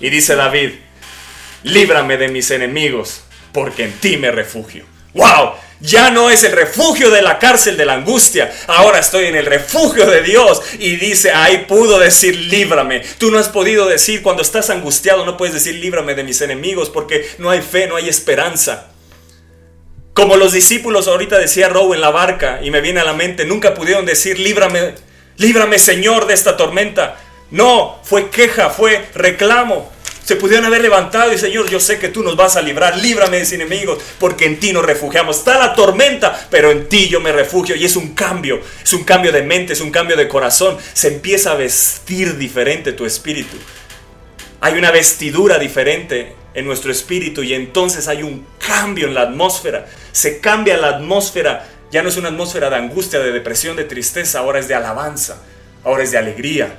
Y 0.00 0.10
dice 0.10 0.34
David, 0.36 0.72
líbrame 1.62 2.16
de 2.16 2.28
mis 2.28 2.50
enemigos, 2.50 3.22
porque 3.52 3.84
en 3.84 3.92
ti 3.94 4.16
me 4.16 4.30
refugio. 4.30 4.86
¡Wow! 5.14 5.52
Ya 5.80 6.10
no 6.10 6.30
es 6.30 6.44
el 6.44 6.52
refugio 6.52 7.10
de 7.10 7.20
la 7.20 7.38
cárcel 7.38 7.76
de 7.76 7.84
la 7.84 7.92
angustia. 7.94 8.50
Ahora 8.68 9.00
estoy 9.00 9.26
en 9.26 9.36
el 9.36 9.44
refugio 9.44 10.06
de 10.06 10.22
Dios. 10.22 10.62
Y 10.78 10.96
dice, 10.96 11.32
ahí 11.32 11.66
pudo 11.68 11.98
decir, 11.98 12.34
líbrame. 12.36 13.00
Tú 13.18 13.30
no 13.30 13.38
has 13.38 13.50
podido 13.50 13.86
decir, 13.86 14.22
cuando 14.22 14.40
estás 14.42 14.70
angustiado, 14.70 15.26
no 15.26 15.36
puedes 15.36 15.54
decir, 15.54 15.74
líbrame 15.74 16.14
de 16.14 16.24
mis 16.24 16.40
enemigos, 16.40 16.88
porque 16.88 17.28
no 17.38 17.50
hay 17.50 17.60
fe, 17.60 17.86
no 17.86 17.96
hay 17.96 18.08
esperanza. 18.08 18.93
Como 20.14 20.36
los 20.36 20.52
discípulos 20.52 21.08
ahorita 21.08 21.38
decía 21.40 21.68
Row 21.68 21.92
en 21.92 22.00
la 22.00 22.10
barca, 22.10 22.60
y 22.62 22.70
me 22.70 22.80
viene 22.80 23.00
a 23.00 23.04
la 23.04 23.14
mente, 23.14 23.44
nunca 23.44 23.74
pudieron 23.74 24.06
decir, 24.06 24.38
líbrame, 24.38 24.94
líbrame 25.38 25.80
Señor 25.80 26.28
de 26.28 26.34
esta 26.34 26.56
tormenta. 26.56 27.16
No, 27.50 27.98
fue 28.04 28.30
queja, 28.30 28.70
fue 28.70 29.06
reclamo. 29.14 29.92
Se 30.24 30.36
pudieron 30.36 30.64
haber 30.64 30.82
levantado 30.82 31.32
y 31.32 31.38
Señor, 31.38 31.68
yo 31.68 31.80
sé 31.80 31.98
que 31.98 32.08
tú 32.08 32.22
nos 32.22 32.36
vas 32.36 32.54
a 32.54 32.62
librar, 32.62 32.96
líbrame 32.96 33.38
de 33.38 33.42
mis 33.42 33.52
enemigos, 33.52 33.98
porque 34.20 34.46
en 34.46 34.60
ti 34.60 34.72
nos 34.72 34.84
refugiamos. 34.84 35.38
Está 35.38 35.58
la 35.58 35.74
tormenta, 35.74 36.46
pero 36.48 36.70
en 36.70 36.88
ti 36.88 37.08
yo 37.08 37.20
me 37.20 37.32
refugio. 37.32 37.74
Y 37.74 37.84
es 37.84 37.96
un 37.96 38.14
cambio, 38.14 38.60
es 38.82 38.92
un 38.92 39.02
cambio 39.02 39.32
de 39.32 39.42
mente, 39.42 39.72
es 39.72 39.80
un 39.80 39.90
cambio 39.90 40.16
de 40.16 40.28
corazón. 40.28 40.78
Se 40.92 41.08
empieza 41.08 41.50
a 41.50 41.56
vestir 41.56 42.38
diferente 42.38 42.92
tu 42.92 43.04
espíritu. 43.04 43.56
Hay 44.60 44.74
una 44.78 44.92
vestidura 44.92 45.58
diferente 45.58 46.43
en 46.54 46.64
nuestro 46.64 46.92
espíritu 46.92 47.42
y 47.42 47.52
entonces 47.52 48.08
hay 48.08 48.22
un 48.22 48.46
cambio 48.58 49.08
en 49.08 49.14
la 49.14 49.22
atmósfera. 49.22 49.86
Se 50.12 50.40
cambia 50.40 50.76
la 50.76 50.88
atmósfera. 50.88 51.68
Ya 51.90 52.02
no 52.02 52.08
es 52.08 52.16
una 52.16 52.28
atmósfera 52.28 52.70
de 52.70 52.76
angustia, 52.76 53.20
de 53.20 53.32
depresión, 53.32 53.76
de 53.76 53.84
tristeza, 53.84 54.40
ahora 54.40 54.58
es 54.58 54.68
de 54.68 54.74
alabanza, 54.74 55.42
ahora 55.84 56.02
es 56.02 56.10
de 56.10 56.18
alegría 56.18 56.76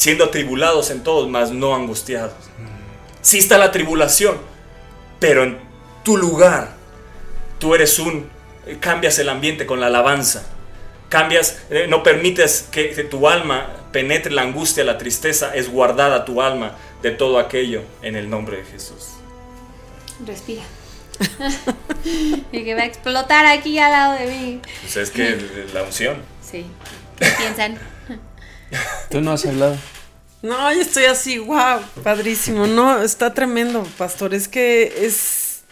siendo 0.00 0.24
atribulados 0.24 0.90
en 0.90 1.02
todos, 1.02 1.28
mas 1.28 1.50
no 1.50 1.74
angustiados. 1.74 2.32
Sí 3.20 3.36
está 3.36 3.58
la 3.58 3.70
tribulación, 3.70 4.38
pero 5.18 5.42
en 5.42 5.58
tu 6.02 6.16
lugar 6.16 6.70
tú 7.58 7.74
eres 7.74 7.98
un, 7.98 8.26
cambias 8.80 9.18
el 9.18 9.28
ambiente 9.28 9.66
con 9.66 9.78
la 9.78 9.88
alabanza. 9.88 10.46
Cambias, 11.10 11.60
eh, 11.68 11.84
no 11.86 12.02
permites 12.02 12.66
que, 12.70 12.88
tu 13.10 13.28
alma 13.28 13.68
penetre 13.92 14.32
la 14.32 14.42
angustia, 14.42 14.84
la 14.84 14.98
tristeza, 14.98 15.54
es 15.54 15.70
guardada 15.70 16.24
tu 16.24 16.42
alma 16.42 16.76
de 17.02 17.10
todo 17.10 17.38
aquello 17.38 17.82
en 18.02 18.16
el 18.16 18.30
nombre 18.30 18.58
de 18.58 18.64
Jesús. 18.64 19.08
Respira. 20.26 20.62
y 22.52 22.64
que 22.64 22.74
va 22.74 22.82
a 22.82 22.86
explotar 22.86 23.46
aquí 23.46 23.78
al 23.78 23.92
lado 23.92 24.18
de 24.18 24.26
mí. 24.26 24.60
Pues 24.82 24.96
es 24.96 25.10
que 25.10 25.38
la 25.74 25.82
unción. 25.82 26.22
Sí. 26.42 26.66
¿Qué 27.18 27.26
piensan? 27.38 27.78
Tú 29.10 29.20
no 29.20 29.32
has 29.32 29.44
hablado. 29.44 29.76
No, 30.42 30.72
yo 30.72 30.80
estoy 30.80 31.04
así, 31.04 31.38
wow, 31.38 31.80
padrísimo. 32.02 32.66
No, 32.66 33.02
está 33.02 33.34
tremendo, 33.34 33.86
pastor. 33.98 34.32
Es 34.32 34.48
que 34.48 35.04
es. 35.04 35.62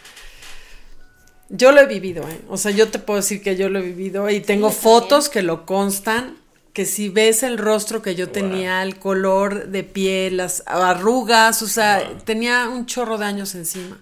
Yo 1.49 1.71
lo 1.71 1.81
he 1.81 1.87
vivido, 1.87 2.23
¿eh? 2.29 2.41
O 2.47 2.57
sea, 2.57 2.71
yo 2.71 2.89
te 2.89 2.99
puedo 2.99 3.17
decir 3.17 3.41
que 3.41 3.55
yo 3.55 3.69
lo 3.69 3.79
he 3.79 3.81
vivido 3.81 4.29
y 4.29 4.39
tengo 4.41 4.69
fotos 4.69 5.29
que 5.29 5.41
lo 5.41 5.65
constan. 5.65 6.37
Que 6.79 6.85
si 6.85 7.09
ves 7.09 7.43
el 7.43 7.57
rostro 7.57 8.01
que 8.01 8.15
yo 8.15 8.29
tenía, 8.29 8.81
el 8.83 8.99
color 8.99 9.67
de 9.67 9.83
piel, 9.83 10.37
las 10.37 10.63
arrugas, 10.65 11.61
o 11.61 11.67
sea, 11.67 12.17
tenía 12.23 12.69
un 12.69 12.85
chorro 12.85 13.17
de 13.17 13.25
años 13.25 13.53
encima. 13.53 13.99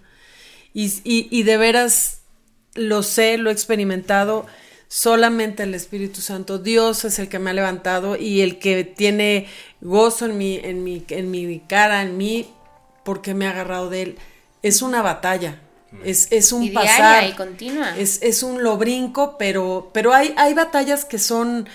Y, 0.75 0.85
y, 1.03 1.27
y 1.31 1.41
de 1.41 1.57
veras 1.57 2.21
lo 2.75 3.01
sé, 3.01 3.39
lo 3.39 3.49
he 3.49 3.53
experimentado 3.53 4.45
solamente 4.87 5.63
el 5.63 5.73
Espíritu 5.73 6.21
Santo. 6.21 6.59
Dios 6.59 7.03
es 7.03 7.17
el 7.17 7.29
que 7.29 7.39
me 7.39 7.49
ha 7.49 7.53
levantado 7.53 8.15
y 8.15 8.41
el 8.41 8.59
que 8.59 8.83
tiene 8.83 9.47
gozo 9.81 10.27
en 10.27 10.37
mi, 10.37 10.57
en 10.57 10.83
mi, 10.83 11.03
en 11.09 11.31
mi 11.31 11.59
cara, 11.61 12.03
en 12.03 12.15
mí, 12.15 12.47
porque 13.03 13.33
me 13.33 13.47
ha 13.47 13.49
agarrado 13.49 13.89
de 13.89 14.03
él. 14.03 14.17
Es 14.61 14.83
una 14.83 15.01
batalla. 15.01 15.63
Es, 16.03 16.27
es 16.31 16.51
un 16.51 16.63
y 16.63 16.71
pasar. 16.71 17.27
y 17.27 17.33
continua. 17.33 17.97
Es, 17.97 18.21
es 18.21 18.43
un 18.43 18.61
lo 18.61 18.77
brinco, 18.77 19.37
pero, 19.39 19.89
pero 19.93 20.13
hay, 20.13 20.33
hay 20.37 20.53
batallas 20.53 21.05
que 21.05 21.17
son, 21.17 21.67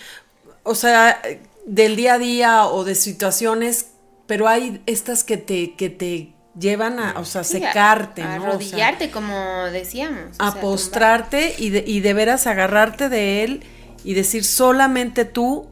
o 0.62 0.74
sea, 0.74 1.20
del 1.66 1.96
día 1.96 2.14
a 2.14 2.18
día 2.18 2.66
o 2.66 2.84
de 2.84 2.94
situaciones, 2.94 3.92
pero 4.26 4.48
hay 4.48 4.82
estas 4.86 5.24
que 5.24 5.36
te, 5.36 5.74
que 5.74 5.90
te 5.90 6.34
llevan 6.58 6.98
a, 6.98 7.18
o 7.18 7.24
sea, 7.24 7.44
Sí, 7.44 7.58
secarte, 7.58 8.22
a 8.22 8.26
¿no? 8.26 8.32
O 8.36 8.40
sea, 8.40 8.48
arrodillarte, 8.50 9.10
como 9.10 9.64
decíamos. 9.72 10.38
o 10.38 10.42
a 10.42 10.52
sea, 10.52 10.60
postrarte 10.60 11.54
y 11.58 11.70
de, 11.70 11.84
y 11.86 12.00
de 12.00 12.14
veras 12.14 12.46
agarrarte 12.46 13.08
de 13.08 13.44
él 13.44 13.64
y 14.04 14.14
decir 14.14 14.44
solamente 14.44 15.24
tú 15.24 15.68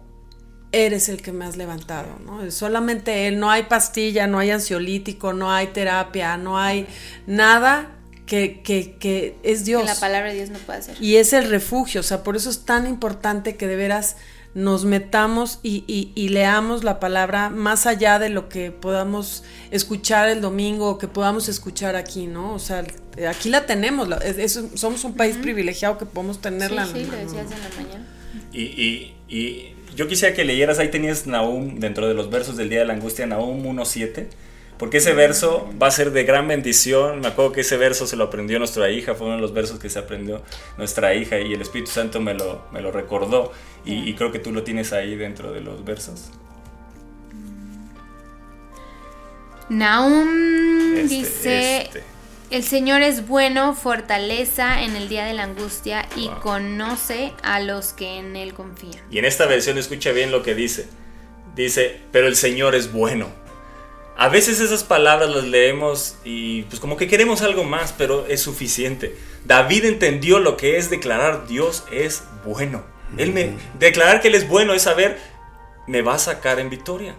eres 0.73 1.09
el 1.09 1.21
que 1.21 1.33
me 1.33 1.45
has 1.45 1.57
levantado, 1.57 2.19
¿no? 2.25 2.49
Solamente 2.51 3.27
él, 3.27 3.41
no 3.41 3.51
hay 3.51 3.65
pastilla, 3.65 4.27
no 4.27 4.39
hay 4.39 4.51
ansiolítico, 4.53 5.33
no 5.33 5.53
hay 5.53 5.69
terapia, 5.69 6.37
no 6.37 6.59
hay 6.59 6.87
nada 7.27 7.97
que, 8.25 8.63
que, 8.63 8.97
que 8.99 9.37
es 9.43 9.65
Dios. 9.65 9.83
Que 9.83 9.89
la 9.89 9.97
palabra 9.97 10.29
de 10.31 10.37
Dios 10.37 10.51
no 10.51 10.59
puede 10.61 10.79
hacer. 10.79 10.97
Y 11.03 11.17
es 11.17 11.33
el 11.33 11.49
refugio, 11.51 12.01
o 12.01 12.05
sea, 12.05 12.23
por 12.23 12.37
eso 12.37 12.49
es 12.51 12.65
tan 12.65 12.87
importante 12.87 13.57
que 13.57 13.67
de 13.67 13.75
veras 13.75 14.17
nos 14.55 14.85
metamos 14.85 15.61
y, 15.63 15.85
y- 15.87 16.11
y 16.15 16.31
leamos 16.31 16.83
la 16.83 16.99
palabra 16.99 17.51
más 17.51 17.87
allá 17.87 18.19
de 18.19 18.29
lo 18.31 18.49
que 18.49 18.73
podamos 18.73 19.45
escuchar 19.71 20.29
el 20.29 20.41
domingo 20.41 20.89
o 20.91 20.99
que 20.99 21.07
podamos 21.09 21.49
escuchar 21.49 21.95
aquí, 21.95 22.27
¿no? 22.27 22.55
O 22.55 22.59
sea, 22.59 22.85
aquí 23.29 23.49
la 23.49 23.67
tenemos, 23.67 24.09
la- 24.09 24.17
es- 24.19 24.39
es- 24.39 24.65
somos 24.75 25.05
un 25.05 25.15
país 25.15 25.37
privilegiado 25.37 25.99
que 25.99 26.07
podemos 26.07 26.37
Sí, 26.37 26.43
tenerla. 26.43 26.87
sí, 26.87 27.05
¿no? 27.05 27.13
lo 27.13 27.17
decías 27.19 27.47
en 27.53 27.61
la 27.63 27.83
mañana. 27.83 28.07
Y, 28.53 28.63
y- 28.63 29.15
y 29.29 29.75
yo 29.95 30.09
quisiera 30.09 30.35
que 30.35 30.45
leyeras, 30.45 30.79
ahí 30.81 30.91
tenías 30.91 31.27
Nahum, 31.27 31.79
dentro 31.79 32.09
de 32.09 32.15
los 32.15 32.31
versos 32.31 32.57
del 32.57 32.69
Día 32.71 32.81
de 32.81 32.87
la 32.87 32.95
Angustia, 32.95 33.27
Nahum 33.27 33.65
1.7, 33.65 34.29
porque 34.81 34.97
ese 34.97 35.13
verso 35.13 35.69
va 35.81 35.89
a 35.89 35.91
ser 35.93 36.11
de 36.11 36.25
gran 36.25 36.49
bendición. 36.49 37.21
Me 37.21 37.29
acuerdo 37.29 37.53
que 37.53 37.61
ese 37.61 37.77
verso 37.77 38.07
se 38.07 38.17
lo 38.17 38.25
aprendió 38.25 38.59
nuestra 38.59 38.91
hija, 38.91 39.15
fue 39.15 39.27
uno 39.29 39.37
de 39.37 39.43
los 39.43 39.53
versos 39.53 39.79
que 39.79 39.91
se 39.91 39.99
aprendió 40.01 40.43
nuestra 40.79 41.15
hija 41.15 41.39
y 41.39 41.53
el 41.53 41.61
Espíritu 41.63 41.91
Santo 41.93 42.21
me 42.21 42.35
lo, 42.35 42.65
me 42.73 42.81
lo 42.81 42.91
recordó 42.91 43.53
y, 43.85 44.09
y 44.09 44.15
creo 44.15 44.33
que 44.33 44.39
tú 44.41 44.53
lo 44.53 44.63
tienes 44.65 44.93
ahí 44.93 45.17
dentro 45.17 45.53
de 45.53 45.61
los 45.61 45.85
versos. 45.85 46.31
Nahum 49.69 50.97
Este, 50.97 51.09
dice, 51.15 51.83
este. 51.83 52.05
el 52.51 52.65
Señor 52.65 53.03
es 53.03 53.27
bueno, 53.29 53.75
fortaleza 53.75 54.83
en 54.83 54.97
el 54.97 55.09
día 55.09 55.25
de 55.27 55.35
la 55.35 55.45
angustia 55.45 56.09
y 56.17 56.29
Wow. 56.29 56.41
conoce 56.41 57.33
a 57.43 57.61
los 57.61 57.93
que 57.93 58.19
en 58.19 58.35
Él 58.37 58.55
confían. 58.55 59.01
Y 59.11 59.19
en 59.19 59.25
esta 59.25 59.47
versión 59.47 59.79
escucha 59.79 60.13
bien 60.13 60.33
lo 60.33 60.43
que 60.43 60.55
dice. 60.55 60.89
Dice, 61.55 62.01
pero 62.13 62.27
el 62.27 62.37
Señor 62.37 62.75
es 62.75 62.93
bueno. 62.93 63.29
A 64.21 64.29
veces 64.29 64.61
esas 64.61 64.85
palabras 64.85 65.31
las 65.31 65.45
leemos 65.45 66.17
y 66.25 66.65
pues 66.65 66.79
como 66.79 66.99
que 66.99 67.09
queremos 67.09 67.41
algo 67.41 67.65
más, 67.65 67.95
pero 67.97 68.27
es 68.27 68.43
suficiente. 68.43 69.17
David 69.47 69.87
entendió 69.87 70.41
lo 70.41 70.59
que 70.59 70.77
es 70.77 70.91
declarar 70.91 71.47
Dios 71.47 71.85
es 71.91 72.25
bueno. 72.45 72.85
Él 73.17 73.33
me 73.33 73.55
declarar 73.79 74.21
que 74.21 74.29
él 74.29 74.35
es 74.35 74.47
bueno 74.47 74.75
es 74.75 74.83
saber 74.83 75.17
me 75.87 76.03
va 76.03 76.17
a 76.17 76.19
sacar 76.19 76.61
en 76.61 76.69
victoria. 76.69 77.17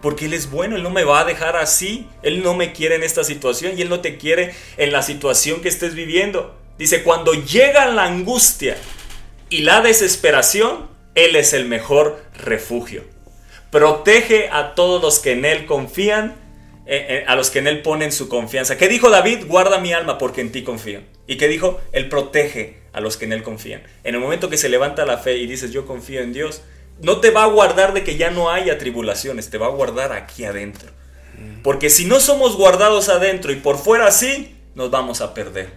Porque 0.00 0.24
Él 0.24 0.32
es 0.32 0.50
bueno, 0.50 0.76
Él 0.76 0.82
no 0.82 0.88
me 0.88 1.04
va 1.04 1.20
a 1.20 1.26
dejar 1.26 1.54
así. 1.56 2.08
Él 2.22 2.42
no 2.42 2.54
me 2.54 2.72
quiere 2.72 2.94
en 2.94 3.02
esta 3.02 3.24
situación 3.24 3.74
y 3.76 3.82
Él 3.82 3.90
no 3.90 4.00
te 4.00 4.16
quiere 4.16 4.54
en 4.78 4.90
la 4.90 5.02
situación 5.02 5.60
que 5.60 5.68
estés 5.68 5.94
viviendo. 5.94 6.56
Dice, 6.78 7.02
cuando 7.02 7.34
llega 7.34 7.84
la 7.88 8.04
angustia 8.04 8.78
y 9.50 9.58
la 9.58 9.82
desesperación, 9.82 10.88
Él 11.14 11.36
es 11.36 11.52
el 11.52 11.66
mejor 11.66 12.24
refugio. 12.42 13.11
Protege 13.72 14.50
a 14.52 14.74
todos 14.74 15.00
los 15.00 15.18
que 15.18 15.32
en 15.32 15.46
Él 15.46 15.64
confían, 15.64 16.36
eh, 16.84 17.06
eh, 17.08 17.24
a 17.26 17.36
los 17.36 17.48
que 17.48 17.60
en 17.60 17.66
Él 17.66 17.80
ponen 17.80 18.12
su 18.12 18.28
confianza. 18.28 18.76
¿Qué 18.76 18.86
dijo 18.86 19.08
David? 19.08 19.46
Guarda 19.46 19.78
mi 19.78 19.94
alma 19.94 20.18
porque 20.18 20.42
en 20.42 20.52
ti 20.52 20.62
confío. 20.62 21.00
¿Y 21.26 21.38
qué 21.38 21.48
dijo? 21.48 21.80
Él 21.92 22.10
protege 22.10 22.82
a 22.92 23.00
los 23.00 23.16
que 23.16 23.24
en 23.24 23.32
Él 23.32 23.42
confían. 23.42 23.82
En 24.04 24.14
el 24.14 24.20
momento 24.20 24.50
que 24.50 24.58
se 24.58 24.68
levanta 24.68 25.06
la 25.06 25.16
fe 25.16 25.38
y 25.38 25.46
dices 25.46 25.72
yo 25.72 25.86
confío 25.86 26.20
en 26.20 26.34
Dios, 26.34 26.60
no 27.00 27.20
te 27.20 27.30
va 27.30 27.44
a 27.44 27.46
guardar 27.46 27.94
de 27.94 28.04
que 28.04 28.18
ya 28.18 28.30
no 28.30 28.50
haya 28.50 28.76
tribulaciones, 28.76 29.48
te 29.48 29.56
va 29.56 29.68
a 29.68 29.70
guardar 29.70 30.12
aquí 30.12 30.44
adentro. 30.44 30.90
Porque 31.62 31.88
si 31.88 32.04
no 32.04 32.20
somos 32.20 32.58
guardados 32.58 33.08
adentro 33.08 33.52
y 33.52 33.56
por 33.56 33.78
fuera 33.78 34.10
sí, 34.10 34.54
nos 34.74 34.90
vamos 34.90 35.22
a 35.22 35.32
perder. 35.32 35.70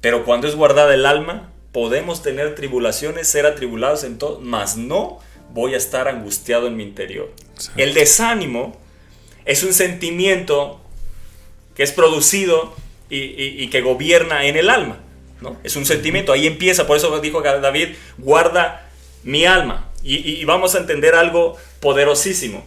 Pero 0.00 0.24
cuando 0.24 0.46
es 0.46 0.54
guardada 0.54 0.94
el 0.94 1.06
alma, 1.06 1.52
podemos 1.72 2.22
tener 2.22 2.54
tribulaciones, 2.54 3.26
ser 3.26 3.46
atribulados 3.46 4.04
en 4.04 4.18
todo, 4.18 4.38
mas 4.38 4.76
no 4.76 5.18
voy 5.52 5.74
a 5.74 5.76
estar 5.76 6.08
angustiado 6.08 6.66
en 6.66 6.76
mi 6.76 6.82
interior. 6.82 7.30
El 7.76 7.94
desánimo 7.94 8.76
es 9.44 9.62
un 9.62 9.72
sentimiento 9.74 10.80
que 11.74 11.82
es 11.82 11.92
producido 11.92 12.74
y, 13.10 13.18
y- 13.18 13.62
y 13.62 13.68
que 13.68 13.80
gobierna 13.82 14.44
en 14.46 14.56
el 14.56 14.70
alma. 14.70 14.98
¿no? 15.40 15.56
Es 15.64 15.74
un 15.76 15.84
sentimiento, 15.86 16.32
ahí 16.32 16.46
empieza, 16.46 16.86
por 16.86 16.96
eso 16.96 17.18
dijo 17.20 17.42
David, 17.42 17.88
guarda 18.18 18.88
mi 19.24 19.44
alma. 19.44 19.88
Y, 20.04 20.16
y- 20.16 20.40
y 20.40 20.44
vamos 20.44 20.74
a 20.74 20.78
entender 20.78 21.14
algo 21.14 21.56
poderosísimo. 21.80 22.64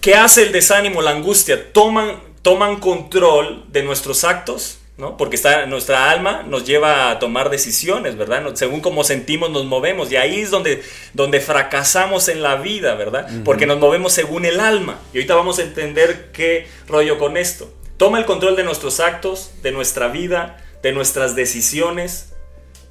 ¿Qué 0.00 0.14
hace 0.14 0.42
el 0.42 0.52
desánimo, 0.52 1.02
la 1.02 1.10
angustia? 1.12 1.72
Toman, 1.72 2.20
toman 2.42 2.80
control 2.80 3.64
de 3.68 3.82
nuestros 3.82 4.24
actos, 4.24 4.78
¿no? 5.00 5.16
Porque 5.16 5.36
está, 5.36 5.66
nuestra 5.66 6.10
alma 6.10 6.44
nos 6.46 6.64
lleva 6.64 7.10
a 7.10 7.18
tomar 7.18 7.50
decisiones, 7.50 8.16
¿verdad? 8.16 8.54
Según 8.54 8.80
cómo 8.80 9.02
sentimos, 9.02 9.50
nos 9.50 9.64
movemos. 9.64 10.12
Y 10.12 10.16
ahí 10.16 10.40
es 10.40 10.50
donde, 10.50 10.82
donde 11.14 11.40
fracasamos 11.40 12.28
en 12.28 12.42
la 12.42 12.56
vida, 12.56 12.94
¿verdad? 12.94 13.28
Porque 13.44 13.66
nos 13.66 13.78
movemos 13.78 14.12
según 14.12 14.44
el 14.44 14.60
alma. 14.60 15.00
Y 15.12 15.18
ahorita 15.18 15.34
vamos 15.34 15.58
a 15.58 15.62
entender 15.62 16.30
qué 16.32 16.68
rollo 16.86 17.18
con 17.18 17.36
esto. 17.36 17.72
Toma 17.96 18.18
el 18.18 18.26
control 18.26 18.56
de 18.56 18.62
nuestros 18.62 19.00
actos, 19.00 19.50
de 19.62 19.72
nuestra 19.72 20.08
vida, 20.08 20.64
de 20.82 20.92
nuestras 20.92 21.34
decisiones 21.34 22.34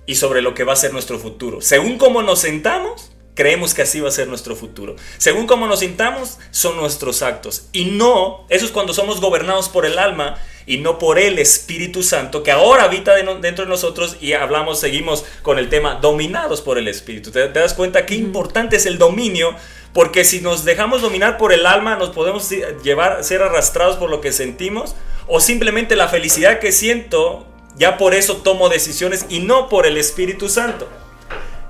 y 0.06 0.16
sobre 0.16 0.42
lo 0.42 0.54
que 0.54 0.64
va 0.64 0.74
a 0.74 0.76
ser 0.76 0.92
nuestro 0.92 1.20
futuro. 1.20 1.62
Según 1.62 1.98
cómo 1.98 2.24
nos 2.24 2.40
sentamos, 2.40 3.12
creemos 3.40 3.74
que 3.74 3.84
así 3.84 4.02
va 4.02 4.10
a 4.10 4.12
ser 4.12 4.28
nuestro 4.28 4.54
futuro. 4.54 4.98
Según 5.18 5.48
cómo 5.48 5.66
nos 5.66 5.80
sintamos, 5.80 6.40
son 6.52 6.76
nuestros 6.76 7.22
actos. 7.22 7.68
Y 7.72 7.86
no, 7.86 8.46
eso 8.50 8.66
es 8.66 8.72
cuando 8.72 8.94
somos 8.94 9.22
gobernados 9.22 9.70
por 9.70 9.86
el 9.86 9.98
alma 9.98 10.38
y 10.66 10.80
no 10.80 11.00
por 11.00 11.18
el 11.18 11.40
Espíritu 11.40 12.04
Santo, 12.04 12.44
que 12.44 12.52
ahora 12.52 12.84
habita 12.84 13.16
dentro 13.16 13.64
de 13.64 13.70
nosotros 13.70 14.18
y 14.20 14.34
hablamos, 14.34 14.82
seguimos 14.82 15.24
con 15.42 15.58
el 15.58 15.70
tema 15.70 16.00
dominados 16.02 16.60
por 16.60 16.78
el 16.78 16.90
Espíritu. 16.90 17.32
¿Te, 17.32 17.48
te 17.48 17.60
das 17.62 17.74
cuenta 17.74 18.06
qué 18.06 18.16
importante 18.16 18.76
es 18.76 18.86
el 18.86 18.98
dominio? 18.98 19.56
Porque 19.94 20.26
si 20.26 20.42
nos 20.42 20.66
dejamos 20.66 21.02
dominar 21.02 21.38
por 21.38 21.54
el 21.54 21.66
alma, 21.66 21.96
nos 21.96 22.10
podemos 22.10 22.50
llevar, 22.84 23.24
ser 23.24 23.42
arrastrados 23.42 23.96
por 23.96 24.10
lo 24.10 24.20
que 24.20 24.34
sentimos, 24.34 24.96
o 25.28 25.40
simplemente 25.40 25.96
la 25.96 26.10
felicidad 26.10 26.60
que 26.60 26.74
siento, 26.74 27.48
ya 27.78 27.96
por 27.96 28.16
eso 28.16 28.36
tomo 28.36 28.68
decisiones 28.68 29.28
y 29.30 29.40
no 29.40 29.70
por 29.70 29.86
el 29.86 29.96
Espíritu 29.96 30.50
Santo. 30.50 30.90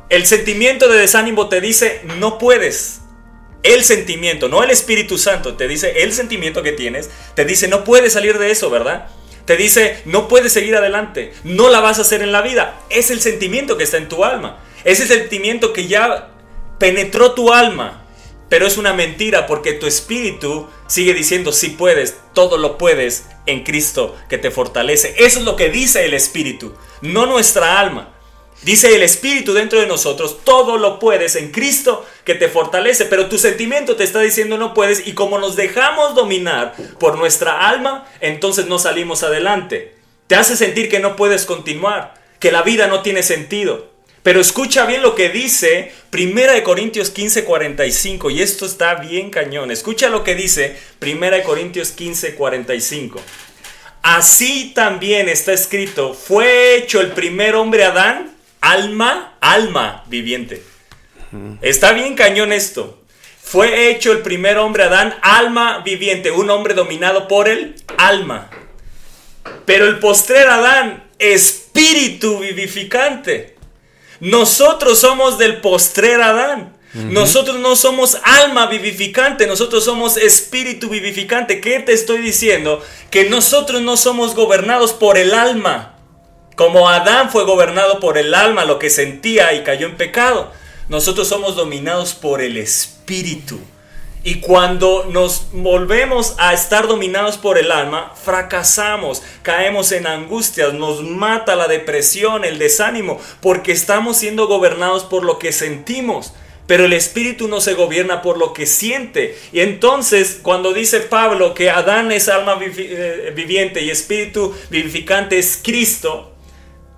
El 0.10 0.26
sentimiento 0.26 0.88
de 0.88 0.98
desánimo 0.98 1.50
te 1.50 1.62
dice, 1.62 2.02
no 2.18 2.40
puedes. 2.40 3.02
El 3.62 3.84
sentimiento, 3.84 4.48
no 4.48 4.64
el 4.64 4.72
Espíritu 4.72 5.18
Santo, 5.18 5.56
te 5.56 5.68
dice, 5.68 6.02
el 6.04 6.14
sentimiento 6.14 6.64
que 6.64 6.72
tienes, 6.72 7.10
te 7.36 7.46
dice, 7.46 7.68
no 7.68 7.84
puedes 7.84 8.14
salir 8.14 8.40
de 8.40 8.50
eso, 8.52 8.70
¿verdad? 8.70 9.10
Te 9.46 9.56
dice, 9.56 10.02
no 10.06 10.28
puedes 10.28 10.54
seguir 10.54 10.76
adelante, 10.76 11.34
no 11.44 11.70
la 11.70 11.80
vas 11.80 12.00
a 12.00 12.02
hacer 12.02 12.22
en 12.22 12.32
la 12.32 12.42
vida. 12.42 12.80
Es 12.90 13.12
el 13.12 13.22
sentimiento 13.22 13.78
que 13.78 13.84
está 13.84 13.98
en 13.98 14.10
tu 14.10 14.24
alma. 14.24 14.64
Es 14.84 15.00
el 15.00 15.08
sentimiento 15.08 15.74
que 15.74 15.88
ya 15.88 16.30
penetró 16.80 17.34
tu 17.34 17.54
alma. 17.54 18.06
Pero 18.48 18.66
es 18.66 18.78
una 18.78 18.94
mentira 18.94 19.46
porque 19.46 19.74
tu 19.74 19.86
espíritu 19.86 20.68
sigue 20.88 21.14
diciendo, 21.14 21.52
sí 21.52 21.70
puedes, 21.70 22.18
todo 22.34 22.58
lo 22.58 22.80
puedes 22.80 23.26
en 23.46 23.64
Cristo 23.64 24.16
que 24.28 24.40
te 24.40 24.50
fortalece. 24.50 25.14
Eso 25.20 25.40
es 25.40 25.46
lo 25.46 25.56
que 25.56 25.70
dice 25.70 26.06
el 26.06 26.16
espíritu, 26.16 26.74
no 27.02 27.28
nuestra 27.28 27.80
alma. 27.80 28.16
Dice 28.62 28.94
el 28.94 29.04
Espíritu 29.04 29.54
dentro 29.54 29.80
de 29.80 29.88
nosotros, 29.88 30.40
todo 30.44 30.78
lo 30.78 31.00
puedes 31.00 31.36
en 31.36 31.52
Cristo 31.52 32.06
que 32.26 32.36
te 32.36 32.50
fortalece, 32.50 33.06
pero 33.06 33.28
tu 33.28 33.38
sentimiento 33.38 33.96
te 33.96 34.04
está 34.04 34.20
diciendo 34.20 34.58
no 34.58 34.74
puedes 34.74 35.08
y 35.08 35.14
como 35.14 35.40
nos 35.40 35.56
dejamos 35.56 36.14
dominar 36.14 36.76
por 37.00 37.18
nuestra 37.18 37.70
alma, 37.70 38.06
entonces 38.20 38.66
no 38.66 38.78
salimos 38.78 39.24
adelante. 39.24 39.96
Te 40.28 40.36
hace 40.36 40.58
sentir 40.58 40.90
que 40.90 41.00
no 41.00 41.16
puedes 41.16 41.46
continuar, 41.46 42.16
que 42.40 42.52
la 42.52 42.62
vida 42.62 42.88
no 42.88 43.02
tiene 43.02 43.24
sentido. 43.24 43.90
Pero 44.24 44.42
escucha 44.42 44.86
bien 44.86 45.02
lo 45.02 45.16
que 45.16 45.30
dice 45.30 45.94
1 46.12 46.64
Corintios 46.64 47.10
15, 47.10 47.46
45 47.46 48.30
y 48.30 48.42
esto 48.42 48.66
está 48.66 48.96
bien 48.96 49.30
cañón. 49.30 49.72
Escucha 49.72 50.10
lo 50.10 50.26
que 50.26 50.36
dice 50.36 50.78
1 51.02 51.44
Corintios 51.44 51.92
15, 51.92 52.36
45. 52.36 53.22
Así 54.02 54.72
también 54.76 55.30
está 55.30 55.54
escrito, 55.54 56.14
fue 56.14 56.76
hecho 56.76 57.02
el 57.02 57.12
primer 57.12 57.56
hombre 57.56 57.84
Adán, 57.84 58.36
alma, 58.62 59.38
alma 59.42 60.04
viviente. 60.08 60.64
Está 61.62 61.92
bien 61.92 62.16
cañón 62.16 62.52
esto. 62.52 63.00
Fue 63.42 63.90
hecho 63.90 64.12
el 64.12 64.20
primer 64.20 64.58
hombre 64.58 64.84
Adán, 64.84 65.16
alma 65.22 65.80
viviente, 65.80 66.32
un 66.32 66.50
hombre 66.50 66.74
dominado 66.74 67.28
por 67.28 67.48
el 67.48 67.76
alma. 67.98 68.50
Pero 69.66 69.88
el 69.88 70.00
postrer 70.00 70.48
Adán, 70.48 71.10
espíritu 71.18 72.40
vivificante. 72.40 73.56
Nosotros 74.20 75.00
somos 75.00 75.38
del 75.38 75.62
postrer 75.62 76.22
Adán. 76.22 76.78
Nosotros 76.94 77.60
no 77.60 77.76
somos 77.76 78.18
alma 78.24 78.66
vivificante, 78.66 79.46
nosotros 79.46 79.86
somos 79.86 80.18
espíritu 80.18 80.90
vivificante. 80.90 81.62
¿Qué 81.62 81.80
te 81.80 81.94
estoy 81.94 82.20
diciendo? 82.20 82.84
Que 83.12 83.30
nosotros 83.30 83.82
no 83.82 83.96
somos 83.96 84.34
gobernados 84.34 84.94
por 84.94 85.18
el 85.18 85.36
alma. 85.36 85.99
Como 86.60 86.90
Adán 86.90 87.30
fue 87.30 87.46
gobernado 87.46 88.02
por 88.02 88.18
el 88.18 88.36
alma, 88.36 88.66
lo 88.66 88.80
que 88.80 88.90
sentía 88.90 89.54
y 89.54 89.64
cayó 89.64 89.88
en 89.88 89.96
pecado. 89.96 90.52
Nosotros 90.90 91.30
somos 91.30 91.56
dominados 91.56 92.14
por 92.14 92.42
el 92.42 92.58
espíritu. 92.58 93.62
Y 94.26 94.42
cuando 94.42 95.08
nos 95.10 95.48
volvemos 95.54 96.36
a 96.38 96.54
estar 96.54 96.90
dominados 96.90 97.38
por 97.38 97.58
el 97.58 97.72
alma, 97.72 98.12
fracasamos, 98.22 99.24
caemos 99.42 99.94
en 99.94 100.06
angustias, 100.06 100.74
nos 100.74 101.02
mata 101.02 101.56
la 101.56 101.70
depresión, 101.70 102.44
el 102.44 102.60
desánimo, 102.60 103.22
porque 103.40 103.72
estamos 103.72 104.18
siendo 104.18 104.48
gobernados 104.48 105.06
por 105.06 105.24
lo 105.24 105.40
que 105.40 105.54
sentimos. 105.54 106.34
Pero 106.68 106.84
el 106.84 106.92
espíritu 106.92 107.48
no 107.48 107.62
se 107.62 107.74
gobierna 107.74 108.22
por 108.22 108.38
lo 108.38 108.52
que 108.52 108.66
siente. 108.66 109.40
Y 109.54 109.62
entonces, 109.62 110.42
cuando 110.42 110.74
dice 110.74 111.00
Pablo 111.00 111.54
que 111.54 111.70
Adán 111.70 112.12
es 112.12 112.28
alma 112.28 112.60
eh, 112.62 113.32
viviente 113.34 113.82
y 113.82 113.92
espíritu 113.92 114.54
vivificante 114.70 115.40
es 115.40 115.58
Cristo, 115.64 116.36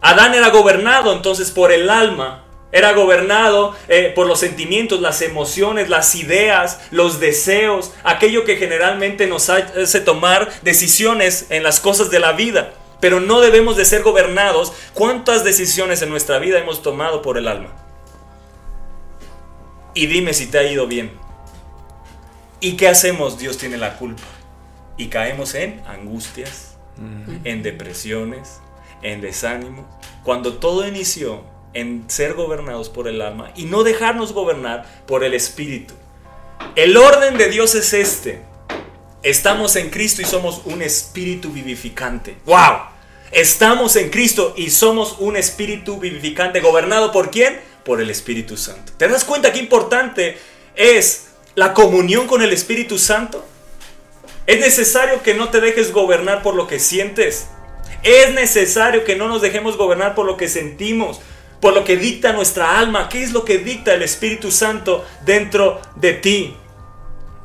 Adán 0.01 0.33
era 0.33 0.49
gobernado 0.49 1.13
entonces 1.13 1.51
por 1.51 1.71
el 1.71 1.89
alma 1.89 2.41
era 2.71 2.93
gobernado 2.93 3.75
eh, 3.87 4.11
por 4.15 4.27
los 4.27 4.39
sentimientos, 4.39 5.01
las 5.01 5.21
emociones, 5.21 5.89
las 5.89 6.15
ideas, 6.15 6.79
los 6.91 7.19
deseos, 7.19 7.91
aquello 8.03 8.45
que 8.45 8.55
generalmente 8.55 9.27
nos 9.27 9.49
hace 9.49 9.99
tomar 9.99 10.49
decisiones 10.61 11.47
en 11.49 11.63
las 11.63 11.79
cosas 11.79 12.09
de 12.09 12.19
la 12.19 12.31
vida. 12.31 12.73
Pero 13.01 13.19
no 13.19 13.41
debemos 13.41 13.75
de 13.77 13.85
ser 13.85 14.03
gobernados. 14.03 14.71
¿Cuántas 14.93 15.43
decisiones 15.43 16.01
en 16.01 16.09
nuestra 16.09 16.39
vida 16.39 16.59
hemos 16.59 16.81
tomado 16.81 17.21
por 17.21 17.37
el 17.37 17.47
alma? 17.47 17.69
Y 19.93 20.05
dime 20.05 20.33
si 20.33 20.47
te 20.47 20.59
ha 20.59 20.63
ido 20.63 20.87
bien. 20.87 21.11
¿Y 22.61 22.77
qué 22.77 22.87
hacemos? 22.87 23.39
Dios 23.39 23.57
tiene 23.57 23.77
la 23.77 23.97
culpa. 23.97 24.23
Y 24.97 25.07
caemos 25.07 25.55
en 25.55 25.81
angustias, 25.87 26.77
en 27.43 27.63
depresiones, 27.63 28.59
en 29.01 29.21
desánimo. 29.21 29.87
Cuando 30.23 30.53
todo 30.53 30.87
inició 30.87 31.43
en 31.73 32.05
ser 32.09 32.33
gobernados 32.33 32.89
por 32.89 33.07
el 33.07 33.21
alma 33.21 33.51
y 33.55 33.65
no 33.65 33.83
dejarnos 33.83 34.33
gobernar 34.33 35.03
por 35.07 35.23
el 35.23 35.33
espíritu. 35.33 35.93
El 36.75 36.97
orden 36.97 37.37
de 37.37 37.49
Dios 37.49 37.75
es 37.75 37.93
este. 37.93 38.41
Estamos 39.23 39.75
en 39.75 39.89
Cristo 39.89 40.21
y 40.21 40.25
somos 40.25 40.61
un 40.65 40.81
espíritu 40.81 41.51
vivificante. 41.51 42.37
¡Wow! 42.45 42.91
Estamos 43.31 43.95
en 43.95 44.09
Cristo 44.09 44.53
y 44.57 44.71
somos 44.71 45.15
un 45.19 45.37
espíritu 45.37 45.97
vivificante. 45.97 46.59
¿Gobernado 46.59 47.11
por 47.11 47.31
quién? 47.31 47.61
Por 47.85 48.01
el 48.01 48.09
Espíritu 48.09 48.57
Santo. 48.57 48.91
¿Te 48.97 49.07
das 49.07 49.23
cuenta 49.23 49.53
qué 49.53 49.59
importante 49.59 50.37
es 50.75 51.27
la 51.55 51.73
comunión 51.73 52.27
con 52.27 52.41
el 52.41 52.51
Espíritu 52.51 52.97
Santo? 52.97 53.45
Es 54.47 54.59
necesario 54.59 55.23
que 55.23 55.33
no 55.33 55.49
te 55.49 55.61
dejes 55.61 55.93
gobernar 55.93 56.43
por 56.43 56.55
lo 56.55 56.67
que 56.67 56.79
sientes. 56.79 57.47
Es 58.03 58.33
necesario 58.33 59.03
que 59.03 59.15
no 59.15 59.27
nos 59.27 59.41
dejemos 59.41 59.77
gobernar 59.77 60.15
por 60.15 60.25
lo 60.25 60.37
que 60.37 60.47
sentimos 60.47 61.21
por 61.61 61.75
lo 61.75 61.85
que 61.85 61.95
dicta 61.95 62.33
nuestra 62.33 62.77
alma. 62.79 63.07
¿Qué 63.07 63.23
es 63.23 63.31
lo 63.31 63.45
que 63.45 63.59
dicta 63.59 63.93
el 63.93 64.01
Espíritu 64.01 64.51
Santo 64.51 65.05
dentro 65.23 65.79
de 65.95 66.13
ti? 66.13 66.57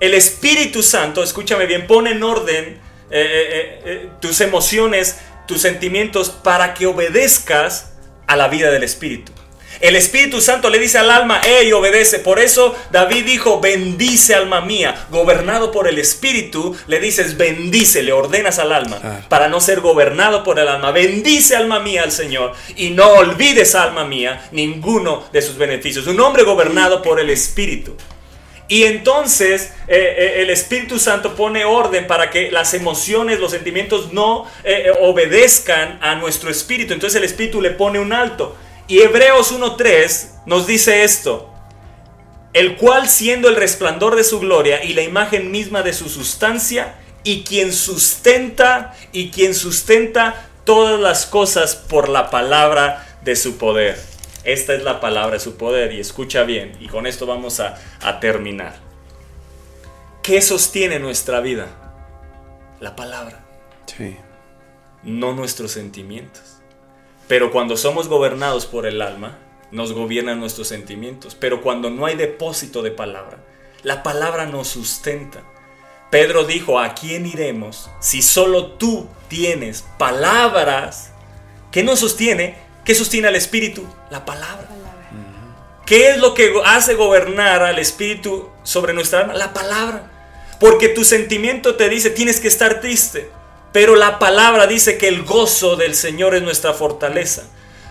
El 0.01 0.15
Espíritu 0.15 0.83
Santo, 0.83 1.23
escúchame 1.23 1.67
bien, 1.67 1.87
pone 1.87 2.11
en 2.11 2.23
orden 2.23 2.65
eh, 2.65 2.79
eh, 3.11 3.83
eh, 3.85 4.09
tus 4.21 4.41
emociones, 4.41 5.19
tus 5.47 5.61
sentimientos 5.61 6.31
para 6.31 6.75
que 6.75 6.87
obedezcas 6.87 7.93
a 8.27 8.37
la 8.37 8.49
vida 8.49 8.71
del 8.71 8.83
Espíritu. 8.83 9.33
El 9.81 9.97
Espíritu 9.97 10.41
Santo 10.41 10.71
le 10.71 10.79
dice 10.79 10.99
al 10.99 11.11
alma, 11.11 11.41
ey, 11.41 11.73
obedece. 11.73 12.19
Por 12.19 12.39
eso 12.39 12.75
David 12.91 13.25
dijo, 13.25 13.61
bendice 13.61 14.35
alma 14.35 14.61
mía. 14.61 15.07
Gobernado 15.11 15.71
por 15.73 15.89
el 15.89 15.99
Espíritu, 15.99 16.77
le 16.87 17.01
dices, 17.01 17.37
bendice, 17.37 18.03
le 18.03 18.13
ordenas 18.13 18.59
al 18.59 18.73
alma. 18.73 19.25
Para 19.29 19.49
no 19.49 19.61
ser 19.61 19.81
gobernado 19.81 20.43
por 20.45 20.59
el 20.59 20.69
alma. 20.69 20.91
Bendice 20.91 21.57
alma 21.57 21.81
mía 21.81 22.03
al 22.03 22.13
Señor. 22.13 22.55
Y 22.77 22.91
no 22.91 23.09
olvides 23.11 23.75
alma 23.75 24.05
mía 24.05 24.49
ninguno 24.53 25.25
de 25.33 25.43
sus 25.43 25.57
beneficios. 25.57 26.07
Un 26.07 26.21
hombre 26.21 26.43
gobernado 26.43 27.03
por 27.03 27.21
el 27.21 27.31
Espíritu. 27.31 27.97
Y 28.69 28.83
entonces 28.85 29.73
eh, 29.87 30.15
eh, 30.19 30.43
el 30.43 30.51
Espíritu 30.51 30.99
Santo 30.99 31.37
pone 31.37 31.65
orden 31.65 32.07
para 32.07 32.31
que 32.31 32.51
las 32.51 32.75
emociones, 32.75 33.39
los 33.39 33.53
sentimientos 33.53 34.13
no 34.13 34.47
eh, 34.65 34.91
obedezcan 35.03 35.99
a 36.03 36.17
nuestro 36.17 36.51
espíritu. 36.51 36.93
Entonces 36.93 37.17
el 37.17 37.25
Espíritu 37.25 37.61
le 37.61 37.71
pone 37.71 38.01
un 38.01 38.13
alto. 38.13 38.57
Y 38.89 39.01
Hebreos 39.01 39.53
1.3 39.53 40.45
nos 40.47 40.67
dice 40.67 41.03
esto, 41.03 41.53
el 42.53 42.77
cual 42.77 43.09
siendo 43.09 43.49
el 43.49 43.57
resplandor 43.57 44.17
de 44.17 44.25
su 44.25 44.39
gloria 44.39 44.85
y 44.85 44.95
la 44.95 45.03
imagen 45.03 45.51
misma 45.51 45.83
de 45.83 45.93
su 45.93 46.09
sustancia, 46.09 46.95
y 47.25 47.43
quien 47.43 47.73
sustenta 47.73 48.95
y 49.11 49.31
quien 49.31 49.53
sustenta 49.53 50.49
todas 50.63 51.01
las 51.01 51.27
cosas 51.27 51.75
por 51.75 52.09
la 52.09 52.31
palabra 52.31 53.19
de 53.23 53.35
su 53.35 53.59
poder. 53.59 54.01
Esta 54.45 54.75
es 54.75 54.85
la 54.85 55.01
palabra 55.01 55.35
de 55.35 55.41
su 55.41 55.57
poder 55.57 55.93
y 55.93 55.99
escucha 55.99 56.45
bien, 56.45 56.77
y 56.79 56.87
con 56.87 57.09
esto 57.09 57.27
vamos 57.27 57.59
a, 57.59 57.79
a 58.01 58.21
terminar. 58.21 58.77
¿Qué 60.23 60.41
sostiene 60.41 61.01
nuestra 61.01 61.41
vida? 61.41 61.67
La 62.79 62.95
palabra. 62.95 63.45
Sí. 63.87 64.17
No 65.03 65.33
nuestros 65.33 65.73
sentimientos. 65.73 66.56
Pero 67.29 67.51
cuando 67.51 67.77
somos 67.77 68.09
gobernados 68.09 68.67
por 68.67 68.87
el 68.87 69.03
alma, 69.03 69.39
nos 69.71 69.93
gobiernan 69.93 70.41
nuestros 70.41 70.69
sentimientos. 70.69 71.35
Pero 71.35 71.63
cuando 71.63 71.91
no 71.91 72.07
hay 72.07 72.17
depósito 72.17 72.83
de 72.83 72.91
palabra, 72.91 73.39
la 73.83 74.03
palabra 74.03 74.47
nos 74.47 74.69
sustenta. 74.69 75.43
Pedro 76.11 76.45
dijo, 76.45 76.79
¿a 76.79 76.95
quién 76.95 77.27
iremos 77.27 77.91
si 78.01 78.23
solo 78.23 78.73
tú 78.73 79.09
tienes 79.29 79.85
palabras? 79.99 81.11
¿Qué 81.73 81.83
nos 81.83 82.01
sostiene? 82.01 82.57
¿Qué 82.85 82.95
sostiene 82.95 83.29
al 83.29 83.37
espíritu? 83.37 83.85
La 84.11 84.25
palabra. 84.25 84.69
¿Qué 85.85 86.11
es 86.11 86.19
lo 86.19 86.35
que 86.35 86.53
hace 86.65 86.95
gobernar 86.95 87.63
al 87.63 87.79
espíritu 87.79 88.49
sobre 88.65 88.93
nuestra 88.93 89.21
alma? 89.21 89.35
La 89.35 89.53
palabra. 89.53 90.11
Porque 90.59 90.89
tu 90.89 91.05
sentimiento 91.05 91.77
te 91.77 91.89
dice, 91.89 92.11
tienes 92.11 92.41
que 92.41 92.49
estar 92.49 92.81
triste. 92.81 93.31
Pero 93.77 93.95
la 93.95 94.19
palabra 94.19 94.67
dice 94.67 94.97
que 94.97 95.07
el 95.07 95.23
gozo 95.23 95.77
del 95.77 95.95
Señor 95.95 96.35
es 96.35 96.41
nuestra 96.41 96.73
fortaleza. 96.73 97.47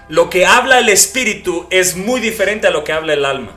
Lo 0.09 0.31
que 0.31 0.47
habla 0.47 0.79
el 0.79 0.89
Espíritu 0.89 1.67
es 1.69 1.95
muy 1.95 2.19
diferente 2.19 2.65
a 2.65 2.71
lo 2.71 2.83
que 2.83 2.91
habla 2.91 3.13
el 3.13 3.23
alma. 3.23 3.51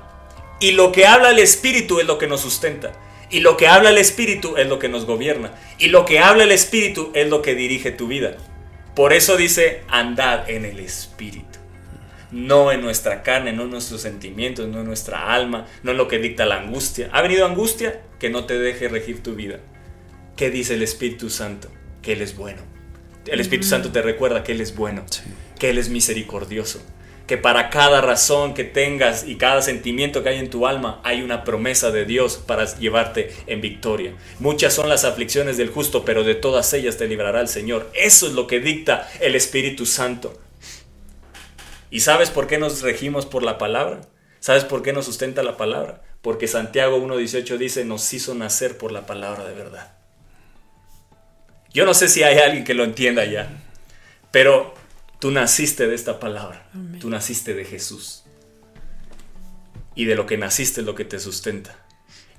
Y 0.60 0.72
lo 0.72 0.92
que 0.92 1.06
habla 1.06 1.30
el 1.30 1.38
Espíritu 1.38 2.00
es 2.00 2.06
lo 2.06 2.18
que 2.18 2.26
nos 2.26 2.42
sustenta. 2.42 2.92
Y 3.30 3.40
lo 3.40 3.56
que 3.56 3.66
habla 3.66 3.88
el 3.88 3.96
Espíritu 3.96 4.58
es 4.58 4.68
lo 4.68 4.78
que 4.78 4.90
nos 4.90 5.06
gobierna. 5.06 5.52
Y 5.78 5.86
lo 5.86 6.04
que 6.04 6.18
habla 6.18 6.44
el 6.44 6.52
Espíritu 6.52 7.12
es 7.14 7.30
lo 7.30 7.40
que 7.40 7.54
dirige 7.54 7.92
tu 7.92 8.08
vida. 8.08 8.36
Por 8.94 9.14
eso 9.14 9.38
dice, 9.38 9.84
andad 9.88 10.50
en 10.50 10.66
el 10.66 10.80
Espíritu. 10.80 11.58
No 12.30 12.72
en 12.72 12.82
nuestra 12.82 13.22
carne, 13.22 13.54
no 13.54 13.62
en 13.62 13.70
nuestros 13.70 14.02
sentimientos, 14.02 14.68
no 14.68 14.80
en 14.80 14.86
nuestra 14.86 15.32
alma, 15.32 15.66
no 15.82 15.92
en 15.92 15.96
lo 15.96 16.08
que 16.08 16.18
dicta 16.18 16.44
la 16.44 16.58
angustia. 16.58 17.08
¿Ha 17.10 17.22
venido 17.22 17.46
angustia? 17.46 18.02
Que 18.20 18.28
no 18.28 18.44
te 18.44 18.58
deje 18.58 18.88
regir 18.88 19.22
tu 19.22 19.34
vida. 19.34 19.60
¿Qué 20.36 20.50
dice 20.50 20.74
el 20.74 20.82
Espíritu 20.82 21.30
Santo? 21.30 21.70
Que 22.02 22.12
Él 22.12 22.22
es 22.22 22.36
bueno. 22.36 22.62
El 23.26 23.40
Espíritu 23.40 23.66
mm. 23.66 23.70
Santo 23.70 23.92
te 23.92 24.02
recuerda 24.02 24.42
que 24.42 24.52
Él 24.52 24.60
es 24.60 24.74
bueno, 24.74 25.04
que 25.58 25.70
Él 25.70 25.78
es 25.78 25.88
misericordioso, 25.88 26.80
que 27.26 27.36
para 27.36 27.68
cada 27.68 28.00
razón 28.00 28.54
que 28.54 28.64
tengas 28.64 29.26
y 29.26 29.36
cada 29.36 29.60
sentimiento 29.60 30.22
que 30.22 30.30
hay 30.30 30.38
en 30.38 30.50
tu 30.50 30.66
alma 30.66 31.00
hay 31.04 31.22
una 31.22 31.44
promesa 31.44 31.90
de 31.90 32.06
Dios 32.06 32.36
para 32.38 32.64
llevarte 32.76 33.34
en 33.46 33.60
victoria. 33.60 34.14
Muchas 34.38 34.72
son 34.72 34.88
las 34.88 35.04
aflicciones 35.04 35.56
del 35.56 35.68
justo, 35.68 36.04
pero 36.04 36.24
de 36.24 36.34
todas 36.34 36.72
ellas 36.72 36.96
te 36.96 37.06
librará 37.06 37.40
el 37.40 37.48
Señor. 37.48 37.90
Eso 37.94 38.26
es 38.26 38.32
lo 38.32 38.46
que 38.46 38.60
dicta 38.60 39.08
el 39.20 39.34
Espíritu 39.34 39.84
Santo. 39.84 40.40
¿Y 41.90 42.00
sabes 42.00 42.30
por 42.30 42.46
qué 42.46 42.58
nos 42.58 42.82
regimos 42.82 43.26
por 43.26 43.42
la 43.42 43.58
palabra? 43.58 44.00
¿Sabes 44.40 44.64
por 44.64 44.82
qué 44.82 44.92
nos 44.92 45.06
sustenta 45.06 45.42
la 45.42 45.56
palabra? 45.56 46.02
Porque 46.22 46.46
Santiago 46.48 46.98
1.18 46.98 47.56
dice, 47.58 47.84
nos 47.84 48.12
hizo 48.12 48.34
nacer 48.34 48.78
por 48.78 48.92
la 48.92 49.06
palabra 49.06 49.44
de 49.44 49.54
verdad. 49.54 49.97
Yo 51.72 51.84
no 51.84 51.94
sé 51.94 52.08
si 52.08 52.22
hay 52.22 52.38
alguien 52.38 52.64
que 52.64 52.74
lo 52.74 52.84
entienda 52.84 53.24
ya, 53.24 53.48
pero 54.30 54.74
tú 55.18 55.30
naciste 55.30 55.86
de 55.86 55.94
esta 55.94 56.18
palabra, 56.20 56.68
tú 57.00 57.10
naciste 57.10 57.54
de 57.54 57.64
Jesús. 57.64 58.24
Y 59.94 60.04
de 60.04 60.14
lo 60.14 60.26
que 60.26 60.38
naciste 60.38 60.80
es 60.80 60.86
lo 60.86 60.94
que 60.94 61.04
te 61.04 61.18
sustenta. 61.18 61.76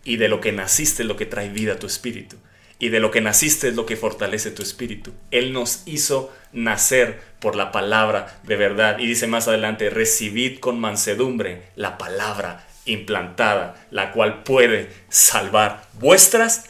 Y 0.06 0.16
de 0.16 0.30
lo 0.30 0.40
que 0.40 0.54
naciste 0.54 1.04
es 1.04 1.08
lo 1.08 1.18
que 1.18 1.26
trae 1.26 1.50
vida 1.50 1.74
a 1.74 1.80
tu 1.80 1.88
espíritu. 1.88 2.38
Y 2.80 2.88
de 2.88 3.02
lo 3.02 3.12
que 3.12 3.20
naciste 3.20 3.68
es 3.68 3.76
lo 3.76 3.86
que 3.86 3.98
fortalece 3.98 4.52
tu 4.52 4.64
espíritu. 4.64 5.12
Él 5.32 5.52
nos 5.52 5.84
hizo 5.86 6.34
nacer 6.54 7.20
por 7.42 7.58
la 7.58 7.74
palabra 7.74 8.40
de 8.44 8.56
verdad. 8.56 9.00
Y 9.00 9.08
dice 9.08 9.28
más 9.28 9.50
adelante, 9.50 9.90
recibid 9.90 10.60
con 10.60 10.80
mansedumbre 10.80 11.64
la 11.76 11.98
palabra 11.98 12.66
implantada, 12.86 13.76
la 13.92 14.14
cual 14.14 14.44
puede 14.44 14.90
salvar 15.10 15.86
vuestras 16.00 16.70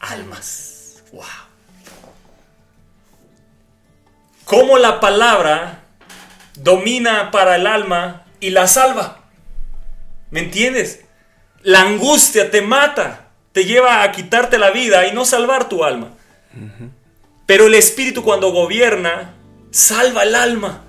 almas. 0.00 1.02
¡Wow! 1.12 1.45
Cómo 4.46 4.78
la 4.78 5.00
palabra 5.00 5.82
domina 6.54 7.32
para 7.32 7.56
el 7.56 7.66
alma 7.66 8.24
y 8.40 8.50
la 8.50 8.68
salva. 8.68 9.24
¿Me 10.30 10.40
entiendes? 10.40 11.00
La 11.62 11.82
angustia 11.82 12.50
te 12.50 12.62
mata, 12.62 13.28
te 13.52 13.64
lleva 13.64 14.02
a 14.02 14.12
quitarte 14.12 14.56
la 14.58 14.70
vida 14.70 15.08
y 15.08 15.12
no 15.12 15.24
salvar 15.24 15.68
tu 15.68 15.84
alma. 15.84 16.12
Pero 17.44 17.66
el 17.66 17.74
Espíritu 17.74 18.22
cuando 18.22 18.52
gobierna, 18.52 19.34
salva 19.72 20.22
el 20.22 20.36
alma. 20.36 20.84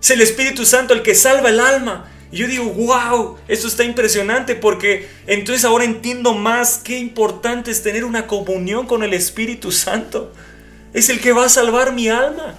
Es 0.00 0.10
el 0.10 0.20
Espíritu 0.20 0.66
Santo 0.66 0.92
el 0.92 1.02
que 1.02 1.14
salva 1.14 1.48
el 1.48 1.60
alma. 1.60 2.10
Y 2.30 2.36
yo 2.36 2.46
digo, 2.46 2.64
wow, 2.66 3.38
esto 3.48 3.68
está 3.68 3.84
impresionante 3.84 4.54
porque 4.54 5.08
entonces 5.26 5.64
ahora 5.64 5.84
entiendo 5.84 6.34
más 6.34 6.78
qué 6.84 6.98
importante 6.98 7.70
es 7.70 7.82
tener 7.82 8.04
una 8.04 8.26
comunión 8.26 8.86
con 8.86 9.02
el 9.02 9.14
Espíritu 9.14 9.72
Santo. 9.72 10.34
Es 10.92 11.08
el 11.08 11.20
que 11.20 11.32
va 11.32 11.46
a 11.46 11.48
salvar 11.48 11.94
mi 11.94 12.10
alma. 12.10 12.58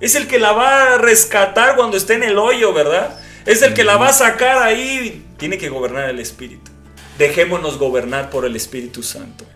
Es 0.00 0.14
el 0.14 0.26
que 0.26 0.38
la 0.38 0.52
va 0.52 0.94
a 0.94 0.98
rescatar 0.98 1.76
cuando 1.76 1.96
esté 1.96 2.14
en 2.14 2.22
el 2.22 2.38
hoyo, 2.38 2.72
¿verdad? 2.72 3.18
Es 3.46 3.62
el 3.62 3.74
que 3.74 3.84
la 3.84 3.96
va 3.96 4.08
a 4.08 4.12
sacar 4.12 4.62
ahí. 4.62 5.24
Tiene 5.38 5.58
que 5.58 5.68
gobernar 5.68 6.10
el 6.10 6.20
Espíritu. 6.20 6.70
Dejémonos 7.18 7.78
gobernar 7.78 8.28
por 8.28 8.44
el 8.44 8.56
Espíritu 8.56 9.02
Santo. 9.02 9.46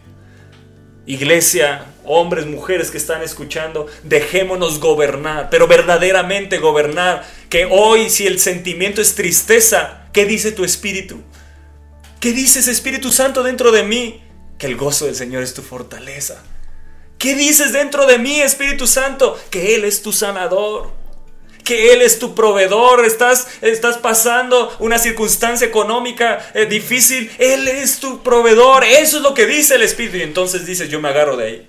Iglesia, 1.06 1.86
hombres, 2.04 2.46
mujeres 2.46 2.90
que 2.90 2.98
están 2.98 3.22
escuchando, 3.22 3.86
dejémonos 4.04 4.80
gobernar, 4.80 5.50
pero 5.50 5.66
verdaderamente 5.66 6.58
gobernar. 6.58 7.26
Que 7.48 7.66
hoy 7.70 8.10
si 8.10 8.26
el 8.26 8.38
sentimiento 8.38 9.02
es 9.02 9.14
tristeza, 9.14 10.06
¿qué 10.12 10.24
dice 10.24 10.52
tu 10.52 10.64
espíritu? 10.64 11.22
¿Qué 12.20 12.32
dices 12.32 12.68
Espíritu 12.68 13.10
Santo 13.10 13.42
dentro 13.42 13.72
de 13.72 13.82
mí? 13.82 14.22
Que 14.58 14.66
el 14.66 14.76
gozo 14.76 15.06
del 15.06 15.16
Señor 15.16 15.42
es 15.42 15.54
tu 15.54 15.62
fortaleza. 15.62 16.42
¿Qué 17.20 17.34
dices 17.34 17.74
dentro 17.74 18.06
de 18.06 18.18
mí, 18.18 18.40
Espíritu 18.40 18.86
Santo? 18.86 19.38
Que 19.50 19.74
Él 19.74 19.84
es 19.84 20.02
tu 20.02 20.10
sanador 20.10 20.98
que 21.62 21.92
Él 21.92 22.02
es 22.02 22.18
tu 22.18 22.34
proveedor, 22.34 23.04
estás, 23.04 23.46
estás 23.60 23.96
pasando 23.98 24.74
una 24.80 24.98
circunstancia 24.98 25.66
económica 25.68 26.50
eh, 26.54 26.66
difícil, 26.66 27.30
Él 27.38 27.68
es 27.68 28.00
tu 28.00 28.24
proveedor, 28.24 28.82
eso 28.82 29.18
es 29.18 29.22
lo 29.22 29.34
que 29.34 29.46
dice 29.46 29.76
el 29.76 29.82
Espíritu. 29.82 30.16
Y 30.16 30.22
entonces 30.22 30.66
dices, 30.66 30.88
yo 30.88 31.00
me 31.00 31.10
agarro 31.10 31.36
de 31.36 31.44
ahí 31.44 31.68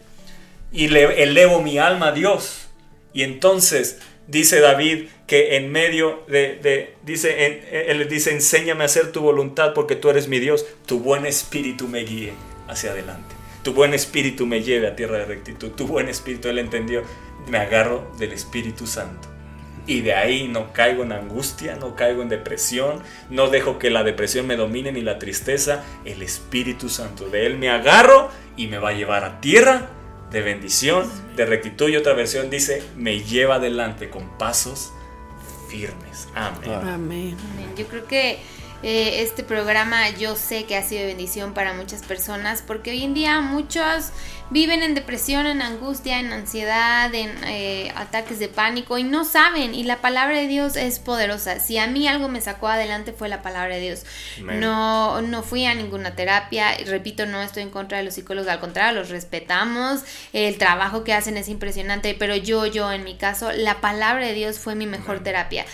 y 0.72 0.88
le 0.88 1.22
elevo 1.22 1.62
mi 1.62 1.78
alma 1.78 2.08
a 2.08 2.12
Dios. 2.14 2.68
Y 3.14 3.22
entonces 3.22 4.00
dice 4.26 4.60
David 4.60 5.10
que 5.28 5.58
en 5.58 5.72
medio 5.72 6.24
de, 6.28 6.96
dice, 7.04 7.86
él 7.88 8.08
dice, 8.10 8.32
enséñame 8.32 8.84
a 8.84 8.86
hacer 8.86 9.12
tu 9.12 9.22
voluntad 9.22 9.74
porque 9.76 9.96
tú 9.96 10.10
eres 10.10 10.28
mi 10.28 10.40
Dios, 10.40 10.66
tu 10.88 11.00
buen 11.00 11.28
espíritu 11.28 11.88
me 11.88 12.00
guíe 12.06 12.34
hacia 12.68 12.90
adelante. 12.90 13.41
Tu 13.64 13.74
buen 13.74 13.94
espíritu 13.94 14.46
me 14.46 14.64
lleve 14.64 14.88
a 14.88 14.96
tierra 14.96 15.18
de 15.20 15.26
rectitud. 15.26 15.72
Tu 15.72 15.88
buen 15.88 16.10
espíritu, 16.10 16.50
él 16.50 16.60
entendió. 16.60 17.04
Me 17.48 17.58
agarro 17.58 18.12
del 18.20 18.34
Espíritu 18.34 18.86
Santo 18.86 19.28
y 19.88 20.02
de 20.02 20.14
ahí 20.14 20.48
no 20.48 20.74
caigo 20.74 21.04
en 21.04 21.12
angustia, 21.12 21.76
no 21.76 21.96
caigo 21.96 22.22
en 22.22 22.30
depresión, 22.30 23.02
no 23.30 23.50
dejo 23.50 23.80
que 23.80 23.90
la 23.90 24.04
depresión 24.04 24.48
me 24.48 24.56
domine 24.56 24.92
ni 24.92 25.02
la 25.02 25.20
tristeza. 25.20 25.84
El 26.06 26.22
Espíritu 26.22 26.90
Santo 26.90 27.30
de 27.30 27.46
Él 27.46 27.58
me 27.58 27.70
agarro 27.70 28.30
y 28.56 28.68
me 28.68 28.78
va 28.78 28.90
a 28.90 28.94
llevar 28.94 29.24
a 29.24 29.42
tierra 29.42 29.90
de 30.32 30.42
bendición, 30.42 31.10
de 31.36 31.46
rectitud. 31.46 31.90
Y 31.90 31.98
otra 31.98 32.14
versión 32.14 32.50
dice, 32.50 32.84
me 32.96 33.22
lleva 33.22 33.56
adelante 33.56 34.10
con 34.10 34.38
pasos 34.38 34.94
firmes. 35.70 36.28
Amén. 36.36 36.72
Amén. 36.74 37.38
Yo 37.76 37.88
creo 37.88 38.06
que 38.06 38.40
eh, 38.84 39.22
este 39.22 39.44
programa 39.44 40.10
yo 40.10 40.36
sé 40.36 40.66
que 40.66 40.76
ha 40.76 40.84
sido 40.84 41.06
bendición 41.06 41.54
para 41.54 41.74
muchas 41.74 42.02
personas 42.02 42.64
porque 42.66 42.92
hoy 42.92 43.04
en 43.04 43.14
día 43.14 43.40
muchos 43.42 44.12
viven 44.50 44.84
en 44.84 44.96
depresión, 44.96 45.46
en 45.46 45.62
angustia, 45.62 46.20
en 46.20 46.34
ansiedad, 46.34 47.14
en 47.16 47.32
eh, 47.46 47.94
ataques 47.96 48.38
de 48.40 48.50
pánico 48.50 48.98
y 48.98 49.04
no 49.04 49.24
saben 49.24 49.74
y 49.74 49.84
la 49.84 50.02
palabra 50.02 50.38
de 50.38 50.48
Dios 50.48 50.76
es 50.76 51.00
poderosa. 51.00 51.60
Si 51.60 51.78
a 51.78 51.88
mí 51.88 52.08
algo 52.08 52.28
me 52.28 52.42
sacó 52.42 52.68
adelante 52.68 53.14
fue 53.14 53.30
la 53.30 53.42
palabra 53.42 53.76
de 53.76 53.82
Dios. 53.82 54.04
No, 54.42 55.22
no 55.22 55.44
fui 55.44 55.66
a 55.66 55.74
ninguna 55.74 56.16
terapia, 56.16 56.76
repito, 56.86 57.26
no 57.26 57.42
estoy 57.42 57.64
en 57.64 57.70
contra 57.70 58.00
de 58.00 58.04
los 58.04 58.16
psicólogos, 58.16 58.50
al 58.50 58.60
contrario, 58.60 59.00
los 59.00 59.10
respetamos, 59.10 60.02
el 60.34 60.58
trabajo 60.58 61.04
que 61.04 61.14
hacen 61.14 61.38
es 61.38 61.48
impresionante, 61.48 62.16
pero 62.18 62.36
yo, 62.36 62.66
yo 62.66 62.92
en 62.92 63.04
mi 63.04 63.16
caso, 63.16 63.52
la 63.52 63.80
palabra 63.80 64.26
de 64.26 64.34
Dios 64.34 64.60
fue 64.60 64.76
mi 64.76 64.86
mejor 64.86 65.24
terapia. 65.24 65.66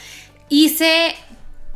Hice 0.49 1.15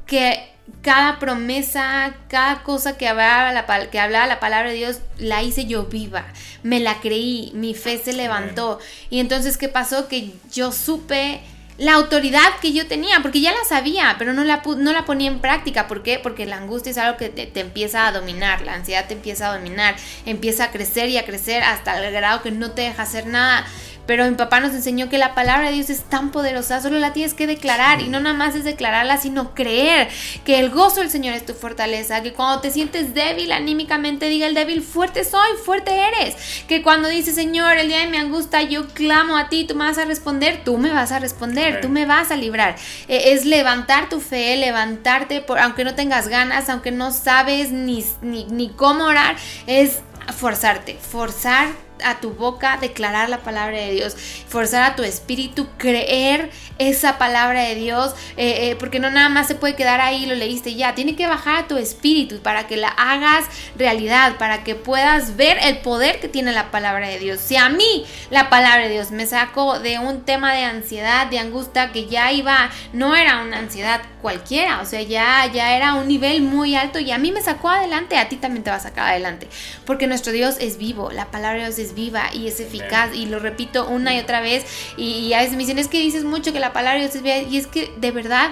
que 0.06 0.51
cada 0.82 1.20
promesa, 1.20 2.16
cada 2.28 2.64
cosa 2.64 2.98
que 2.98 3.08
hablaba, 3.08 3.52
la, 3.52 3.90
que 3.90 4.00
hablaba 4.00 4.26
la 4.28 4.40
palabra 4.40 4.70
de 4.70 4.76
Dios, 4.76 5.00
la 5.18 5.44
hice 5.44 5.66
yo 5.66 5.86
viva. 5.86 6.26
Me 6.64 6.80
la 6.80 7.00
creí, 7.00 7.52
mi 7.54 7.74
fe 7.74 7.98
se 7.98 8.14
levantó. 8.14 8.80
Y 9.10 9.20
entonces, 9.20 9.58
¿qué 9.58 9.70
pasó? 9.70 10.08
Que 10.08 10.32
yo 10.52 10.72
supe 10.72 11.42
la 11.78 11.94
autoridad 11.94 12.60
que 12.62 12.74
yo 12.74 12.88
tenía, 12.88 13.22
porque 13.22 13.42
ya 13.42 13.52
la 13.52 13.64
sabía, 13.68 14.16
pero 14.20 14.34
no 14.34 14.44
la, 14.44 14.62
no 14.78 14.94
la 14.94 15.06
ponía 15.06 15.32
en 15.32 15.40
práctica. 15.40 15.88
¿Por 15.88 16.04
qué? 16.04 16.20
Porque 16.20 16.46
la 16.46 16.58
angustia 16.58 16.92
es 16.92 16.98
algo 17.00 17.18
que 17.18 17.30
te, 17.30 17.48
te, 17.48 17.60
empieza 17.60 18.06
a 18.06 18.12
dominar, 18.12 18.62
la 18.62 18.76
ansiedad 18.76 19.08
te 19.08 19.16
empieza 19.16 19.50
a 19.50 19.58
dominar, 19.58 19.96
empieza 20.28 20.66
a 20.66 20.72
crecer 20.72 21.10
y 21.10 21.18
a 21.18 21.26
crecer 21.26 21.64
hasta 21.64 21.98
el 22.06 22.14
grado 22.14 22.44
que 22.44 22.52
no 22.52 22.72
te 22.72 22.84
deja 22.84 23.02
hacer 23.02 23.26
nada. 23.26 23.66
Pero 24.06 24.26
mi 24.26 24.36
papá 24.36 24.60
nos 24.60 24.74
enseñó 24.74 25.10
que 25.10 25.18
la 25.18 25.36
palabra 25.36 25.68
de 25.68 25.76
Dios 25.76 25.90
es 25.90 26.04
tan 26.04 26.32
poderosa, 26.32 26.82
solo 26.82 27.00
la 27.00 27.14
tienes 27.14 27.34
que 27.34 27.48
declarar 27.48 28.02
y 28.02 28.08
no 28.08 28.20
nada 28.20 28.36
más 28.36 28.56
es 28.56 28.64
declararla, 28.64 29.18
sino 29.18 29.54
creer 29.54 30.10
que 30.44 30.60
el 30.60 30.70
gozo 30.70 31.02
del 31.02 31.10
Señor 31.10 31.36
es 31.36 31.46
tu 31.46 31.54
fortaleza, 31.54 32.22
que 32.22 32.34
cuando 32.34 32.62
te 32.62 32.72
sientes 32.72 33.14
débil 33.14 33.52
anímicamente 33.52 34.30
diga 34.30 34.48
el 34.48 34.54
débil, 34.54 34.82
fuerte 34.82 35.24
soy, 35.24 35.58
fuerte 35.64 35.92
eres, 35.96 36.36
que 36.68 36.82
cuando 36.82 37.08
dices 37.10 37.36
Señor, 37.36 37.78
el 37.78 37.88
día 37.88 38.00
de 38.00 38.08
mi 38.08 38.18
angustia 38.18 38.62
yo 38.64 38.88
clamo 38.88 39.38
a 39.38 39.50
ti, 39.50 39.66
tú 39.66 39.76
me 39.76 39.86
vas 39.86 39.98
a 39.98 40.06
responder, 40.06 40.64
tú 40.64 40.78
me 40.78 40.92
vas 40.92 41.12
a 41.12 41.20
responder, 41.20 41.82
tú 41.82 41.90
me 41.90 42.06
vas 42.06 42.32
a 42.32 42.36
librar. 42.36 42.76
E, 43.08 43.34
es 43.34 43.46
levantar 43.46 44.10
tu 44.10 44.20
fe, 44.20 44.58
levantarte, 44.58 45.42
por, 45.42 45.60
aunque 45.60 45.84
no 45.84 45.96
tengas 45.96 46.28
ganas, 46.28 46.70
aunque 46.70 46.92
no 46.92 47.12
sabes 47.12 47.72
ni, 47.72 48.06
ni, 48.22 48.46
ni 48.46 48.70
cómo 48.70 49.06
orar, 49.06 49.36
es 49.68 50.00
forzarte, 50.38 50.96
forzar 50.96 51.70
a 52.04 52.20
tu 52.20 52.32
boca 52.32 52.78
declarar 52.80 53.30
la 53.30 53.40
palabra 53.40 53.78
de 53.78 53.92
Dios, 53.92 54.16
forzar 54.48 54.84
a 54.84 54.96
tu 54.96 55.04
espíritu 55.04 55.68
creer 55.78 56.50
esa 56.78 57.18
palabra 57.18 57.64
de 57.64 57.76
Dios, 57.76 58.14
eh, 58.38 58.72
eh, 58.72 58.76
porque 58.80 59.00
no 59.00 59.12
nada 59.12 59.30
más 59.30 59.48
se 59.48 59.56
puede 59.56 59.76
quedar 59.76 60.02
ahí, 60.02 60.26
lo 60.26 60.36
leíste 60.36 60.76
ya, 60.76 60.96
tiene 60.96 61.16
que 61.16 61.28
bajar 61.28 61.64
a 61.64 61.68
tu 61.68 61.78
espíritu 61.78 62.40
para 62.42 62.68
que 62.68 62.78
la 62.78 62.90
hagas 62.90 63.46
realidad, 63.78 64.38
para 64.38 64.64
que 64.64 64.76
puedas 64.76 65.36
ver 65.36 65.58
el 65.62 65.80
poder 65.80 66.20
que 66.20 66.28
tiene 66.28 66.52
la 66.52 66.72
palabra 66.72 67.08
de 67.08 67.20
Dios. 67.20 67.40
Si 67.40 67.56
a 67.56 67.70
mí 67.70 68.06
la 68.30 68.50
palabra 68.50 68.84
de 68.84 68.94
Dios 68.94 69.12
me 69.12 69.26
sacó 69.26 69.80
de 69.80 70.00
un 70.00 70.22
tema 70.22 70.54
de 70.54 70.64
ansiedad, 70.64 71.28
de 71.28 71.40
angustia, 71.40 71.92
que 71.92 72.08
ya 72.08 72.32
iba, 72.32 72.70
no 72.94 73.16
era 73.16 73.42
una 73.42 73.60
ansiedad 73.60 74.02
cualquiera, 74.22 74.82
o 74.82 74.86
sea, 74.86 75.02
ya, 75.02 75.46
ya 75.52 75.76
era 75.76 75.96
un 75.96 76.08
nivel 76.08 76.42
muy 76.42 76.76
alto 76.76 77.00
y 77.00 77.12
a 77.12 77.18
mí 77.18 77.32
me 77.32 77.42
sacó 77.42 77.70
adelante, 77.70 78.18
a 78.18 78.30
ti 78.30 78.38
también 78.38 78.64
te 78.64 78.70
va 78.70 78.78
a 78.78 78.82
sacar 78.82 79.10
adelante, 79.10 79.48
porque 79.86 80.08
nuestro 80.08 80.32
Dios 80.32 80.58
es 80.60 80.78
vivo, 80.78 81.12
la 81.12 81.32
palabra 81.32 81.60
de 81.60 81.66
Dios 81.66 81.80
es 81.80 81.91
viva 81.94 82.30
y 82.34 82.48
es 82.48 82.60
eficaz 82.60 83.14
y 83.16 83.26
lo 83.26 83.40
repito 83.40 83.88
una 83.88 84.16
y 84.16 84.20
otra 84.20 84.42
vez 84.42 84.66
y, 84.98 85.34
a 85.34 85.40
veces 85.40 85.54
me 85.54 85.60
dicen 85.60 85.80
es 85.80 85.88
que 85.88 86.00
dices 86.00 86.24
mucho 86.24 86.54
que 86.54 86.60
la 86.60 86.74
palabra 86.74 87.00
de 87.00 87.08
Dios 87.08 87.16
es 87.16 87.22
viva 87.22 87.38
y 87.38 87.58
es 87.58 87.68
que 87.68 87.92
de 87.98 88.12
verdad 88.12 88.52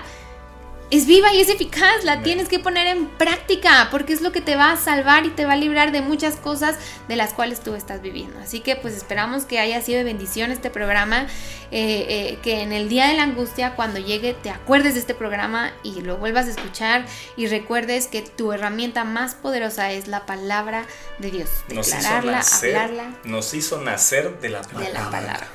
es 0.92 1.06
viva 1.06 1.34
y 1.34 1.42
es 1.42 1.50
eficaz, 1.50 2.04
la 2.04 2.24
tienes 2.24 2.50
que 2.50 2.60
poner 2.60 2.88
en 2.88 3.08
práctica 3.08 3.90
porque 3.92 4.14
es 4.14 4.22
lo 4.22 4.32
que 4.32 4.42
te 4.42 4.56
va 4.56 4.72
a 4.72 4.78
salvar 4.78 5.26
y 5.26 5.30
te 5.30 5.46
va 5.46 5.54
a 5.54 5.56
librar 5.56 5.92
de 5.92 6.02
muchas 6.02 6.36
cosas 6.36 6.78
de 7.08 7.16
las 7.16 7.34
cuales 7.34 7.60
tú 7.62 7.76
estás 7.76 8.02
viviendo. 8.02 8.40
Así 8.40 8.60
que 8.62 8.76
pues 8.76 8.96
esperamos 8.96 9.46
que 9.46 9.60
haya 9.60 9.82
sido 9.82 10.00
de 10.00 10.04
bendición 10.04 10.52
este 10.52 10.72
programa, 10.72 11.28
eh, 11.72 12.06
eh, 12.10 12.40
que 12.42 12.62
en 12.62 12.72
el 12.72 12.90
día 12.90 13.08
de 13.08 13.14
la 13.14 13.24
angustia 13.24 13.76
cuando 13.76 14.00
llegue 14.00 14.34
te 14.34 14.50
acuerdes 14.50 14.96
de 14.96 15.02
este 15.02 15.14
programa 15.14 15.72
y 15.84 16.02
lo 16.02 16.18
vuelvas 16.18 16.48
a 16.48 16.52
escuchar 16.52 17.06
y 17.38 17.46
recuerdes 17.48 18.08
que 18.08 18.24
tu 18.24 18.52
herramienta 18.52 19.04
más 19.04 19.36
poderosa 19.36 19.92
es 19.92 20.08
la 20.08 20.26
palabra 20.26 20.86
de 21.20 21.30
Dios. 21.30 21.50
Declararla, 21.68 22.42
hablarla. 22.42 23.16
Nos 23.26 23.54
hizo 23.54 23.80
nacer 23.82 24.40
de 24.40 24.50
la 24.50 24.62
palabra. 24.64 24.88
De 24.88 24.94
la 24.94 25.12
palabra. 25.12 25.48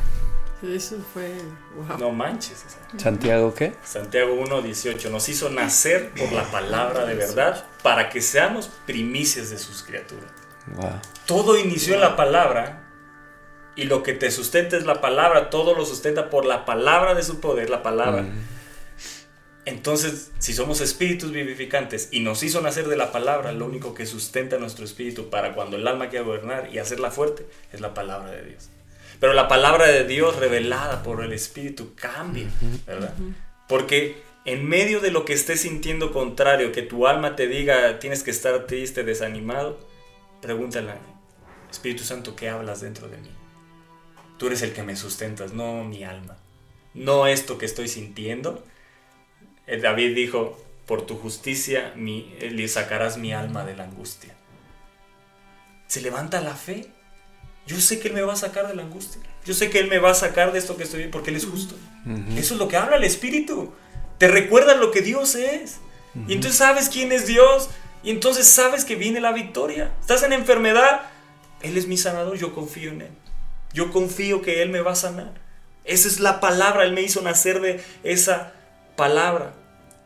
Eso 0.73 0.97
fue. 1.13 1.33
No 1.99 2.11
manches. 2.11 2.65
¿Santiago 2.97 3.55
qué? 3.55 3.75
Santiago 3.85 4.35
1.18. 4.37 5.11
Nos 5.11 5.29
hizo 5.29 5.51
nacer 5.51 6.13
por 6.13 6.33
la 6.33 6.45
palabra 6.51 7.05
de 7.05 7.15
verdad 7.15 7.67
para 7.83 8.09
que 8.09 8.21
seamos 8.21 8.71
primicias 8.87 9.51
de 9.51 9.59
sus 9.59 9.83
criaturas. 9.83 10.31
Todo 11.27 11.59
inició 11.59 11.95
en 11.95 12.01
la 12.01 12.17
palabra 12.17 12.89
y 13.77 13.85
lo 13.85 14.03
que 14.03 14.13
te 14.13 14.31
sustenta 14.31 14.77
es 14.77 14.87
la 14.87 15.01
palabra. 15.01 15.51
Todo 15.51 15.75
lo 15.75 15.85
sustenta 15.85 16.31
por 16.31 16.45
la 16.45 16.65
palabra 16.65 17.15
de 17.15 17.23
su 17.23 17.41
poder, 17.41 17.71
la 17.71 17.83
palabra. 17.83 18.23
Mm. 18.23 18.55
Entonces, 19.67 20.31
si 20.39 20.53
somos 20.53 20.81
espíritus 20.81 21.33
vivificantes 21.33 22.09
y 22.11 22.21
nos 22.21 22.43
hizo 22.43 22.61
nacer 22.61 22.87
de 22.87 22.97
la 22.97 23.13
palabra, 23.13 23.53
lo 23.53 23.65
único 23.65 23.95
que 23.95 24.05
sustenta 24.05 24.59
nuestro 24.59 24.85
espíritu 24.85 25.31
para 25.31 25.55
cuando 25.55 25.77
el 25.77 25.89
alma 25.89 26.11
quiera 26.11 26.25
gobernar 26.25 26.69
y 26.73 26.79
hacerla 26.79 27.11
fuerte 27.11 27.47
es 27.73 27.81
la 27.81 27.95
palabra 27.95 28.31
de 28.31 28.45
Dios. 28.45 28.69
Pero 29.21 29.33
la 29.33 29.49
palabra 29.49 29.87
de 29.87 30.05
Dios 30.05 30.37
revelada 30.37 31.03
por 31.03 31.25
el 31.25 31.33
Espíritu 31.33 31.95
cambia, 31.95 32.49
¿verdad? 32.87 33.15
Porque 33.69 34.23
en 34.45 34.67
medio 34.67 35.01
de 35.01 35.11
lo 35.11 35.25
que 35.25 35.33
estés 35.33 35.63
sintiendo 35.63 36.13
contrario, 36.13 36.73
que 36.73 36.83
tu 36.83 37.07
alma 37.07 37.37
te 37.37 37.47
diga 37.47 37.99
tienes 37.99 38.23
que 38.23 38.31
estar 38.31 38.67
triste, 38.67 39.05
desanimado, 39.05 39.79
pregúntale, 40.43 40.93
Espíritu 41.71 42.05
Santo, 42.05 42.37
¿qué 42.37 42.49
hablas 42.49 42.81
dentro 42.83 43.09
de 43.09 43.17
mí? 43.19 43.31
Tú 44.39 44.47
eres 44.47 44.63
el 44.63 44.73
que 44.73 44.83
me 44.83 44.97
sustentas, 44.97 45.53
no 45.53 45.85
mi 45.85 46.05
alma. 46.05 46.37
No 46.93 47.27
esto 47.27 47.59
que 47.59 47.67
estoy 47.67 47.89
sintiendo. 47.89 48.65
Eh, 49.67 49.79
David 49.79 50.15
dijo, 50.15 50.63
por 50.87 51.07
tu 51.07 51.17
justicia 51.17 51.93
mi, 51.97 52.37
le 52.41 52.69
sacarás 52.69 53.17
mi 53.17 53.33
alma 53.33 53.65
de 53.65 53.77
la 53.77 53.85
angustia. 53.85 54.35
Se 55.87 56.01
levanta 56.01 56.41
la 56.41 56.55
fe 56.55 56.89
yo 57.67 57.81
sé 57.81 57.99
que 57.99 58.09
Él 58.09 58.15
me 58.15 58.23
va 58.23 58.35
a 58.35 58.37
sacar 58.37 58.69
de 58.69 58.75
la 58.75 58.83
angustia. 58.83 59.21
Yo 59.45 59.55
sé 59.55 59.71
que 59.71 59.79
Él 59.79 59.89
me 59.89 59.99
va 59.99 60.11
a 60.11 60.15
sacar 60.15 60.53
de 60.53 60.59
esto 60.59 60.77
que 60.77 60.83
estoy 60.83 61.09
porque 61.09 61.31
Él 61.31 61.37
es 61.37 61.47
justo. 61.47 61.75
Eso 62.37 62.55
es 62.55 62.61
lo 62.61 62.69
que 62.69 62.77
habla 62.77 62.97
el 62.97 63.05
Espíritu. 63.05 63.73
Te 64.19 64.29
recuerda 64.29 64.75
lo 64.75 64.91
que 64.91 65.01
Dios 65.01 65.35
es. 65.35 65.79
Y 66.29 66.35
entonces 66.35 66.59
sabes 66.59 66.89
quién 66.89 67.13
es 67.13 67.27
Dios. 67.27 67.71
Y 68.03 68.11
entonces 68.11 68.47
sabes 68.47 68.85
que 68.85 68.97
viene 68.97 69.21
la 69.21 69.33
victoria. 69.33 69.93
Estás 70.01 70.23
en 70.23 70.33
enfermedad. 70.33 71.03
Él 71.63 71.77
es 71.77 71.87
mi 71.87 71.97
sanador. 71.97 72.37
Yo 72.37 72.55
confío 72.55 72.91
en 72.91 73.03
Él. 73.03 73.11
Yo 73.73 73.91
confío 73.91 74.43
que 74.43 74.63
Él 74.63 74.69
me 74.69 74.81
va 74.81 74.93
a 74.93 74.97
sanar. 74.97 75.33
Esa 75.85 76.09
es 76.09 76.21
la 76.21 76.41
palabra. 76.41 76.85
Él 76.85 76.93
me 76.93 77.03
hizo 77.03 77.23
nacer 77.23 77.61
de 77.61 77.83
esa 78.03 78.53
palabra. 78.97 79.55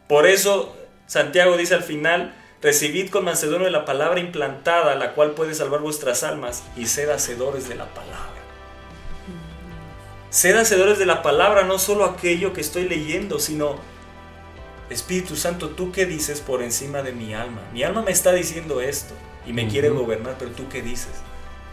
Por 0.09 0.27
eso 0.27 0.77
Santiago 1.07 1.57
dice 1.57 1.75
al 1.75 1.83
final, 1.83 2.35
recibid 2.61 3.11
con 3.11 3.25
mansedumbre 3.25 3.71
la 3.71 3.85
palabra 3.85 4.21
implantada, 4.21 4.95
la 4.95 5.15
cual 5.15 5.33
puede 5.33 5.55
salvar 5.55 5.81
vuestras 5.81 6.23
almas, 6.23 6.65
y 6.77 6.87
sed 6.87 7.11
hacedores 7.11 7.69
de 7.69 7.77
la 7.77 7.87
palabra. 7.95 8.39
Sed 10.31 10.57
hacedores 10.57 10.99
de 10.99 11.07
la 11.07 11.23
palabra, 11.23 11.63
no 11.65 11.79
solo 11.79 12.05
aquello 12.05 12.53
que 12.53 12.61
estoy 12.61 12.89
leyendo, 12.89 13.39
sino 13.39 13.77
Espíritu 14.91 15.37
Santo, 15.37 15.71
¿tú 15.71 15.93
qué 15.93 16.07
dices 16.07 16.41
por 16.41 16.63
encima 16.63 17.03
de 17.03 17.13
mi 17.13 17.35
alma? 17.35 17.63
Mi 17.73 17.83
alma 17.83 18.03
me 18.03 18.11
está 18.11 18.33
diciendo 18.33 18.81
esto 18.81 19.15
y 19.47 19.53
me 19.53 19.69
quiere 19.69 19.91
gobernar, 19.91 20.37
pero 20.39 20.51
¿tú 20.51 20.69
qué 20.69 20.83
dices? 20.83 21.13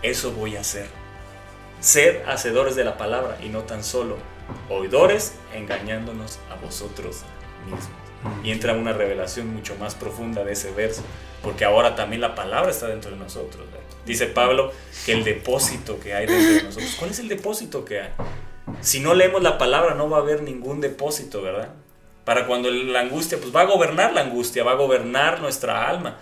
Eso 0.01 0.31
voy 0.31 0.55
a 0.55 0.61
hacer. 0.61 0.87
Sed 1.79 2.23
hacedores 2.27 2.75
de 2.75 2.83
la 2.83 2.97
palabra 2.97 3.37
y 3.43 3.49
no 3.49 3.61
tan 3.61 3.83
solo 3.83 4.17
oidores 4.69 5.33
engañándonos 5.53 6.39
a 6.49 6.55
vosotros 6.55 7.21
mismos. 7.65 8.04
Y 8.43 8.51
entra 8.51 8.73
una 8.73 8.93
revelación 8.93 9.53
mucho 9.53 9.75
más 9.75 9.95
profunda 9.95 10.43
de 10.43 10.53
ese 10.53 10.71
verso, 10.71 11.01
porque 11.41 11.65
ahora 11.65 11.95
también 11.95 12.21
la 12.21 12.35
palabra 12.35 12.71
está 12.71 12.87
dentro 12.87 13.11
de 13.11 13.17
nosotros. 13.17 13.65
Dice 14.05 14.27
Pablo 14.27 14.71
que 15.05 15.13
el 15.13 15.23
depósito 15.23 15.99
que 15.99 16.13
hay 16.13 16.27
dentro 16.27 16.53
de 16.53 16.63
nosotros, 16.63 16.95
¿cuál 16.99 17.11
es 17.11 17.19
el 17.19 17.27
depósito 17.27 17.83
que 17.83 18.01
hay? 18.01 18.09
Si 18.81 18.99
no 18.99 19.13
leemos 19.13 19.41
la 19.41 19.57
palabra 19.57 19.95
no 19.95 20.09
va 20.09 20.17
a 20.17 20.21
haber 20.21 20.43
ningún 20.43 20.81
depósito, 20.81 21.41
¿verdad? 21.41 21.69
Para 22.23 22.47
cuando 22.47 22.69
la 22.71 23.01
angustia, 23.01 23.37
pues 23.39 23.55
va 23.55 23.61
a 23.61 23.65
gobernar 23.65 24.13
la 24.13 24.21
angustia, 24.21 24.63
va 24.63 24.71
a 24.71 24.75
gobernar 24.75 25.41
nuestra 25.41 25.87
alma. 25.87 26.17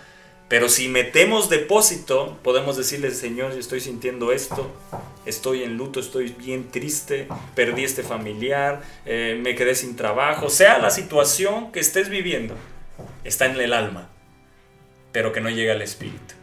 Pero 0.48 0.68
si 0.68 0.88
metemos 0.88 1.48
depósito, 1.48 2.38
podemos 2.42 2.76
decirle, 2.76 3.10
Señor, 3.10 3.52
yo 3.52 3.58
estoy 3.58 3.80
sintiendo 3.80 4.30
esto, 4.30 4.70
estoy 5.24 5.62
en 5.62 5.76
luto, 5.76 6.00
estoy 6.00 6.34
bien 6.38 6.70
triste, 6.70 7.28
perdí 7.54 7.84
este 7.84 8.02
familiar, 8.02 8.82
eh, 9.06 9.38
me 9.42 9.54
quedé 9.54 9.74
sin 9.74 9.96
trabajo, 9.96 10.50
sea 10.50 10.78
la 10.78 10.90
situación 10.90 11.72
que 11.72 11.80
estés 11.80 12.10
viviendo, 12.10 12.54
está 13.24 13.46
en 13.46 13.58
el 13.58 13.72
alma, 13.72 14.10
pero 15.12 15.32
que 15.32 15.40
no 15.40 15.48
llega 15.48 15.72
al 15.72 15.82
espíritu. 15.82 16.34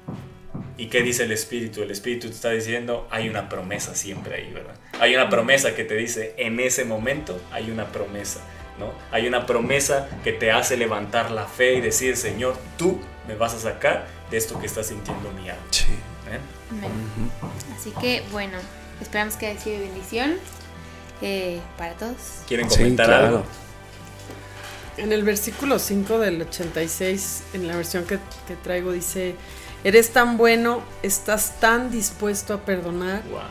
¿Y 0.77 0.87
qué 0.87 1.03
dice 1.03 1.25
el 1.25 1.31
espíritu? 1.31 1.83
El 1.83 1.91
espíritu 1.91 2.27
te 2.27 2.33
está 2.33 2.49
diciendo, 2.49 3.07
hay 3.11 3.29
una 3.29 3.49
promesa 3.49 3.93
siempre 3.93 4.35
ahí, 4.35 4.51
¿verdad? 4.51 4.73
Hay 4.99 5.13
una 5.13 5.29
promesa 5.29 5.75
que 5.75 5.83
te 5.83 5.95
dice, 5.95 6.33
en 6.37 6.59
ese 6.59 6.85
momento 6.85 7.39
hay 7.51 7.69
una 7.69 7.91
promesa. 7.91 8.41
¿No? 8.79 8.91
Hay 9.11 9.27
una 9.27 9.45
promesa 9.45 10.07
que 10.23 10.31
te 10.33 10.51
hace 10.51 10.77
levantar 10.77 11.31
la 11.31 11.45
fe 11.45 11.75
y 11.75 11.81
decir, 11.81 12.17
Señor, 12.17 12.55
tú 12.77 12.99
me 13.27 13.35
vas 13.35 13.53
a 13.53 13.59
sacar 13.59 14.07
de 14.29 14.37
esto 14.37 14.59
que 14.59 14.65
está 14.67 14.83
sintiendo 14.83 15.31
mi 15.31 15.49
alma. 15.49 15.61
Sí. 15.71 15.85
¿Eh? 16.29 16.39
Así 17.77 17.91
que 17.99 18.23
bueno, 18.31 18.57
esperamos 19.01 19.35
que 19.35 19.47
haya 19.47 19.59
sido 19.59 19.79
bendición 19.79 20.35
eh, 21.21 21.59
para 21.77 21.93
todos. 21.93 22.15
¿Quieren 22.47 22.69
Sí, 22.69 22.77
comentar 22.77 23.05
claro. 23.07 23.25
algo? 23.27 23.43
En 24.97 25.11
el 25.11 25.23
versículo 25.23 25.79
5 25.79 26.19
del 26.19 26.41
86, 26.41 27.43
en 27.53 27.67
la 27.67 27.75
versión 27.75 28.05
que, 28.05 28.19
que 28.47 28.55
traigo, 28.55 28.91
dice, 28.91 29.35
eres 29.83 30.11
tan 30.11 30.37
bueno, 30.37 30.83
estás 31.01 31.59
tan 31.59 31.91
dispuesto 31.91 32.53
a 32.53 32.65
perdonar 32.65 33.23
Guau, 33.29 33.43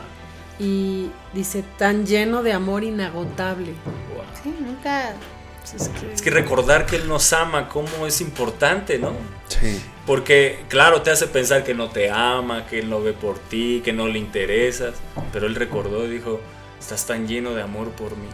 y 0.61 1.09
dice, 1.33 1.63
tan 1.79 2.05
lleno 2.05 2.43
de 2.43 2.53
amor 2.53 2.83
inagotable. 2.83 3.73
guau. 4.13 4.23
Sí, 4.43 4.53
nunca. 4.59 5.15
Es 5.63 5.89
que, 5.89 6.13
Es 6.13 6.21
que 6.21 6.29
recordar 6.29 6.85
que 6.85 6.97
Él 6.97 7.07
nos 7.07 7.33
ama, 7.33 7.67
cómo 7.67 8.05
es 8.05 8.21
importante, 8.21 8.99
¿no? 8.99 9.13
Sí. 9.47 9.81
Porque, 10.05 10.63
claro, 10.69 11.01
te 11.01 11.09
hace 11.09 11.25
pensar 11.25 11.63
que 11.63 11.73
no 11.73 11.89
te 11.89 12.11
ama, 12.11 12.67
que 12.67 12.77
Él 12.77 12.91
no 12.91 13.01
ve 13.01 13.13
por 13.13 13.39
ti, 13.39 13.81
que 13.83 13.91
no 13.91 14.07
le 14.07 14.19
interesas. 14.19 14.93
Pero 15.33 15.47
Él 15.47 15.55
recordó 15.55 16.05
y 16.05 16.11
dijo, 16.11 16.39
estás 16.79 17.07
tan 17.07 17.27
lleno 17.27 17.55
de 17.55 17.63
amor 17.63 17.89
por 17.91 18.15
mí. 18.15 18.29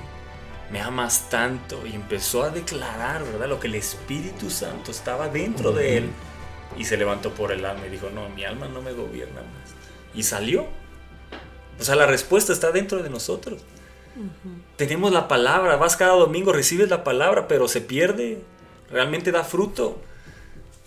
Me 0.69 0.81
amas 0.81 1.29
tanto. 1.29 1.87
Y 1.87 1.95
empezó 1.95 2.43
a 2.43 2.49
declarar, 2.49 3.23
¿verdad? 3.23 3.47
Lo 3.47 3.61
que 3.61 3.67
el 3.67 3.75
Espíritu 3.75 4.49
Santo 4.49 4.91
estaba 4.91 5.29
dentro 5.29 5.71
de 5.71 5.97
Él. 5.97 6.09
Y 6.77 6.83
se 6.83 6.97
levantó 6.97 7.31
por 7.31 7.53
el 7.53 7.65
alma 7.65 7.87
y 7.87 7.89
dijo, 7.89 8.09
no, 8.09 8.27
mi 8.27 8.43
alma 8.43 8.67
no 8.67 8.81
me 8.81 8.91
gobierna 8.91 9.41
más. 9.41 9.73
Y 10.13 10.23
salió. 10.23 10.67
O 11.79 11.83
sea, 11.83 11.95
la 11.95 12.05
respuesta 12.05 12.53
está 12.53 12.71
dentro 12.71 13.03
de 13.03 13.09
nosotros. 13.09 13.61
Tenemos 14.77 15.11
la 15.11 15.27
palabra, 15.27 15.75
vas 15.75 15.95
cada 15.95 16.13
domingo, 16.13 16.51
recibes 16.51 16.89
la 16.89 17.03
palabra, 17.03 17.47
pero 17.47 17.67
se 17.67 17.81
pierde. 17.81 18.41
Realmente 18.89 19.31
da 19.31 19.43
fruto. 19.43 20.01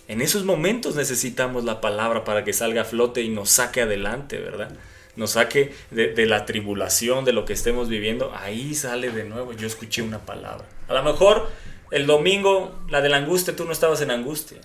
En 0.07 0.21
esos 0.21 0.43
momentos 0.43 0.95
necesitamos 0.95 1.63
la 1.63 1.79
palabra 1.79 2.23
para 2.23 2.43
que 2.43 2.51
salga 2.51 2.81
a 2.81 2.85
flote 2.85 3.21
y 3.21 3.29
nos 3.29 3.49
saque 3.49 3.81
adelante, 3.81 4.39
¿verdad? 4.39 4.71
Nos 5.15 5.31
saque 5.31 5.73
de, 5.91 6.13
de 6.13 6.25
la 6.25 6.45
tribulación, 6.45 7.23
de 7.23 7.31
lo 7.31 7.45
que 7.45 7.53
estemos 7.53 7.87
viviendo. 7.87 8.33
Ahí 8.35 8.75
sale 8.75 9.11
de 9.11 9.23
nuevo, 9.23 9.53
yo 9.53 9.67
escuché 9.67 10.01
una 10.01 10.19
palabra. 10.19 10.65
A 10.89 10.93
lo 10.93 11.03
mejor 11.03 11.49
el 11.91 12.07
domingo, 12.07 12.77
la 12.89 13.01
de 13.01 13.09
la 13.09 13.17
angustia, 13.17 13.55
tú 13.55 13.65
no 13.65 13.71
estabas 13.71 14.01
en 14.01 14.11
angustia 14.11 14.59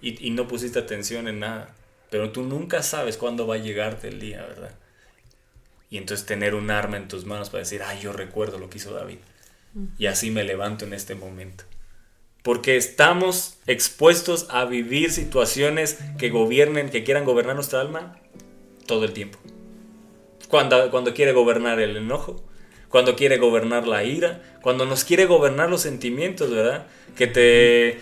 y, 0.00 0.26
y 0.26 0.30
no 0.30 0.46
pusiste 0.46 0.78
atención 0.78 1.26
en 1.26 1.40
nada. 1.40 1.74
Pero 2.10 2.30
tú 2.30 2.42
nunca 2.42 2.82
sabes 2.82 3.16
cuándo 3.16 3.46
va 3.46 3.56
a 3.56 3.58
llegarte 3.58 4.08
el 4.08 4.20
día, 4.20 4.42
¿verdad? 4.42 4.72
Y 5.92 5.98
entonces 5.98 6.24
tener 6.24 6.54
un 6.54 6.70
arma 6.70 6.96
en 6.96 7.06
tus 7.06 7.26
manos 7.26 7.50
para 7.50 7.64
decir, 7.64 7.82
ay, 7.84 8.00
yo 8.00 8.14
recuerdo 8.14 8.58
lo 8.58 8.70
que 8.70 8.78
hizo 8.78 8.94
David. 8.94 9.18
Y 9.98 10.06
así 10.06 10.30
me 10.30 10.42
levanto 10.42 10.86
en 10.86 10.94
este 10.94 11.14
momento. 11.14 11.64
Porque 12.42 12.78
estamos 12.78 13.58
expuestos 13.66 14.46
a 14.48 14.64
vivir 14.64 15.12
situaciones 15.12 15.98
que 16.16 16.30
gobiernen, 16.30 16.88
que 16.88 17.04
quieran 17.04 17.26
gobernar 17.26 17.56
nuestra 17.56 17.82
alma 17.82 18.18
todo 18.86 19.04
el 19.04 19.12
tiempo. 19.12 19.38
Cuando, 20.48 20.90
cuando 20.90 21.12
quiere 21.12 21.32
gobernar 21.32 21.78
el 21.78 21.94
enojo, 21.94 22.42
cuando 22.88 23.14
quiere 23.14 23.36
gobernar 23.36 23.86
la 23.86 24.02
ira, 24.02 24.40
cuando 24.62 24.86
nos 24.86 25.04
quiere 25.04 25.26
gobernar 25.26 25.68
los 25.68 25.82
sentimientos, 25.82 26.50
¿verdad? 26.50 26.86
Que 27.18 27.26
te 27.26 28.00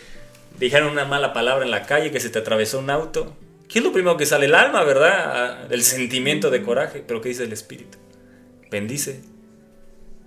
dijeron 0.61 0.93
una 0.93 1.07
mala 1.07 1.33
palabra 1.33 1.65
en 1.65 1.73
la 1.73 1.87
calle, 1.87 2.13
que 2.13 2.21
se 2.21 2.31
te 2.31 2.39
atravesó 2.39 2.79
un 2.79 2.91
auto. 2.91 3.35
¿Qué 3.71 3.79
es 3.79 3.85
lo 3.85 3.93
primero 3.93 4.17
que 4.17 4.27
sale? 4.27 4.47
El 4.47 4.55
alma, 4.57 4.83
¿verdad? 4.83 5.73
El 5.73 5.85
sentimiento 5.85 6.51
de 6.51 6.63
coraje. 6.63 7.05
Pero 7.07 7.21
¿qué 7.21 7.29
dice 7.29 7.45
el 7.45 7.53
Espíritu? 7.53 7.99
Bendice, 8.69 9.23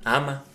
ama, 0.06 0.45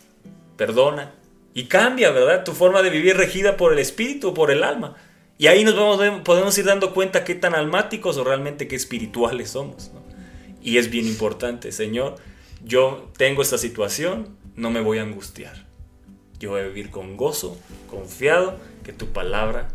perdona 0.56 1.12
y 1.52 1.64
cambia, 1.64 2.10
¿verdad? 2.10 2.44
Tu 2.44 2.52
forma 2.52 2.80
de 2.80 2.88
vivir 2.88 3.16
regida 3.16 3.58
por 3.58 3.74
el 3.74 3.78
Espíritu, 3.78 4.32
por 4.32 4.50
el 4.50 4.64
alma. 4.64 4.96
Y 5.36 5.48
ahí 5.48 5.64
nos 5.64 5.76
vamos, 5.76 6.22
podemos 6.22 6.56
ir 6.56 6.64
dando 6.64 6.94
cuenta 6.94 7.24
qué 7.24 7.34
tan 7.34 7.54
almáticos 7.54 8.16
o 8.16 8.24
realmente 8.24 8.68
qué 8.68 8.76
espirituales 8.76 9.50
somos. 9.50 9.90
Y 10.62 10.78
es 10.78 10.90
bien 10.90 11.06
importante, 11.06 11.72
Señor, 11.72 12.16
yo 12.64 13.10
tengo 13.16 13.42
esta 13.42 13.58
situación, 13.58 14.36
no 14.56 14.70
me 14.70 14.80
voy 14.80 14.98
a 14.98 15.02
angustiar. 15.02 15.66
Yo 16.38 16.50
voy 16.50 16.62
a 16.62 16.64
vivir 16.64 16.90
con 16.90 17.16
gozo, 17.16 17.58
confiado, 17.90 18.58
que 18.82 18.92
tu 18.92 19.08
palabra 19.08 19.68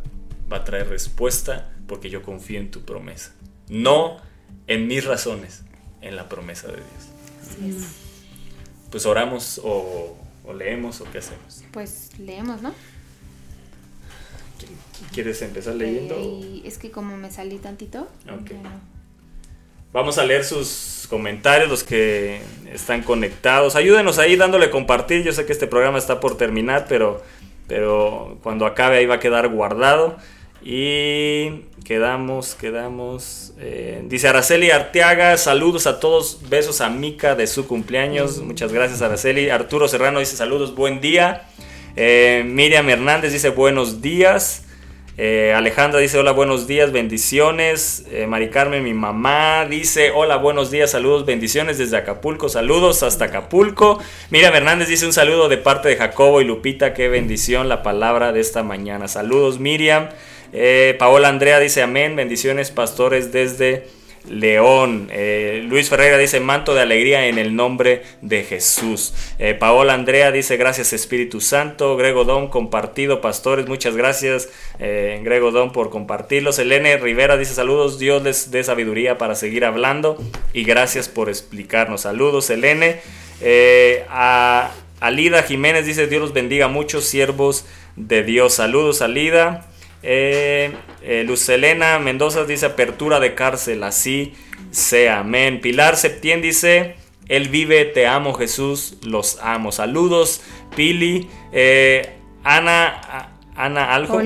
va 0.52 0.58
a 0.58 0.64
traer 0.64 0.90
respuesta 0.90 1.73
porque 1.88 2.10
yo 2.10 2.22
confío 2.22 2.60
en 2.60 2.72
tu 2.72 2.82
promesa. 2.82 3.34
No 3.70 4.18
en 4.68 4.88
mis 4.88 5.06
razones, 5.06 5.64
en 6.02 6.16
la 6.16 6.30
promesa 6.30 6.68
de 6.68 6.78
Dios. 6.78 7.86
Pues 8.90 9.06
oramos 9.06 9.60
o, 9.64 10.18
o 10.46 10.54
leemos 10.54 11.02
o 11.02 11.06
qué 11.12 11.20
hacemos. 11.20 11.64
Pues 11.72 12.12
leemos, 12.20 12.62
¿no? 12.62 12.74
¿Quieres 15.12 15.42
empezar 15.42 15.76
leyendo? 15.76 16.16
Eh, 16.18 16.62
es 16.66 16.78
que 16.78 16.92
como 16.92 17.18
me 17.18 17.32
salí 17.32 17.58
tantito. 17.58 18.08
Ok. 18.28 18.52
bueno. 18.52 18.94
Vamos 19.92 20.18
a 20.18 20.26
leer 20.26 20.44
sus 20.44 21.06
comentarios, 21.08 21.70
los 21.70 21.84
que 21.84 22.42
están 22.72 23.04
conectados. 23.04 23.76
Ayúdenos 23.76 24.18
ahí 24.18 24.36
dándole 24.36 24.72
compartir. 24.72 25.24
Yo 25.24 25.34
sé 25.34 25.46
que 25.46 25.54
este 25.54 25.68
programa 25.68 26.00
está 26.00 26.20
por 26.20 26.36
terminar, 26.36 26.88
pero, 26.90 27.22
pero 27.68 28.40
cuando 28.42 28.66
acabe 28.66 28.98
ahí 28.98 29.06
va 29.06 29.16
a 29.16 29.20
quedar 29.20 29.50
guardado. 29.50 30.18
Y 30.66 31.66
quedamos, 31.84 32.56
quedamos. 32.56 33.54
eh, 33.60 34.02
dice 34.06 34.30
Araceli 34.30 34.72
Arteaga, 34.72 35.36
saludos 35.38 35.88
a 35.88 36.00
todos, 36.00 36.40
besos 36.50 36.80
a 36.80 36.90
Mica 36.90 37.36
de 37.36 37.48
su 37.48 37.68
cumpleaños. 37.68 38.40
Muchas 38.40 38.72
gracias 38.72 39.02
Araceli. 39.02 39.50
Arturo 39.50 39.90
Serrano 39.90 40.20
dice 40.20 40.38
saludos, 40.38 40.74
buen 40.74 41.02
día. 41.02 41.50
Eh, 41.98 42.44
Miriam 42.48 42.90
Hernández 42.90 43.34
dice 43.34 43.50
buenos 43.50 44.02
días. 44.02 44.64
Eh, 45.18 45.54
Alejandra 45.54 46.00
dice 46.00 46.18
hola, 46.18 46.32
buenos 46.32 46.66
días, 46.66 46.94
bendiciones. 46.94 48.06
Mari 48.26 48.50
Carmen, 48.50 48.84
mi 48.84 48.94
mamá, 48.94 49.68
dice 49.70 50.12
hola, 50.12 50.38
buenos 50.38 50.72
días, 50.72 50.92
saludos, 50.92 51.26
bendiciones 51.26 51.78
desde 51.78 51.98
Acapulco, 51.98 52.48
saludos 52.48 53.04
hasta 53.04 53.26
Acapulco. 53.26 54.00
Miriam 54.30 54.56
Hernández 54.56 54.88
dice 54.88 55.06
un 55.06 55.14
saludo 55.14 55.50
de 55.50 55.58
parte 55.58 55.90
de 55.90 55.98
Jacobo 55.98 56.40
y 56.42 56.46
Lupita, 56.46 56.94
qué 56.94 57.10
bendición 57.10 57.68
la 57.68 57.84
palabra 57.84 58.32
de 58.32 58.40
esta 58.40 58.64
mañana. 58.64 59.10
Saludos, 59.10 59.60
Miriam. 59.60 60.08
Eh, 60.54 60.96
Paola 61.00 61.30
Andrea 61.30 61.60
dice 61.60 61.82
amén, 61.82 62.16
bendiciones, 62.16 62.72
pastores 62.72 63.32
desde 63.32 63.88
León. 64.30 65.10
Eh, 65.12 65.64
Luis 65.68 65.90
Ferreira 65.90 66.18
dice 66.18 66.40
manto 66.40 66.74
de 66.74 66.82
alegría 66.82 67.28
en 67.28 67.38
el 67.38 67.56
nombre 67.56 68.04
de 68.22 68.44
Jesús. 68.44 69.14
Eh, 69.40 69.54
Paola 69.54 69.94
Andrea 69.94 70.32
dice 70.32 70.58
gracias 70.58 70.94
Espíritu 70.94 71.42
Santo. 71.42 71.98
Grego 71.98 72.24
Don 72.24 72.48
compartido. 72.48 73.22
Pastores, 73.22 73.68
muchas 73.68 73.96
gracias 73.96 74.50
eh, 74.80 75.22
Don 75.52 75.72
por 75.72 75.90
compartirlos. 75.90 76.60
Elene 76.60 76.98
Rivera 76.98 77.38
dice 77.38 77.54
saludos. 77.54 78.00
Dios 78.00 78.24
les 78.24 78.52
dé 78.52 78.64
sabiduría 78.64 79.18
para 79.18 79.36
seguir 79.36 79.66
hablando. 79.66 80.18
Y 80.54 80.64
gracias 80.64 81.10
por 81.10 81.30
explicarnos. 81.30 82.02
Saludos 82.02 82.50
Elene. 82.50 83.02
a 84.10 84.72
Alida 85.02 85.44
Jiménez 85.44 85.86
dice 85.86 86.08
Dios 86.08 86.22
los 86.22 86.34
bendiga 86.34 86.70
muchos 86.70 87.04
siervos 87.04 87.66
de 87.98 88.24
Dios. 88.24 88.54
Saludos 88.54 89.02
Alida. 89.02 89.68
Eh, 90.04 90.74
eh, 91.02 91.24
Luz 91.26 91.48
Elena 91.50 91.98
Mendoza 91.98 92.44
dice 92.44 92.66
apertura 92.66 93.20
de 93.20 93.36
cárcel, 93.36 93.84
así 93.84 94.34
sea, 94.72 95.20
amén. 95.20 95.62
Pilar 95.62 95.96
Septién 95.96 96.42
dice, 96.42 96.96
Él 97.28 97.50
vive, 97.50 97.86
te 97.86 98.08
amo 98.08 98.34
Jesús, 98.34 98.98
los 99.04 99.40
amo. 99.42 99.72
Saludos, 99.72 100.42
Pili. 100.76 101.30
Eh, 101.52 102.18
Ana, 102.44 103.30
Ana 103.56 103.94
Aljo, 103.94 104.20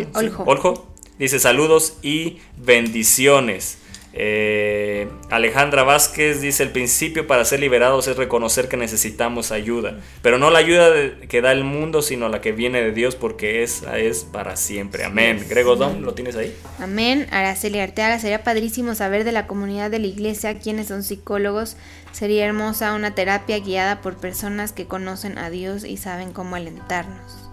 Oljo. 0.46 0.88
dice 1.20 1.40
saludos 1.40 1.98
y 2.02 2.40
bendiciones. 2.58 3.80
Eh, 4.20 5.08
Alejandra 5.30 5.84
Vázquez 5.84 6.42
dice, 6.42 6.64
el 6.64 6.72
principio 6.72 7.28
para 7.28 7.46
ser 7.46 7.60
liberados 7.60 8.08
es 8.08 8.18
reconocer 8.18 8.68
que 8.68 8.76
necesitamos 8.76 9.52
ayuda, 9.52 10.00
pero 10.24 10.40
no 10.40 10.50
la 10.50 10.58
ayuda 10.58 10.92
que 11.30 11.40
da 11.42 11.52
el 11.52 11.64
mundo, 11.64 12.02
sino 12.02 12.28
la 12.28 12.42
que 12.42 12.52
viene 12.52 12.82
de 12.82 12.94
Dios, 12.94 13.16
porque 13.16 13.62
esa 13.62 14.00
es 14.00 14.24
para 14.24 14.56
siempre. 14.56 15.04
Amén. 15.04 15.46
Grego 15.48 15.76
Dom, 15.76 16.02
¿lo 16.02 16.16
tienes 16.16 16.36
ahí? 16.36 16.52
Amén. 16.80 17.28
Araceli 17.30 17.78
Arteaga, 17.78 18.18
sería 18.18 18.44
padrísimo 18.44 18.96
saber 18.96 19.24
de 19.24 19.34
la 19.34 19.46
comunidad 19.46 19.92
de 19.92 20.00
la 20.00 20.08
iglesia 20.08 20.58
quiénes 20.58 20.88
son 20.88 21.04
psicólogos. 21.04 21.78
Sería 22.12 22.48
hermosa 22.48 22.96
una 22.96 23.14
terapia 23.14 23.60
guiada 23.60 24.02
por 24.02 24.18
personas 24.18 24.72
que 24.72 24.88
conocen 24.88 25.38
a 25.38 25.52
Dios 25.52 25.84
y 25.84 25.98
saben 25.98 26.34
cómo 26.34 26.56
alentarnos. 26.56 27.52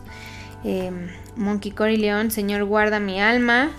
Eh, 0.65 0.91
Monkey 1.36 1.73
Cory 1.73 1.99
León, 1.99 2.31
Señor, 2.31 2.65
guarda 2.65 3.01
mi 3.01 3.20
alma. 3.20 3.70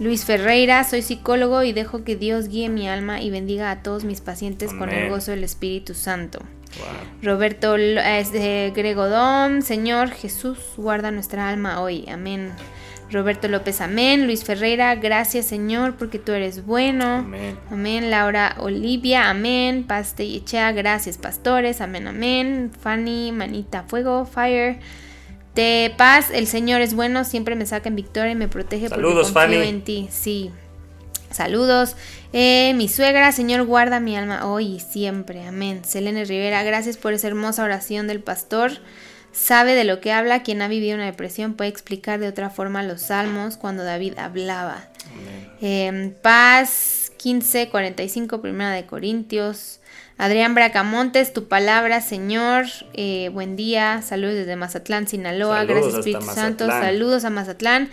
Luis 0.00 0.24
Ferreira, 0.24 0.82
soy 0.84 1.02
psicólogo 1.02 1.62
y 1.62 1.74
dejo 1.74 2.04
que 2.04 2.16
Dios 2.16 2.48
guíe 2.48 2.70
mi 2.70 2.88
alma 2.88 3.20
y 3.20 3.28
bendiga 3.28 3.70
a 3.70 3.82
todos 3.82 4.04
mis 4.04 4.22
pacientes 4.22 4.72
con 4.72 4.88
el 4.88 5.10
gozo 5.10 5.32
del 5.32 5.44
Espíritu 5.44 5.92
Santo. 5.92 6.40
Roberto 7.22 7.74
de 7.74 8.72
Gregodón, 8.74 9.60
Señor 9.60 10.08
Jesús, 10.08 10.58
guarda 10.78 11.10
nuestra 11.10 11.50
alma 11.50 11.82
hoy. 11.82 12.06
Amén. 12.10 12.50
Roberto 13.10 13.46
López, 13.48 13.82
amén. 13.82 14.24
Luis 14.24 14.42
Ferreira, 14.42 14.94
gracias 14.94 15.44
Señor 15.44 15.96
porque 15.96 16.18
tú 16.18 16.32
eres 16.32 16.64
bueno. 16.64 17.16
Amén. 17.16 17.58
Amén. 17.70 18.10
Laura 18.10 18.56
Olivia, 18.58 19.28
amén. 19.28 19.84
Paste 19.86 20.24
y 20.24 20.36
Echea, 20.36 20.72
gracias 20.72 21.18
pastores. 21.18 21.82
Amén, 21.82 22.06
amén. 22.06 22.70
Fanny, 22.80 23.32
manita 23.32 23.82
fuego, 23.82 24.24
fire. 24.24 24.78
De 25.54 25.92
paz, 25.96 26.28
el 26.32 26.46
Señor 26.46 26.80
es 26.80 26.94
bueno, 26.94 27.24
siempre 27.24 27.56
me 27.56 27.66
saca 27.66 27.88
en 27.88 27.96
victoria 27.96 28.32
y 28.32 28.36
me 28.36 28.48
protege 28.48 28.88
Saludos, 28.88 29.32
porque 29.32 29.56
confío 29.56 29.62
en 29.62 29.82
ti. 29.82 30.08
Sí. 30.10 30.50
Saludos. 31.30 31.96
Eh, 32.32 32.72
mi 32.74 32.88
suegra, 32.88 33.32
Señor, 33.32 33.64
guarda 33.64 34.00
mi 34.00 34.16
alma 34.16 34.46
hoy 34.46 34.76
y 34.76 34.80
siempre. 34.80 35.46
Amén. 35.46 35.84
Selene 35.84 36.24
Rivera, 36.24 36.62
gracias 36.62 36.96
por 36.96 37.12
esa 37.12 37.28
hermosa 37.28 37.64
oración 37.64 38.06
del 38.06 38.20
pastor. 38.20 38.72
Sabe 39.32 39.74
de 39.74 39.84
lo 39.84 40.00
que 40.00 40.12
habla. 40.12 40.42
Quien 40.42 40.60
ha 40.62 40.68
vivido 40.68 40.96
una 40.96 41.06
depresión 41.06 41.54
puede 41.54 41.70
explicar 41.70 42.18
de 42.18 42.28
otra 42.28 42.50
forma 42.50 42.82
los 42.82 43.02
salmos 43.02 43.56
cuando 43.56 43.84
David 43.84 44.18
hablaba. 44.18 44.88
Eh, 45.60 46.14
paz 46.22 47.12
15, 47.16 47.68
45, 47.68 48.40
primera 48.40 48.70
de 48.70 48.86
Corintios. 48.86 49.79
Adrián 50.20 50.54
Bracamontes, 50.54 51.32
tu 51.32 51.48
palabra, 51.48 52.02
Señor. 52.02 52.66
Eh, 52.92 53.30
buen 53.32 53.56
día. 53.56 54.02
Saludos 54.02 54.34
desde 54.34 54.54
Mazatlán, 54.54 55.08
Sinaloa. 55.08 55.64
Gracias, 55.64 55.94
Espíritu 55.94 56.26
Santo. 56.26 56.66
Saludos 56.66 57.24
a 57.24 57.30
Mazatlán. 57.30 57.88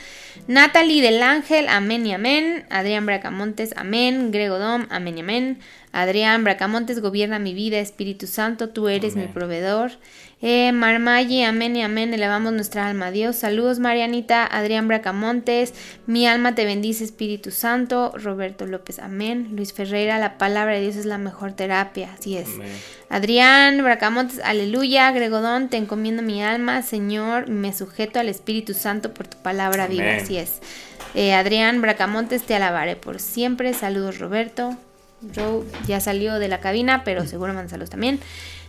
Natalie 0.46 1.02
del 1.02 1.24
Ángel, 1.24 1.70
amén 1.70 2.06
y 2.06 2.12
amén. 2.14 2.66
Adrián 2.70 3.06
Bracamontes, 3.06 3.74
amén. 3.78 4.32
Grego 4.32 4.60
Dom, 4.60 4.88
amén 4.90 5.18
y 5.18 5.22
amén. 5.22 5.60
Adrián 5.94 6.44
Bracamontes, 6.44 7.00
gobierna 7.00 7.40
mi 7.40 7.54
vida, 7.54 7.80
Espíritu 7.80 8.28
Santo. 8.28 8.68
Tú 8.68 8.90
eres 8.90 9.16
mi 9.16 9.28
proveedor. 9.28 9.92
Eh, 10.40 10.72
Marmayi, 10.72 11.44
amén 11.44 11.76
y 11.76 11.82
amén, 11.82 12.14
elevamos 12.14 12.54
nuestra 12.54 12.88
alma 12.88 13.08
a 13.08 13.12
Dios. 13.12 13.38
Saludos 13.38 13.80
Marianita, 13.80 14.46
Adrián 14.46 14.88
Bracamontes, 14.88 15.74
mi 16.06 16.28
alma 16.28 16.54
te 16.54 16.64
bendice 16.64 17.04
Espíritu 17.04 17.50
Santo, 17.50 18.14
Roberto 18.16 18.68
López, 18.68 19.00
amén. 19.00 19.50
Luis 19.54 19.74
Ferreira, 19.74 20.20
la 20.20 20.38
palabra 20.38 20.76
de 20.76 20.82
Dios 20.82 20.96
es 20.96 21.06
la 21.06 21.18
mejor 21.18 21.54
terapia, 21.54 22.14
así 22.20 22.38
es. 22.38 22.50
Adrián 23.10 23.82
Bracamontes, 23.84 24.40
aleluya, 24.44 25.12
Gregodón, 25.12 25.70
te 25.70 25.78
encomiendo 25.78 26.22
mi 26.22 26.44
alma, 26.44 26.84
Señor, 26.84 27.50
me 27.50 27.74
sujeto 27.74 28.20
al 28.20 28.30
Espíritu 28.30 28.76
Santo 28.76 29.16
por 29.16 29.28
tu 29.28 29.38
palabra 29.38 29.88
viva, 29.88 30.18
así 30.18 30.38
es. 30.38 30.60
Eh, 31.16 31.34
Adrián 31.34 31.82
Bracamontes, 31.82 32.44
te 32.44 32.54
alabaré 32.54 32.96
por 32.96 33.20
siempre. 33.20 33.74
Saludos 33.74 34.20
Roberto. 34.20 34.78
Joe 35.36 35.64
ya 35.88 36.00
salió 36.00 36.38
de 36.38 36.48
la 36.48 36.60
cabina, 36.60 37.04
pero 37.04 37.26
seguro 37.26 37.54
mandan 37.54 37.70
saludos 37.70 37.90
también. 37.90 38.20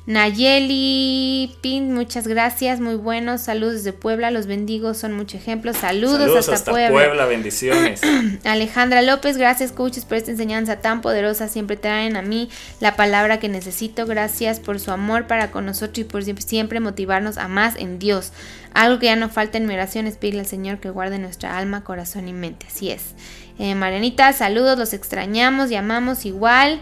Nayeli 0.08 1.54
Pin, 1.60 1.92
muchas 1.92 2.26
gracias, 2.26 2.80
muy 2.80 2.94
buenos. 2.94 3.42
Saludos 3.42 3.74
desde 3.74 3.92
Puebla, 3.92 4.30
los 4.30 4.46
bendigo, 4.46 4.94
son 4.94 5.12
mucho 5.12 5.36
ejemplo. 5.36 5.74
Saludos, 5.74 6.48
hasta, 6.48 6.72
Puebla. 6.72 7.26
bendiciones. 7.26 8.00
Alejandra 8.44 9.02
López, 9.02 9.36
gracias 9.36 9.70
coaches 9.70 10.06
por 10.06 10.16
esta 10.16 10.30
enseñanza 10.30 10.80
tan 10.80 11.02
poderosa. 11.02 11.46
Siempre 11.46 11.76
traen 11.76 12.16
a 12.16 12.22
mí 12.22 12.48
la 12.80 12.96
palabra 12.96 13.38
que 13.38 13.50
necesito. 13.50 14.06
Gracias 14.06 14.60
por 14.60 14.80
su 14.80 14.92
amor 14.92 15.26
para 15.26 15.50
con 15.50 15.66
nosotros 15.66 15.98
y 15.98 16.04
por 16.04 16.24
siempre, 16.24 16.80
motivarnos 16.80 17.36
a 17.36 17.48
más 17.48 17.76
en 17.76 17.98
Dios. 17.98 18.32
Algo 18.72 18.98
que 18.98 19.06
ya 19.06 19.16
no 19.16 19.28
falta 19.28 19.58
en 19.58 19.66
mi 19.66 19.74
oración 19.74 20.06
es 20.06 20.16
pedirle 20.16 20.40
al 20.40 20.46
Señor 20.46 20.80
que 20.80 20.88
guarde 20.88 21.18
nuestra 21.18 21.58
alma, 21.58 21.84
corazón 21.84 22.28
y 22.28 22.32
mente. 22.32 22.64
Así 22.66 22.90
es. 22.90 23.14
Eh, 23.58 23.74
Marianita, 23.74 24.32
saludos, 24.32 24.78
los 24.78 24.94
extrañamos 24.94 25.70
y 25.70 25.74
amamos 25.74 26.24
igual. 26.24 26.80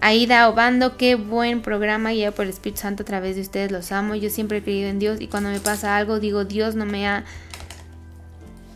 Aida 0.00 0.48
Obando, 0.48 0.96
qué 0.96 1.14
buen 1.14 1.62
programa 1.62 2.12
guiado 2.12 2.34
por 2.34 2.44
el 2.44 2.50
Espíritu 2.50 2.82
Santo 2.82 3.02
a 3.02 3.06
través 3.06 3.36
de 3.36 3.42
ustedes, 3.42 3.72
los 3.72 3.92
amo. 3.92 4.14
Yo 4.14 4.30
siempre 4.30 4.58
he 4.58 4.62
creído 4.62 4.88
en 4.88 4.98
Dios 4.98 5.20
y 5.20 5.28
cuando 5.28 5.50
me 5.50 5.60
pasa 5.60 5.96
algo 5.96 6.20
digo, 6.20 6.44
Dios 6.44 6.74
no 6.74 6.86
me 6.86 7.06
ha 7.06 7.24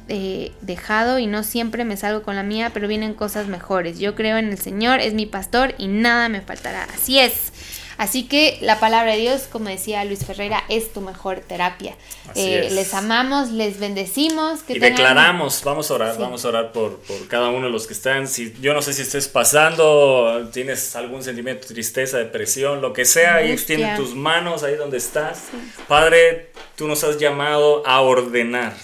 eh, 0.09 0.52
dejado 0.60 1.20
y 1.20 1.28
no 1.28 1.44
siempre 1.44 1.84
me 1.84 1.97
salgo 1.97 2.22
con 2.22 2.34
la 2.34 2.42
mía, 2.42 2.70
pero 2.74 2.88
vienen 2.88 3.14
cosas 3.14 3.47
mejores. 3.47 3.98
Yo 4.01 4.16
creo 4.16 4.38
en 4.38 4.48
el 4.48 4.59
Señor, 4.59 4.98
es 4.98 5.14
mi 5.14 5.26
pastor 5.26 5.74
y 5.78 5.86
nada 5.86 6.28
me 6.28 6.40
faltará. 6.40 6.84
Así 6.92 7.18
es. 7.20 7.52
Así 8.01 8.22
que 8.22 8.56
la 8.62 8.81
palabra 8.81 9.12
de 9.12 9.18
Dios, 9.18 9.43
como 9.43 9.68
decía 9.68 10.06
Luis 10.06 10.24
Ferreira, 10.24 10.64
es 10.70 10.90
tu 10.90 11.02
mejor 11.02 11.40
terapia. 11.40 11.94
Eh, 12.35 12.70
les 12.72 12.94
amamos, 12.94 13.51
les 13.51 13.78
bendecimos. 13.78 14.60
y 14.68 14.78
declaramos, 14.78 15.60
vamos 15.64 15.90
a 15.90 15.94
orar, 15.97 16.18
vamos 16.18 16.47
a 16.47 16.48
orar 16.48 16.72
por, 16.72 16.98
cada 17.28 17.51
uno 17.51 17.66
de 17.66 17.72
los 17.72 17.86
que 17.86 17.93
están. 17.93 18.27
Si, 18.27 18.55
yo 18.62 18.72
no 18.72 18.81
sé 18.81 18.94
si 18.94 19.02
estés 19.02 19.28
pasando, 19.28 20.48
tienes 20.51 20.97
algún 20.97 21.22
sentimiento 21.22 21.68
de 21.68 21.74
tristeza, 21.74 22.16
depresión, 22.16 22.81
lo 22.81 22.94
que 22.94 23.05
sea, 23.05 23.35
ahí 23.35 23.51
extiende 23.51 23.94
tus 23.98 24.14
manos, 24.14 24.62
ahí 24.62 24.77
donde 24.77 24.97
estás. 24.97 25.48
Padre, 25.86 26.52
tú 26.77 26.89
nos 26.89 27.05
has 27.05 27.18
llamado 27.18 27.86
a 27.86 28.01
ordenar. 28.01 28.74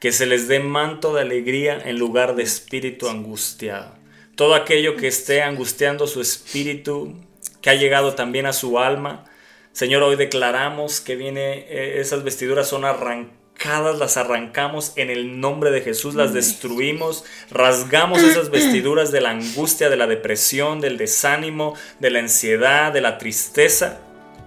Que 0.00 0.10
se 0.10 0.26
les 0.26 0.48
dé 0.48 0.58
manto 0.58 1.14
de 1.14 1.20
alegría 1.20 1.80
en 1.84 1.96
lugar 1.96 2.34
de 2.34 2.42
espíritu 2.42 3.08
angustiado. 3.08 3.94
Todo 4.34 4.56
aquello 4.56 4.96
que 4.96 5.06
esté 5.06 5.42
angustiando 5.44 6.08
su 6.08 6.20
espíritu, 6.20 7.14
que 7.60 7.70
ha 7.70 7.74
llegado 7.74 8.14
también 8.14 8.46
a 8.46 8.52
su 8.52 8.78
alma. 8.78 9.24
Señor, 9.72 10.02
hoy 10.02 10.16
declaramos 10.16 11.00
que 11.00 11.16
viene, 11.16 11.66
eh, 11.68 12.00
esas 12.00 12.24
vestiduras 12.24 12.68
son 12.68 12.84
arrancadas, 12.84 13.98
las 13.98 14.16
arrancamos 14.16 14.92
en 14.96 15.08
el 15.08 15.40
nombre 15.40 15.70
de 15.70 15.80
Jesús, 15.80 16.14
las 16.14 16.34
destruimos, 16.34 17.24
rasgamos 17.50 18.22
esas 18.22 18.50
vestiduras 18.50 19.12
de 19.12 19.20
la 19.20 19.30
angustia, 19.30 19.88
de 19.88 19.96
la 19.96 20.06
depresión, 20.06 20.80
del 20.80 20.98
desánimo, 20.98 21.74
de 22.00 22.10
la 22.10 22.18
ansiedad, 22.18 22.92
de 22.92 23.00
la 23.00 23.18
tristeza. 23.18 24.00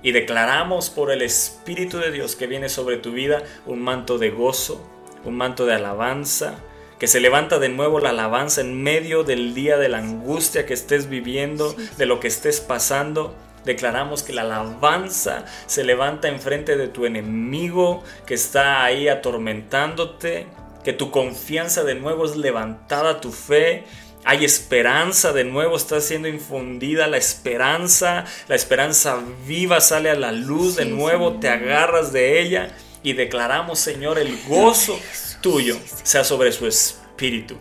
Y 0.04 0.12
declaramos 0.12 0.92
por 0.92 1.12
el 1.12 1.24
Espíritu 1.24 1.98
de 1.98 2.12
Dios 2.12 2.36
que 2.36 2.46
viene 2.46 2.70
sobre 2.70 2.98
tu 2.98 3.12
vida 3.12 3.42
un 3.66 3.82
manto 3.82 4.20
de 4.20 4.30
gozo, 4.30 4.88
un 5.24 5.36
manto 5.36 5.66
de 5.66 5.74
alabanza, 5.74 6.60
que 7.00 7.08
se 7.08 7.20
levanta 7.20 7.60
de 7.60 7.70
nuevo 7.70 8.00
la 8.00 8.12
alabanza 8.12 8.62
en 8.62 8.82
medio 8.82 9.24
del 9.24 9.54
día 9.54 9.78
de 9.78 9.90
la 9.90 9.98
angustia 9.98 10.66
que 10.66 10.74
estés 10.74 11.10
viviendo, 11.10 11.76
de 11.98 12.06
lo 12.06 12.20
que 12.20 12.28
estés 12.28 12.62
pasando. 12.62 13.36
Declaramos 13.66 14.24
que 14.24 14.34
la 14.34 14.44
alabanza 14.44 15.46
se 15.66 15.84
levanta 15.84 16.28
enfrente 16.28 16.78
de 16.78 16.88
tu 16.88 17.06
enemigo 17.06 18.04
que 18.26 18.36
está 18.36 18.84
ahí 18.84 19.08
atormentándote, 19.08 20.48
que 20.84 20.94
tu 20.94 21.12
confianza 21.12 21.84
de 21.84 21.96
nuevo 21.96 22.26
es 22.26 22.36
levantada, 22.36 23.20
tu 23.20 23.32
fe, 23.32 23.84
hay 24.24 24.46
esperanza, 24.46 25.34
de 25.34 25.44
nuevo 25.44 25.76
está 25.76 26.00
siendo 26.00 26.28
infundida 26.28 27.08
la 27.08 27.18
esperanza, 27.18 28.26
la 28.48 28.56
esperanza 28.56 29.20
viva 29.46 29.82
sale 29.82 30.10
a 30.10 30.16
la 30.16 30.32
luz, 30.32 30.76
de 30.76 30.86
nuevo 30.86 31.40
te 31.40 31.50
agarras 31.50 32.12
de 32.14 32.42
ella 32.42 32.76
y 33.06 33.14
declaramos, 33.14 33.78
Señor, 33.78 34.18
el 34.18 34.36
gozo 34.48 35.00
tuyo 35.40 35.78
sea 36.02 36.24
sobre 36.24 36.52
su 36.52 36.66
espíritu. 36.66 37.56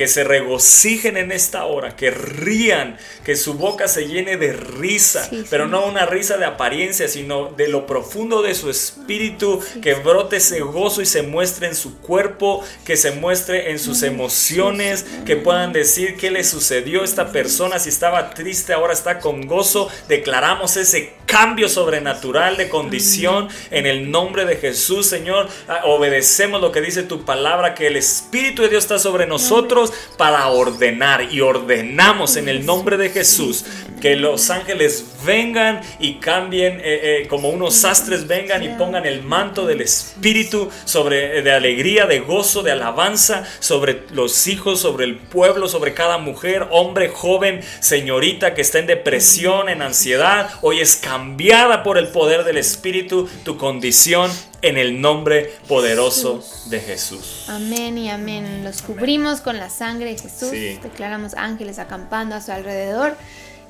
Que 0.00 0.08
se 0.08 0.24
regocijen 0.24 1.18
en 1.18 1.30
esta 1.30 1.66
hora, 1.66 1.94
que 1.94 2.10
rían, 2.10 2.96
que 3.22 3.36
su 3.36 3.52
boca 3.52 3.86
se 3.86 4.08
llene 4.08 4.38
de 4.38 4.54
risa, 4.54 5.28
Sí, 5.28 5.44
pero 5.50 5.66
sí. 5.66 5.70
no 5.72 5.84
una 5.84 6.06
risa 6.06 6.38
de 6.38 6.46
apariencia, 6.46 7.06
sino 7.06 7.50
de 7.54 7.68
lo 7.68 7.86
profundo 7.86 8.40
de 8.40 8.54
su 8.54 8.70
espíritu, 8.70 9.60
que 9.82 9.92
brote 9.92 10.36
ese 10.36 10.60
gozo 10.60 11.02
y 11.02 11.04
se 11.06 11.20
muestre 11.20 11.66
en 11.66 11.74
su 11.74 11.98
cuerpo, 11.98 12.64
que 12.86 12.96
se 12.96 13.10
muestre 13.10 13.72
en 13.72 13.78
sus 13.78 14.02
emociones, 14.02 15.04
que 15.26 15.36
puedan 15.36 15.74
decir 15.74 16.16
qué 16.16 16.30
le 16.30 16.44
sucedió 16.44 17.02
a 17.02 17.04
esta 17.04 17.30
persona, 17.30 17.78
si 17.78 17.90
estaba 17.90 18.30
triste, 18.30 18.72
ahora 18.72 18.94
está 18.94 19.18
con 19.18 19.46
gozo. 19.46 19.90
Declaramos 20.08 20.78
ese 20.78 21.12
cambio 21.26 21.68
sobrenatural 21.68 22.56
de 22.56 22.70
condición 22.70 23.48
en 23.70 23.84
el 23.84 24.10
nombre 24.10 24.46
de 24.46 24.56
Jesús, 24.56 25.04
Señor. 25.06 25.46
Ah, 25.68 25.82
Obedecemos 25.84 26.62
lo 26.62 26.72
que 26.72 26.80
dice 26.80 27.02
tu 27.02 27.26
palabra, 27.26 27.74
que 27.74 27.86
el 27.86 27.96
Espíritu 27.96 28.62
de 28.62 28.70
Dios 28.70 28.84
está 28.84 28.98
sobre 28.98 29.26
nosotros 29.26 29.89
para 30.16 30.48
ordenar 30.48 31.32
y 31.32 31.40
ordenamos 31.40 32.36
en 32.36 32.48
el 32.48 32.66
nombre 32.66 32.96
de 32.96 33.10
Jesús 33.10 33.64
que 34.00 34.16
los 34.16 34.50
ángeles 34.50 35.04
vengan 35.24 35.80
y 35.98 36.14
cambien 36.14 36.80
eh, 36.80 36.82
eh, 37.22 37.26
como 37.28 37.50
unos 37.50 37.74
sastres 37.74 38.26
vengan 38.26 38.62
y 38.62 38.70
pongan 38.70 39.06
el 39.06 39.22
manto 39.22 39.66
del 39.66 39.82
Espíritu 39.82 40.70
sobre 40.84 41.38
eh, 41.38 41.42
de 41.42 41.52
alegría, 41.52 42.06
de 42.06 42.20
gozo, 42.20 42.62
de 42.62 42.72
alabanza 42.72 43.44
sobre 43.60 44.02
los 44.12 44.46
hijos, 44.46 44.80
sobre 44.80 45.04
el 45.04 45.16
pueblo, 45.16 45.68
sobre 45.68 45.94
cada 45.94 46.18
mujer, 46.18 46.66
hombre, 46.70 47.08
joven, 47.08 47.60
señorita 47.80 48.54
que 48.54 48.62
está 48.62 48.78
en 48.78 48.86
depresión, 48.86 49.68
en 49.68 49.82
ansiedad. 49.82 50.50
Hoy 50.62 50.80
es 50.80 50.96
cambiada 50.96 51.82
por 51.82 51.98
el 51.98 52.08
poder 52.08 52.44
del 52.44 52.56
Espíritu 52.56 53.28
tu 53.44 53.58
condición 53.58 54.30
en 54.62 54.78
el 54.78 55.00
nombre 55.00 55.52
poderoso 55.68 56.42
de 56.66 56.80
Jesús. 56.80 57.46
Amén 57.48 57.98
y 57.98 58.10
amén. 58.10 58.64
Los 58.64 58.82
cubrimos 58.82 59.40
con 59.40 59.58
la 59.58 59.70
sangre 59.70 60.12
de 60.12 60.18
Jesús. 60.18 60.50
Sí. 60.50 60.78
Declaramos 60.82 61.34
ángeles 61.34 61.78
acampando 61.78 62.34
a 62.34 62.40
su 62.40 62.52
alrededor. 62.52 63.16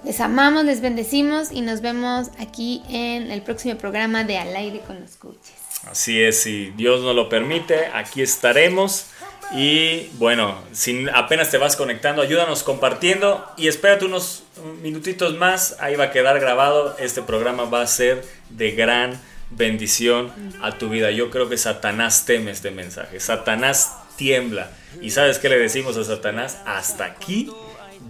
Les 0.05 0.21
amamos, 0.21 0.65
les 0.65 0.81
bendecimos 0.81 1.53
y 1.53 1.61
nos 1.61 1.83
vemos 1.83 2.29
aquí 2.39 2.83
en 2.89 3.31
el 3.31 3.43
próximo 3.43 3.77
programa 3.77 4.25
de 4.25 4.39
Al 4.39 4.57
aire 4.57 4.81
con 4.81 4.99
los 5.01 5.17
coaches. 5.17 5.53
Así 5.91 6.23
es, 6.23 6.43
si 6.43 6.71
Dios 6.71 7.03
nos 7.03 7.15
lo 7.15 7.29
permite, 7.29 7.87
aquí 7.93 8.23
estaremos. 8.23 9.07
Y 9.53 10.07
bueno, 10.19 10.57
si 10.73 11.07
apenas 11.13 11.51
te 11.51 11.59
vas 11.59 11.75
conectando, 11.77 12.23
ayúdanos 12.23 12.63
compartiendo 12.63 13.45
y 13.57 13.69
espérate 13.69 14.05
unos 14.05 14.45
minutitos 14.83 15.37
más, 15.37 15.77
ahí 15.81 15.97
va 15.97 16.05
a 16.05 16.11
quedar 16.13 16.39
grabado. 16.39 16.97
Este 16.99 17.21
programa 17.23 17.65
va 17.65 17.83
a 17.83 17.87
ser 17.87 18.25
de 18.51 18.71
gran 18.73 19.21
bendición 19.51 20.33
a 20.63 20.79
tu 20.79 20.89
vida. 20.89 21.11
Yo 21.11 21.31
creo 21.31 21.49
que 21.49 21.59
Satanás 21.59 22.25
teme 22.25 22.51
este 22.51 22.71
mensaje, 22.71 23.21
Satanás 23.21 23.97
tiembla. 24.17 24.71
¿Y 25.01 25.11
sabes 25.11 25.39
qué 25.39 25.49
le 25.49 25.59
decimos 25.59 25.97
a 25.97 26.05
Satanás? 26.05 26.59
Hasta 26.67 27.05
aquí 27.05 27.51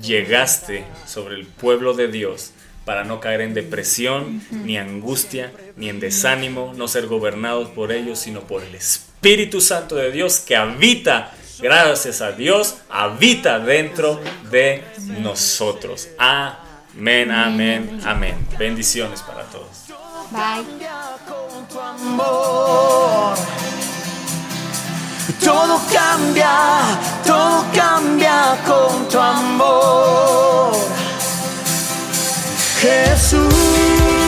llegaste 0.00 0.84
sobre 1.06 1.36
el 1.36 1.46
pueblo 1.46 1.94
de 1.94 2.08
Dios 2.08 2.52
para 2.84 3.04
no 3.04 3.20
caer 3.20 3.42
en 3.42 3.54
depresión, 3.54 4.42
ni 4.50 4.78
angustia, 4.78 5.52
ni 5.76 5.88
en 5.88 6.00
desánimo, 6.00 6.72
no 6.76 6.88
ser 6.88 7.06
gobernados 7.06 7.68
por 7.68 7.92
ellos, 7.92 8.18
sino 8.18 8.40
por 8.40 8.64
el 8.64 8.74
Espíritu 8.74 9.60
Santo 9.60 9.96
de 9.96 10.10
Dios 10.10 10.40
que 10.40 10.56
habita, 10.56 11.32
gracias 11.60 12.20
a 12.20 12.32
Dios, 12.32 12.78
habita 12.88 13.58
dentro 13.60 14.20
de 14.50 14.82
nosotros. 15.20 16.08
Amén, 16.18 17.30
amén, 17.30 18.00
amén. 18.04 18.34
Bendiciones 18.58 19.20
para 19.22 19.44
todos. 19.44 19.86
Bye. 20.32 20.99
Amor. 21.90 23.34
Todo 25.42 25.80
cambia, 25.92 26.80
todo 27.24 27.64
cambia 27.74 28.56
con 28.66 29.08
tu 29.08 29.18
amor. 29.18 30.72
Jesús. 32.80 34.19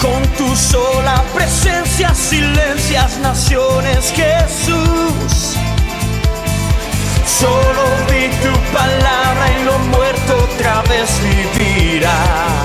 Con 0.00 0.22
tu 0.36 0.56
sola 0.56 1.22
presencia 1.32 2.12
silencias 2.12 3.18
naciones, 3.18 4.12
Jesús. 4.16 5.54
Solo 7.24 7.84
di 8.10 8.28
tu 8.42 8.52
palabra 8.72 9.60
y 9.60 9.64
lo 9.64 9.78
muerto 9.78 10.48
otra 10.52 10.82
vez 10.82 11.08
vivirá. 11.22 12.57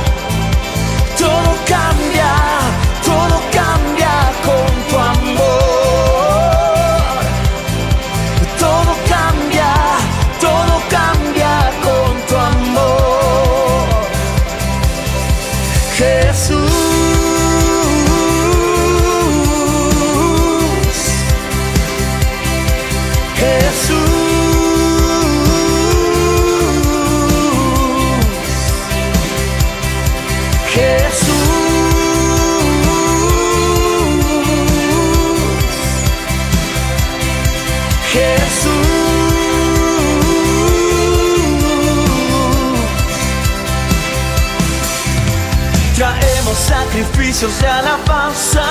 Sacrificios 47.43 47.59
de 47.59 47.67
alabanza 47.67 48.63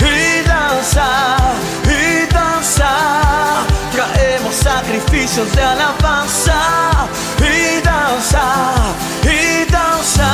y 0.00 0.46
danza, 0.46 1.36
y 1.84 2.32
danza. 2.32 2.90
Traemos 3.92 4.54
sacrificios 4.54 5.52
de 5.52 5.62
alabanza 5.62 6.60
y 7.40 7.80
danza, 7.82 8.44
y 9.24 9.70
danza. 9.70 10.28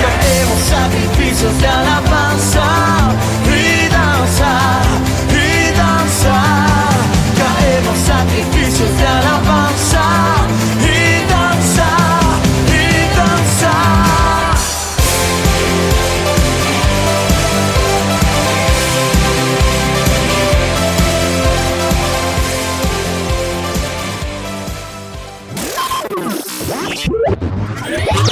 Traemos 0.00 0.60
sacrificios 0.68 1.58
de 1.60 1.68
alabanza 1.68 3.05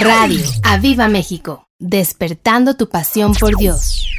Radio 0.05 0.45
Aviva 0.63 1.09
México, 1.09 1.67
despertando 1.79 2.75
tu 2.75 2.91
pasión 2.91 3.33
por 3.33 3.57
Dios. 3.57 4.14